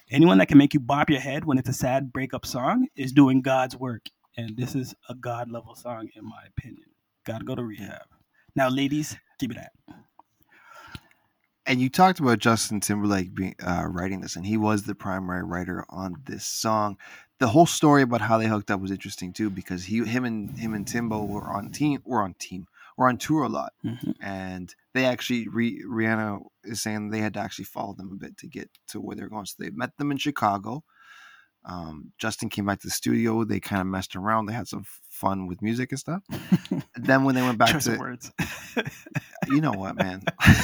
Anyone 0.09 0.39
that 0.39 0.47
can 0.47 0.59
make 0.59 0.73
you 0.73 0.79
bop 0.79 1.11
your 1.11 1.19
head 1.19 1.45
when 1.45 1.59
it's 1.59 1.69
a 1.69 1.73
sad 1.73 2.13
breakup 2.13 2.47
song 2.47 2.87
is 2.95 3.13
doing 3.13 3.43
God's 3.43 3.77
work, 3.77 4.07
and 4.37 4.57
this 4.57 4.77
is 4.77 4.95
a 5.09 5.17
God 5.17 5.51
level 5.51 5.75
song, 5.75 6.09
in 6.15 6.25
my 6.25 6.45
opinion. 6.57 6.87
Gotta 7.27 7.45
go 7.45 7.57
to 7.57 7.65
rehab. 7.65 8.07
Now, 8.55 8.69
ladies, 8.69 9.17
give 9.41 9.51
it 9.51 9.57
that. 9.57 9.73
And 11.67 11.81
you 11.81 11.89
talked 11.89 12.21
about 12.21 12.39
Justin 12.39 12.81
Timberlake 12.81 13.35
being, 13.35 13.55
uh, 13.65 13.85
writing 13.87 14.21
this, 14.21 14.37
and 14.37 14.47
he 14.47 14.57
was 14.57 14.85
the 14.85 14.95
primary 14.95 15.45
writer 15.45 15.85
on 15.89 16.15
this 16.25 16.47
song 16.47 16.97
the 17.41 17.49
whole 17.49 17.67
story 17.67 18.03
about 18.03 18.21
how 18.21 18.39
they 18.39 18.47
hooked 18.47 18.71
up 18.71 18.81
was 18.81 18.91
interesting 18.91 19.33
too 19.33 19.51
because 19.51 19.85
he 19.85 20.05
him 20.05 20.25
and 20.25 20.57
him 20.59 20.75
and 20.75 20.87
Timbo 20.87 21.25
were 21.25 21.43
on 21.45 21.71
team 21.71 22.01
were 22.05 22.23
on 22.23 22.35
team 22.35 22.67
were 22.97 23.09
on 23.09 23.17
tour 23.17 23.45
a 23.45 23.49
lot. 23.49 23.73
Mm-hmm. 23.85 24.11
and 24.23 24.75
they 24.93 25.07
actually 25.07 25.49
re, 25.49 25.83
Rihanna 25.83 26.43
is 26.65 26.83
saying 26.83 27.11
they 27.11 27.21
had 27.21 27.35
to 27.35 27.41
actually 27.41 27.65
follow 27.65 27.95
them 27.95 28.11
a 28.13 28.17
bit 28.17 28.37
to 28.39 28.47
get 28.47 28.69
to 28.89 29.01
where 29.01 29.17
they're 29.17 29.29
going. 29.29 29.47
So 29.47 29.57
they 29.59 29.71
met 29.71 29.97
them 29.97 30.11
in 30.11 30.19
Chicago. 30.19 30.85
Um, 31.65 32.13
Justin 32.19 32.49
came 32.49 32.67
back 32.67 32.81
to 32.81 32.87
the 32.87 32.93
studio. 32.93 33.45
They 33.45 33.61
kind 33.61 33.81
of 33.81 33.87
messed 33.87 34.17
around. 34.17 34.47
They 34.47 34.53
had 34.53 34.69
some 34.69 34.85
fun 35.09 35.47
with 35.47 35.63
music 35.63 35.93
and 35.93 35.99
stuff. 35.99 36.23
Then 36.97 37.25
when 37.25 37.35
they 37.35 37.43
went 37.43 37.57
back 37.59 37.81
to 37.81 37.97
words. 37.97 38.31
You 39.49 39.61
know 39.61 39.73
what 39.73 39.97
man? 39.97 40.23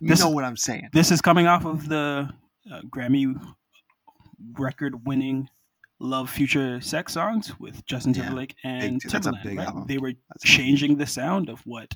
You 0.00 0.08
this, 0.08 0.20
know 0.20 0.28
what 0.30 0.44
I'm 0.44 0.56
saying. 0.56 0.90
this 0.92 1.10
is 1.10 1.20
coming 1.22 1.46
off 1.46 1.64
of 1.64 1.88
the 1.88 2.28
uh, 2.70 2.80
Grammy 2.82 3.40
record 4.58 5.06
winning 5.06 5.48
love 6.04 6.30
future 6.30 6.80
sex 6.80 7.14
songs 7.14 7.58
with 7.58 7.84
Justin 7.86 8.12
Timberlake 8.12 8.54
yeah, 8.62 8.82
and 8.82 9.00
big, 9.00 9.10
Timbaland. 9.10 9.56
Right? 9.56 9.88
They 9.88 9.98
were 9.98 10.12
that's 10.28 10.44
changing 10.44 10.96
the 10.96 11.06
sound 11.06 11.48
of 11.48 11.60
what 11.66 11.94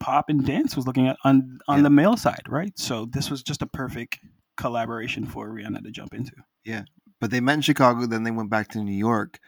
pop 0.00 0.28
and 0.28 0.44
dance 0.44 0.74
was 0.74 0.86
looking 0.86 1.06
at 1.06 1.16
on 1.24 1.58
on 1.68 1.78
yeah. 1.78 1.82
the 1.82 1.90
male 1.90 2.16
side, 2.16 2.42
right? 2.48 2.76
So 2.78 3.06
this 3.06 3.30
was 3.30 3.42
just 3.42 3.62
a 3.62 3.66
perfect 3.66 4.18
collaboration 4.56 5.26
for 5.26 5.48
Rihanna 5.48 5.82
to 5.84 5.90
jump 5.90 6.14
into. 6.14 6.32
Yeah, 6.64 6.84
but 7.20 7.30
they 7.30 7.40
met 7.40 7.54
in 7.54 7.60
Chicago, 7.60 8.06
then 8.06 8.22
they 8.22 8.30
went 8.30 8.50
back 8.50 8.68
to 8.68 8.82
New 8.82 8.96
York, 8.96 9.38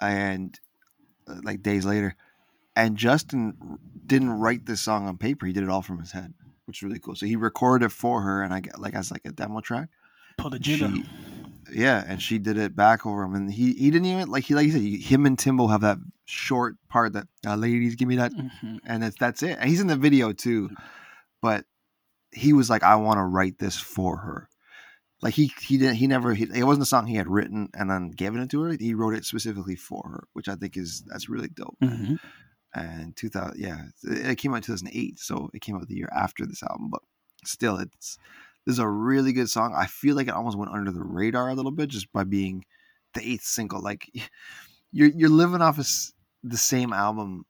and 0.00 0.58
uh, 1.28 1.36
like 1.42 1.62
days 1.62 1.84
later, 1.84 2.16
and 2.76 2.96
Justin 2.96 3.78
didn't 4.06 4.30
write 4.30 4.66
this 4.66 4.80
song 4.80 5.06
on 5.06 5.16
paper; 5.18 5.46
he 5.46 5.52
did 5.52 5.62
it 5.62 5.70
all 5.70 5.82
from 5.82 6.00
his 6.00 6.12
head, 6.12 6.34
which 6.66 6.78
is 6.78 6.82
really 6.82 6.98
cool. 6.98 7.14
So 7.14 7.26
he 7.26 7.36
recorded 7.36 7.86
it 7.86 7.92
for 7.92 8.22
her, 8.22 8.42
and 8.42 8.52
I 8.52 8.60
get 8.60 8.80
like 8.80 8.94
as 8.94 9.10
like 9.10 9.24
a 9.24 9.32
demo 9.32 9.60
track. 9.60 9.88
Pull 10.36 10.50
the 10.50 10.58
jigger. 10.58 10.88
She, 10.94 11.04
yeah, 11.72 12.04
and 12.06 12.20
she 12.22 12.38
did 12.38 12.58
it 12.58 12.76
back 12.76 13.06
over 13.06 13.22
him, 13.22 13.34
and 13.34 13.52
he 13.52 13.72
he 13.74 13.90
didn't 13.90 14.06
even 14.06 14.28
like 14.28 14.44
he 14.44 14.54
like 14.54 14.66
you 14.66 14.72
said 14.72 14.82
him 14.82 15.26
and 15.26 15.38
Timbo 15.38 15.66
have 15.66 15.82
that 15.82 15.98
short 16.24 16.76
part 16.88 17.14
that 17.14 17.26
uh, 17.46 17.56
ladies 17.56 17.94
give 17.94 18.08
me 18.08 18.16
that, 18.16 18.32
mm-hmm. 18.32 18.76
and 18.84 19.04
it's 19.04 19.16
that's 19.18 19.42
it. 19.42 19.58
And 19.60 19.68
he's 19.68 19.80
in 19.80 19.86
the 19.86 19.96
video 19.96 20.32
too, 20.32 20.70
but 21.40 21.64
he 22.32 22.52
was 22.52 22.68
like, 22.68 22.82
I 22.82 22.96
want 22.96 23.18
to 23.18 23.24
write 23.24 23.58
this 23.58 23.78
for 23.78 24.16
her. 24.18 24.48
Like 25.20 25.34
he 25.34 25.52
he 25.60 25.78
didn't 25.78 25.96
he 25.96 26.06
never 26.06 26.34
he, 26.34 26.44
it 26.54 26.64
wasn't 26.64 26.82
a 26.82 26.86
song 26.86 27.06
he 27.06 27.16
had 27.16 27.28
written 27.28 27.68
and 27.74 27.90
then 27.90 28.10
given 28.10 28.40
it 28.40 28.50
to 28.50 28.62
her. 28.62 28.76
He 28.78 28.94
wrote 28.94 29.14
it 29.14 29.24
specifically 29.24 29.74
for 29.74 30.02
her, 30.08 30.28
which 30.32 30.48
I 30.48 30.54
think 30.54 30.76
is 30.76 31.02
that's 31.06 31.28
really 31.28 31.48
dope. 31.48 31.76
Mm-hmm. 31.82 32.14
And 32.74 33.16
2000, 33.16 33.58
yeah, 33.58 33.80
it 34.04 34.36
came 34.36 34.52
out 34.52 34.58
in 34.58 34.62
2008, 34.62 35.18
so 35.18 35.50
it 35.54 35.62
came 35.62 35.74
out 35.74 35.88
the 35.88 35.96
year 35.96 36.10
after 36.14 36.46
this 36.46 36.62
album, 36.62 36.90
but 36.90 37.00
still, 37.44 37.78
it's 37.78 38.18
this 38.68 38.74
is 38.74 38.80
a 38.80 38.88
really 38.88 39.32
good 39.32 39.48
song. 39.48 39.74
I 39.74 39.86
feel 39.86 40.14
like 40.14 40.28
it 40.28 40.34
almost 40.34 40.58
went 40.58 40.70
under 40.70 40.90
the 40.90 41.02
radar 41.02 41.48
a 41.48 41.54
little 41.54 41.70
bit 41.70 41.88
just 41.88 42.12
by 42.12 42.24
being 42.24 42.66
the 43.14 43.26
eighth 43.26 43.44
single. 43.44 43.80
Like 43.80 44.10
you're 44.92 45.08
you're 45.08 45.30
living 45.30 45.62
off 45.62 45.78
of 45.78 45.88
the 46.42 46.58
same 46.58 46.92
album 46.92 47.46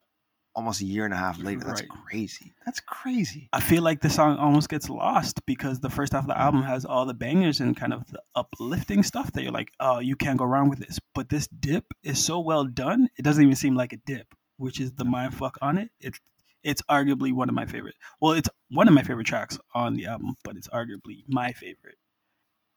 almost 0.54 0.80
a 0.80 0.84
year 0.84 1.04
and 1.04 1.12
a 1.12 1.16
half 1.16 1.42
later. 1.42 1.64
That's 1.64 1.80
right. 1.80 1.90
crazy. 1.90 2.54
That's 2.64 2.78
crazy. 2.78 3.48
I 3.52 3.60
feel 3.60 3.82
like 3.82 4.01
the 4.01 4.10
song 4.10 4.36
almost 4.36 4.68
gets 4.68 4.88
lost 4.88 5.44
because 5.44 5.80
the 5.80 5.90
first 5.90 6.12
half 6.12 6.22
of 6.22 6.28
the 6.28 6.38
album 6.38 6.62
has 6.62 6.84
all 6.84 7.05
the 7.05 7.14
bangers 7.14 7.59
and 7.59 7.76
kind 7.76 7.93
of 7.93 8.06
the 8.12 8.22
uplifting 8.36 9.02
stuff 9.02 9.32
that 9.32 9.43
you're 9.43 9.51
like, 9.51 9.72
oh, 9.80 9.98
you 9.98 10.14
can't 10.14 10.38
go 10.38 10.44
wrong 10.44 10.68
with 10.68 10.78
this. 10.78 11.01
But 11.16 11.30
this 11.30 11.48
dip 11.48 11.86
is 12.05 12.24
so 12.24 12.38
well 12.38 12.64
done, 12.64 13.09
it 13.18 13.22
doesn't 13.22 13.43
even 13.43 13.56
seem 13.56 13.74
like 13.74 13.93
a 13.93 13.98
dip, 14.06 14.36
which 14.56 14.80
is 14.80 14.93
the 14.93 15.05
mind 15.05 15.34
fuck 15.34 15.59
on 15.62 15.78
it. 15.78 15.90
It's 16.01 16.20
it's 16.62 16.82
arguably 16.82 17.32
one 17.32 17.48
of 17.48 17.55
my 17.55 17.66
favorite. 17.66 17.94
Well, 18.20 18.32
it's 18.32 18.48
one 18.70 18.89
of 18.89 18.95
my 18.95 19.03
favorite 19.03 19.27
tracks 19.27 19.59
on 19.74 19.95
the 19.95 20.07
album, 20.07 20.36
but 20.45 20.57
it's 20.57 20.69
arguably 20.69 21.24
my 21.28 21.53
favorite. 21.53 21.99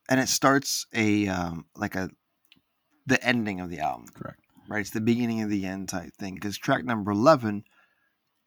And 0.09 0.19
it 0.19 0.29
starts 0.29 0.85
a 0.93 1.27
um, 1.27 1.65
like 1.75 1.95
a 1.95 2.09
the 3.05 3.23
ending 3.23 3.59
of 3.59 3.69
the 3.69 3.79
album. 3.79 4.07
Correct. 4.13 4.39
Right. 4.69 4.81
It's 4.81 4.91
the 4.91 5.01
beginning 5.01 5.41
of 5.41 5.49
the 5.49 5.65
end 5.65 5.89
type 5.89 6.13
thing 6.17 6.35
because 6.35 6.57
track 6.57 6.85
number 6.85 7.11
eleven, 7.11 7.63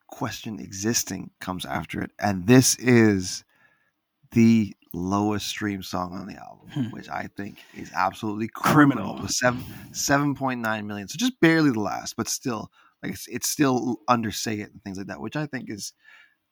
"Question 0.08 0.58
Existing," 0.58 1.30
comes 1.40 1.64
after 1.64 2.00
it, 2.00 2.10
and 2.18 2.46
this 2.46 2.76
is 2.76 3.44
the 4.32 4.74
lowest 4.92 5.46
stream 5.46 5.82
song 5.82 6.12
on 6.12 6.26
the 6.26 6.36
album, 6.36 6.68
hmm. 6.70 6.94
which 6.94 7.08
I 7.08 7.28
think 7.36 7.58
is 7.74 7.90
absolutely 7.94 8.48
criminal, 8.48 9.04
criminal. 9.04 9.22
with 9.22 9.32
seven 9.32 9.64
seven 9.92 10.34
point 10.34 10.60
nine 10.60 10.86
million. 10.86 11.08
So 11.08 11.16
just 11.18 11.40
barely 11.40 11.70
the 11.70 11.80
last, 11.80 12.16
but 12.16 12.28
still 12.28 12.70
like 13.02 13.12
it's, 13.12 13.26
it's 13.28 13.48
still 13.48 14.00
under 14.08 14.30
say 14.30 14.60
it 14.60 14.72
and 14.72 14.82
things 14.82 14.96
like 14.98 15.08
that, 15.08 15.20
which 15.20 15.36
I 15.36 15.46
think 15.46 15.70
is 15.70 15.92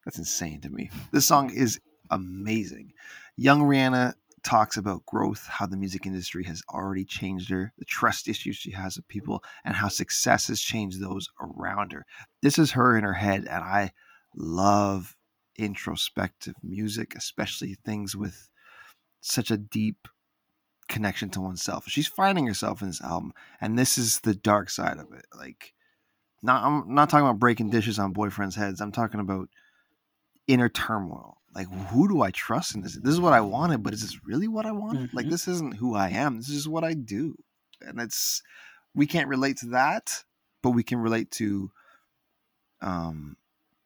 that's 0.05 0.19
insane 0.19 0.61
to 0.63 0.71
me. 0.71 0.91
This 1.13 1.27
song 1.27 1.51
is 1.51 1.81
amazing. 2.11 2.93
Young 3.37 3.63
Rihanna 3.63 4.15
talks 4.43 4.77
about 4.77 5.07
growth, 5.07 5.47
how 5.47 5.67
the 5.67 5.77
music 5.77 6.05
industry 6.05 6.45
has 6.45 6.63
already 6.69 7.05
changed 7.05 7.49
her, 7.51 7.73
the 7.79 7.85
trust 7.85 8.29
issues 8.29 8.57
she 8.57 8.73
has 8.73 8.97
with 8.97 9.07
people, 9.09 9.43
and 9.65 9.77
how 9.77 9.89
success 9.89 10.49
has 10.49 10.61
changed 10.61 11.01
those 11.01 11.29
around 11.41 11.93
her. 11.93 12.05
This 12.41 12.59
is 12.59 12.73
her 12.73 12.97
in 12.97 13.05
her 13.05 13.13
head, 13.13 13.47
and 13.49 13.63
I 13.63 13.93
love 14.35 15.17
introspective 15.57 16.55
music, 16.63 17.15
especially 17.17 17.75
things 17.75 18.17
with 18.17 18.49
such 19.21 19.51
a 19.51 19.57
deep 19.57 20.09
connection 20.89 21.31
to 21.31 21.41
oneself. 21.41 21.85
She's 21.87 22.09
finding 22.09 22.47
herself 22.47 22.83
in 22.83 22.89
this 22.89 23.01
album, 23.01 23.33
and 23.61 23.79
this 23.79 23.97
is 23.97 24.21
the 24.21 24.35
dark 24.35 24.71
side 24.71 24.99
of 24.99 25.13
it. 25.13 25.27
Like 25.37 25.73
not 26.43 26.65
I'm 26.65 26.95
not 26.95 27.09
talking 27.09 27.27
about 27.27 27.39
breaking 27.39 27.71
dishes 27.71 27.99
on 27.99 28.13
boyfriends' 28.13 28.57
heads. 28.57 28.81
I'm 28.81 28.93
talking 28.93 29.21
about 29.21 29.49
inner 30.47 30.69
turmoil. 30.69 31.39
Like 31.55 31.69
who 31.89 32.09
do 32.09 32.23
I 32.23 32.31
trust 32.31 32.75
in 32.75 32.83
this? 32.83 32.97
This 32.97 33.13
is 33.13 33.21
what 33.21 33.35
I 33.35 33.41
wanted, 33.41 33.83
but 33.83 33.93
is 33.93 34.03
this 34.03 34.25
really 34.25 34.49
what 34.49 34.67
I 34.67 34.73
wanted? 34.73 35.09
Mm-hmm. 35.09 35.17
Like 35.17 35.29
this 35.29 35.49
isn't 35.49 35.77
who 35.77 35.95
I 35.95 36.09
am. 36.11 36.39
This 36.39 36.49
is 36.49 36.69
what 36.69 36.85
I 36.85 36.95
do. 36.95 37.37
And 37.81 38.01
it's 38.01 38.43
we 38.95 39.07
can't 39.07 39.29
relate 39.29 39.59
to 39.59 39.67
that, 39.67 40.25
but 40.63 40.71
we 40.71 40.83
can 40.83 40.99
relate 40.99 41.31
to 41.33 41.71
um 42.81 43.37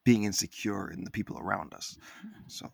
being 0.04 0.24
insecure 0.24 0.88
in 0.90 1.02
the 1.02 1.10
people 1.10 1.38
around 1.38 1.74
us. 1.74 1.98
So 2.46 2.70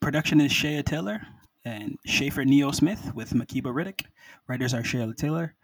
production 0.00 0.40
is 0.40 0.52
Shea 0.52 0.82
Taylor 0.82 1.22
and 1.64 1.98
Shaffer 2.04 2.44
Ne-Yo 2.44 2.70
Smith 2.70 3.12
with 3.14 3.30
Makeba 3.32 3.72
Riddick. 3.72 4.04
Writers 4.46 4.74
are 4.74 4.84
Shea 4.84 5.10
Taylor, 5.16 5.54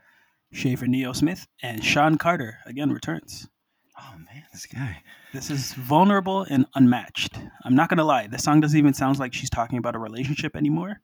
Shaffer 0.52 0.86
Ne-Yo 0.86 1.12
Smith, 1.12 1.46
and 1.62 1.84
Shawn 1.84 2.16
Carter 2.16 2.58
again 2.64 2.90
returns. 2.90 3.48
Oh 3.98 4.14
man, 4.18 4.44
this 4.52 4.66
guy. 4.66 5.02
This 5.32 5.50
is 5.50 5.72
vulnerable 5.72 6.46
and 6.50 6.66
unmatched. 6.74 7.38
I'm 7.64 7.74
not 7.74 7.88
gonna 7.88 8.04
lie, 8.04 8.26
the 8.26 8.38
song 8.38 8.60
doesn't 8.60 8.78
even 8.78 8.94
sound 8.94 9.18
like 9.18 9.32
she's 9.32 9.50
talking 9.50 9.78
about 9.78 9.96
a 9.96 9.98
relationship 9.98 10.54
anymore. 10.54 11.00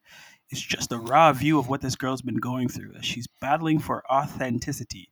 It's 0.49 0.61
just 0.61 0.91
a 0.91 0.99
raw 0.99 1.33
view 1.33 1.57
of 1.57 1.67
what 1.67 1.81
this 1.81 1.95
girl's 1.95 2.21
been 2.21 2.37
going 2.37 2.69
through 2.69 2.93
as 2.97 3.05
she's 3.05 3.27
battling 3.41 3.79
for 3.79 4.03
authenticity 4.11 5.09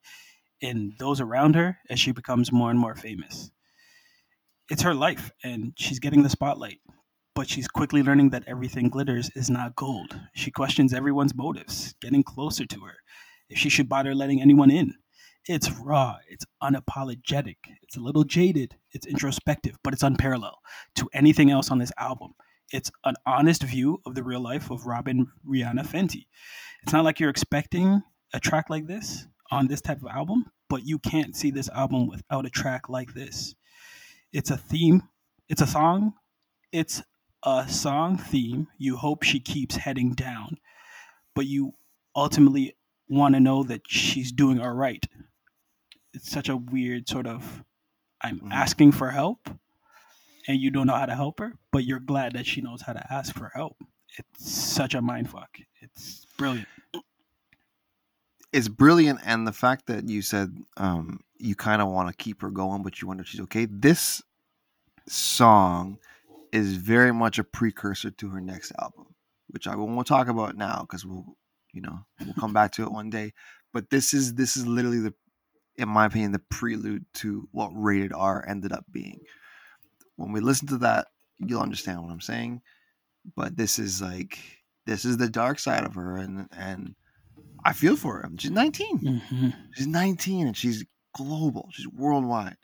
in 0.61 0.93
those 0.99 1.19
around 1.19 1.55
her 1.55 1.79
as 1.89 1.99
she 1.99 2.11
becomes 2.11 2.51
more 2.51 2.69
and 2.69 2.79
more 2.79 2.95
famous. 2.95 3.49
It's 4.69 4.83
her 4.83 4.93
life, 4.93 5.31
and 5.43 5.73
she's 5.75 5.99
getting 5.99 6.21
the 6.21 6.29
spotlight, 6.29 6.79
but 7.33 7.49
she's 7.49 7.67
quickly 7.67 8.03
learning 8.03 8.29
that 8.29 8.43
everything 8.47 8.89
glitters 8.89 9.31
is 9.35 9.49
not 9.49 9.75
gold. 9.75 10.19
She 10.35 10.51
questions 10.51 10.93
everyone's 10.93 11.35
motives, 11.35 11.95
getting 11.99 12.23
closer 12.23 12.65
to 12.65 12.79
her, 12.81 12.97
if 13.49 13.57
she 13.57 13.69
should 13.69 13.89
bother 13.89 14.13
letting 14.13 14.41
anyone 14.41 14.69
in. 14.69 14.93
It's 15.47 15.71
raw, 15.71 16.17
it's 16.29 16.45
unapologetic, 16.61 17.57
it's 17.81 17.97
a 17.97 17.99
little 17.99 18.23
jaded, 18.23 18.75
it's 18.91 19.07
introspective, 19.07 19.75
but 19.83 19.91
it's 19.91 20.03
unparalleled 20.03 20.59
to 20.97 21.09
anything 21.13 21.49
else 21.49 21.71
on 21.71 21.79
this 21.79 21.91
album. 21.97 22.35
It's 22.71 22.91
an 23.05 23.15
honest 23.25 23.63
view 23.63 24.01
of 24.05 24.13
the 24.13 24.23
real 24.23 24.39
life 24.39 24.69
of 24.69 24.85
Robyn 24.85 25.25
Rihanna 25.47 25.87
Fenty. 25.87 26.27
It's 26.83 26.93
not 26.93 27.03
like 27.03 27.19
you're 27.19 27.31
expecting 27.31 28.03
a 28.35 28.39
track 28.39 28.69
like 28.69 28.85
this 28.85 29.25
on 29.49 29.67
this 29.67 29.81
type 29.81 30.03
of 30.03 30.09
album, 30.09 30.45
but 30.69 30.85
you 30.85 30.99
can't 30.99 31.35
see 31.35 31.49
this 31.49 31.69
album 31.69 32.07
without 32.07 32.45
a 32.45 32.51
track 32.51 32.87
like 32.87 33.15
this. 33.15 33.55
It's 34.31 34.51
a 34.51 34.57
theme, 34.57 35.01
it's 35.49 35.61
a 35.63 35.67
song, 35.67 36.13
it's 36.71 37.01
a 37.43 37.67
song 37.67 38.19
theme. 38.19 38.67
You 38.77 38.95
hope 38.95 39.23
she 39.23 39.39
keeps 39.39 39.75
heading 39.75 40.13
down, 40.13 40.57
but 41.33 41.47
you 41.47 41.71
ultimately 42.15 42.75
want 43.09 43.33
to 43.33 43.41
know 43.41 43.63
that 43.63 43.81
she's 43.87 44.31
doing 44.31 44.61
all 44.61 44.73
right 44.73 45.03
it's 46.13 46.29
such 46.29 46.49
a 46.49 46.57
weird 46.57 47.07
sort 47.09 47.27
of 47.27 47.63
I'm 48.21 48.39
Mhm. 48.39 48.51
asking 48.51 48.91
for 48.91 49.09
help 49.11 49.49
and 50.47 50.59
you 50.59 50.69
don't 50.71 50.87
know 50.87 50.95
how 50.95 51.05
to 51.07 51.15
help 51.15 51.39
her, 51.39 51.53
but 51.71 51.85
you're 51.85 51.99
glad 51.99 52.33
that 52.33 52.45
she 52.45 52.61
knows 52.61 52.81
how 52.81 52.93
to 52.93 53.13
ask 53.13 53.33
for 53.35 53.51
help. 53.55 53.77
It's 54.17 54.51
such 54.51 54.93
a 54.93 55.01
mind 55.01 55.29
fuck. 55.29 55.57
It's 55.81 56.25
brilliant. 56.37 56.67
It's 58.53 58.67
brilliant, 58.67 59.21
and 59.23 59.47
the 59.47 59.53
fact 59.53 59.87
that 59.87 60.09
you 60.09 60.21
said 60.21 60.53
um, 60.77 61.21
you 61.37 61.55
kind 61.55 61.81
of 61.81 61.87
want 61.87 62.09
to 62.09 62.23
keep 62.23 62.41
her 62.41 62.49
going, 62.51 62.83
but 62.83 63.01
you 63.01 63.07
wonder 63.07 63.21
if 63.23 63.29
she's 63.29 63.39
okay. 63.41 63.65
This 63.65 64.21
song 65.07 65.97
is 66.51 66.75
very 66.75 67.13
much 67.13 67.39
a 67.39 67.43
precursor 67.45 68.11
to 68.11 68.29
her 68.29 68.41
next 68.41 68.73
album, 68.79 69.15
which 69.47 69.67
I 69.67 69.75
won't 69.75 70.05
talk 70.05 70.27
about 70.27 70.57
now 70.57 70.81
because 70.81 71.05
we'll, 71.05 71.37
you 71.71 71.81
know, 71.81 72.05
we'll 72.19 72.33
come 72.33 72.51
back 72.51 72.73
to 72.73 72.83
it 72.83 72.91
one 72.91 73.09
day. 73.09 73.33
But 73.71 73.89
this 73.89 74.13
is 74.13 74.33
this 74.33 74.57
is 74.57 74.67
literally 74.67 74.99
the, 74.99 75.13
in 75.77 75.89
my 75.89 76.05
opinion, 76.05 76.31
the 76.31 76.39
prelude 76.39 77.05
to 77.15 77.47
what 77.51 77.71
rated 77.73 78.13
R 78.13 78.43
ended 78.47 78.71
up 78.71 78.85
being. 78.91 79.19
When 80.15 80.31
we 80.31 80.39
listen 80.39 80.67
to 80.69 80.77
that, 80.79 81.07
you'll 81.39 81.61
understand 81.61 82.01
what 82.01 82.11
I'm 82.11 82.21
saying. 82.21 82.61
But 83.35 83.55
this 83.55 83.79
is 83.79 84.01
like 84.01 84.37
this 84.85 85.05
is 85.05 85.17
the 85.17 85.29
dark 85.29 85.59
side 85.59 85.83
of 85.83 85.95
her, 85.95 86.17
and 86.17 86.47
and 86.51 86.95
I 87.63 87.73
feel 87.73 87.95
for 87.95 88.15
her. 88.17 88.29
She's 88.37 88.51
19. 88.51 89.21
hmm 89.29 89.49
She's 89.73 89.87
19 89.87 90.47
and 90.47 90.57
she's 90.57 90.83
global. 91.15 91.69
She's 91.71 91.87
worldwide. 91.87 92.57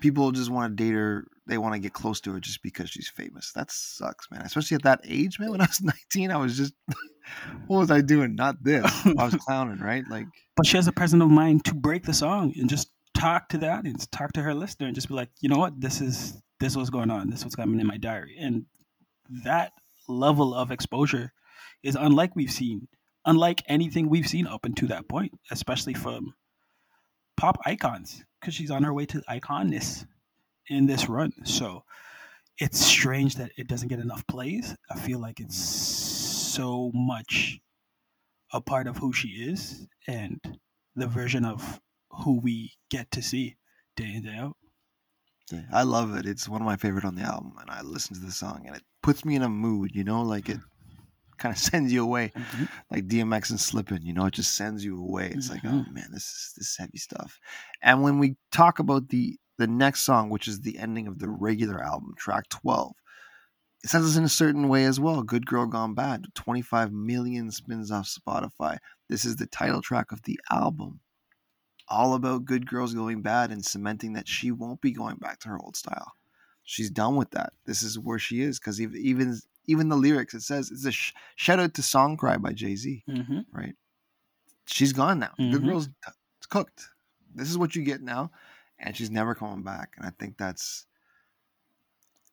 People 0.00 0.30
just 0.32 0.50
want 0.50 0.76
to 0.76 0.84
date 0.84 0.94
her. 0.94 1.26
They 1.46 1.58
want 1.58 1.74
to 1.74 1.78
get 1.78 1.92
close 1.92 2.20
to 2.22 2.32
her 2.32 2.40
just 2.40 2.62
because 2.62 2.90
she's 2.90 3.08
famous. 3.08 3.52
That 3.52 3.70
sucks, 3.70 4.30
man. 4.30 4.42
Especially 4.42 4.74
at 4.74 4.82
that 4.82 5.00
age, 5.04 5.38
man. 5.38 5.52
When 5.52 5.60
I 5.60 5.66
was 5.66 5.80
19, 6.12 6.30
I 6.30 6.36
was 6.36 6.56
just, 6.56 6.74
what 7.66 7.78
was 7.78 7.90
I 7.90 8.00
doing? 8.00 8.34
Not 8.34 8.62
this. 8.62 8.84
I 9.06 9.24
was 9.24 9.34
clowning, 9.34 9.78
right? 9.78 10.04
Like, 10.08 10.26
But 10.56 10.66
she 10.66 10.76
has 10.76 10.88
a 10.88 10.92
presence 10.92 11.22
of 11.22 11.30
mind 11.30 11.64
to 11.66 11.74
break 11.74 12.04
the 12.04 12.14
song 12.14 12.54
and 12.56 12.68
just 12.68 12.90
talk 13.14 13.48
to 13.50 13.58
the 13.58 13.68
audience, 13.68 14.06
talk 14.06 14.32
to 14.34 14.42
her 14.42 14.54
listener, 14.54 14.86
and 14.86 14.94
just 14.94 15.08
be 15.08 15.14
like, 15.14 15.30
you 15.40 15.48
know 15.48 15.58
what, 15.58 15.80
this 15.80 16.00
is 16.00 16.40
this 16.60 16.72
is 16.72 16.76
what's 16.76 16.90
going 16.90 17.10
on. 17.10 17.28
This 17.28 17.40
is 17.40 17.44
what's 17.44 17.56
coming 17.56 17.80
in 17.80 17.86
my 17.86 17.98
diary, 17.98 18.36
and 18.38 18.64
that 19.44 19.72
level 20.08 20.54
of 20.54 20.70
exposure 20.70 21.32
is 21.82 21.96
unlike 21.96 22.34
we've 22.34 22.50
seen, 22.50 22.88
unlike 23.24 23.62
anything 23.66 24.08
we've 24.08 24.26
seen 24.26 24.46
up 24.46 24.64
until 24.64 24.88
that 24.88 25.08
point, 25.08 25.32
especially 25.50 25.94
from 25.94 26.34
pop 27.36 27.58
icons, 27.66 28.24
because 28.40 28.54
she's 28.54 28.70
on 28.70 28.82
her 28.84 28.94
way 28.94 29.04
to 29.06 29.22
iconness 29.28 30.06
in 30.68 30.86
this 30.86 31.08
run. 31.08 31.32
So 31.44 31.84
it's 32.58 32.80
strange 32.80 33.36
that 33.36 33.52
it 33.56 33.66
doesn't 33.68 33.88
get 33.88 33.98
enough 33.98 34.26
plays. 34.26 34.74
I 34.90 34.98
feel 34.98 35.18
like 35.18 35.40
it's 35.40 35.56
so 36.56 36.90
much 36.94 37.58
a 38.52 38.60
part 38.60 38.86
of 38.86 38.96
who 38.96 39.12
she 39.12 39.28
is 39.28 39.86
and 40.06 40.40
the 40.94 41.06
version 41.06 41.44
of 41.44 41.80
who 42.24 42.40
we 42.40 42.72
get 42.90 43.10
to 43.12 43.22
see 43.22 43.56
day 43.96 44.14
in 44.14 44.22
day 44.22 44.36
out. 44.36 44.56
yeah, 45.52 45.62
I 45.72 45.82
love 45.82 46.14
it. 46.16 46.26
It's 46.26 46.48
one 46.48 46.60
of 46.62 46.66
my 46.66 46.76
favorite 46.76 47.04
on 47.04 47.14
the 47.14 47.22
album. 47.22 47.54
And 47.60 47.70
I 47.70 47.82
listen 47.82 48.14
to 48.14 48.20
the 48.24 48.32
song 48.32 48.64
and 48.66 48.76
it 48.76 48.82
puts 49.02 49.24
me 49.24 49.36
in 49.36 49.42
a 49.42 49.48
mood, 49.48 49.90
you 49.94 50.04
know, 50.04 50.22
like 50.22 50.48
it 50.48 50.60
kind 51.38 51.54
of 51.54 51.58
sends 51.60 51.92
you 51.92 52.02
away. 52.02 52.32
like 52.90 53.06
DMX 53.08 53.50
and 53.50 53.60
Slippin', 53.60 54.02
you 54.06 54.12
know, 54.14 54.26
it 54.26 54.34
just 54.34 54.56
sends 54.56 54.84
you 54.84 54.98
away. 54.98 55.30
It's 55.34 55.50
like, 55.50 55.64
oh 55.64 55.68
Mhm. 55.68 55.92
man, 55.92 56.08
this 56.12 56.24
is 56.24 56.52
this 56.56 56.68
is 56.70 56.76
heavy 56.78 56.98
stuff. 56.98 57.38
And 57.82 58.02
when 58.02 58.18
we 58.18 58.36
talk 58.52 58.78
about 58.78 59.08
the 59.08 59.38
the 59.58 59.66
next 59.66 60.02
song, 60.02 60.30
which 60.30 60.48
is 60.48 60.60
the 60.60 60.78
ending 60.78 61.06
of 61.08 61.18
the 61.18 61.28
regular 61.28 61.82
album, 61.82 62.14
track 62.18 62.48
twelve, 62.48 62.94
it 63.86 63.90
sends 63.90 64.08
us 64.08 64.16
in 64.16 64.24
a 64.24 64.28
certain 64.28 64.66
way 64.68 64.84
as 64.84 64.98
well. 64.98 65.22
Good 65.22 65.46
Girl 65.46 65.64
Gone 65.64 65.94
Bad, 65.94 66.26
twenty 66.34 66.60
five 66.60 66.92
million 66.92 67.52
spins 67.52 67.92
off 67.92 68.08
Spotify. 68.08 68.78
This 69.08 69.24
is 69.24 69.36
the 69.36 69.46
title 69.46 69.80
track 69.80 70.10
of 70.10 70.22
the 70.22 70.40
album, 70.50 70.98
all 71.88 72.14
about 72.14 72.44
good 72.46 72.66
girls 72.68 72.94
going 72.94 73.22
bad 73.22 73.52
and 73.52 73.64
cementing 73.64 74.14
that 74.14 74.26
she 74.26 74.50
won't 74.50 74.80
be 74.80 74.90
going 74.90 75.18
back 75.18 75.38
to 75.38 75.50
her 75.50 75.58
old 75.60 75.76
style. 75.76 76.10
She's 76.64 76.90
done 76.90 77.14
with 77.14 77.30
that. 77.30 77.52
This 77.64 77.84
is 77.84 77.96
where 77.96 78.18
she 78.18 78.40
is 78.40 78.58
because 78.58 78.80
even 78.80 79.38
even 79.68 79.88
the 79.88 79.96
lyrics 79.96 80.34
it 80.34 80.40
says 80.42 80.72
it's 80.72 80.84
a 80.84 80.90
sh- 80.90 81.12
shout 81.36 81.60
out 81.60 81.74
to 81.74 81.82
Song 81.82 82.16
Cry 82.16 82.38
by 82.38 82.52
Jay 82.54 82.74
Z 82.74 83.04
hmm 83.06 83.38
right? 83.52 83.76
She's 84.66 84.92
gone 84.92 85.20
now. 85.20 85.34
Good 85.36 85.62
Mhm. 85.62 85.66
girl's 85.66 85.88
it's 86.38 86.46
cooked. 86.48 86.88
This 87.36 87.48
is 87.48 87.56
what 87.56 87.76
you 87.76 87.84
get 87.84 88.02
now, 88.02 88.32
and 88.80 88.96
she's 88.96 89.12
never 89.12 89.36
coming 89.36 89.62
back. 89.62 89.94
And 89.96 90.04
I 90.04 90.10
think 90.18 90.38
that's 90.38 90.86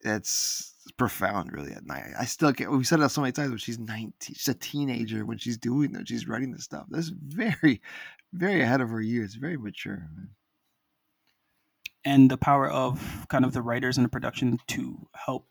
it's 0.03 0.73
profound, 0.97 1.51
really. 1.51 1.71
At 1.71 1.85
night, 1.85 2.13
I 2.19 2.25
still 2.25 2.53
can't. 2.53 2.71
We 2.71 2.83
said 2.83 2.99
it 2.99 3.09
so 3.09 3.21
many 3.21 3.31
times, 3.31 3.51
but 3.51 3.61
she's 3.61 3.79
nineteen. 3.79 4.35
She's 4.35 4.47
a 4.47 4.53
teenager 4.53 5.25
when 5.25 5.37
she's 5.37 5.57
doing 5.57 5.93
that. 5.93 6.07
She's 6.07 6.27
writing 6.27 6.51
this 6.51 6.63
stuff. 6.63 6.85
That's 6.89 7.09
very, 7.09 7.81
very 8.33 8.61
ahead 8.61 8.81
of 8.81 8.89
her 8.89 9.01
years. 9.01 9.35
Very 9.35 9.57
mature. 9.57 10.07
And 12.05 12.29
the 12.29 12.37
power 12.37 12.69
of 12.69 13.27
kind 13.29 13.45
of 13.45 13.53
the 13.53 13.61
writers 13.61 13.97
and 13.97 14.05
the 14.05 14.09
production 14.09 14.59
to 14.67 15.07
help 15.13 15.47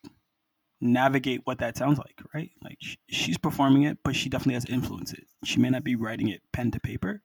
navigate 0.82 1.40
what 1.44 1.60
that 1.60 1.76
sounds 1.78 1.96
like, 1.96 2.20
right? 2.34 2.50
Like 2.62 2.76
she's 3.08 3.38
performing 3.38 3.84
it, 3.84 3.98
but 4.02 4.16
she 4.16 4.28
definitely 4.28 4.54
has 4.54 4.66
influence 4.66 5.12
it. 5.12 5.24
She 5.44 5.60
may 5.60 5.70
not 5.70 5.84
be 5.84 5.96
writing 5.96 6.28
it 6.28 6.42
pen 6.52 6.72
to 6.72 6.80
paper, 6.80 7.22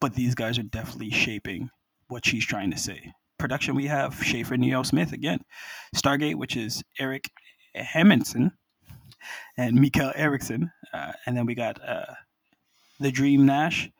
but 0.00 0.14
these 0.14 0.34
guys 0.34 0.58
are 0.58 0.64
definitely 0.64 1.10
shaping 1.10 1.70
what 2.08 2.26
she's 2.26 2.44
trying 2.44 2.72
to 2.72 2.76
say. 2.76 3.12
Production 3.38 3.74
we 3.74 3.86
have 3.86 4.22
Shaffer 4.22 4.56
Ne-Yo 4.56 4.82
Smith 4.82 5.12
again, 5.12 5.40
Stargate, 5.94 6.36
which 6.36 6.56
is 6.56 6.82
Erik 6.98 7.30
Hermansen 7.76 8.52
and 9.58 9.78
Mikkel 9.78 10.12
Eriksen, 10.14 10.70
uh, 10.92 11.12
and 11.26 11.36
then 11.36 11.44
we 11.44 11.54
got 11.54 11.78
uh, 11.86 12.14
the 12.98 13.10
Dream 13.10 13.44
Nash. 13.46 13.90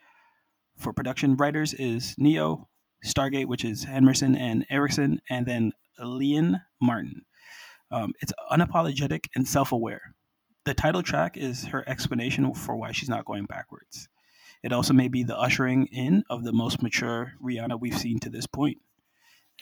For 0.78 0.92
production 0.92 1.36
writers 1.36 1.74
is 1.74 2.14
Neo, 2.18 2.68
Stargate, 3.04 3.46
which 3.46 3.64
is 3.64 3.84
Henderson 3.84 4.36
and 4.36 4.66
Eriksen, 4.70 5.20
and 5.28 5.46
then 5.46 5.72
Leon 5.98 6.60
Martin. 6.80 7.22
Um, 7.90 8.12
it's 8.20 8.32
unapologetic 8.50 9.26
and 9.34 9.46
self-aware. 9.46 10.14
The 10.64 10.74
title 10.74 11.02
track 11.02 11.36
is 11.36 11.66
her 11.66 11.88
explanation 11.88 12.52
for 12.54 12.76
why 12.76 12.92
she's 12.92 13.08
not 13.08 13.24
going 13.24 13.44
backwards. 13.44 14.08
It 14.62 14.72
also 14.72 14.92
may 14.92 15.08
be 15.08 15.22
the 15.22 15.38
ushering 15.38 15.86
in 15.86 16.24
of 16.28 16.42
the 16.42 16.52
most 16.52 16.82
mature 16.82 17.34
Rihanna 17.42 17.78
we've 17.78 17.96
seen 17.96 18.18
to 18.20 18.30
this 18.30 18.46
point 18.46 18.78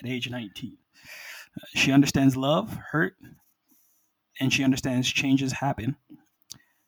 at 0.03 0.09
age 0.09 0.29
19. 0.31 0.77
Uh, 1.57 1.61
She 1.75 1.93
understands 1.93 2.37
love, 2.37 2.77
hurt, 2.93 3.15
and 4.41 4.53
she 4.53 4.65
understands 4.65 5.09
changes 5.11 5.53
happen. 5.53 5.97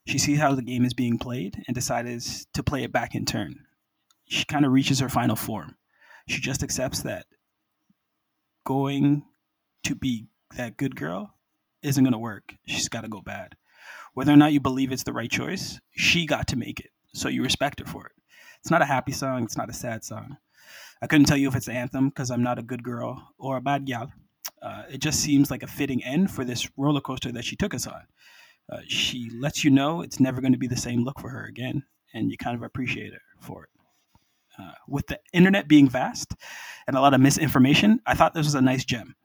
She 0.05 0.17
sees 0.17 0.39
how 0.39 0.55
the 0.55 0.61
game 0.61 0.85
is 0.85 0.93
being 0.93 1.17
played 1.17 1.63
and 1.67 1.75
decides 1.75 2.45
to 2.53 2.63
play 2.63 2.83
it 2.83 2.91
back 2.91 3.13
in 3.15 3.25
turn. 3.25 3.55
She 4.25 4.45
kind 4.45 4.65
of 4.65 4.71
reaches 4.71 4.99
her 4.99 5.09
final 5.09 5.35
form. 5.35 5.75
She 6.27 6.41
just 6.41 6.63
accepts 6.63 7.03
that 7.03 7.25
going 8.65 9.23
to 9.85 9.95
be 9.95 10.27
that 10.57 10.77
good 10.77 10.95
girl 10.95 11.33
isn't 11.83 12.03
going 12.03 12.11
to 12.13 12.17
work. 12.17 12.53
She's 12.65 12.89
got 12.89 13.01
to 13.01 13.07
go 13.07 13.21
bad. 13.21 13.55
Whether 14.13 14.33
or 14.33 14.37
not 14.37 14.51
you 14.51 14.59
believe 14.59 14.91
it's 14.91 15.03
the 15.03 15.13
right 15.13 15.31
choice, 15.31 15.79
she 15.91 16.25
got 16.25 16.47
to 16.47 16.55
make 16.57 16.79
it. 16.79 16.89
So 17.13 17.29
you 17.29 17.43
respect 17.43 17.79
her 17.79 17.85
for 17.85 18.07
it. 18.07 18.11
It's 18.59 18.71
not 18.71 18.81
a 18.81 18.85
happy 18.85 19.11
song. 19.11 19.43
It's 19.43 19.57
not 19.57 19.69
a 19.69 19.73
sad 19.73 20.03
song. 20.03 20.37
I 21.01 21.07
couldn't 21.07 21.25
tell 21.25 21.37
you 21.37 21.47
if 21.47 21.55
it's 21.55 21.67
an 21.67 21.75
anthem 21.75 22.09
because 22.09 22.31
I'm 22.31 22.43
not 22.43 22.59
a 22.59 22.63
good 22.63 22.83
girl 22.83 23.33
or 23.37 23.57
a 23.57 23.61
bad 23.61 23.85
gal. 23.85 24.11
Uh, 24.61 24.83
it 24.89 24.99
just 24.99 25.19
seems 25.19 25.51
like 25.51 25.63
a 25.63 25.67
fitting 25.67 26.03
end 26.03 26.31
for 26.31 26.43
this 26.43 26.67
roller 26.77 27.01
coaster 27.01 27.31
that 27.31 27.45
she 27.45 27.55
took 27.55 27.73
us 27.73 27.85
on. 27.85 28.01
Uh, 28.71 28.79
she 28.87 29.29
lets 29.39 29.63
you 29.63 29.69
know 29.69 30.01
it's 30.01 30.19
never 30.19 30.41
going 30.41 30.51
to 30.51 30.57
be 30.57 30.67
the 30.67 30.75
same 30.75 31.03
look 31.03 31.19
for 31.19 31.29
her 31.29 31.45
again, 31.45 31.83
and 32.13 32.31
you 32.31 32.37
kind 32.37 32.55
of 32.55 32.63
appreciate 32.63 33.13
her 33.13 33.21
for 33.39 33.63
it. 33.63 33.69
Uh, 34.59 34.71
with 34.87 35.05
the 35.07 35.19
internet 35.33 35.67
being 35.67 35.87
vast 35.87 36.33
and 36.87 36.97
a 36.97 37.01
lot 37.01 37.13
of 37.13 37.21
misinformation, 37.21 37.99
I 38.07 38.15
thought 38.15 38.33
this 38.33 38.47
was 38.47 38.55
a 38.55 38.61
nice 38.61 38.83
gem. 38.83 39.15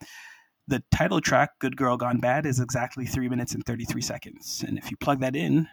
The 0.69 0.83
title 0.95 1.21
track, 1.21 1.59
Good 1.59 1.77
Girl 1.77 1.97
Gone 1.97 2.19
Bad, 2.19 2.45
is 2.45 2.61
exactly 2.61 3.07
three 3.07 3.29
minutes 3.29 3.55
and 3.55 3.65
33 3.65 4.03
seconds. 4.03 4.63
And 4.67 4.79
if 4.79 4.91
you 4.91 4.97
plug 4.99 5.21
that 5.21 5.35
in, 5.35 5.67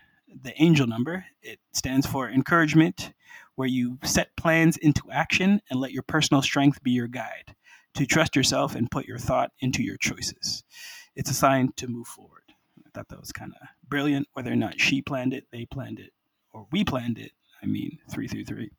the 0.43 0.53
angel 0.61 0.87
number, 0.87 1.25
it 1.41 1.59
stands 1.73 2.05
for 2.05 2.29
encouragement, 2.29 3.13
where 3.59 3.67
you 3.67 3.99
set 4.05 4.33
plans 4.37 4.77
into 4.77 5.03
action 5.11 5.61
and 5.69 5.81
let 5.81 5.91
your 5.91 6.01
personal 6.03 6.41
strength 6.41 6.81
be 6.81 6.91
your 6.91 7.09
guide, 7.09 7.53
to 7.93 8.05
trust 8.05 8.33
yourself 8.33 8.73
and 8.73 8.89
put 8.89 9.05
your 9.05 9.17
thought 9.17 9.51
into 9.59 9.83
your 9.83 9.97
choices. 9.97 10.63
It's 11.13 11.29
a 11.29 11.33
sign 11.33 11.73
to 11.75 11.89
move 11.89 12.07
forward. 12.07 12.43
I 12.79 12.89
thought 12.93 13.09
that 13.09 13.19
was 13.19 13.33
kind 13.33 13.51
of 13.59 13.67
brilliant. 13.85 14.29
Whether 14.31 14.53
or 14.53 14.55
not 14.55 14.79
she 14.79 15.01
planned 15.01 15.33
it, 15.33 15.45
they 15.51 15.65
planned 15.65 15.99
it, 15.99 16.13
or 16.53 16.67
we 16.71 16.85
planned 16.85 17.17
it, 17.17 17.33
I 17.61 17.65
mean, 17.65 17.99
333. 18.09 18.71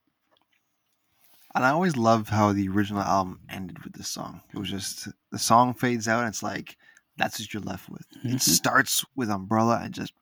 And 1.55 1.63
I 1.63 1.69
always 1.69 1.99
loved 1.99 2.31
how 2.31 2.55
the 2.55 2.69
original 2.71 3.03
album 3.03 3.41
ended 3.51 3.85
with 3.85 3.93
this 3.93 4.09
song. 4.09 4.41
It 4.55 4.59
was 4.59 4.71
just 4.71 5.09
the 5.31 5.39
song 5.39 5.75
fades 5.75 6.09
out, 6.09 6.21
and 6.21 6.29
it's 6.29 6.43
like 6.43 6.79
that's 7.19 7.39
what 7.39 7.53
you're 7.53 7.63
left 7.63 7.91
with. 7.91 8.07
Mhm. 8.25 8.37
It 8.37 8.41
starts 8.41 9.05
with 9.15 9.29
Umbrella 9.29 9.81
and 9.83 9.93
just 9.93 10.15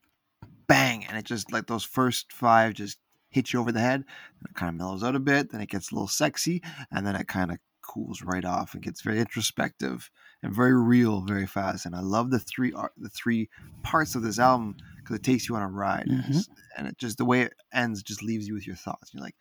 bang, 0.66 1.04
and 1.06 1.16
it 1.16 1.26
just 1.26 1.52
like 1.52 1.68
those 1.68 1.84
first 1.84 2.32
five 2.32 2.74
just 2.74 2.98
hit 3.30 3.52
you 3.52 3.60
over 3.60 3.72
the 3.72 3.80
head. 3.80 4.04
And 4.38 4.48
it 4.50 4.54
kind 4.54 4.68
of 4.68 4.74
mellows 4.76 5.02
out 5.04 5.14
a 5.16 5.20
bit, 5.20 5.50
then 5.50 5.60
it 5.60 5.68
gets 5.68 5.90
a 5.90 5.94
little 5.94 6.08
sexy, 6.08 6.62
and 6.90 7.06
then 7.06 7.16
it 7.16 7.28
kind 7.28 7.50
of 7.50 7.58
cools 7.82 8.22
right 8.22 8.44
off 8.44 8.74
and 8.74 8.82
gets 8.82 9.00
very 9.00 9.18
introspective 9.18 10.10
and 10.42 10.54
very 10.54 10.74
real 10.78 11.22
very 11.22 11.46
fast. 11.46 11.86
And 11.86 11.96
I 11.96 12.00
love 12.00 12.30
the 12.30 12.38
three 12.38 12.72
the 12.96 13.08
three 13.08 13.48
parts 13.82 14.14
of 14.14 14.22
this 14.22 14.38
album 14.38 14.76
because 14.98 15.16
it 15.16 15.22
takes 15.22 15.48
you 15.48 15.56
on 15.56 15.62
a 15.62 15.68
ride, 15.68 16.06
and, 16.06 16.22
Mhm. 16.24 16.48
and 16.76 16.86
it 16.86 16.98
just 16.98 17.16
the 17.18 17.24
way 17.24 17.42
it 17.42 17.54
ends 17.72 18.02
just 18.02 18.22
leaves 18.22 18.46
you 18.46 18.54
with 18.54 18.66
your 18.66 18.76
thoughts. 18.76 19.12
You're 19.14 19.22
like, 19.22 19.36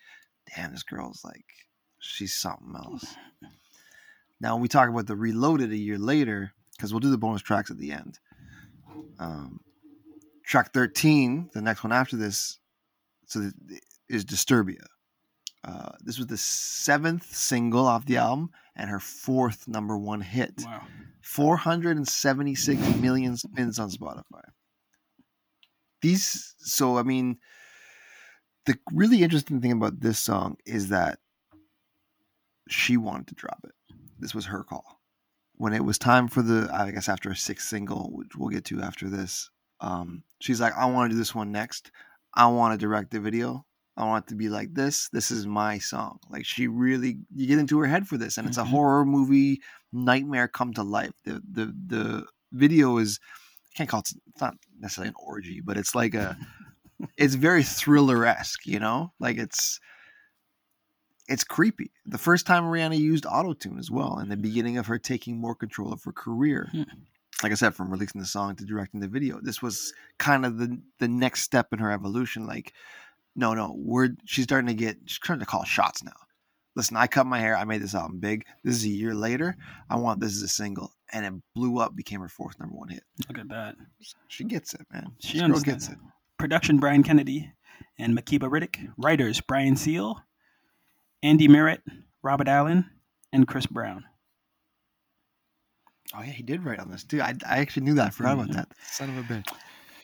damn, 0.55 0.71
this 0.71 0.83
girl's 0.83 1.23
like 1.25 1.45
she's 1.99 2.33
something 2.33 2.73
else. 2.75 3.15
Now, 4.39 4.53
when 4.53 4.61
we 4.61 4.67
talk 4.67 4.87
about 4.87 5.07
the 5.07 5.15
Reloaded 5.15 5.71
a 5.71 5.77
year 5.77 5.97
later, 5.97 6.53
because 6.71 6.93
we'll 6.93 6.99
do 6.99 7.09
the 7.09 7.17
bonus 7.17 7.41
tracks 7.41 7.71
at 7.71 7.79
the 7.79 7.91
end. 7.91 8.19
Um, 9.19 9.61
track 10.43 10.73
13, 10.73 11.49
the 11.53 11.61
next 11.61 11.83
one 11.83 11.91
after 11.91 12.15
this, 12.15 12.59
so 13.27 13.51
is 14.09 14.25
Disturbia. 14.25 14.83
Uh, 15.63 15.91
this 15.99 16.17
was 16.17 16.27
the 16.27 16.37
seventh 16.37 17.25
single 17.35 17.85
off 17.85 18.05
the 18.05 18.17
album 18.17 18.49
and 18.75 18.89
her 18.89 18.99
fourth 18.99 19.67
number 19.67 19.97
one 19.97 20.21
hit. 20.21 20.63
Wow. 20.65 20.81
476 21.21 22.95
million 23.01 23.35
spins 23.35 23.79
on 23.79 23.89
Spotify. 23.89 24.43
These, 26.01 26.55
so 26.59 26.97
I 26.97 27.03
mean, 27.03 27.37
the 28.65 28.77
really 28.93 29.23
interesting 29.23 29.59
thing 29.59 29.73
about 29.73 29.99
this 29.99 30.19
song 30.19 30.57
is 30.65 30.89
that 30.89 31.19
she 32.69 32.95
wanted 32.95 33.27
to 33.27 33.35
drop 33.35 33.59
it. 33.65 33.95
This 34.19 34.33
was 34.33 34.45
her 34.45 34.63
call. 34.63 35.01
When 35.55 35.73
it 35.73 35.83
was 35.83 35.97
time 35.97 36.27
for 36.27 36.41
the, 36.41 36.69
I 36.71 36.91
guess 36.91 37.09
after 37.09 37.29
a 37.29 37.35
sixth 37.35 37.67
single, 37.67 38.11
which 38.13 38.35
we'll 38.37 38.49
get 38.49 38.65
to 38.65 38.81
after 38.81 39.09
this, 39.09 39.49
um, 39.81 40.23
she's 40.39 40.61
like, 40.61 40.73
I 40.77 40.85
want 40.85 41.09
to 41.09 41.13
do 41.13 41.19
this 41.19 41.35
one 41.35 41.51
next. 41.51 41.91
I 42.33 42.47
want 42.47 42.73
to 42.73 42.77
direct 42.85 43.11
the 43.11 43.19
video. 43.19 43.65
I 43.95 44.05
want 44.05 44.25
it 44.25 44.29
to 44.29 44.35
be 44.35 44.47
like 44.49 44.73
this. 44.75 45.09
This 45.09 45.31
is 45.31 45.47
my 45.47 45.79
song. 45.79 46.19
Like 46.29 46.45
she 46.45 46.67
really, 46.67 47.17
you 47.33 47.47
get 47.47 47.57
into 47.59 47.79
her 47.79 47.87
head 47.87 48.07
for 48.07 48.17
this, 48.17 48.37
and 48.37 48.47
it's 48.47 48.57
a 48.57 48.63
Mhm. 48.63 48.67
horror 48.69 49.05
movie 49.05 49.61
nightmare 49.91 50.47
come 50.47 50.73
to 50.73 50.83
life. 50.83 51.13
The 51.25 51.41
the 51.51 51.73
the 51.87 52.25
video 52.51 52.97
is, 52.97 53.19
I 53.73 53.77
can't 53.77 53.89
call 53.89 54.01
it. 54.01 54.11
It's 54.27 54.41
not 54.41 54.55
necessarily 54.79 55.09
an 55.09 55.15
orgy, 55.17 55.61
but 55.61 55.77
it's 55.77 55.95
like 55.95 56.13
a, 56.13 56.37
it's 57.17 57.33
very 57.35 57.63
thriller 57.63 58.23
esque. 58.25 58.67
You 58.67 58.79
know, 58.79 59.13
like 59.19 59.37
it's 59.37 59.79
it's 61.27 61.43
creepy. 61.43 61.91
The 62.05 62.17
first 62.17 62.45
time 62.45 62.63
Rihanna 62.63 62.97
used 62.97 63.25
autotune 63.25 63.79
as 63.79 63.91
well, 63.91 64.19
in 64.19 64.29
the 64.29 64.37
beginning 64.37 64.77
of 64.77 64.87
her 64.87 64.97
taking 64.99 65.39
more 65.41 65.55
control 65.55 65.91
of 65.91 66.03
her 66.03 66.13
career. 66.13 66.69
Hmm. 66.71 66.83
Like 67.43 67.51
I 67.51 67.55
said, 67.55 67.75
from 67.75 67.91
releasing 67.91 68.19
the 68.19 68.27
song 68.27 68.55
to 68.55 68.65
directing 68.65 68.99
the 68.99 69.07
video, 69.07 69.39
this 69.41 69.61
was 69.61 69.93
kind 70.17 70.45
of 70.45 70.57
the 70.57 70.79
the 70.99 71.07
next 71.07 71.41
step 71.41 71.71
in 71.71 71.79
her 71.79 71.91
evolution. 71.91 72.47
Like, 72.47 72.73
no, 73.35 73.53
no, 73.53 73.75
we're 73.77 74.09
she's 74.25 74.45
starting 74.45 74.67
to 74.67 74.73
get 74.73 74.97
she's 75.05 75.17
starting 75.17 75.41
to 75.41 75.45
call 75.45 75.63
shots 75.63 76.03
now. 76.03 76.13
Listen, 76.75 76.97
I 76.97 77.07
cut 77.07 77.25
my 77.25 77.39
hair. 77.39 77.57
I 77.57 77.63
made 77.63 77.81
this 77.81 77.95
album 77.95 78.19
big. 78.19 78.45
This 78.63 78.75
is 78.75 78.85
a 78.85 78.89
year 78.89 79.15
later. 79.15 79.55
I 79.89 79.97
want 79.97 80.19
this 80.19 80.35
as 80.35 80.43
a 80.43 80.47
single, 80.47 80.91
and 81.11 81.25
it 81.25 81.33
blew 81.55 81.79
up, 81.79 81.95
became 81.95 82.21
her 82.21 82.29
fourth 82.29 82.59
number 82.59 82.75
one 82.75 82.89
hit. 82.89 83.03
Look 83.27 83.39
at 83.39 83.49
that. 83.49 83.75
She 84.27 84.43
gets 84.43 84.73
it, 84.75 84.85
man. 84.91 85.11
She 85.19 85.39
gets 85.39 85.89
it. 85.89 85.97
Production 86.37 86.77
Brian 86.77 87.01
Kennedy 87.01 87.51
and 87.97 88.15
Makeba 88.15 88.49
Riddick. 88.49 88.91
Writers 88.97 89.41
Brian 89.41 89.75
Seal, 89.75 90.23
Andy 91.23 91.47
Merritt, 91.47 91.81
Robert 92.21 92.47
Allen, 92.47 92.89
and 93.33 93.47
Chris 93.47 93.65
Brown. 93.65 94.05
Oh 96.15 96.21
yeah, 96.21 96.31
he 96.31 96.43
did 96.43 96.63
write 96.63 96.79
on 96.79 96.89
this 96.89 97.03
too. 97.03 97.21
I, 97.21 97.35
I 97.47 97.59
actually 97.59 97.83
knew 97.83 97.95
that. 97.95 98.07
I 98.07 98.09
forgot 98.11 98.33
about 98.33 98.51
that. 98.53 98.69
Son 98.91 99.09
of 99.09 99.17
a 99.17 99.33
bitch. 99.33 99.47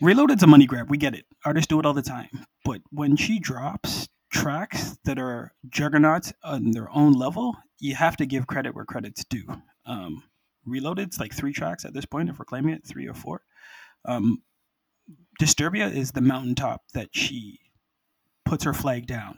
Reloaded's 0.02 0.44
a 0.44 0.48
money 0.48 0.66
grab. 0.66 0.90
We 0.90 0.98
get 0.98 1.16
it. 1.16 1.26
Artists 1.46 1.68
do 1.68 1.80
it 1.80 1.86
all 1.86 1.94
the 1.94 2.02
time. 2.02 2.46
But 2.66 2.82
when 2.92 3.16
she 3.16 3.40
drops 3.40 4.10
tracks 4.32 4.98
that 5.06 5.18
are 5.18 5.54
juggernauts 5.70 6.34
on 6.44 6.72
their 6.72 6.90
own 6.92 7.14
level, 7.14 7.56
you 7.80 7.96
have 7.96 8.18
to 8.18 8.26
give 8.26 8.48
credit 8.48 8.76
where 8.76 8.86
credit's 8.86 9.24
due. 9.24 9.46
Um, 9.86 10.24
Reloaded's 10.66 11.20
like 11.20 11.34
three 11.34 11.54
tracks 11.54 11.86
at 11.86 11.94
this 11.94 12.06
point, 12.06 12.30
if 12.30 12.40
we're 12.40 12.46
claiming 12.46 12.74
it, 12.74 12.86
three 12.86 13.08
or 13.08 13.14
four. 13.14 13.42
Um, 14.06 14.42
Disturbia 15.40 15.94
is 15.94 16.12
the 16.12 16.22
mountaintop 16.22 16.82
that 16.94 17.10
she 17.12 17.60
puts 18.46 18.64
her 18.64 18.74
flag 18.74 19.08
down. 19.08 19.38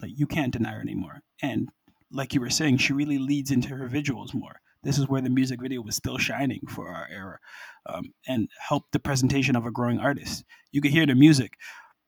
Like 0.00 0.12
you 0.14 0.26
can't 0.26 0.52
deny 0.52 0.72
her 0.72 0.80
anymore. 0.80 1.22
And 1.42 1.68
like 2.10 2.34
you 2.34 2.40
were 2.40 2.50
saying, 2.50 2.78
she 2.78 2.92
really 2.92 3.18
leads 3.18 3.50
into 3.50 3.70
her 3.70 3.88
visuals 3.88 4.34
more. 4.34 4.60
This 4.84 4.98
is 4.98 5.08
where 5.08 5.22
the 5.22 5.30
music 5.30 5.60
video 5.60 5.80
was 5.80 5.96
still 5.96 6.18
shining 6.18 6.60
for 6.68 6.88
our 6.88 7.08
era, 7.10 7.38
um, 7.86 8.12
and 8.26 8.48
helped 8.58 8.92
the 8.92 9.00
presentation 9.00 9.56
of 9.56 9.66
a 9.66 9.70
growing 9.70 9.98
artist. 9.98 10.44
You 10.72 10.80
could 10.80 10.92
hear 10.92 11.06
the 11.06 11.14
music, 11.14 11.54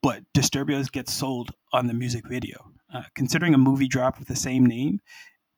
but 0.02 0.22
Disturbia 0.34 0.90
gets 0.92 1.12
sold 1.12 1.52
on 1.72 1.86
the 1.86 1.94
music 1.94 2.28
video. 2.28 2.72
Uh, 2.92 3.02
considering 3.14 3.54
a 3.54 3.58
movie 3.58 3.88
drop 3.88 4.18
with 4.18 4.28
the 4.28 4.36
same 4.36 4.64
name, 4.64 5.00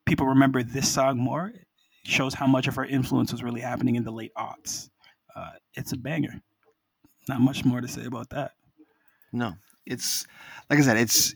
people 0.07 0.27
remember 0.27 0.63
this 0.63 0.91
song 0.91 1.19
more. 1.19 1.49
It 1.49 1.67
shows 2.05 2.35
how 2.35 2.47
much 2.47 2.69
of 2.69 2.77
her 2.77 2.85
influence 2.85 3.33
was 3.33 3.43
really 3.43 3.61
happening 3.61 3.97
in 3.97 4.05
the 4.05 4.11
late 4.11 4.33
aughts. 4.37 4.89
Uh, 5.37 5.51
it's 5.75 5.93
a 5.93 5.97
banger. 5.97 6.41
Not 7.29 7.41
much 7.41 7.65
more 7.65 7.81
to 7.81 7.89
say 7.89 8.07
about 8.07 8.31
that. 8.31 8.53
No, 9.33 9.55
it's 9.85 10.27
like 10.71 10.79
I 10.79 10.83
said, 10.83 10.97
it's 10.97 11.35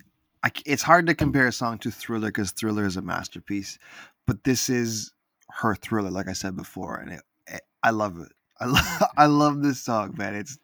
it's 0.65 0.83
hard 0.83 1.07
to 1.07 1.15
compare 1.15 1.47
a 1.47 1.53
song 1.53 1.79
to 1.79 1.91
Thriller 1.91 2.29
because 2.29 2.53
Thriller 2.53 2.85
is 2.85 2.97
a 2.97 3.03
masterpiece, 3.03 3.79
but 4.27 4.45
this 4.45 4.69
is 4.69 5.13
her 5.61 5.75
Thriller, 5.75 6.11
like 6.11 6.29
I 6.29 6.33
said 6.33 6.57
before, 6.57 6.97
and 6.97 7.13
it, 7.13 7.21
it, 7.47 7.61
I 7.83 7.91
love 7.91 8.19
it. 8.19 8.33
I 8.61 8.67
love 8.67 9.03
I 9.17 9.27
love 9.27 9.63
this 9.63 9.81
song, 9.81 10.15
man. 10.17 10.35
It's 10.35 10.57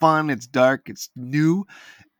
fun, 0.00 0.28
it's 0.28 0.46
dark, 0.46 0.88
it's 0.88 1.08
new, 1.16 1.66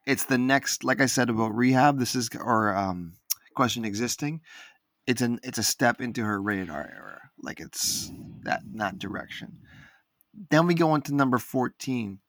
it's 0.06 0.24
the 0.24 0.38
next, 0.38 0.84
like 0.84 1.00
I 1.00 1.06
said 1.06 1.28
about 1.28 1.54
Rehab. 1.54 1.98
This 1.98 2.14
is 2.14 2.30
or 2.38 2.74
um, 2.74 3.14
Question 3.54 3.84
Existing. 3.84 4.40
It's 5.06 5.22
an 5.22 5.38
it's 5.42 5.58
a 5.58 5.62
step 5.62 6.00
into 6.00 6.24
her 6.24 6.40
Rated 6.40 6.70
R 6.70 6.90
era, 6.96 7.20
like 7.40 7.60
it's 7.60 8.10
that 8.42 8.62
that 8.74 8.98
direction. 8.98 9.58
Then 10.50 10.66
we 10.66 10.74
go 10.74 10.94
into 10.94 11.14
number 11.14 11.38
fourteen, 11.38 12.20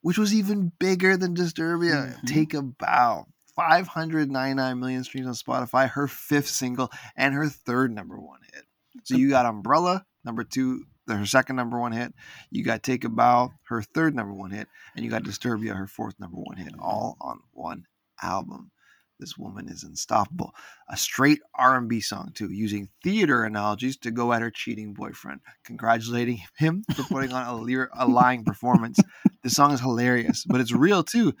which 0.00 0.18
was 0.18 0.34
even 0.34 0.72
bigger 0.78 1.16
than 1.16 1.34
Disturbia. 1.34 2.18
Mhm. 2.20 2.26
Take 2.26 2.54
a 2.54 2.62
bow. 2.62 3.26
599 3.54 4.80
million 4.80 5.04
streams 5.04 5.26
on 5.26 5.34
Spotify, 5.34 5.88
her 5.90 6.08
fifth 6.08 6.48
single, 6.48 6.90
and 7.16 7.34
her 7.34 7.48
third 7.48 7.92
number 7.92 8.18
one 8.18 8.40
hit. 8.54 8.64
So 9.04 9.16
you 9.16 9.30
got 9.30 9.46
Umbrella, 9.46 10.04
number 10.24 10.44
two, 10.44 10.84
her 11.08 11.26
second 11.26 11.56
number 11.56 11.80
one 11.80 11.92
hit. 11.92 12.12
You 12.50 12.64
got 12.64 12.82
Take 12.82 13.04
a 13.04 13.08
Bow, 13.08 13.52
her 13.64 13.82
third 13.82 14.14
number 14.14 14.34
one 14.34 14.50
hit, 14.50 14.68
and 14.94 15.04
you 15.04 15.10
got 15.10 15.24
Disturbia, 15.24 15.76
her 15.76 15.86
fourth 15.86 16.18
number 16.20 16.36
one 16.36 16.56
hit, 16.56 16.72
all 16.78 17.16
on 17.20 17.40
one 17.52 17.86
album. 18.22 18.70
This 19.18 19.38
woman 19.38 19.68
is 19.68 19.84
unstoppable. 19.84 20.52
A 20.88 20.96
straight 20.96 21.40
R&B 21.54 22.00
song 22.00 22.32
too, 22.34 22.50
using 22.50 22.88
theater 23.04 23.44
analogies 23.44 23.96
to 23.98 24.10
go 24.10 24.32
at 24.32 24.42
her 24.42 24.50
cheating 24.50 24.94
boyfriend, 24.94 25.40
congratulating 25.64 26.42
him 26.56 26.82
for 26.94 27.04
putting 27.04 27.32
on 27.32 27.46
a, 27.46 27.54
lyr- 27.54 27.90
a 27.94 28.06
lying 28.06 28.44
performance. 28.44 28.98
The 29.42 29.50
song 29.50 29.72
is 29.72 29.80
hilarious, 29.80 30.44
but 30.44 30.60
it's 30.60 30.72
real 30.72 31.04
too. 31.04 31.34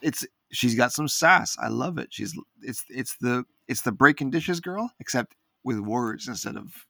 It's 0.00 0.26
she's 0.50 0.74
got 0.74 0.92
some 0.92 1.08
sass. 1.08 1.56
I 1.60 1.68
love 1.68 1.98
it. 1.98 2.08
She's 2.10 2.34
it's 2.62 2.84
it's 2.88 3.16
the 3.20 3.44
it's 3.68 3.82
the 3.82 3.92
breaking 3.92 4.30
dishes 4.30 4.60
girl, 4.60 4.90
except 4.98 5.34
with 5.62 5.78
words 5.78 6.28
instead 6.28 6.56
of 6.56 6.86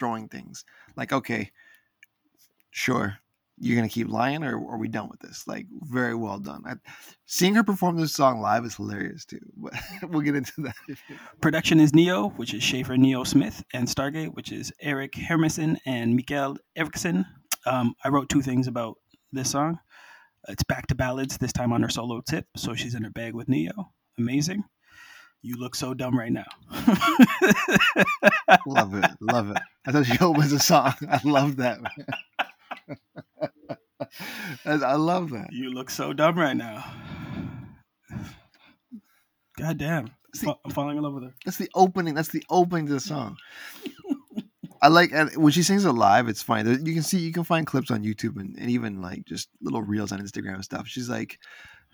throwing 0.00 0.28
things. 0.28 0.64
Like, 0.96 1.12
okay, 1.12 1.52
sure, 2.72 3.18
you're 3.58 3.76
gonna 3.76 3.88
keep 3.88 4.08
lying, 4.08 4.42
or 4.42 4.54
are 4.54 4.78
we 4.78 4.88
done 4.88 5.08
with 5.08 5.20
this? 5.20 5.46
Like, 5.46 5.66
very 5.82 6.14
well 6.14 6.38
done. 6.38 6.62
I, 6.66 6.74
seeing 7.26 7.54
her 7.54 7.62
perform 7.62 7.98
this 7.98 8.14
song 8.14 8.40
live 8.40 8.64
is 8.64 8.74
hilarious 8.74 9.24
too. 9.24 9.38
But 10.00 10.10
we'll 10.10 10.22
get 10.22 10.34
into 10.34 10.62
that. 10.62 10.74
Production 11.40 11.78
is 11.78 11.94
Ne-Yo, 11.94 12.30
which 12.30 12.54
is 12.54 12.62
Shaffer 12.62 12.96
Ne-Yo 12.96 13.22
Smith, 13.22 13.62
and 13.74 13.86
Stargate, 13.86 14.34
which 14.34 14.50
is 14.50 14.72
Erik 14.80 15.12
Hermansen 15.12 15.76
and 15.86 16.18
Mikkel 16.18 16.56
Eriksen. 16.74 17.26
Um, 17.66 17.94
I 18.02 18.08
wrote 18.08 18.30
two 18.30 18.40
things 18.40 18.66
about 18.66 18.96
this 19.30 19.50
song. 19.50 19.78
It's 20.48 20.64
back 20.64 20.86
to 20.86 20.94
ballads, 20.94 21.36
this 21.36 21.52
time 21.52 21.72
on 21.72 21.82
her 21.82 21.90
solo 21.90 22.22
tip, 22.22 22.46
so 22.56 22.74
she's 22.74 22.94
in 22.94 23.04
her 23.04 23.10
bag 23.10 23.34
with 23.34 23.48
Ne-Yo. 23.48 23.92
Amazing. 24.18 24.64
You 25.42 25.56
look 25.56 25.74
so 25.74 25.94
dumb 25.94 26.18
right 26.18 26.32
now. 26.32 26.44
love 28.66 28.94
it, 28.94 29.10
love 29.20 29.50
it. 29.50 29.56
I 29.86 29.92
thought 29.92 30.06
she 30.06 30.18
opens 30.18 30.52
a 30.52 30.58
song. 30.58 30.92
I 31.08 31.20
love 31.24 31.56
that. 31.56 31.78
I 34.66 34.94
love 34.94 35.30
that. 35.30 35.48
You 35.50 35.70
look 35.70 35.88
so 35.90 36.12
dumb 36.12 36.38
right 36.38 36.56
now. 36.56 36.84
God 39.58 39.78
damn. 39.78 40.10
See- 40.34 40.52
I'm 40.64 40.70
falling 40.70 40.96
in 40.98 41.02
love 41.02 41.14
with 41.14 41.24
her. 41.24 41.34
That's 41.44 41.56
the 41.56 41.70
opening. 41.74 42.14
That's 42.14 42.28
the 42.28 42.44
opening 42.50 42.86
to 42.86 42.92
the 42.94 43.00
song. 43.00 43.36
I 44.82 44.88
like 44.88 45.10
when 45.36 45.52
she 45.52 45.62
sings 45.62 45.84
it 45.84 45.92
live. 45.92 46.28
It's 46.28 46.42
funny. 46.42 46.70
You 46.70 46.94
can 46.94 47.02
see 47.02 47.18
you 47.18 47.32
can 47.32 47.44
find 47.44 47.66
clips 47.66 47.90
on 47.90 48.02
YouTube 48.02 48.40
and, 48.40 48.56
and 48.58 48.70
even 48.70 49.02
like 49.02 49.24
just 49.26 49.48
little 49.60 49.82
reels 49.82 50.12
on 50.12 50.20
Instagram 50.20 50.54
and 50.54 50.64
stuff. 50.64 50.86
She's 50.86 51.08
like, 51.08 51.38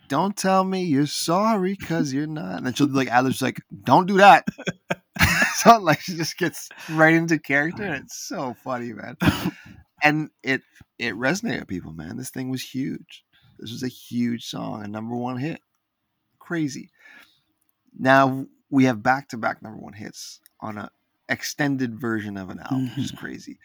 "Don't 0.08 0.36
tell 0.36 0.64
me 0.64 0.84
you're 0.84 1.06
sorry 1.06 1.76
because 1.78 2.12
you're 2.12 2.26
not." 2.26 2.58
And 2.58 2.66
then 2.66 2.74
she'll 2.74 2.86
be 2.86 2.94
like, 2.94 3.08
"Alice, 3.08 3.42
like, 3.42 3.60
don't 3.84 4.06
do 4.06 4.18
that." 4.18 4.46
so 5.56 5.78
like 5.78 6.00
she 6.00 6.16
just 6.16 6.36
gets 6.38 6.68
right 6.90 7.14
into 7.14 7.38
character, 7.38 7.82
and 7.82 8.04
it's 8.04 8.18
so 8.18 8.54
funny, 8.62 8.92
man. 8.92 9.16
And 10.02 10.30
it 10.42 10.62
it 10.98 11.14
resonated 11.14 11.60
with 11.60 11.68
people, 11.68 11.92
man. 11.92 12.16
This 12.16 12.30
thing 12.30 12.50
was 12.50 12.62
huge. 12.62 13.24
This 13.58 13.72
was 13.72 13.82
a 13.82 13.88
huge 13.88 14.46
song, 14.46 14.84
a 14.84 14.88
number 14.88 15.16
one 15.16 15.38
hit. 15.38 15.60
Crazy. 16.38 16.90
Now 17.98 18.46
we 18.70 18.84
have 18.84 19.02
back 19.02 19.28
to 19.30 19.38
back 19.38 19.62
number 19.62 19.78
one 19.78 19.94
hits 19.94 20.40
on 20.60 20.78
a 20.78 20.90
extended 21.28 21.98
version 21.98 22.36
of 22.36 22.50
an 22.50 22.60
album, 22.60 22.88
which 22.88 22.98
is 23.06 23.12
mm-hmm. 23.12 23.24
crazy. 23.24 23.58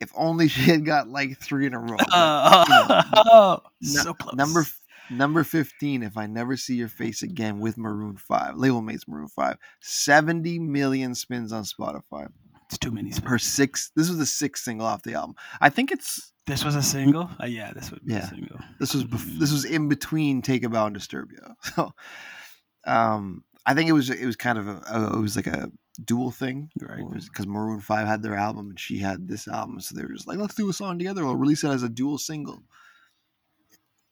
If 0.00 0.10
only 0.16 0.48
she 0.54 0.62
had 0.62 0.84
got 0.84 1.08
like 1.08 1.38
three 1.38 1.66
in 1.66 1.74
a 1.74 1.78
row. 1.78 1.96
but, 1.98 2.68
you 2.68 2.74
know, 2.74 3.02
Oh, 3.16 3.58
so 3.82 4.14
close. 4.14 4.34
Number 4.34 4.64
number 5.10 5.44
fifteen. 5.44 6.02
If 6.02 6.16
I 6.16 6.26
never 6.26 6.56
see 6.56 6.74
your 6.76 6.88
face 6.88 7.22
again 7.22 7.60
with 7.60 7.76
Maroon 7.78 8.16
Five, 8.16 8.56
label 8.56 8.80
mates 8.82 9.06
Maroon 9.08 9.28
Five. 9.28 9.56
Seventy 9.80 10.58
million 10.58 11.14
spins 11.14 11.52
on 11.52 11.64
Spotify. 11.64 12.28
it's 12.66 12.78
too 12.78 12.90
many. 12.90 13.12
Her 13.24 13.38
sixth. 13.38 13.90
This 13.96 14.08
was 14.08 14.18
the 14.18 14.26
sixth 14.26 14.64
single 14.64 14.86
off 14.86 15.02
the 15.02 15.14
album. 15.14 15.34
I 15.60 15.68
think 15.70 15.92
it's 15.92 16.32
This 16.46 16.64
was 16.64 16.74
a 16.76 16.82
single. 16.82 17.28
Uh, 17.42 17.46
yeah, 17.46 17.72
this 17.72 17.90
would 17.90 18.04
be 18.04 18.14
Yeah. 18.14 18.24
a 18.24 18.28
single. 18.28 18.58
this 18.78 18.94
was 18.94 19.04
bef- 19.04 19.38
this 19.38 19.52
was 19.52 19.64
in 19.64 19.88
between 19.88 20.40
Take 20.42 20.64
a 20.64 20.68
Bow 20.68 20.86
and 20.86 20.96
Disturbia. 20.96 21.54
So, 21.74 21.92
um, 22.86 23.44
I 23.66 23.74
think 23.74 23.88
it 23.90 23.92
was 23.92 24.08
it 24.10 24.24
was 24.26 24.36
kind 24.36 24.58
of 24.58 24.66
a 24.68 25.12
it 25.14 25.20
was 25.20 25.36
like 25.36 25.46
a 25.46 25.70
dual 26.04 26.30
thing, 26.30 26.70
Right. 26.80 27.04
Because 27.12 27.46
Maroon 27.46 27.80
Five 27.80 28.06
had 28.06 28.22
their 28.22 28.34
album 28.34 28.70
and 28.70 28.80
she 28.80 28.98
had 28.98 29.28
this 29.28 29.46
album, 29.48 29.80
so 29.80 29.94
they 29.94 30.02
were 30.02 30.12
just 30.12 30.26
like, 30.26 30.38
let's 30.38 30.54
do 30.54 30.68
a 30.68 30.72
song 30.72 30.98
together. 30.98 31.24
We'll 31.24 31.36
release 31.36 31.64
it 31.64 31.68
as 31.70 31.82
a 31.82 31.88
dual 31.88 32.18
single. 32.18 32.62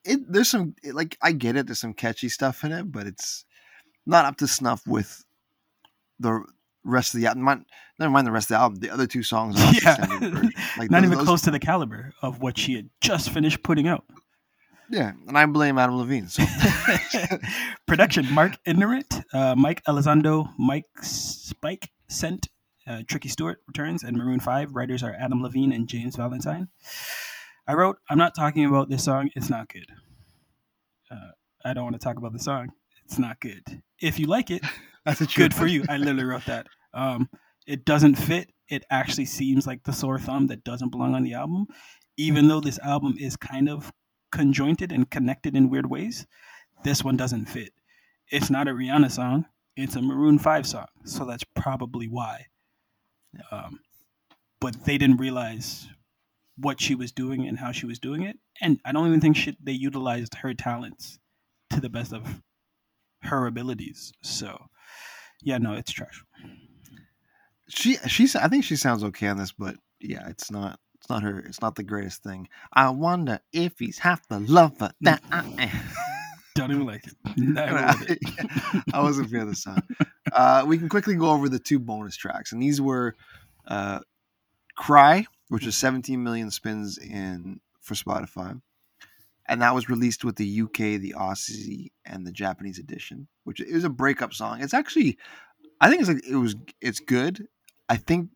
It 0.05 0.21
there's 0.31 0.49
some 0.51 0.75
it, 0.83 0.95
like 0.95 1.17
I 1.23 1.33
get 1.33 1.57
it. 1.57 1.67
There's 1.67 1.81
some 1.81 1.95
catchy 1.95 2.29
stuff 2.29 2.65
in 2.65 2.73
it, 2.73 2.91
but 2.91 3.07
it's 3.07 3.45
not 4.07 4.25
up 4.25 4.37
to 4.39 4.47
snuff 4.47 4.87
with 4.87 5.25
the 6.21 6.45
rest 6.85 7.15
of 7.15 7.21
the 7.21 7.27
album. 7.27 7.45
Not- 7.45 7.65
Never 7.99 8.11
mind 8.11 8.27
the 8.29 8.33
rest 8.33 8.47
of 8.47 8.55
the 8.57 8.61
album. 8.61 8.79
The 8.79 8.91
other 8.91 9.07
two 9.09 9.23
songs 9.25 9.57
Yeah. 9.83 9.97
Like 10.79 10.91
Not 10.91 11.01
those- 11.01 11.05
even 11.05 11.11
those- 11.19 11.25
close 11.27 11.43
to 11.43 11.51
the 11.51 11.59
caliber 11.59 12.13
of 12.23 12.41
what 12.41 12.57
she 12.57 12.75
had 12.75 12.91
just 13.01 13.31
finished 13.31 13.63
putting 13.63 13.89
out. 13.89 14.05
Yeah, 14.91 15.13
and 15.27 15.37
I 15.37 15.45
blame 15.47 15.79
Adam 15.79 15.99
Levine. 15.99 16.29
So 16.29 16.43
Production: 17.87 18.33
Mark 18.33 18.53
Endert, 18.67 19.23
uh, 19.35 19.55
Mike 19.55 19.83
Elizondo, 19.85 20.51
Mike 20.59 20.87
Spike 21.03 21.91
Stent, 22.09 22.49
uh, 22.87 23.03
Tricky 23.07 23.29
Stewart 23.29 23.59
returns, 23.67 24.03
and 24.03 24.17
Maroon 24.17 24.41
Five. 24.41 24.75
Writers 24.75 25.03
are 25.03 25.15
Adam 25.19 25.43
Levine 25.43 25.73
and 25.73 25.89
James 25.89 26.17
Valentine. 26.17 26.69
I 27.67 27.75
wrote, 27.75 27.99
"I'm 28.09 28.19
not 28.19 28.35
talking 28.35 28.65
about 28.65 28.89
this 28.89 29.05
song. 29.05 29.31
It's 29.37 29.51
not 29.51 29.69
good. 29.69 29.87
Uh, 31.11 31.33
I 31.65 31.75
don't 31.75 31.85
want 31.85 31.95
to 31.95 32.05
talk 32.05 32.17
about 32.17 32.33
the 32.33 32.39
song. 32.39 32.73
It's 33.05 33.19
not 33.19 33.41
good. 33.41 33.83
If 34.01 34.19
you 34.19 34.27
like 34.27 34.51
it, 34.51 34.63
that's 35.05 35.35
good 35.35 35.55
for 35.55 35.67
you. 35.67 35.85
I 35.89 35.99
literally 35.99 36.25
wrote 36.25 36.47
that. 36.47 36.67
Um, 36.95 37.29
it 37.67 37.85
doesn't 37.85 38.15
fit. 38.15 38.51
It 38.71 38.85
actually 38.91 39.27
seems 39.27 39.67
like 39.67 39.83
the 39.85 39.93
sore 39.93 40.19
thumb 40.19 40.47
that 40.47 40.65
doesn't 40.65 40.91
belong 40.91 41.15
on 41.15 41.23
the 41.23 41.35
album, 41.35 41.67
even 42.17 42.49
though 42.49 42.61
this 42.61 42.79
album 42.79 43.17
is 43.19 43.37
kind 43.37 43.69
of 43.69 43.93
conjointed 44.31 44.93
and 44.93 45.11
connected 45.11 45.57
in 45.57 45.71
weird 45.71 45.89
ways. 45.91 46.27
This 46.85 47.03
one 47.03 47.17
doesn't 47.17 47.47
fit. 47.47 47.73
It's 48.31 48.51
not 48.51 48.69
a 48.69 48.73
Rihanna 48.73 49.11
song. 49.11 49.47
It's 49.77 49.97
a 49.97 50.03
Maroon 50.03 50.39
Five 50.39 50.67
song, 50.67 50.87
so 51.05 51.25
that's 51.25 51.45
probably 51.55 52.09
why. 52.09 52.47
Um, 53.53 53.81
but 54.61 54.85
they 54.85 54.99
didn't 54.99 55.19
realize 55.19 55.87
what 56.57 56.81
she 56.81 56.95
was 56.95 57.13
doing 57.13 57.47
and 57.47 57.59
how 57.59 57.71
she 57.71 57.87
was 57.87 58.01
doing 58.01 58.23
it, 58.23 58.37
and 58.61 58.81
I 58.85 58.93
don't 58.93 59.07
even 59.07 59.21
think 59.21 59.37
she, 59.37 59.57
they 59.63 59.73
utilized 59.73 60.35
her 60.35 60.53
talents 60.53 61.19
to 61.71 61.81
the 61.81 61.89
best 61.89 62.13
of 62.13 62.43
her 63.23 63.47
abilities. 63.47 64.13
So, 64.23 64.59
yeah, 65.43 65.59
no, 65.59 65.75
it's 65.75 65.93
trash. 65.93 66.25
she 67.69 67.97
she's 68.09 68.35
I 68.35 68.49
think 68.49 68.65
she 68.65 68.77
sounds 68.77 69.05
okay 69.05 69.29
on 69.29 69.37
this, 69.37 69.53
but 69.53 69.77
yeah, 70.01 70.29
it's 70.29 70.51
not 70.51 70.81
it's 71.09 71.11
not 71.11 71.23
her. 71.23 71.39
It's 71.39 71.63
not 71.63 71.75
the 71.75 71.83
greatest 71.83 72.23
thing. 72.23 72.49
I 72.71 72.91
wonder 72.91 73.41
if 73.51 73.79
he's 73.79 73.99
half 73.99 74.29
the 74.29 74.41
lover 74.41 74.91
that 75.01 75.23
I 75.33 75.39
am. 75.59 75.81
Don't 76.55 76.71
even 76.71 76.85
like 76.85 77.07
it. 77.07 77.15
It. 77.25 78.85
I 78.93 79.01
wasn't 79.01 79.33
of 79.33 79.49
the 79.49 79.55
song. 79.55 79.81
Uh, 80.31 80.65
we 80.67 80.77
can 80.77 80.91
quickly 80.91 81.15
go 81.15 81.31
over 81.31 81.49
the 81.49 81.59
two 81.59 81.79
bonus 81.79 82.15
tracks, 82.15 82.53
and 82.53 82.63
these 82.63 82.79
were 82.79 83.17
uh, 83.67 84.01
"Cry," 84.77 85.25
which 85.49 85.65
was 85.65 85.79
17 85.79 86.23
million 86.23 86.51
spins 86.51 86.99
in 86.99 87.61
for 87.81 87.95
Spotify, 87.95 88.61
and 89.47 89.63
that 89.63 89.75
was 89.75 89.89
released 89.89 90.27
with 90.27 90.37
the 90.37 90.61
UK, 90.61 91.01
the 91.01 91.15
Aussie, 91.17 91.91
and 92.05 92.27
the 92.27 92.33
Japanese 92.33 92.79
edition. 92.79 93.29
Which 93.45 93.61
is 93.61 93.85
a 93.85 93.89
breakup 93.89 94.35
song. 94.35 94.61
It's 94.61 94.75
actually, 94.75 95.17
I 95.81 95.89
think 95.89 96.03
it's 96.03 96.11
like 96.11 96.27
it 96.29 96.37
was. 96.37 96.55
It's 96.83 97.01
good. 97.01 97.49
I 97.89 97.97
think 97.97 98.29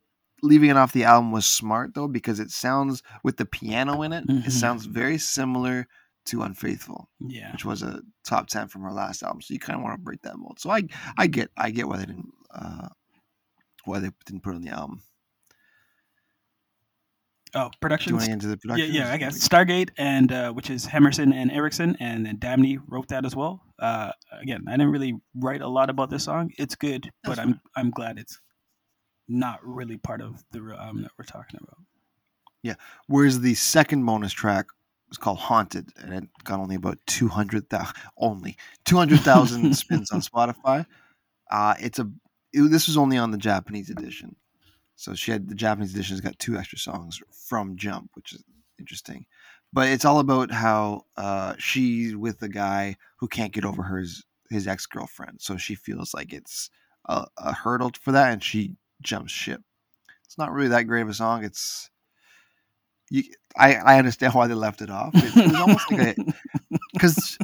leaving 0.43 0.70
it 0.70 0.77
off 0.77 0.93
the 0.93 1.05
album 1.05 1.31
was 1.32 1.47
smart 1.47 1.94
though 1.94 2.09
because 2.09 2.40
it 2.40 2.51
sounds 2.51 3.02
with 3.24 3.36
the 3.36 3.47
piano 3.47 4.02
in 4.02 4.12
it. 4.12 4.27
Mhm. 4.27 4.47
It 4.47 4.51
sounds 4.52 4.86
very 4.86 5.19
similar 5.19 5.86
to 6.27 6.43
"Unfaithful." 6.43 7.09
Yeah. 7.20 7.52
which 7.52 7.64
was 7.64 7.82
a 7.82 8.01
top 8.24 8.47
ten 8.48 8.69
from 8.69 8.82
her 8.82 8.93
last 8.93 9.23
album. 9.23 9.40
So 9.43 9.55
you 9.55 9.60
kind 9.60 9.77
of 9.78 9.82
want 9.85 9.94
to 9.98 10.02
break 10.02 10.23
that 10.23 10.36
mold. 10.36 10.59
So 10.60 10.70
I 10.70 10.82
I 11.16 11.27
get 11.27 11.51
I 11.56 11.70
get 11.70 11.89
why 11.89 11.98
they 11.98 12.06
didn't 12.06 12.32
uh, 12.55 12.89
why 13.85 13.98
they 14.01 14.10
didn't 14.27 14.43
put 14.43 14.52
it 14.52 14.56
on 14.56 14.62
the 14.62 14.70
album. 14.70 15.01
Oh, 17.55 17.64
Do 17.64 17.66
you 17.74 17.78
productions. 17.82 18.12
want 18.12 18.23
to 18.24 18.28
get 18.28 18.32
into 18.32 18.47
the 18.47 18.52
Yeah, 18.64 18.74
production? 18.74 18.94
yeah, 18.94 19.12
I 19.12 19.16
guess 19.19 19.47
Stargate 19.47 19.90
and 19.98 20.32
uh, 20.32 20.52
which 20.52 20.70
is 20.70 20.86
Hermansen 20.86 21.35
and 21.35 21.51
Eriksen, 21.52 21.97
and 22.01 22.24
then 22.24 22.39
Dabney 22.39 22.78
wrote 22.89 23.09
that 23.09 23.27
as 23.27 23.36
well. 23.36 23.62
Uh, 23.78 24.10
again, 24.40 24.64
I 24.69 24.70
didn't 24.73 24.89
really 24.90 25.20
write 25.35 25.60
a 25.60 25.69
lot 25.69 25.90
about 25.90 26.09
this 26.09 26.24
song. 26.24 26.51
It's 26.56 26.74
good, 26.77 27.10
but 27.24 27.36
That's 27.36 27.40
I'm 27.40 27.60
I'm 27.77 27.90
glad 27.90 28.19
it's 28.19 28.40
not 29.28 29.60
really 29.66 29.96
part 29.96 30.20
of 30.20 30.44
the 30.50 30.58
album 30.78 31.02
that 31.02 31.12
we're 31.18 31.24
talking 31.24 31.60
about. 31.62 31.78
Yeah. 32.62 32.74
Whereas 33.06 33.40
the 33.40 33.54
second 33.54 34.04
bonus 34.04 34.32
track 34.32 34.66
was 35.08 35.18
called 35.18 35.38
"Haunted" 35.38 35.90
and 35.98 36.12
it 36.14 36.24
got 36.44 36.60
only 36.60 36.76
about 36.76 36.98
two 37.06 37.28
hundred 37.28 37.68
thousand 37.68 37.94
only 38.16 38.56
two 38.84 38.96
hundred 38.96 39.20
thousand 39.20 39.74
spins 39.76 40.10
on 40.10 40.20
Spotify. 40.20 40.86
Uh, 41.50 41.74
it's 41.80 41.98
a 41.98 42.08
it- 42.52 42.70
this 42.70 42.86
was 42.86 42.96
only 42.96 43.18
on 43.18 43.30
the 43.30 43.38
Japanese 43.38 43.90
edition, 43.90 44.36
so 44.96 45.14
she 45.14 45.30
had 45.32 45.48
the 45.48 45.54
Japanese 45.54 45.92
edition 45.92 46.14
has 46.14 46.20
got 46.20 46.38
two 46.38 46.56
extra 46.56 46.78
songs 46.78 47.20
from 47.48 47.76
Jump, 47.76 48.10
which 48.14 48.32
is 48.32 48.42
interesting. 48.78 49.26
But 49.72 49.88
it's 49.88 50.04
all 50.04 50.18
about 50.18 50.50
how 50.50 51.06
uh, 51.16 51.54
she's 51.58 52.14
with 52.14 52.42
a 52.42 52.48
guy 52.48 52.96
who 53.16 53.26
can't 53.28 53.52
get 53.52 53.64
over 53.64 53.82
his 53.84 54.24
his 54.50 54.68
ex 54.68 54.86
girlfriend, 54.86 55.40
so 55.40 55.56
she 55.56 55.74
feels 55.74 56.12
like 56.14 56.32
it's 56.32 56.70
a, 57.06 57.26
a 57.38 57.52
hurdle 57.54 57.90
for 58.00 58.12
that, 58.12 58.32
and 58.32 58.42
she 58.42 58.76
jumps 59.02 59.32
ship. 59.32 59.60
It's 60.24 60.38
not 60.38 60.52
really 60.52 60.68
that 60.68 60.84
great 60.84 61.02
of 61.02 61.08
a 61.08 61.14
song. 61.14 61.44
It's 61.44 61.90
you, 63.10 63.24
I, 63.56 63.74
I 63.74 63.98
understand 63.98 64.34
why 64.34 64.46
they 64.46 64.54
left 64.54 64.80
it 64.82 64.90
off. 64.90 65.14
It, 65.14 65.36
it 65.36 65.48
was 65.50 65.60
almost 65.60 65.90
like 65.90 66.16
a 66.18 66.78
because 66.94 67.36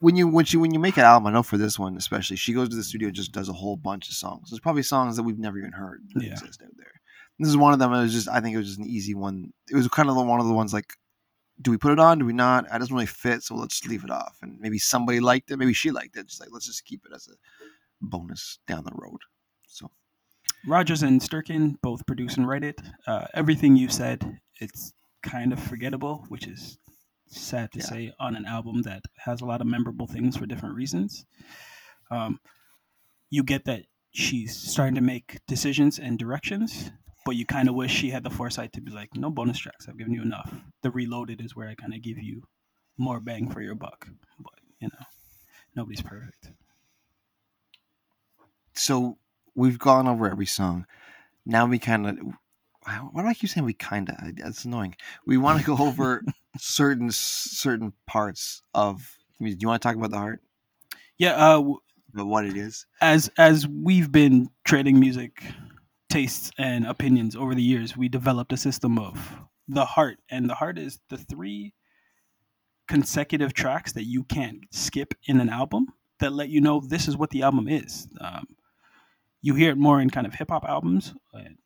when 0.00 0.16
you 0.16 0.28
when 0.28 0.44
she 0.44 0.56
when 0.56 0.72
you 0.74 0.78
make 0.80 0.96
an 0.98 1.04
album, 1.04 1.26
I 1.28 1.32
know 1.32 1.42
for 1.42 1.56
this 1.56 1.78
one 1.78 1.96
especially, 1.96 2.36
she 2.36 2.52
goes 2.52 2.68
to 2.68 2.76
the 2.76 2.82
studio 2.84 3.08
and 3.08 3.14
just 3.16 3.32
does 3.32 3.48
a 3.48 3.54
whole 3.54 3.76
bunch 3.76 4.08
of 4.08 4.14
songs. 4.14 4.50
There's 4.50 4.60
probably 4.60 4.82
songs 4.82 5.16
that 5.16 5.22
we've 5.22 5.38
never 5.38 5.58
even 5.58 5.72
heard 5.72 6.02
that 6.14 6.22
Yeah. 6.24 6.32
exist 6.32 6.60
out 6.62 6.70
there. 6.76 6.92
This 7.38 7.48
is 7.48 7.56
one 7.56 7.72
of 7.72 7.78
them. 7.78 7.92
It 7.94 8.02
was 8.02 8.12
just 8.12 8.28
I 8.28 8.40
think 8.40 8.54
it 8.54 8.58
was 8.58 8.66
just 8.66 8.78
an 8.80 8.86
easy 8.86 9.14
one. 9.14 9.52
It 9.70 9.76
was 9.76 9.88
kind 9.88 10.08
of 10.10 10.14
the, 10.14 10.22
one 10.22 10.40
of 10.40 10.46
the 10.46 10.52
ones 10.52 10.74
like, 10.74 10.92
do 11.62 11.70
we 11.70 11.78
put 11.78 11.92
it 11.92 11.98
on? 12.00 12.18
Do 12.18 12.26
we 12.26 12.34
not? 12.34 12.66
It 12.66 12.78
doesn't 12.78 12.94
really 12.94 13.06
fit, 13.06 13.42
so 13.42 13.54
let's 13.54 13.78
just 13.80 13.90
leave 13.90 14.04
it 14.04 14.10
off. 14.10 14.36
And 14.42 14.58
maybe 14.60 14.78
somebody 14.78 15.20
liked 15.20 15.50
it. 15.50 15.56
Maybe 15.58 15.72
she 15.72 15.90
liked 15.90 16.16
it. 16.16 16.26
Just 16.26 16.40
like 16.40 16.50
let's 16.52 16.66
just 16.66 16.84
keep 16.84 17.02
it 17.06 17.14
as 17.14 17.28
a 17.28 17.34
bonus 18.02 18.58
down 18.66 18.84
the 18.84 18.92
road. 18.94 19.20
So 19.66 19.90
Rogers 20.66 21.02
and 21.02 21.20
Sturken 21.20 21.80
both 21.80 22.06
produce 22.06 22.36
and 22.36 22.46
write 22.48 22.64
it. 22.64 22.80
Uh, 23.06 23.26
everything 23.34 23.76
you 23.76 23.88
said, 23.88 24.40
it's 24.60 24.92
kind 25.22 25.52
of 25.52 25.58
forgettable, 25.62 26.24
which 26.28 26.46
is 26.46 26.78
sad 27.26 27.72
to 27.72 27.78
Yeah. 27.78 27.84
say 27.84 28.12
on 28.18 28.36
an 28.36 28.44
album 28.44 28.82
that 28.82 29.02
has 29.24 29.40
a 29.40 29.46
lot 29.46 29.60
of 29.60 29.66
memorable 29.66 30.06
things 30.06 30.36
for 30.36 30.46
different 30.46 30.74
reasons. 30.74 31.24
Um, 32.10 32.40
you 33.30 33.42
get 33.42 33.64
that 33.66 33.84
she's 34.10 34.56
starting 34.56 34.96
to 34.96 35.00
make 35.00 35.38
decisions 35.46 35.98
and 35.98 36.18
directions, 36.18 36.90
but 37.24 37.36
you 37.36 37.46
kind 37.46 37.68
of 37.68 37.74
wish 37.74 37.92
she 37.92 38.10
had 38.10 38.24
the 38.24 38.30
foresight 38.30 38.72
to 38.72 38.80
be 38.80 38.90
like, 38.90 39.14
no 39.14 39.30
bonus 39.30 39.58
tracks, 39.58 39.88
I've 39.88 39.96
given 39.98 40.12
you 40.12 40.22
enough. 40.22 40.52
The 40.82 40.90
reloaded 40.90 41.40
is 41.40 41.54
where 41.54 41.68
I 41.68 41.74
kind 41.74 41.94
of 41.94 42.02
give 42.02 42.18
you 42.18 42.42
more 42.98 43.20
bang 43.20 43.48
for 43.50 43.60
your 43.62 43.76
buck. 43.76 44.08
But, 44.38 44.58
you 44.80 44.88
know, 44.88 45.04
nobody's 45.76 46.02
perfect. 46.02 46.50
so 48.74 49.18
we've 49.60 49.78
gone 49.78 50.08
over 50.08 50.30
every 50.30 50.46
song. 50.46 50.86
Now 51.46 51.66
we 51.66 51.78
kind 51.78 52.06
of. 52.06 52.18
Why 53.12 53.22
do 53.22 53.28
I 53.28 53.34
keep 53.34 53.50
saying 53.50 53.64
we 53.66 53.74
kind 53.74 54.08
of? 54.08 54.16
It's 54.38 54.64
annoying. 54.64 54.96
We 55.26 55.36
want 55.36 55.60
to 55.60 55.64
go 55.64 55.76
over 55.78 56.22
certain 56.58 57.10
certain 57.12 57.92
parts 58.06 58.62
of. 58.74 59.16
Do 59.38 59.48
you 59.48 59.68
want 59.68 59.80
to 59.82 59.86
talk 59.88 59.96
about 59.96 60.10
the 60.10 60.18
heart? 60.18 60.40
Yeah. 61.18 61.32
Uh, 61.32 61.74
About 62.14 62.26
what 62.26 62.44
it 62.46 62.56
is? 62.56 62.86
as 63.00 63.30
as 63.38 63.68
we've 63.68 64.10
been 64.10 64.48
trading 64.64 64.98
music 64.98 65.42
tastes 66.08 66.50
and 66.58 66.86
opinions 66.86 67.36
over 67.36 67.54
the 67.54 67.62
years, 67.62 67.96
we 67.96 68.08
developed 68.08 68.52
a 68.52 68.56
system 68.56 68.98
of 68.98 69.40
the 69.68 69.84
heart, 69.84 70.18
and 70.30 70.48
the 70.50 70.54
heart 70.54 70.78
is 70.78 70.98
the 71.08 71.16
three 71.18 71.72
consecutive 72.88 73.52
tracks 73.54 73.92
that 73.92 74.04
you 74.04 74.24
can't 74.24 74.58
skip 74.72 75.14
in 75.26 75.40
an 75.40 75.48
album 75.48 75.86
that 76.18 76.32
let 76.32 76.48
you 76.48 76.60
know 76.60 76.80
this 76.80 77.06
is 77.08 77.16
what 77.16 77.30
the 77.30 77.42
album 77.42 77.68
is. 77.68 78.08
Um, 78.20 78.46
you 79.42 79.54
hear 79.54 79.70
it 79.70 79.78
more 79.78 80.00
in 80.00 80.10
kind 80.10 80.26
of 80.26 80.34
hip 80.34 80.50
hop 80.50 80.64
albums. 80.64 81.14
And 81.32 81.56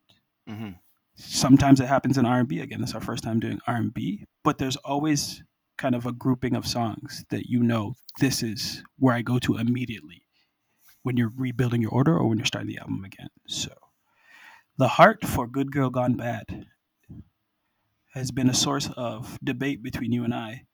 Mm-hmm. 0.49 0.71
sometimes 1.15 1.79
it 1.79 1.87
happens 1.87 2.17
in 2.17 2.25
R&B. 2.25 2.59
Again, 2.59 2.81
this 2.81 2.89
is 2.91 2.95
our 2.95 3.01
first 3.01 3.23
time 3.23 3.39
doing 3.39 3.59
R&B, 3.67 4.25
but 4.43 4.57
there's 4.59 4.75
always 4.77 5.43
kind 5.77 5.95
of 5.95 6.05
a 6.05 6.11
grouping 6.13 6.55
of 6.55 6.67
songs 6.67 7.25
that 7.29 7.47
you 7.49 7.61
know 7.63 7.95
this 8.19 8.43
is 8.43 8.83
where 8.99 9.15
I 9.15 9.21
go 9.23 9.39
to 9.39 9.57
immediately 9.57 10.23
when 11.03 11.17
you're 11.17 11.31
rebuilding 11.35 11.81
your 11.81 11.91
order 11.91 12.17
or 12.17 12.27
when 12.27 12.37
you're 12.37 12.45
starting 12.45 12.69
the 12.69 12.79
album 12.79 13.03
again. 13.03 13.29
So, 13.47 13.71
The 14.77 14.87
Heart 14.87 15.25
for 15.25 15.47
Good 15.47 15.71
Girl 15.71 15.89
Gone 15.89 16.15
Bad 16.15 16.67
has 18.13 18.31
been 18.31 18.49
a 18.49 18.53
source 18.53 18.89
of 18.95 19.37
debate 19.43 19.83
between 19.83 20.11
you 20.11 20.23
and 20.23 20.33
I 20.33 20.65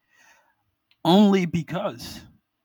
only 1.03 1.45
because 1.45 2.21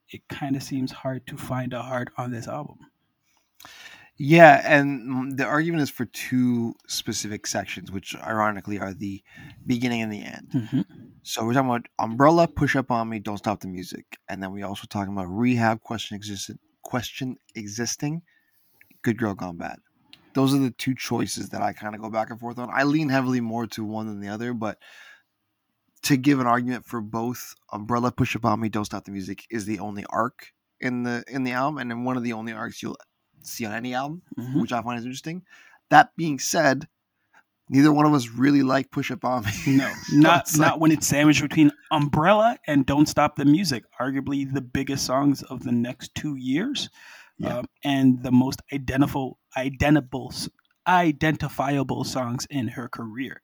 it 0.09 0.27
kind 0.29 0.55
of 0.55 0.63
seems 0.63 0.91
hard 0.91 1.25
to 1.27 1.37
find 1.37 1.73
a 1.73 1.81
heart 1.81 2.09
on 2.17 2.31
this 2.31 2.47
album. 2.47 2.77
Yeah, 4.17 4.61
and 4.65 5.01
mm, 5.33 5.37
the 5.37 5.45
argument 5.45 5.83
is 5.83 5.91
for 5.91 6.05
two 6.05 6.73
specific 6.87 7.45
sections, 7.45 7.91
which 7.91 8.15
ironically 8.15 8.79
are 8.79 8.93
the 8.93 9.23
beginning 9.65 10.01
and 10.01 10.11
the 10.11 10.23
end. 10.23 10.49
Mhm. 10.53 10.85
So 11.21 11.45
we're 11.45 11.53
talking 11.53 11.69
about 11.69 11.87
Umbrella, 11.99 12.47
Push 12.47 12.75
Up 12.75 12.89
on 12.89 13.09
Me, 13.09 13.19
Don't 13.19 13.37
Stop 13.37 13.59
the 13.59 13.67
Music, 13.67 14.17
and 14.27 14.41
then 14.41 14.51
we 14.51 14.63
also 14.63 14.87
talking 14.87 15.13
about 15.13 15.25
Rehab, 15.27 15.81
Question 15.83 16.15
Existed, 16.15 16.57
Question 16.81 17.37
Existing, 17.53 18.23
Good 19.03 19.17
Girl 19.19 19.35
Gone 19.35 19.57
Bad. 19.57 19.79
Those 20.33 20.53
are 20.53 20.59
the 20.59 20.71
two 20.71 20.95
choices 20.95 21.49
that 21.49 21.61
I 21.61 21.73
kind 21.73 21.93
of 21.93 22.01
go 22.01 22.09
back 22.09 22.29
and 22.31 22.39
forth 22.39 22.57
on. 22.57 22.69
I 22.71 22.83
lean 22.83 23.09
heavily 23.09 23.41
more 23.41 23.67
to 23.67 23.83
one 23.83 24.07
than 24.07 24.19
the 24.19 24.29
other, 24.29 24.53
but 24.53 24.79
to 26.03 26.17
give 26.17 26.39
an 26.39 26.47
argument 26.47 26.85
for 26.85 27.01
both, 27.01 27.53
Umbrella, 27.71 28.11
Push 28.11 28.35
Up 28.35 28.45
on 28.45 28.61
Me, 28.61 28.69
Don't 28.69 28.85
Stop 28.85 29.05
the 29.05 29.11
Music 29.11 29.45
is 29.51 29.65
the 29.65 29.79
only 29.79 30.05
arc 30.09 30.53
in 30.79 31.03
the 31.03 31.23
in 31.27 31.43
the 31.43 31.51
album, 31.51 31.77
and 31.79 31.91
then 31.91 32.03
one 32.03 32.17
of 32.17 32.23
the 32.23 32.33
only 32.33 32.53
arcs 32.53 32.81
you'll 32.81 32.97
see 33.41 33.65
on 33.65 33.73
any 33.73 33.93
album 33.93 34.21
Mhm. 34.37 34.61
which 34.61 34.71
I 34.71 34.81
find 34.81 34.99
is 34.99 35.05
interesting. 35.05 35.43
That 35.89 36.11
being 36.17 36.39
said, 36.39 36.87
neither 37.69 37.91
one 37.93 38.05
of 38.05 38.13
us 38.13 38.27
really 38.29 38.63
like 38.63 38.91
Push 38.91 39.11
Up 39.11 39.23
On 39.25 39.43
Me. 39.43 39.51
No, 39.67 39.91
not 40.13 40.47
not 40.57 40.73
like- 40.73 40.79
when 40.79 40.91
it's 40.91 41.07
sandwiched 41.07 41.41
between 41.41 41.71
Umbrella 41.91 42.57
and 42.67 42.85
Don't 42.85 43.07
Stop 43.07 43.35
the 43.35 43.45
Music, 43.45 43.83
arguably 43.99 44.51
the 44.51 44.61
biggest 44.61 45.05
songs 45.05 45.43
of 45.43 45.63
the 45.63 45.71
next 45.71 46.13
two 46.15 46.35
years, 46.35 46.89
Yeah. 47.37 47.59
um, 47.59 47.65
and 47.83 48.21
the 48.23 48.31
most 48.31 48.61
identifiable, 48.73 49.37
identifiable, 49.55 50.33
identifiable 50.87 52.03
songs 52.03 52.45
in 52.49 52.69
her 52.69 52.87
career. 52.89 53.41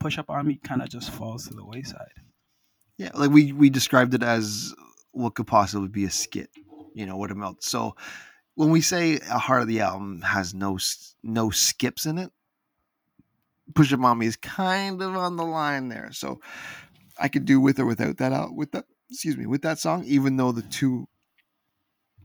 Push 0.00 0.18
Up 0.18 0.30
on 0.30 0.46
Me 0.46 0.56
kind 0.62 0.82
of 0.82 0.88
just 0.88 1.10
falls 1.10 1.48
to 1.48 1.54
the 1.54 1.64
wayside. 1.64 2.12
Yeah, 2.98 3.10
like 3.14 3.30
we 3.30 3.52
we 3.52 3.70
described 3.70 4.14
it 4.14 4.22
as 4.22 4.74
what 5.12 5.34
could 5.34 5.46
possibly 5.46 5.88
be 5.88 6.04
a 6.04 6.10
skit, 6.10 6.50
you 6.94 7.06
know, 7.06 7.16
what 7.16 7.34
melts. 7.36 7.68
So 7.68 7.96
when 8.54 8.70
we 8.70 8.80
say 8.80 9.18
a 9.30 9.38
heart 9.38 9.62
of 9.62 9.68
the 9.68 9.80
album 9.80 10.22
has 10.22 10.54
no 10.54 10.78
no 11.22 11.50
skips 11.50 12.06
in 12.06 12.18
it, 12.18 12.30
Push 13.74 13.92
Up 13.92 14.16
Me 14.16 14.26
is 14.26 14.36
kind 14.36 15.00
of 15.02 15.16
on 15.16 15.36
the 15.36 15.44
line 15.44 15.88
there. 15.88 16.10
So 16.12 16.40
I 17.18 17.28
could 17.28 17.44
do 17.44 17.60
with 17.60 17.78
or 17.78 17.86
without 17.86 18.18
that 18.18 18.32
out 18.32 18.54
with 18.54 18.72
that 18.72 18.84
excuse 19.10 19.36
me 19.36 19.46
with 19.46 19.62
that 19.62 19.78
song, 19.78 20.04
even 20.04 20.36
though 20.36 20.52
the 20.52 20.62
two 20.62 21.08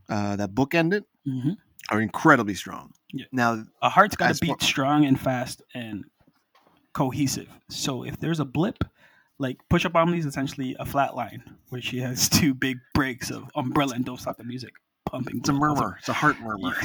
uh, 0.09 0.35
that 0.35 0.53
bookend 0.53 0.93
it 0.93 1.05
hmm 1.25 1.51
are 1.91 2.01
incredibly 2.01 2.53
strong. 2.53 2.91
Yeah. 3.11 3.25
Now 3.31 3.63
A 3.81 3.89
heart's 3.89 4.15
got 4.15 4.35
to 4.35 4.39
beat 4.39 4.61
strong 4.61 5.05
and 5.05 5.19
fast 5.19 5.63
and 5.73 6.05
cohesive. 6.93 7.49
So 7.69 8.03
if 8.03 8.19
there's 8.19 8.39
a 8.39 8.45
blip, 8.45 8.83
like 9.39 9.57
Push 9.69 9.85
Up 9.85 9.95
Me 10.07 10.19
is 10.19 10.25
essentially 10.25 10.75
a 10.79 10.85
flat 10.85 11.15
line 11.15 11.41
where 11.69 11.81
she 11.81 11.99
has 11.99 12.29
two 12.29 12.53
big 12.53 12.77
breaks 12.93 13.31
of 13.31 13.49
Umbrella 13.55 13.95
and 13.95 14.05
Don't 14.05 14.19
Stop 14.19 14.37
the 14.37 14.43
Music 14.43 14.73
pumping. 15.09 15.37
it's 15.39 15.49
a 15.49 15.53
both 15.53 15.61
of 15.61 15.77
them. 15.77 15.77
murmur. 15.77 15.95
It's 15.99 16.09
a 16.09 16.13
heart 16.13 16.39
murmur. 16.39 16.75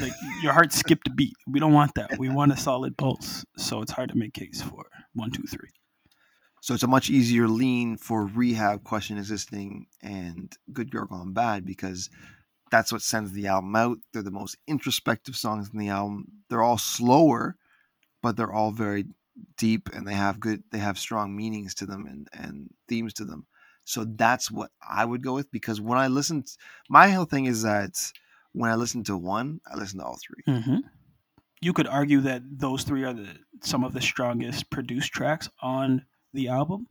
Like 0.00 0.12
your 0.42 0.52
heart 0.52 0.72
skipped 0.72 1.08
a 1.08 1.10
beat. 1.10 1.34
We 1.46 1.60
don't 1.60 1.72
want 1.72 1.94
that. 1.94 2.18
We 2.18 2.28
want 2.38 2.52
a 2.52 2.56
solid 2.56 2.96
pulse. 2.96 3.44
So 3.56 3.82
it's 3.82 3.92
hard 3.92 4.10
to 4.10 4.18
make 4.18 4.34
case 4.34 4.62
for 4.62 4.86
one, 5.14 5.30
two, 5.30 5.44
three. 5.44 5.70
So 6.62 6.74
it's 6.74 6.82
a 6.82 6.88
much 6.88 7.08
easier 7.08 7.48
lean 7.48 7.96
for 7.96 8.26
rehab, 8.26 8.84
question 8.84 9.16
existing, 9.16 9.86
and 10.02 10.52
good 10.72 10.90
girl 10.90 11.06
gone 11.06 11.32
bad 11.32 11.64
because 11.64 12.10
that's 12.70 12.92
what 12.92 13.02
sends 13.02 13.32
the 13.32 13.46
album 13.46 13.74
out. 13.74 13.98
They're 14.12 14.22
the 14.22 14.30
most 14.30 14.56
introspective 14.66 15.36
songs 15.36 15.70
in 15.72 15.78
the 15.78 15.88
album. 15.88 16.26
They're 16.48 16.62
all 16.62 16.78
slower, 16.78 17.56
but 18.22 18.36
they're 18.36 18.52
all 18.52 18.72
very 18.72 19.06
deep 19.56 19.88
and 19.94 20.06
they 20.06 20.14
have 20.14 20.38
good 20.38 20.62
they 20.70 20.78
have 20.78 20.98
strong 20.98 21.34
meanings 21.34 21.74
to 21.74 21.86
them 21.86 22.04
and, 22.06 22.28
and 22.32 22.68
themes 22.88 23.14
to 23.14 23.24
them. 23.24 23.46
So 23.84 24.04
that's 24.04 24.50
what 24.50 24.70
I 24.86 25.04
would 25.04 25.22
go 25.22 25.34
with 25.34 25.50
because 25.50 25.80
when 25.80 25.98
I 25.98 26.08
listen 26.08 26.44
my 26.88 27.10
whole 27.10 27.24
thing 27.24 27.46
is 27.46 27.62
that 27.62 27.96
when 28.52 28.70
I 28.70 28.74
listen 28.74 29.04
to 29.04 29.16
one, 29.16 29.60
I 29.70 29.76
listen 29.76 30.00
to 30.00 30.04
all 30.06 30.18
3 30.46 30.54
Mm-hmm. 30.54 30.76
You 31.62 31.72
could 31.74 31.86
argue 31.86 32.20
that 32.22 32.42
those 32.58 32.84
three 32.84 33.04
are 33.04 33.12
the 33.12 33.28
some 33.62 33.84
of 33.84 33.92
the 33.92 34.00
strongest 34.00 34.70
produced 34.70 35.12
tracks 35.12 35.50
on 35.60 36.06
the 36.32 36.48
album, 36.48 36.86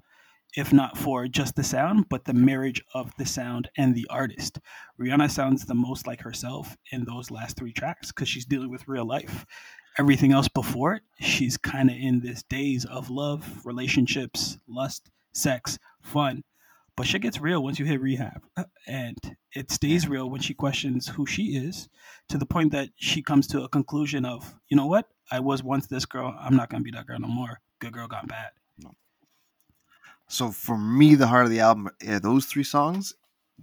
if 0.56 0.72
not 0.72 0.96
for 0.96 1.28
just 1.28 1.56
the 1.56 1.64
sound, 1.64 2.08
but 2.08 2.26
the 2.26 2.34
marriage 2.34 2.84
of 2.94 3.12
the 3.18 3.26
sound 3.26 3.70
and 3.78 3.96
the 3.96 4.06
artist. 4.12 4.60
Rihanna 5.00 5.32
sounds 5.32 5.66
the 5.66 5.74
most 5.74 6.06
like 6.06 6.22
herself 6.22 6.78
in 6.92 7.06
those 7.06 7.32
last 7.32 7.58
three 7.58 7.74
tracks 7.74 8.12
because 8.12 8.30
she's 8.30 8.46
dealing 8.46 8.70
with 8.70 8.88
real 8.88 9.06
life. 9.06 9.46
Everything 9.98 10.32
else 10.32 10.48
before 10.48 10.94
it, 10.94 11.02
she's 11.20 11.58
kind 11.58 11.90
of 11.90 11.96
in 11.96 12.20
this 12.20 12.44
days 12.44 12.86
of 12.86 13.10
love, 13.10 13.66
relationships, 13.66 14.60
lust, 14.68 15.10
sex, 15.34 15.80
fun. 16.02 16.44
But 17.00 17.08
shit 17.08 17.22
gets 17.22 17.40
real 17.40 17.64
once 17.64 17.80
you 17.80 17.86
hit 17.86 18.02
rehab. 18.02 18.44
Uh, 18.58 18.66
and 18.86 19.18
it 19.56 19.72
stays 19.72 20.06
real 20.06 20.30
when 20.30 20.42
she 20.42 20.54
questions 20.54 21.08
who 21.08 21.26
she 21.26 21.56
is 21.56 21.88
to 22.28 22.38
the 22.38 22.46
point 22.46 22.74
that 22.74 22.90
she 22.98 23.22
comes 23.22 23.48
to 23.48 23.64
a 23.64 23.70
conclusion 23.70 24.26
of, 24.26 24.54
you 24.68 24.76
know 24.76 24.86
what? 24.86 25.08
I 25.32 25.40
was 25.40 25.64
once 25.64 25.88
this 25.88 26.06
girl. 26.06 26.36
I'm 26.38 26.58
not 26.58 26.70
going 26.70 26.82
to 26.82 26.84
be 26.84 26.92
that 26.92 27.08
girl 27.08 27.20
no 27.20 27.30
more. 27.30 27.62
Good 27.80 27.94
girl 27.94 28.10
gone 28.10 28.28
bad. 28.28 28.50
So 30.28 30.52
for 30.52 30.78
me, 30.78 31.16
the 31.16 31.28
heart 31.28 31.46
of 31.46 31.52
the 31.52 31.62
album, 31.62 31.90
yeah, 32.04 32.20
those 32.20 32.48
three 32.48 32.66
songs. 32.66 33.14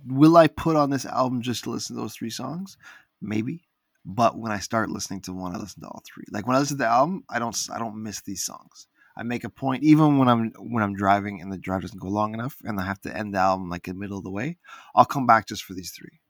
Will 0.07 0.39
I 0.39 0.47
put 0.47 0.75
on 0.75 0.89
this 0.89 1.05
album 1.05 1.43
just 1.43 1.65
to 1.65 1.71
listen 1.71 1.95
to 1.95 2.01
those 2.01 2.15
three 2.15 2.31
songs? 2.31 2.79
Maybe. 3.21 3.69
But 4.07 4.39
when 4.39 4.51
I 4.51 4.61
start 4.61 4.89
listening 4.89 5.21
to 5.23 5.35
one, 5.35 5.55
I 5.55 5.59
listen 5.59 5.83
to 5.83 5.89
all 5.89 6.03
three. 6.07 6.25
Like 6.31 6.47
when 6.47 6.57
I 6.57 6.61
listen 6.61 6.79
to 6.79 6.85
the 6.85 6.89
album, 6.89 7.23
I 7.29 7.39
don't 7.39 7.55
I 7.71 7.79
don't 7.79 8.03
miss 8.03 8.23
these 8.23 8.45
songs. 8.45 8.87
I 9.17 9.23
make 9.23 9.45
a 9.45 9.51
point, 9.51 9.83
even 9.83 10.19
when 10.19 10.29
I'm 10.29 10.53
when 10.59 10.83
I'm 10.83 10.95
driving 10.95 11.41
and 11.41 11.51
the 11.51 11.59
drive 11.59 11.83
doesn't 11.83 12.01
go 12.01 12.09
long 12.09 12.35
enough, 12.35 12.57
and 12.65 12.79
I 12.79 12.85
have 12.85 13.01
to 13.03 13.17
end 13.17 13.35
the 13.35 13.39
album 13.39 13.71
like 13.71 13.89
in 13.89 13.95
the 13.95 14.01
middle 14.01 14.19
of 14.19 14.25
the 14.25 14.31
way. 14.31 14.59
I'll 14.95 15.05
come 15.07 15.27
back 15.27 15.47
just 15.47 15.65
for 15.65 15.75
these 15.75 15.91
three. 15.91 16.21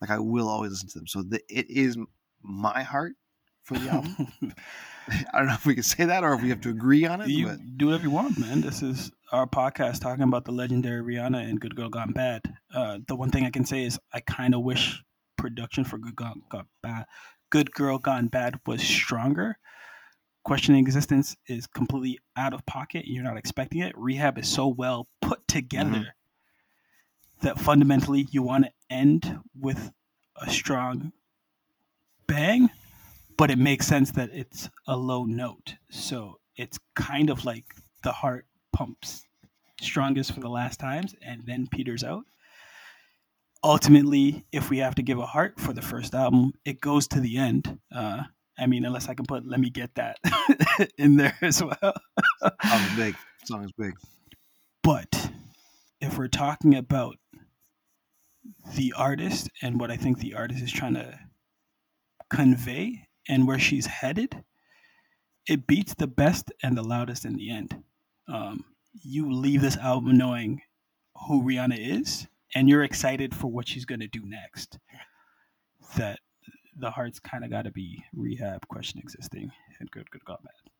Like 0.00 0.10
I 0.10 0.18
will 0.18 0.48
always 0.48 0.70
listen 0.72 0.88
to 0.90 0.98
them. 0.98 1.06
So 1.06 1.22
the, 1.22 1.40
it 1.48 1.68
is 1.68 1.98
my 2.42 2.82
heart 2.82 3.14
for 3.62 3.78
the 3.78 3.90
album. 3.90 4.32
I 5.32 5.38
don't 5.38 5.46
know 5.46 5.54
if 5.54 5.66
we 5.66 5.74
can 5.74 5.84
say 5.84 6.04
that 6.04 6.24
or 6.24 6.34
if 6.34 6.42
we 6.42 6.48
have 6.48 6.60
to 6.62 6.70
agree 6.70 7.04
on 7.06 7.20
it. 7.20 7.28
you 7.28 7.46
but 7.46 7.58
do 7.76 7.86
whatever 7.86 8.04
you 8.04 8.10
want, 8.10 8.38
man. 8.38 8.60
This 8.60 8.82
is 8.82 9.12
our 9.30 9.46
podcast 9.46 10.00
talking 10.00 10.24
about 10.24 10.44
the 10.44 10.52
legendary 10.52 11.02
Rihanna 11.02 11.48
and 11.48 11.60
Good 11.60 11.76
Girl 11.76 11.88
Gone 11.88 12.12
Bad. 12.12 12.42
Uh, 12.74 12.98
the 13.06 13.14
one 13.14 13.30
thing 13.30 13.44
I 13.44 13.50
can 13.50 13.64
say 13.64 13.84
is 13.84 13.98
I 14.12 14.20
kind 14.20 14.54
of 14.54 14.62
wish 14.62 15.02
production 15.36 15.84
for 15.84 15.98
Good 15.98 16.16
Girl 16.16 16.34
Gone 16.48 16.66
Bad, 16.82 17.06
Good 17.50 17.70
Girl 17.72 17.98
Gone 17.98 18.26
Bad 18.28 18.58
was 18.66 18.82
stronger. 18.82 19.58
Questioning 20.46 20.84
existence 20.84 21.36
is 21.48 21.66
completely 21.66 22.20
out 22.36 22.54
of 22.54 22.64
pocket. 22.66 23.04
You're 23.08 23.24
not 23.24 23.36
expecting 23.36 23.80
it. 23.80 23.92
Rehab 23.98 24.38
is 24.38 24.46
so 24.46 24.68
well 24.68 25.08
put 25.20 25.48
together 25.48 26.14
that 27.40 27.58
fundamentally 27.58 28.28
you 28.30 28.44
want 28.44 28.66
to 28.66 28.70
end 28.88 29.40
with 29.58 29.90
a 30.36 30.48
strong 30.48 31.10
bang, 32.28 32.70
but 33.36 33.50
it 33.50 33.58
makes 33.58 33.88
sense 33.88 34.12
that 34.12 34.30
it's 34.32 34.70
a 34.86 34.96
low 34.96 35.24
note. 35.24 35.74
So 35.90 36.38
it's 36.54 36.78
kind 36.94 37.28
of 37.28 37.44
like 37.44 37.64
the 38.04 38.12
heart 38.12 38.46
pumps 38.72 39.24
strongest 39.80 40.32
for 40.32 40.38
the 40.38 40.48
last 40.48 40.78
times 40.78 41.12
and 41.22 41.42
then 41.44 41.66
peters 41.66 42.04
out. 42.04 42.22
Ultimately, 43.64 44.46
if 44.52 44.70
we 44.70 44.78
have 44.78 44.94
to 44.94 45.02
give 45.02 45.18
a 45.18 45.26
heart 45.26 45.58
for 45.58 45.72
the 45.72 45.82
first 45.82 46.14
album, 46.14 46.52
it 46.64 46.80
goes 46.80 47.08
to 47.08 47.18
the 47.18 47.36
end. 47.36 47.80
Uh, 47.92 48.22
I 48.58 48.66
mean, 48.66 48.84
unless 48.84 49.08
I 49.08 49.14
can 49.14 49.26
put 49.26 49.46
"Let 49.46 49.60
Me 49.60 49.70
Get 49.70 49.94
That" 49.94 50.18
in 50.98 51.16
there 51.16 51.36
as 51.42 51.62
well. 51.62 51.94
song 52.42 52.80
is 52.80 52.96
big. 52.96 53.14
Song 53.44 53.64
is 53.64 53.72
big. 53.78 53.92
But 54.82 55.30
if 56.00 56.18
we're 56.18 56.26
talking 56.26 56.74
about 56.74 57.16
the 58.74 58.92
artist 58.96 59.48
and 59.62 59.78
what 59.78 59.90
I 59.90 59.96
think 59.96 60.18
the 60.18 60.34
artist 60.34 60.62
is 60.62 60.72
trying 60.72 60.94
to 60.94 61.16
convey 62.28 63.06
and 63.28 63.46
where 63.46 63.58
she's 63.58 63.86
headed, 63.86 64.44
it 65.48 65.66
beats 65.66 65.94
the 65.94 66.06
best 66.08 66.50
and 66.62 66.76
the 66.76 66.82
loudest 66.82 67.24
in 67.24 67.36
the 67.36 67.50
end. 67.50 67.82
Um, 68.28 68.64
you 69.02 69.32
leave 69.32 69.60
this 69.60 69.76
album 69.76 70.16
knowing 70.18 70.62
who 71.28 71.42
Rihanna 71.42 71.78
is, 71.78 72.26
and 72.54 72.68
you're 72.68 72.84
excited 72.84 73.34
for 73.34 73.46
what 73.46 73.68
she's 73.68 73.84
gonna 73.84 74.08
do 74.08 74.22
next. 74.24 74.78
That 75.96 76.18
the 76.78 76.90
heart's 76.90 77.18
kind 77.18 77.44
of 77.44 77.50
got 77.50 77.62
to 77.62 77.70
be 77.70 78.04
rehab, 78.14 78.66
question 78.68 79.00
existing, 79.00 79.50
and 79.80 79.90
good, 79.90 80.10
good, 80.10 80.24
God, 80.24 80.38
bad. 80.42 80.72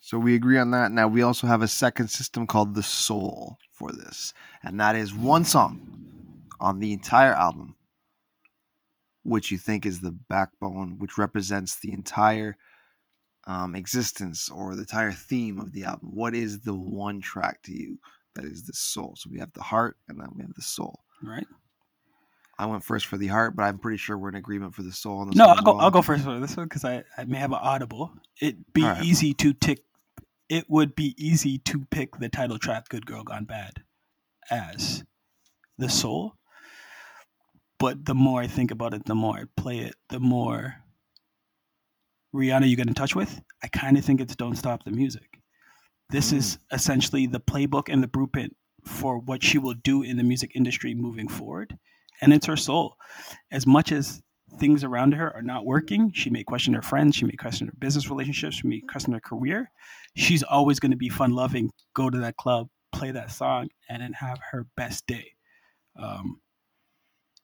So 0.00 0.18
we 0.18 0.34
agree 0.34 0.58
on 0.58 0.70
that. 0.72 0.92
Now 0.92 1.08
we 1.08 1.22
also 1.22 1.46
have 1.46 1.62
a 1.62 1.68
second 1.68 2.08
system 2.08 2.46
called 2.46 2.74
the 2.74 2.82
Soul 2.82 3.56
for 3.72 3.90
this, 3.90 4.34
and 4.62 4.78
that 4.80 4.96
is 4.96 5.14
one 5.14 5.44
song 5.44 5.80
on 6.60 6.78
the 6.78 6.92
entire 6.92 7.32
album, 7.32 7.74
which 9.22 9.50
you 9.50 9.58
think 9.58 9.86
is 9.86 10.00
the 10.00 10.12
backbone, 10.28 10.98
which 10.98 11.18
represents 11.18 11.78
the 11.80 11.92
entire 11.92 12.56
um, 13.46 13.74
existence 13.74 14.50
or 14.50 14.74
the 14.74 14.82
entire 14.82 15.12
theme 15.12 15.58
of 15.58 15.72
the 15.72 15.84
album. 15.84 16.10
What 16.12 16.34
is 16.34 16.60
the 16.60 16.74
one 16.74 17.20
track 17.20 17.62
to 17.64 17.72
you 17.72 17.98
that 18.34 18.44
is 18.44 18.64
the 18.64 18.74
soul? 18.74 19.14
So 19.16 19.30
we 19.30 19.38
have 19.38 19.52
the 19.52 19.62
heart, 19.62 19.96
and 20.08 20.20
then 20.20 20.28
we 20.34 20.42
have 20.42 20.54
the 20.54 20.62
soul. 20.62 21.00
Right. 21.22 21.46
I 22.58 22.66
went 22.66 22.84
first 22.84 23.06
for 23.06 23.16
the 23.16 23.26
heart, 23.26 23.56
but 23.56 23.64
I'm 23.64 23.78
pretty 23.78 23.98
sure 23.98 24.16
we're 24.16 24.28
in 24.28 24.34
agreement 24.34 24.74
for 24.74 24.82
the 24.82 24.92
soul. 24.92 25.26
No, 25.26 25.46
I'll 25.46 25.62
go. 25.62 25.72
well. 25.72 25.80
I'll 25.80 25.90
go 25.90 26.02
first 26.02 26.24
for 26.24 26.38
this 26.38 26.56
one 26.56 26.66
because 26.66 26.84
I, 26.84 27.04
I 27.16 27.24
may 27.24 27.38
have 27.38 27.52
an 27.52 27.58
audible. 27.60 28.12
It'd 28.40 28.72
be 28.72 28.84
Alright. 28.84 29.04
easy 29.04 29.34
to 29.34 29.52
tick. 29.52 29.80
It 30.48 30.66
would 30.68 30.94
be 30.94 31.14
easy 31.18 31.58
to 31.58 31.84
pick 31.90 32.16
the 32.18 32.28
title 32.28 32.58
track 32.58 32.88
"Good 32.88 33.06
Girl 33.06 33.24
Gone 33.24 33.44
Bad" 33.44 33.82
as 34.50 35.02
the 35.78 35.88
soul. 35.88 36.34
But 37.78 38.04
the 38.04 38.14
more 38.14 38.40
I 38.40 38.46
think 38.46 38.70
about 38.70 38.94
it, 38.94 39.04
the 39.04 39.14
more 39.14 39.36
I 39.36 39.44
play 39.56 39.78
it, 39.78 39.96
the 40.08 40.20
more 40.20 40.76
Rihanna 42.34 42.68
you 42.68 42.76
get 42.76 42.86
in 42.86 42.94
touch 42.94 43.16
with. 43.16 43.40
I 43.62 43.68
kind 43.68 43.98
of 43.98 44.04
think 44.04 44.20
it's 44.20 44.36
"Don't 44.36 44.56
Stop 44.56 44.84
the 44.84 44.90
Music." 44.90 45.40
This 46.10 46.32
is 46.32 46.56
mm. 46.56 46.76
essentially 46.76 47.26
the 47.26 47.40
playbook 47.40 47.92
and 47.92 48.02
the 48.02 48.08
blueprint 48.08 48.54
for 48.84 49.18
what 49.18 49.42
she 49.42 49.58
will 49.58 49.74
do 49.74 50.02
in 50.02 50.16
the 50.16 50.22
music 50.22 50.52
industry 50.54 50.94
moving 50.94 51.28
forward, 51.28 51.78
and 52.20 52.32
it's 52.32 52.46
her 52.46 52.56
soul. 52.56 52.96
As 53.50 53.66
much 53.66 53.92
as 53.92 54.22
things 54.58 54.84
around 54.84 55.12
her 55.12 55.34
are 55.34 55.42
not 55.42 55.64
working, 55.66 56.12
she 56.12 56.30
may 56.30 56.44
question 56.44 56.74
her 56.74 56.82
friends, 56.82 57.16
she 57.16 57.24
may 57.24 57.36
question 57.36 57.66
her 57.66 57.74
business 57.78 58.08
relationships, 58.08 58.56
she 58.56 58.68
may 58.68 58.80
question 58.80 59.12
her 59.12 59.20
career. 59.20 59.70
She's 60.16 60.42
always 60.42 60.78
going 60.78 60.92
to 60.92 60.96
be 60.96 61.08
fun 61.08 61.32
loving, 61.32 61.70
go 61.94 62.08
to 62.10 62.18
that 62.18 62.36
club, 62.36 62.68
play 62.92 63.10
that 63.10 63.32
song, 63.32 63.68
and 63.88 64.02
then 64.02 64.12
have 64.12 64.38
her 64.52 64.66
best 64.76 65.06
day. 65.06 65.32
Um, 66.00 66.40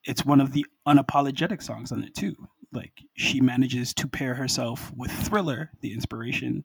it's 0.05 0.25
one 0.25 0.41
of 0.41 0.51
the 0.51 0.65
unapologetic 0.87 1.61
songs 1.61 1.91
on 1.91 2.03
it 2.03 2.15
too. 2.15 2.35
Like 2.73 2.93
she 3.17 3.41
manages 3.41 3.93
to 3.95 4.07
pair 4.07 4.33
herself 4.33 4.91
with 4.95 5.11
Thriller, 5.11 5.71
the 5.81 5.93
inspiration 5.93 6.63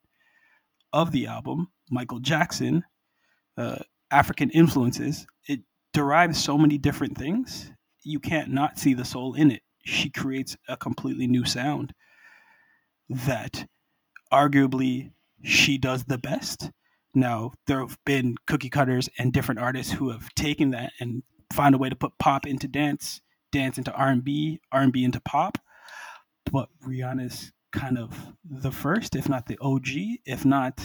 of 0.92 1.10
the 1.10 1.26
album, 1.26 1.68
Michael 1.90 2.20
Jackson, 2.20 2.84
uh, 3.56 3.78
African 4.10 4.50
influences. 4.50 5.26
It 5.48 5.60
derives 5.92 6.42
so 6.42 6.56
many 6.56 6.78
different 6.78 7.18
things. 7.18 7.72
You 8.06 8.20
can't 8.20 8.52
not 8.52 8.78
see 8.78 8.94
the 8.94 9.04
soul 9.04 9.34
in 9.34 9.50
it. 9.50 9.62
She 9.84 10.10
creates 10.10 10.56
a 10.68 10.76
completely 10.76 11.26
new 11.26 11.44
sound 11.44 11.92
that 13.08 13.66
arguably 14.32 15.10
she 15.42 15.76
does 15.76 16.04
the 16.04 16.16
best. 16.16 16.70
Now, 17.14 17.52
there 17.66 17.80
have 17.80 17.98
been 18.04 18.36
cookie 18.46 18.70
cutters 18.70 19.08
and 19.18 19.32
different 19.32 19.60
artists 19.60 19.92
who 19.92 20.10
have 20.10 20.32
taken 20.34 20.70
that 20.70 20.92
and 21.00 21.24
found 21.52 21.74
a 21.74 21.78
way 21.78 21.88
to 21.88 21.96
put 21.96 22.16
pop 22.18 22.46
into 22.46 22.68
dance, 22.68 23.20
dance 23.50 23.76
into 23.76 23.92
R&B, 23.92 24.60
R&B 24.70 25.02
into 25.02 25.20
pop. 25.20 25.58
But 26.52 26.68
Rihanna's 26.86 27.50
kind 27.72 27.98
of 27.98 28.16
the 28.44 28.70
first, 28.70 29.16
if 29.16 29.28
not 29.28 29.46
the 29.46 29.58
OG, 29.60 29.88
if 30.24 30.44
not 30.44 30.80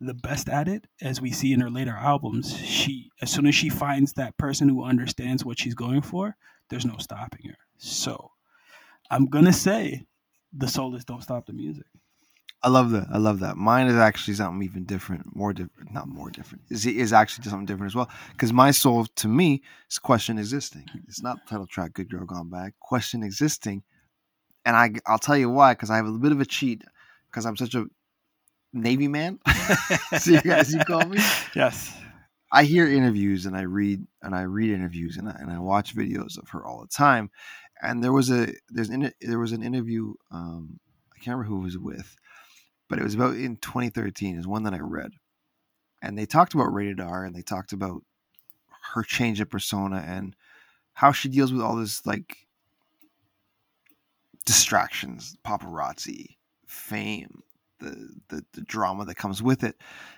the 0.00 0.14
best 0.14 0.48
at 0.48 0.68
it, 0.68 0.86
as 1.02 1.20
we 1.20 1.30
see 1.30 1.52
in 1.52 1.60
her 1.60 1.70
later 1.70 1.96
albums. 1.96 2.56
She, 2.56 3.10
as 3.20 3.30
soon 3.30 3.46
as 3.46 3.54
she 3.54 3.68
finds 3.68 4.14
that 4.14 4.36
person 4.38 4.68
who 4.68 4.84
understands 4.84 5.44
what 5.44 5.58
she's 5.58 5.74
going 5.74 6.02
for, 6.02 6.36
there's 6.68 6.86
no 6.86 6.96
stopping 6.98 7.48
her. 7.48 7.58
So, 7.78 8.32
I'm 9.10 9.26
gonna 9.26 9.52
say, 9.52 10.06
the 10.52 10.68
soul 10.68 10.94
is 10.94 11.04
"Don't 11.04 11.22
Stop 11.22 11.46
the 11.46 11.52
Music." 11.52 11.86
I 12.62 12.68
love 12.68 12.90
that. 12.90 13.06
I 13.10 13.16
love 13.16 13.40
that. 13.40 13.56
Mine 13.56 13.86
is 13.86 13.96
actually 13.96 14.34
something 14.34 14.62
even 14.62 14.84
different, 14.84 15.34
more 15.34 15.52
different, 15.52 15.92
not 15.92 16.08
more 16.08 16.30
different. 16.30 16.64
Is 16.68 16.84
is 16.86 17.12
actually 17.12 17.44
something 17.44 17.66
different 17.66 17.90
as 17.90 17.94
well. 17.94 18.10
Because 18.32 18.52
my 18.52 18.70
soul, 18.70 19.06
to 19.06 19.28
me, 19.28 19.62
is 19.90 19.98
question 19.98 20.38
existing. 20.38 20.84
It's 21.08 21.22
not 21.22 21.46
title 21.46 21.66
track, 21.66 21.94
"Good 21.94 22.10
Girl 22.10 22.26
Gone 22.26 22.50
Bad." 22.50 22.72
Question 22.80 23.22
existing, 23.22 23.82
and 24.64 24.76
I 24.76 24.92
I'll 25.06 25.18
tell 25.18 25.38
you 25.38 25.50
why. 25.50 25.72
Because 25.72 25.90
I 25.90 25.96
have 25.96 26.06
a 26.06 26.12
bit 26.12 26.32
of 26.32 26.40
a 26.40 26.46
cheat. 26.46 26.84
Because 27.30 27.46
I'm 27.46 27.56
such 27.56 27.74
a 27.74 27.86
Navy 28.72 29.08
man, 29.08 29.38
so 30.18 30.30
you 30.32 30.40
guys 30.42 30.72
you 30.72 30.80
call 30.84 31.04
me. 31.04 31.18
Yes. 31.54 31.92
I 32.52 32.64
hear 32.64 32.86
interviews 32.86 33.46
and 33.46 33.56
I 33.56 33.62
read 33.62 34.06
and 34.22 34.34
I 34.34 34.42
read 34.42 34.70
interviews 34.70 35.16
and 35.16 35.28
I, 35.28 35.36
and 35.38 35.50
I 35.50 35.58
watch 35.58 35.94
videos 35.94 36.36
of 36.38 36.48
her 36.50 36.64
all 36.64 36.80
the 36.80 36.88
time. 36.88 37.30
And 37.82 38.02
there 38.02 38.12
was 38.12 38.30
a 38.30 38.52
there's 38.68 38.90
in, 38.90 39.12
there 39.20 39.38
was 39.38 39.52
an 39.52 39.62
interview 39.62 40.14
um, 40.30 40.78
I 41.12 41.18
can't 41.18 41.36
remember 41.36 41.48
who 41.48 41.60
it 41.60 41.64
was 41.64 41.78
with, 41.78 42.16
but 42.88 42.98
it 42.98 43.04
was 43.04 43.14
about 43.14 43.34
in 43.34 43.56
2013 43.56 44.38
is 44.38 44.46
one 44.46 44.64
that 44.64 44.74
I 44.74 44.80
read, 44.80 45.12
and 46.02 46.18
they 46.18 46.26
talked 46.26 46.54
about 46.54 46.72
rated 46.72 47.00
R 47.00 47.24
and 47.24 47.34
they 47.34 47.42
talked 47.42 47.72
about 47.72 48.02
her 48.94 49.02
change 49.02 49.40
of 49.40 49.50
persona 49.50 50.04
and 50.06 50.34
how 50.94 51.12
she 51.12 51.28
deals 51.28 51.52
with 51.52 51.62
all 51.62 51.76
this 51.76 52.04
like 52.04 52.36
distractions, 54.44 55.36
paparazzi, 55.46 56.36
fame, 56.66 57.42
the, 57.80 58.10
the 58.28 58.44
the 58.52 58.60
drama 58.62 59.04
that 59.06 59.16
comes 59.16 59.42
with 59.42 59.64
it. 59.64 59.76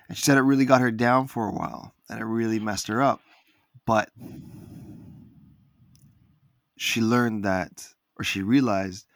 And 0.09 0.17
she 0.17 0.25
said 0.25 0.39
it 0.39 0.43
really 0.43 0.65
got 0.65 0.81
her 0.81 0.91
down 0.91 1.27
for 1.27 1.49
a 1.49 1.53
while 1.53 1.95
and 2.09 2.21
it 2.21 2.25
really 2.25 2.59
messed 2.59 2.89
her 2.89 3.03
up. 3.03 3.21
But 3.87 4.11
she 6.77 7.01
learned 7.01 7.45
that 7.45 7.89
or 8.19 8.25
she 8.25 8.43
realized 8.43 9.07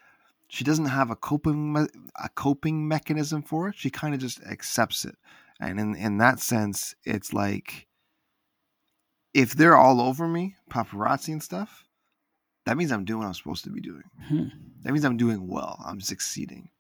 she 0.48 0.64
doesn't 0.64 0.86
have 0.86 1.10
a 1.10 1.16
coping 1.16 1.73
me- 1.73 1.89
a 2.23 2.28
coping 2.31 2.86
mechanism 2.89 3.43
for 3.43 3.68
it. 3.68 3.74
She 3.77 3.90
kind 3.90 4.14
of 4.14 4.20
just 4.20 4.43
accepts 4.44 5.05
it. 5.05 5.16
And 5.60 5.78
in 5.81 5.94
in 5.97 6.18
that 6.18 6.40
sense, 6.40 6.94
it's 7.05 7.32
like 7.32 7.86
if 9.35 9.55
they're 9.55 9.77
all 9.77 10.01
over 10.01 10.27
me, 10.27 10.56
paparazzi 10.70 11.28
and 11.28 11.43
stuff, 11.43 11.86
that 12.64 12.77
means 12.77 12.90
I'm 12.90 13.05
doing 13.05 13.20
what 13.20 13.27
I'm 13.27 13.35
supposed 13.35 13.64
to 13.64 13.70
be 13.70 13.81
doing. 13.81 14.05
Hmm. 14.28 14.48
That 14.82 14.93
means 14.93 15.05
I'm 15.05 15.16
doing 15.16 15.47
well. 15.47 15.82
I'm 15.85 16.01
succeeding. 16.01 16.70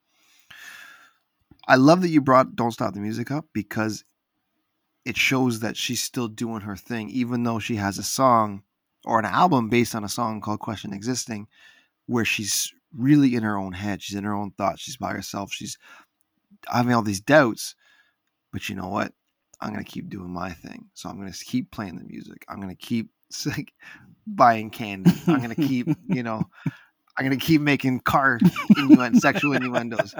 I 1.66 1.76
love 1.76 2.02
that 2.02 2.08
you 2.08 2.20
brought 2.20 2.54
Don't 2.54 2.70
Stop 2.70 2.94
the 2.94 3.00
Music 3.00 3.30
up 3.30 3.46
because 3.52 4.04
it 5.04 5.16
shows 5.16 5.60
that 5.60 5.76
she's 5.76 6.02
still 6.02 6.28
doing 6.28 6.60
her 6.62 6.76
thing, 6.76 7.10
even 7.10 7.42
though 7.42 7.58
she 7.58 7.76
has 7.76 7.98
a 7.98 8.02
song 8.02 8.62
or 9.04 9.18
an 9.18 9.24
album 9.24 9.68
based 9.68 9.94
on 9.94 10.04
a 10.04 10.08
song 10.08 10.40
called 10.40 10.60
Question 10.60 10.92
Existing, 10.92 11.48
where 12.06 12.24
she's 12.24 12.72
really 12.96 13.34
in 13.34 13.42
her 13.42 13.56
own 13.56 13.72
head. 13.72 14.02
She's 14.02 14.16
in 14.16 14.24
her 14.24 14.34
own 14.34 14.52
thoughts. 14.52 14.82
She's 14.82 14.96
by 14.96 15.12
herself. 15.12 15.52
She's 15.52 15.76
having 16.66 16.92
all 16.92 17.02
these 17.02 17.20
doubts. 17.20 17.74
But 18.52 18.68
you 18.68 18.76
know 18.76 18.88
what? 18.88 19.12
I'm 19.60 19.72
going 19.72 19.84
to 19.84 19.90
keep 19.90 20.08
doing 20.08 20.30
my 20.30 20.52
thing. 20.52 20.86
So 20.94 21.08
I'm 21.08 21.18
going 21.18 21.32
to 21.32 21.44
keep 21.44 21.70
playing 21.70 21.96
the 21.96 22.04
music. 22.04 22.44
I'm 22.48 22.60
going 22.60 22.74
to 22.74 22.76
keep 22.76 23.10
like, 23.46 23.72
buying 24.26 24.70
candy. 24.70 25.12
I'm 25.26 25.38
going 25.38 25.54
to 25.54 25.66
keep, 25.66 25.88
you 26.08 26.22
know, 26.22 26.42
I'm 27.18 27.26
going 27.26 27.38
to 27.38 27.44
keep 27.44 27.60
making 27.60 28.00
car 28.00 28.38
innuendo, 28.76 29.18
sexual 29.18 29.54
innuendos 29.54 30.14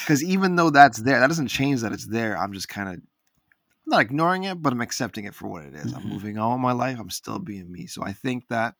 because 0.00 0.22
even 0.22 0.56
though 0.56 0.70
that's 0.70 0.98
there, 1.02 1.20
that 1.20 1.26
doesn't 1.28 1.48
change 1.48 1.80
that 1.82 1.92
it's 1.92 2.06
there. 2.06 2.36
I'm 2.38 2.52
just 2.52 2.68
kind 2.68 2.88
of 2.88 3.00
not 3.86 4.00
ignoring 4.00 4.44
it, 4.44 4.62
but 4.62 4.72
I'm 4.72 4.80
accepting 4.80 5.24
it 5.24 5.34
for 5.34 5.48
what 5.48 5.64
it 5.64 5.74
is. 5.74 5.92
I'm 5.92 6.02
Mhm. 6.02 6.08
moving 6.10 6.38
on 6.38 6.52
with 6.52 6.60
my 6.62 6.72
life. 6.72 6.98
I'm 6.98 7.10
still 7.10 7.38
being 7.38 7.70
me. 7.70 7.86
So 7.86 8.02
I 8.02 8.12
think 8.12 8.48
that 8.48 8.74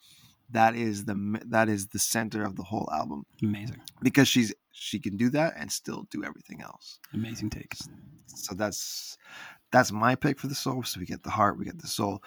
that 0.51 0.75
is 0.77 1.05
the 1.07 1.41
that 1.47 1.69
is 1.69 1.89
the 1.89 1.99
center 1.99 2.45
of 2.45 2.57
the 2.57 2.63
whole 2.65 2.89
album 2.93 3.25
Amazing, 3.43 3.81
because 4.03 4.29
she's 4.29 4.53
she 4.73 4.99
can 5.01 5.17
do 5.17 5.31
that 5.31 5.55
and 5.57 5.71
still 5.73 6.07
do 6.11 6.23
everything 6.25 6.61
else. 6.63 7.01
amazing 7.13 7.51
takes. 7.51 7.89
So 8.27 8.55
that's 8.55 9.17
that's 9.73 9.91
my 9.91 10.15
pick 10.15 10.39
for 10.39 10.47
the 10.47 10.55
soul. 10.55 10.83
So 10.85 11.01
we 11.01 11.07
get 11.07 11.23
the 11.23 11.31
heart, 11.31 11.59
we 11.59 11.65
get 11.65 11.81
the 11.81 11.89
soul. 11.89 12.23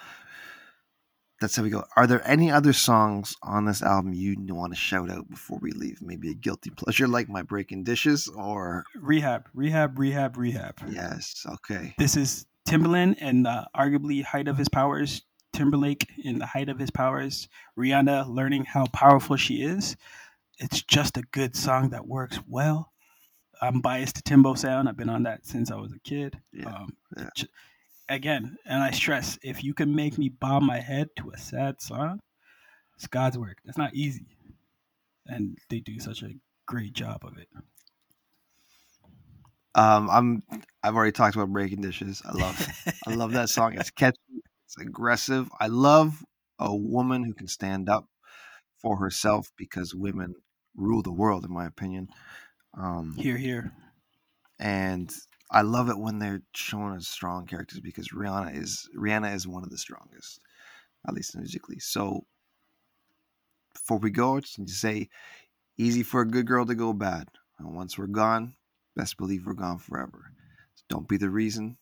That's 1.40 1.54
how 1.54 1.62
we 1.62 1.70
go. 1.70 1.84
Are 1.96 2.06
there 2.06 2.26
any 2.28 2.50
other 2.50 2.72
songs 2.72 3.36
on 3.42 3.64
this 3.64 3.80
album 3.82 4.12
you 4.12 4.34
want 4.54 4.72
to 4.72 4.78
shout 4.78 5.08
out 5.10 5.30
before 5.30 5.58
we 5.62 5.70
leave? 5.70 6.02
Maybe 6.02 6.30
a 6.30 6.34
guilty 6.34 6.70
pleasure 6.70 7.06
like 7.06 7.28
my 7.28 7.42
breaking 7.42 7.84
dishes 7.84 8.26
or 8.28 8.84
Rehab, 8.96 9.48
rehab, 9.54 9.98
rehab, 9.98 10.36
rehab. 10.36 10.74
yes, 10.90 11.46
okay. 11.48 11.94
This 11.96 12.16
is 12.16 12.46
Timbaland 12.68 13.16
and 13.20 13.46
the 13.46 13.66
arguably 13.76 14.22
height 14.24 14.48
of 14.48 14.58
his 14.58 14.68
powers. 14.68 15.22
Timberlake 15.52 16.08
in 16.22 16.38
the 16.38 16.46
height 16.46 16.68
of 16.68 16.78
his 16.78 16.90
powers. 16.90 17.48
Rihanna 17.78 18.28
learning 18.28 18.64
how 18.64 18.86
powerful 18.86 19.36
she 19.36 19.62
is. 19.62 19.96
It's 20.58 20.82
just 20.82 21.16
a 21.16 21.22
good 21.32 21.54
song 21.56 21.90
that 21.90 22.06
works 22.06 22.38
well. 22.48 22.92
I'm 23.62 23.80
biased 23.80 24.16
to 24.16 24.22
Timbo 24.22 24.54
sound. 24.54 24.88
I've 24.88 24.96
been 24.96 25.08
on 25.08 25.22
that 25.24 25.46
since 25.46 25.70
I 25.70 25.76
was 25.76 25.92
a 25.92 25.98
kid. 26.00 26.38
Yeah, 26.52 26.66
Um, 26.66 26.96
yeah. 27.16 27.28
Again, 28.08 28.56
and 28.64 28.82
I 28.82 28.90
stress, 28.90 29.38
if 29.42 29.62
you 29.62 29.74
can 29.74 29.94
make 29.94 30.16
me 30.16 30.28
bob 30.30 30.62
my 30.62 30.80
head 30.80 31.08
to 31.18 31.30
a 31.30 31.38
sad 31.38 31.80
song, 31.80 32.20
it's 32.96 33.06
God's 33.06 33.36
work. 33.38 33.58
That's 33.64 33.76
not 33.78 33.94
easy. 33.94 34.26
And 35.26 35.58
they 35.68 35.80
do 35.80 36.00
such 36.00 36.22
a 36.22 36.32
great 36.66 36.94
job 36.94 37.18
of 37.22 37.36
it. 37.36 37.48
Um, 39.74 40.08
I'm 40.10 40.42
I've 40.82 40.96
already 40.96 41.12
talked 41.12 41.36
about 41.36 41.52
breaking 41.52 41.82
dishes. 41.82 42.22
I 42.24 42.32
love 42.32 42.68
I 43.06 43.14
love 43.14 43.32
that 43.32 43.50
song. 43.50 43.74
It's 43.74 43.90
catchy. 43.96 44.18
It's 44.66 44.78
aggressive. 44.78 45.48
I 45.60 45.68
love 45.68 46.24
a 46.58 46.74
woman 46.74 47.24
who 47.24 47.34
can 47.34 47.46
stand 47.46 47.88
up 47.88 48.06
for 48.80 48.96
herself 48.96 49.52
because 49.56 49.94
women 49.94 50.34
rule 50.76 51.02
the 51.02 51.12
world, 51.12 51.44
in 51.44 51.52
my 51.52 51.66
opinion. 51.66 52.08
Um, 52.76 53.14
Here, 53.16 53.36
here. 53.36 53.72
and 54.58 55.14
I 55.50 55.62
love 55.62 55.88
it 55.88 55.98
when 55.98 56.18
they're 56.18 56.42
showing 56.54 56.94
us 56.94 57.08
strong 57.08 57.46
characters 57.46 57.80
because 57.80 58.08
Rihanna 58.08 58.56
is 58.56 58.88
Rihanna 58.96 59.34
is 59.34 59.48
one 59.48 59.62
of 59.62 59.70
the 59.70 59.78
strongest, 59.78 60.40
at 61.06 61.14
least 61.14 61.36
musically. 61.36 61.78
So 61.78 62.24
before 63.72 63.98
we 63.98 64.10
go, 64.10 64.40
just 64.40 64.56
to 64.56 64.68
say, 64.68 65.08
easy 65.78 66.02
for 66.02 66.20
a 66.20 66.28
good 66.28 66.46
girl 66.46 66.66
to 66.66 66.74
go 66.74 66.92
bad. 66.92 67.28
And 67.58 67.74
once 67.74 67.96
we're 67.96 68.06
gone, 68.06 68.54
best 68.94 69.16
believe 69.16 69.46
we're 69.46 69.54
gone 69.54 69.78
forever. 69.78 70.32
So 70.74 70.84
don't 70.88 71.08
be 71.08 71.16
the 71.16 71.30
reason. 71.30 71.78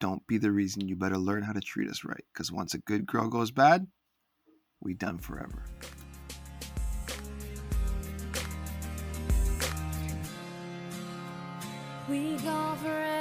Don't 0.00 0.26
be 0.26 0.38
the 0.38 0.50
reason. 0.50 0.86
You 0.86 0.96
better 0.96 1.18
learn 1.18 1.42
how 1.42 1.52
to 1.52 1.60
treat 1.60 1.88
us 1.88 2.04
right. 2.04 2.24
Because 2.32 2.52
once 2.52 2.74
a 2.74 2.78
good 2.78 3.06
girl 3.06 3.28
goes 3.28 3.50
bad, 3.50 3.86
we 4.80 4.94
done 4.94 5.18
forever. 5.18 5.64
we 12.08 12.36
gone 12.36 12.76
forever. 12.78 13.16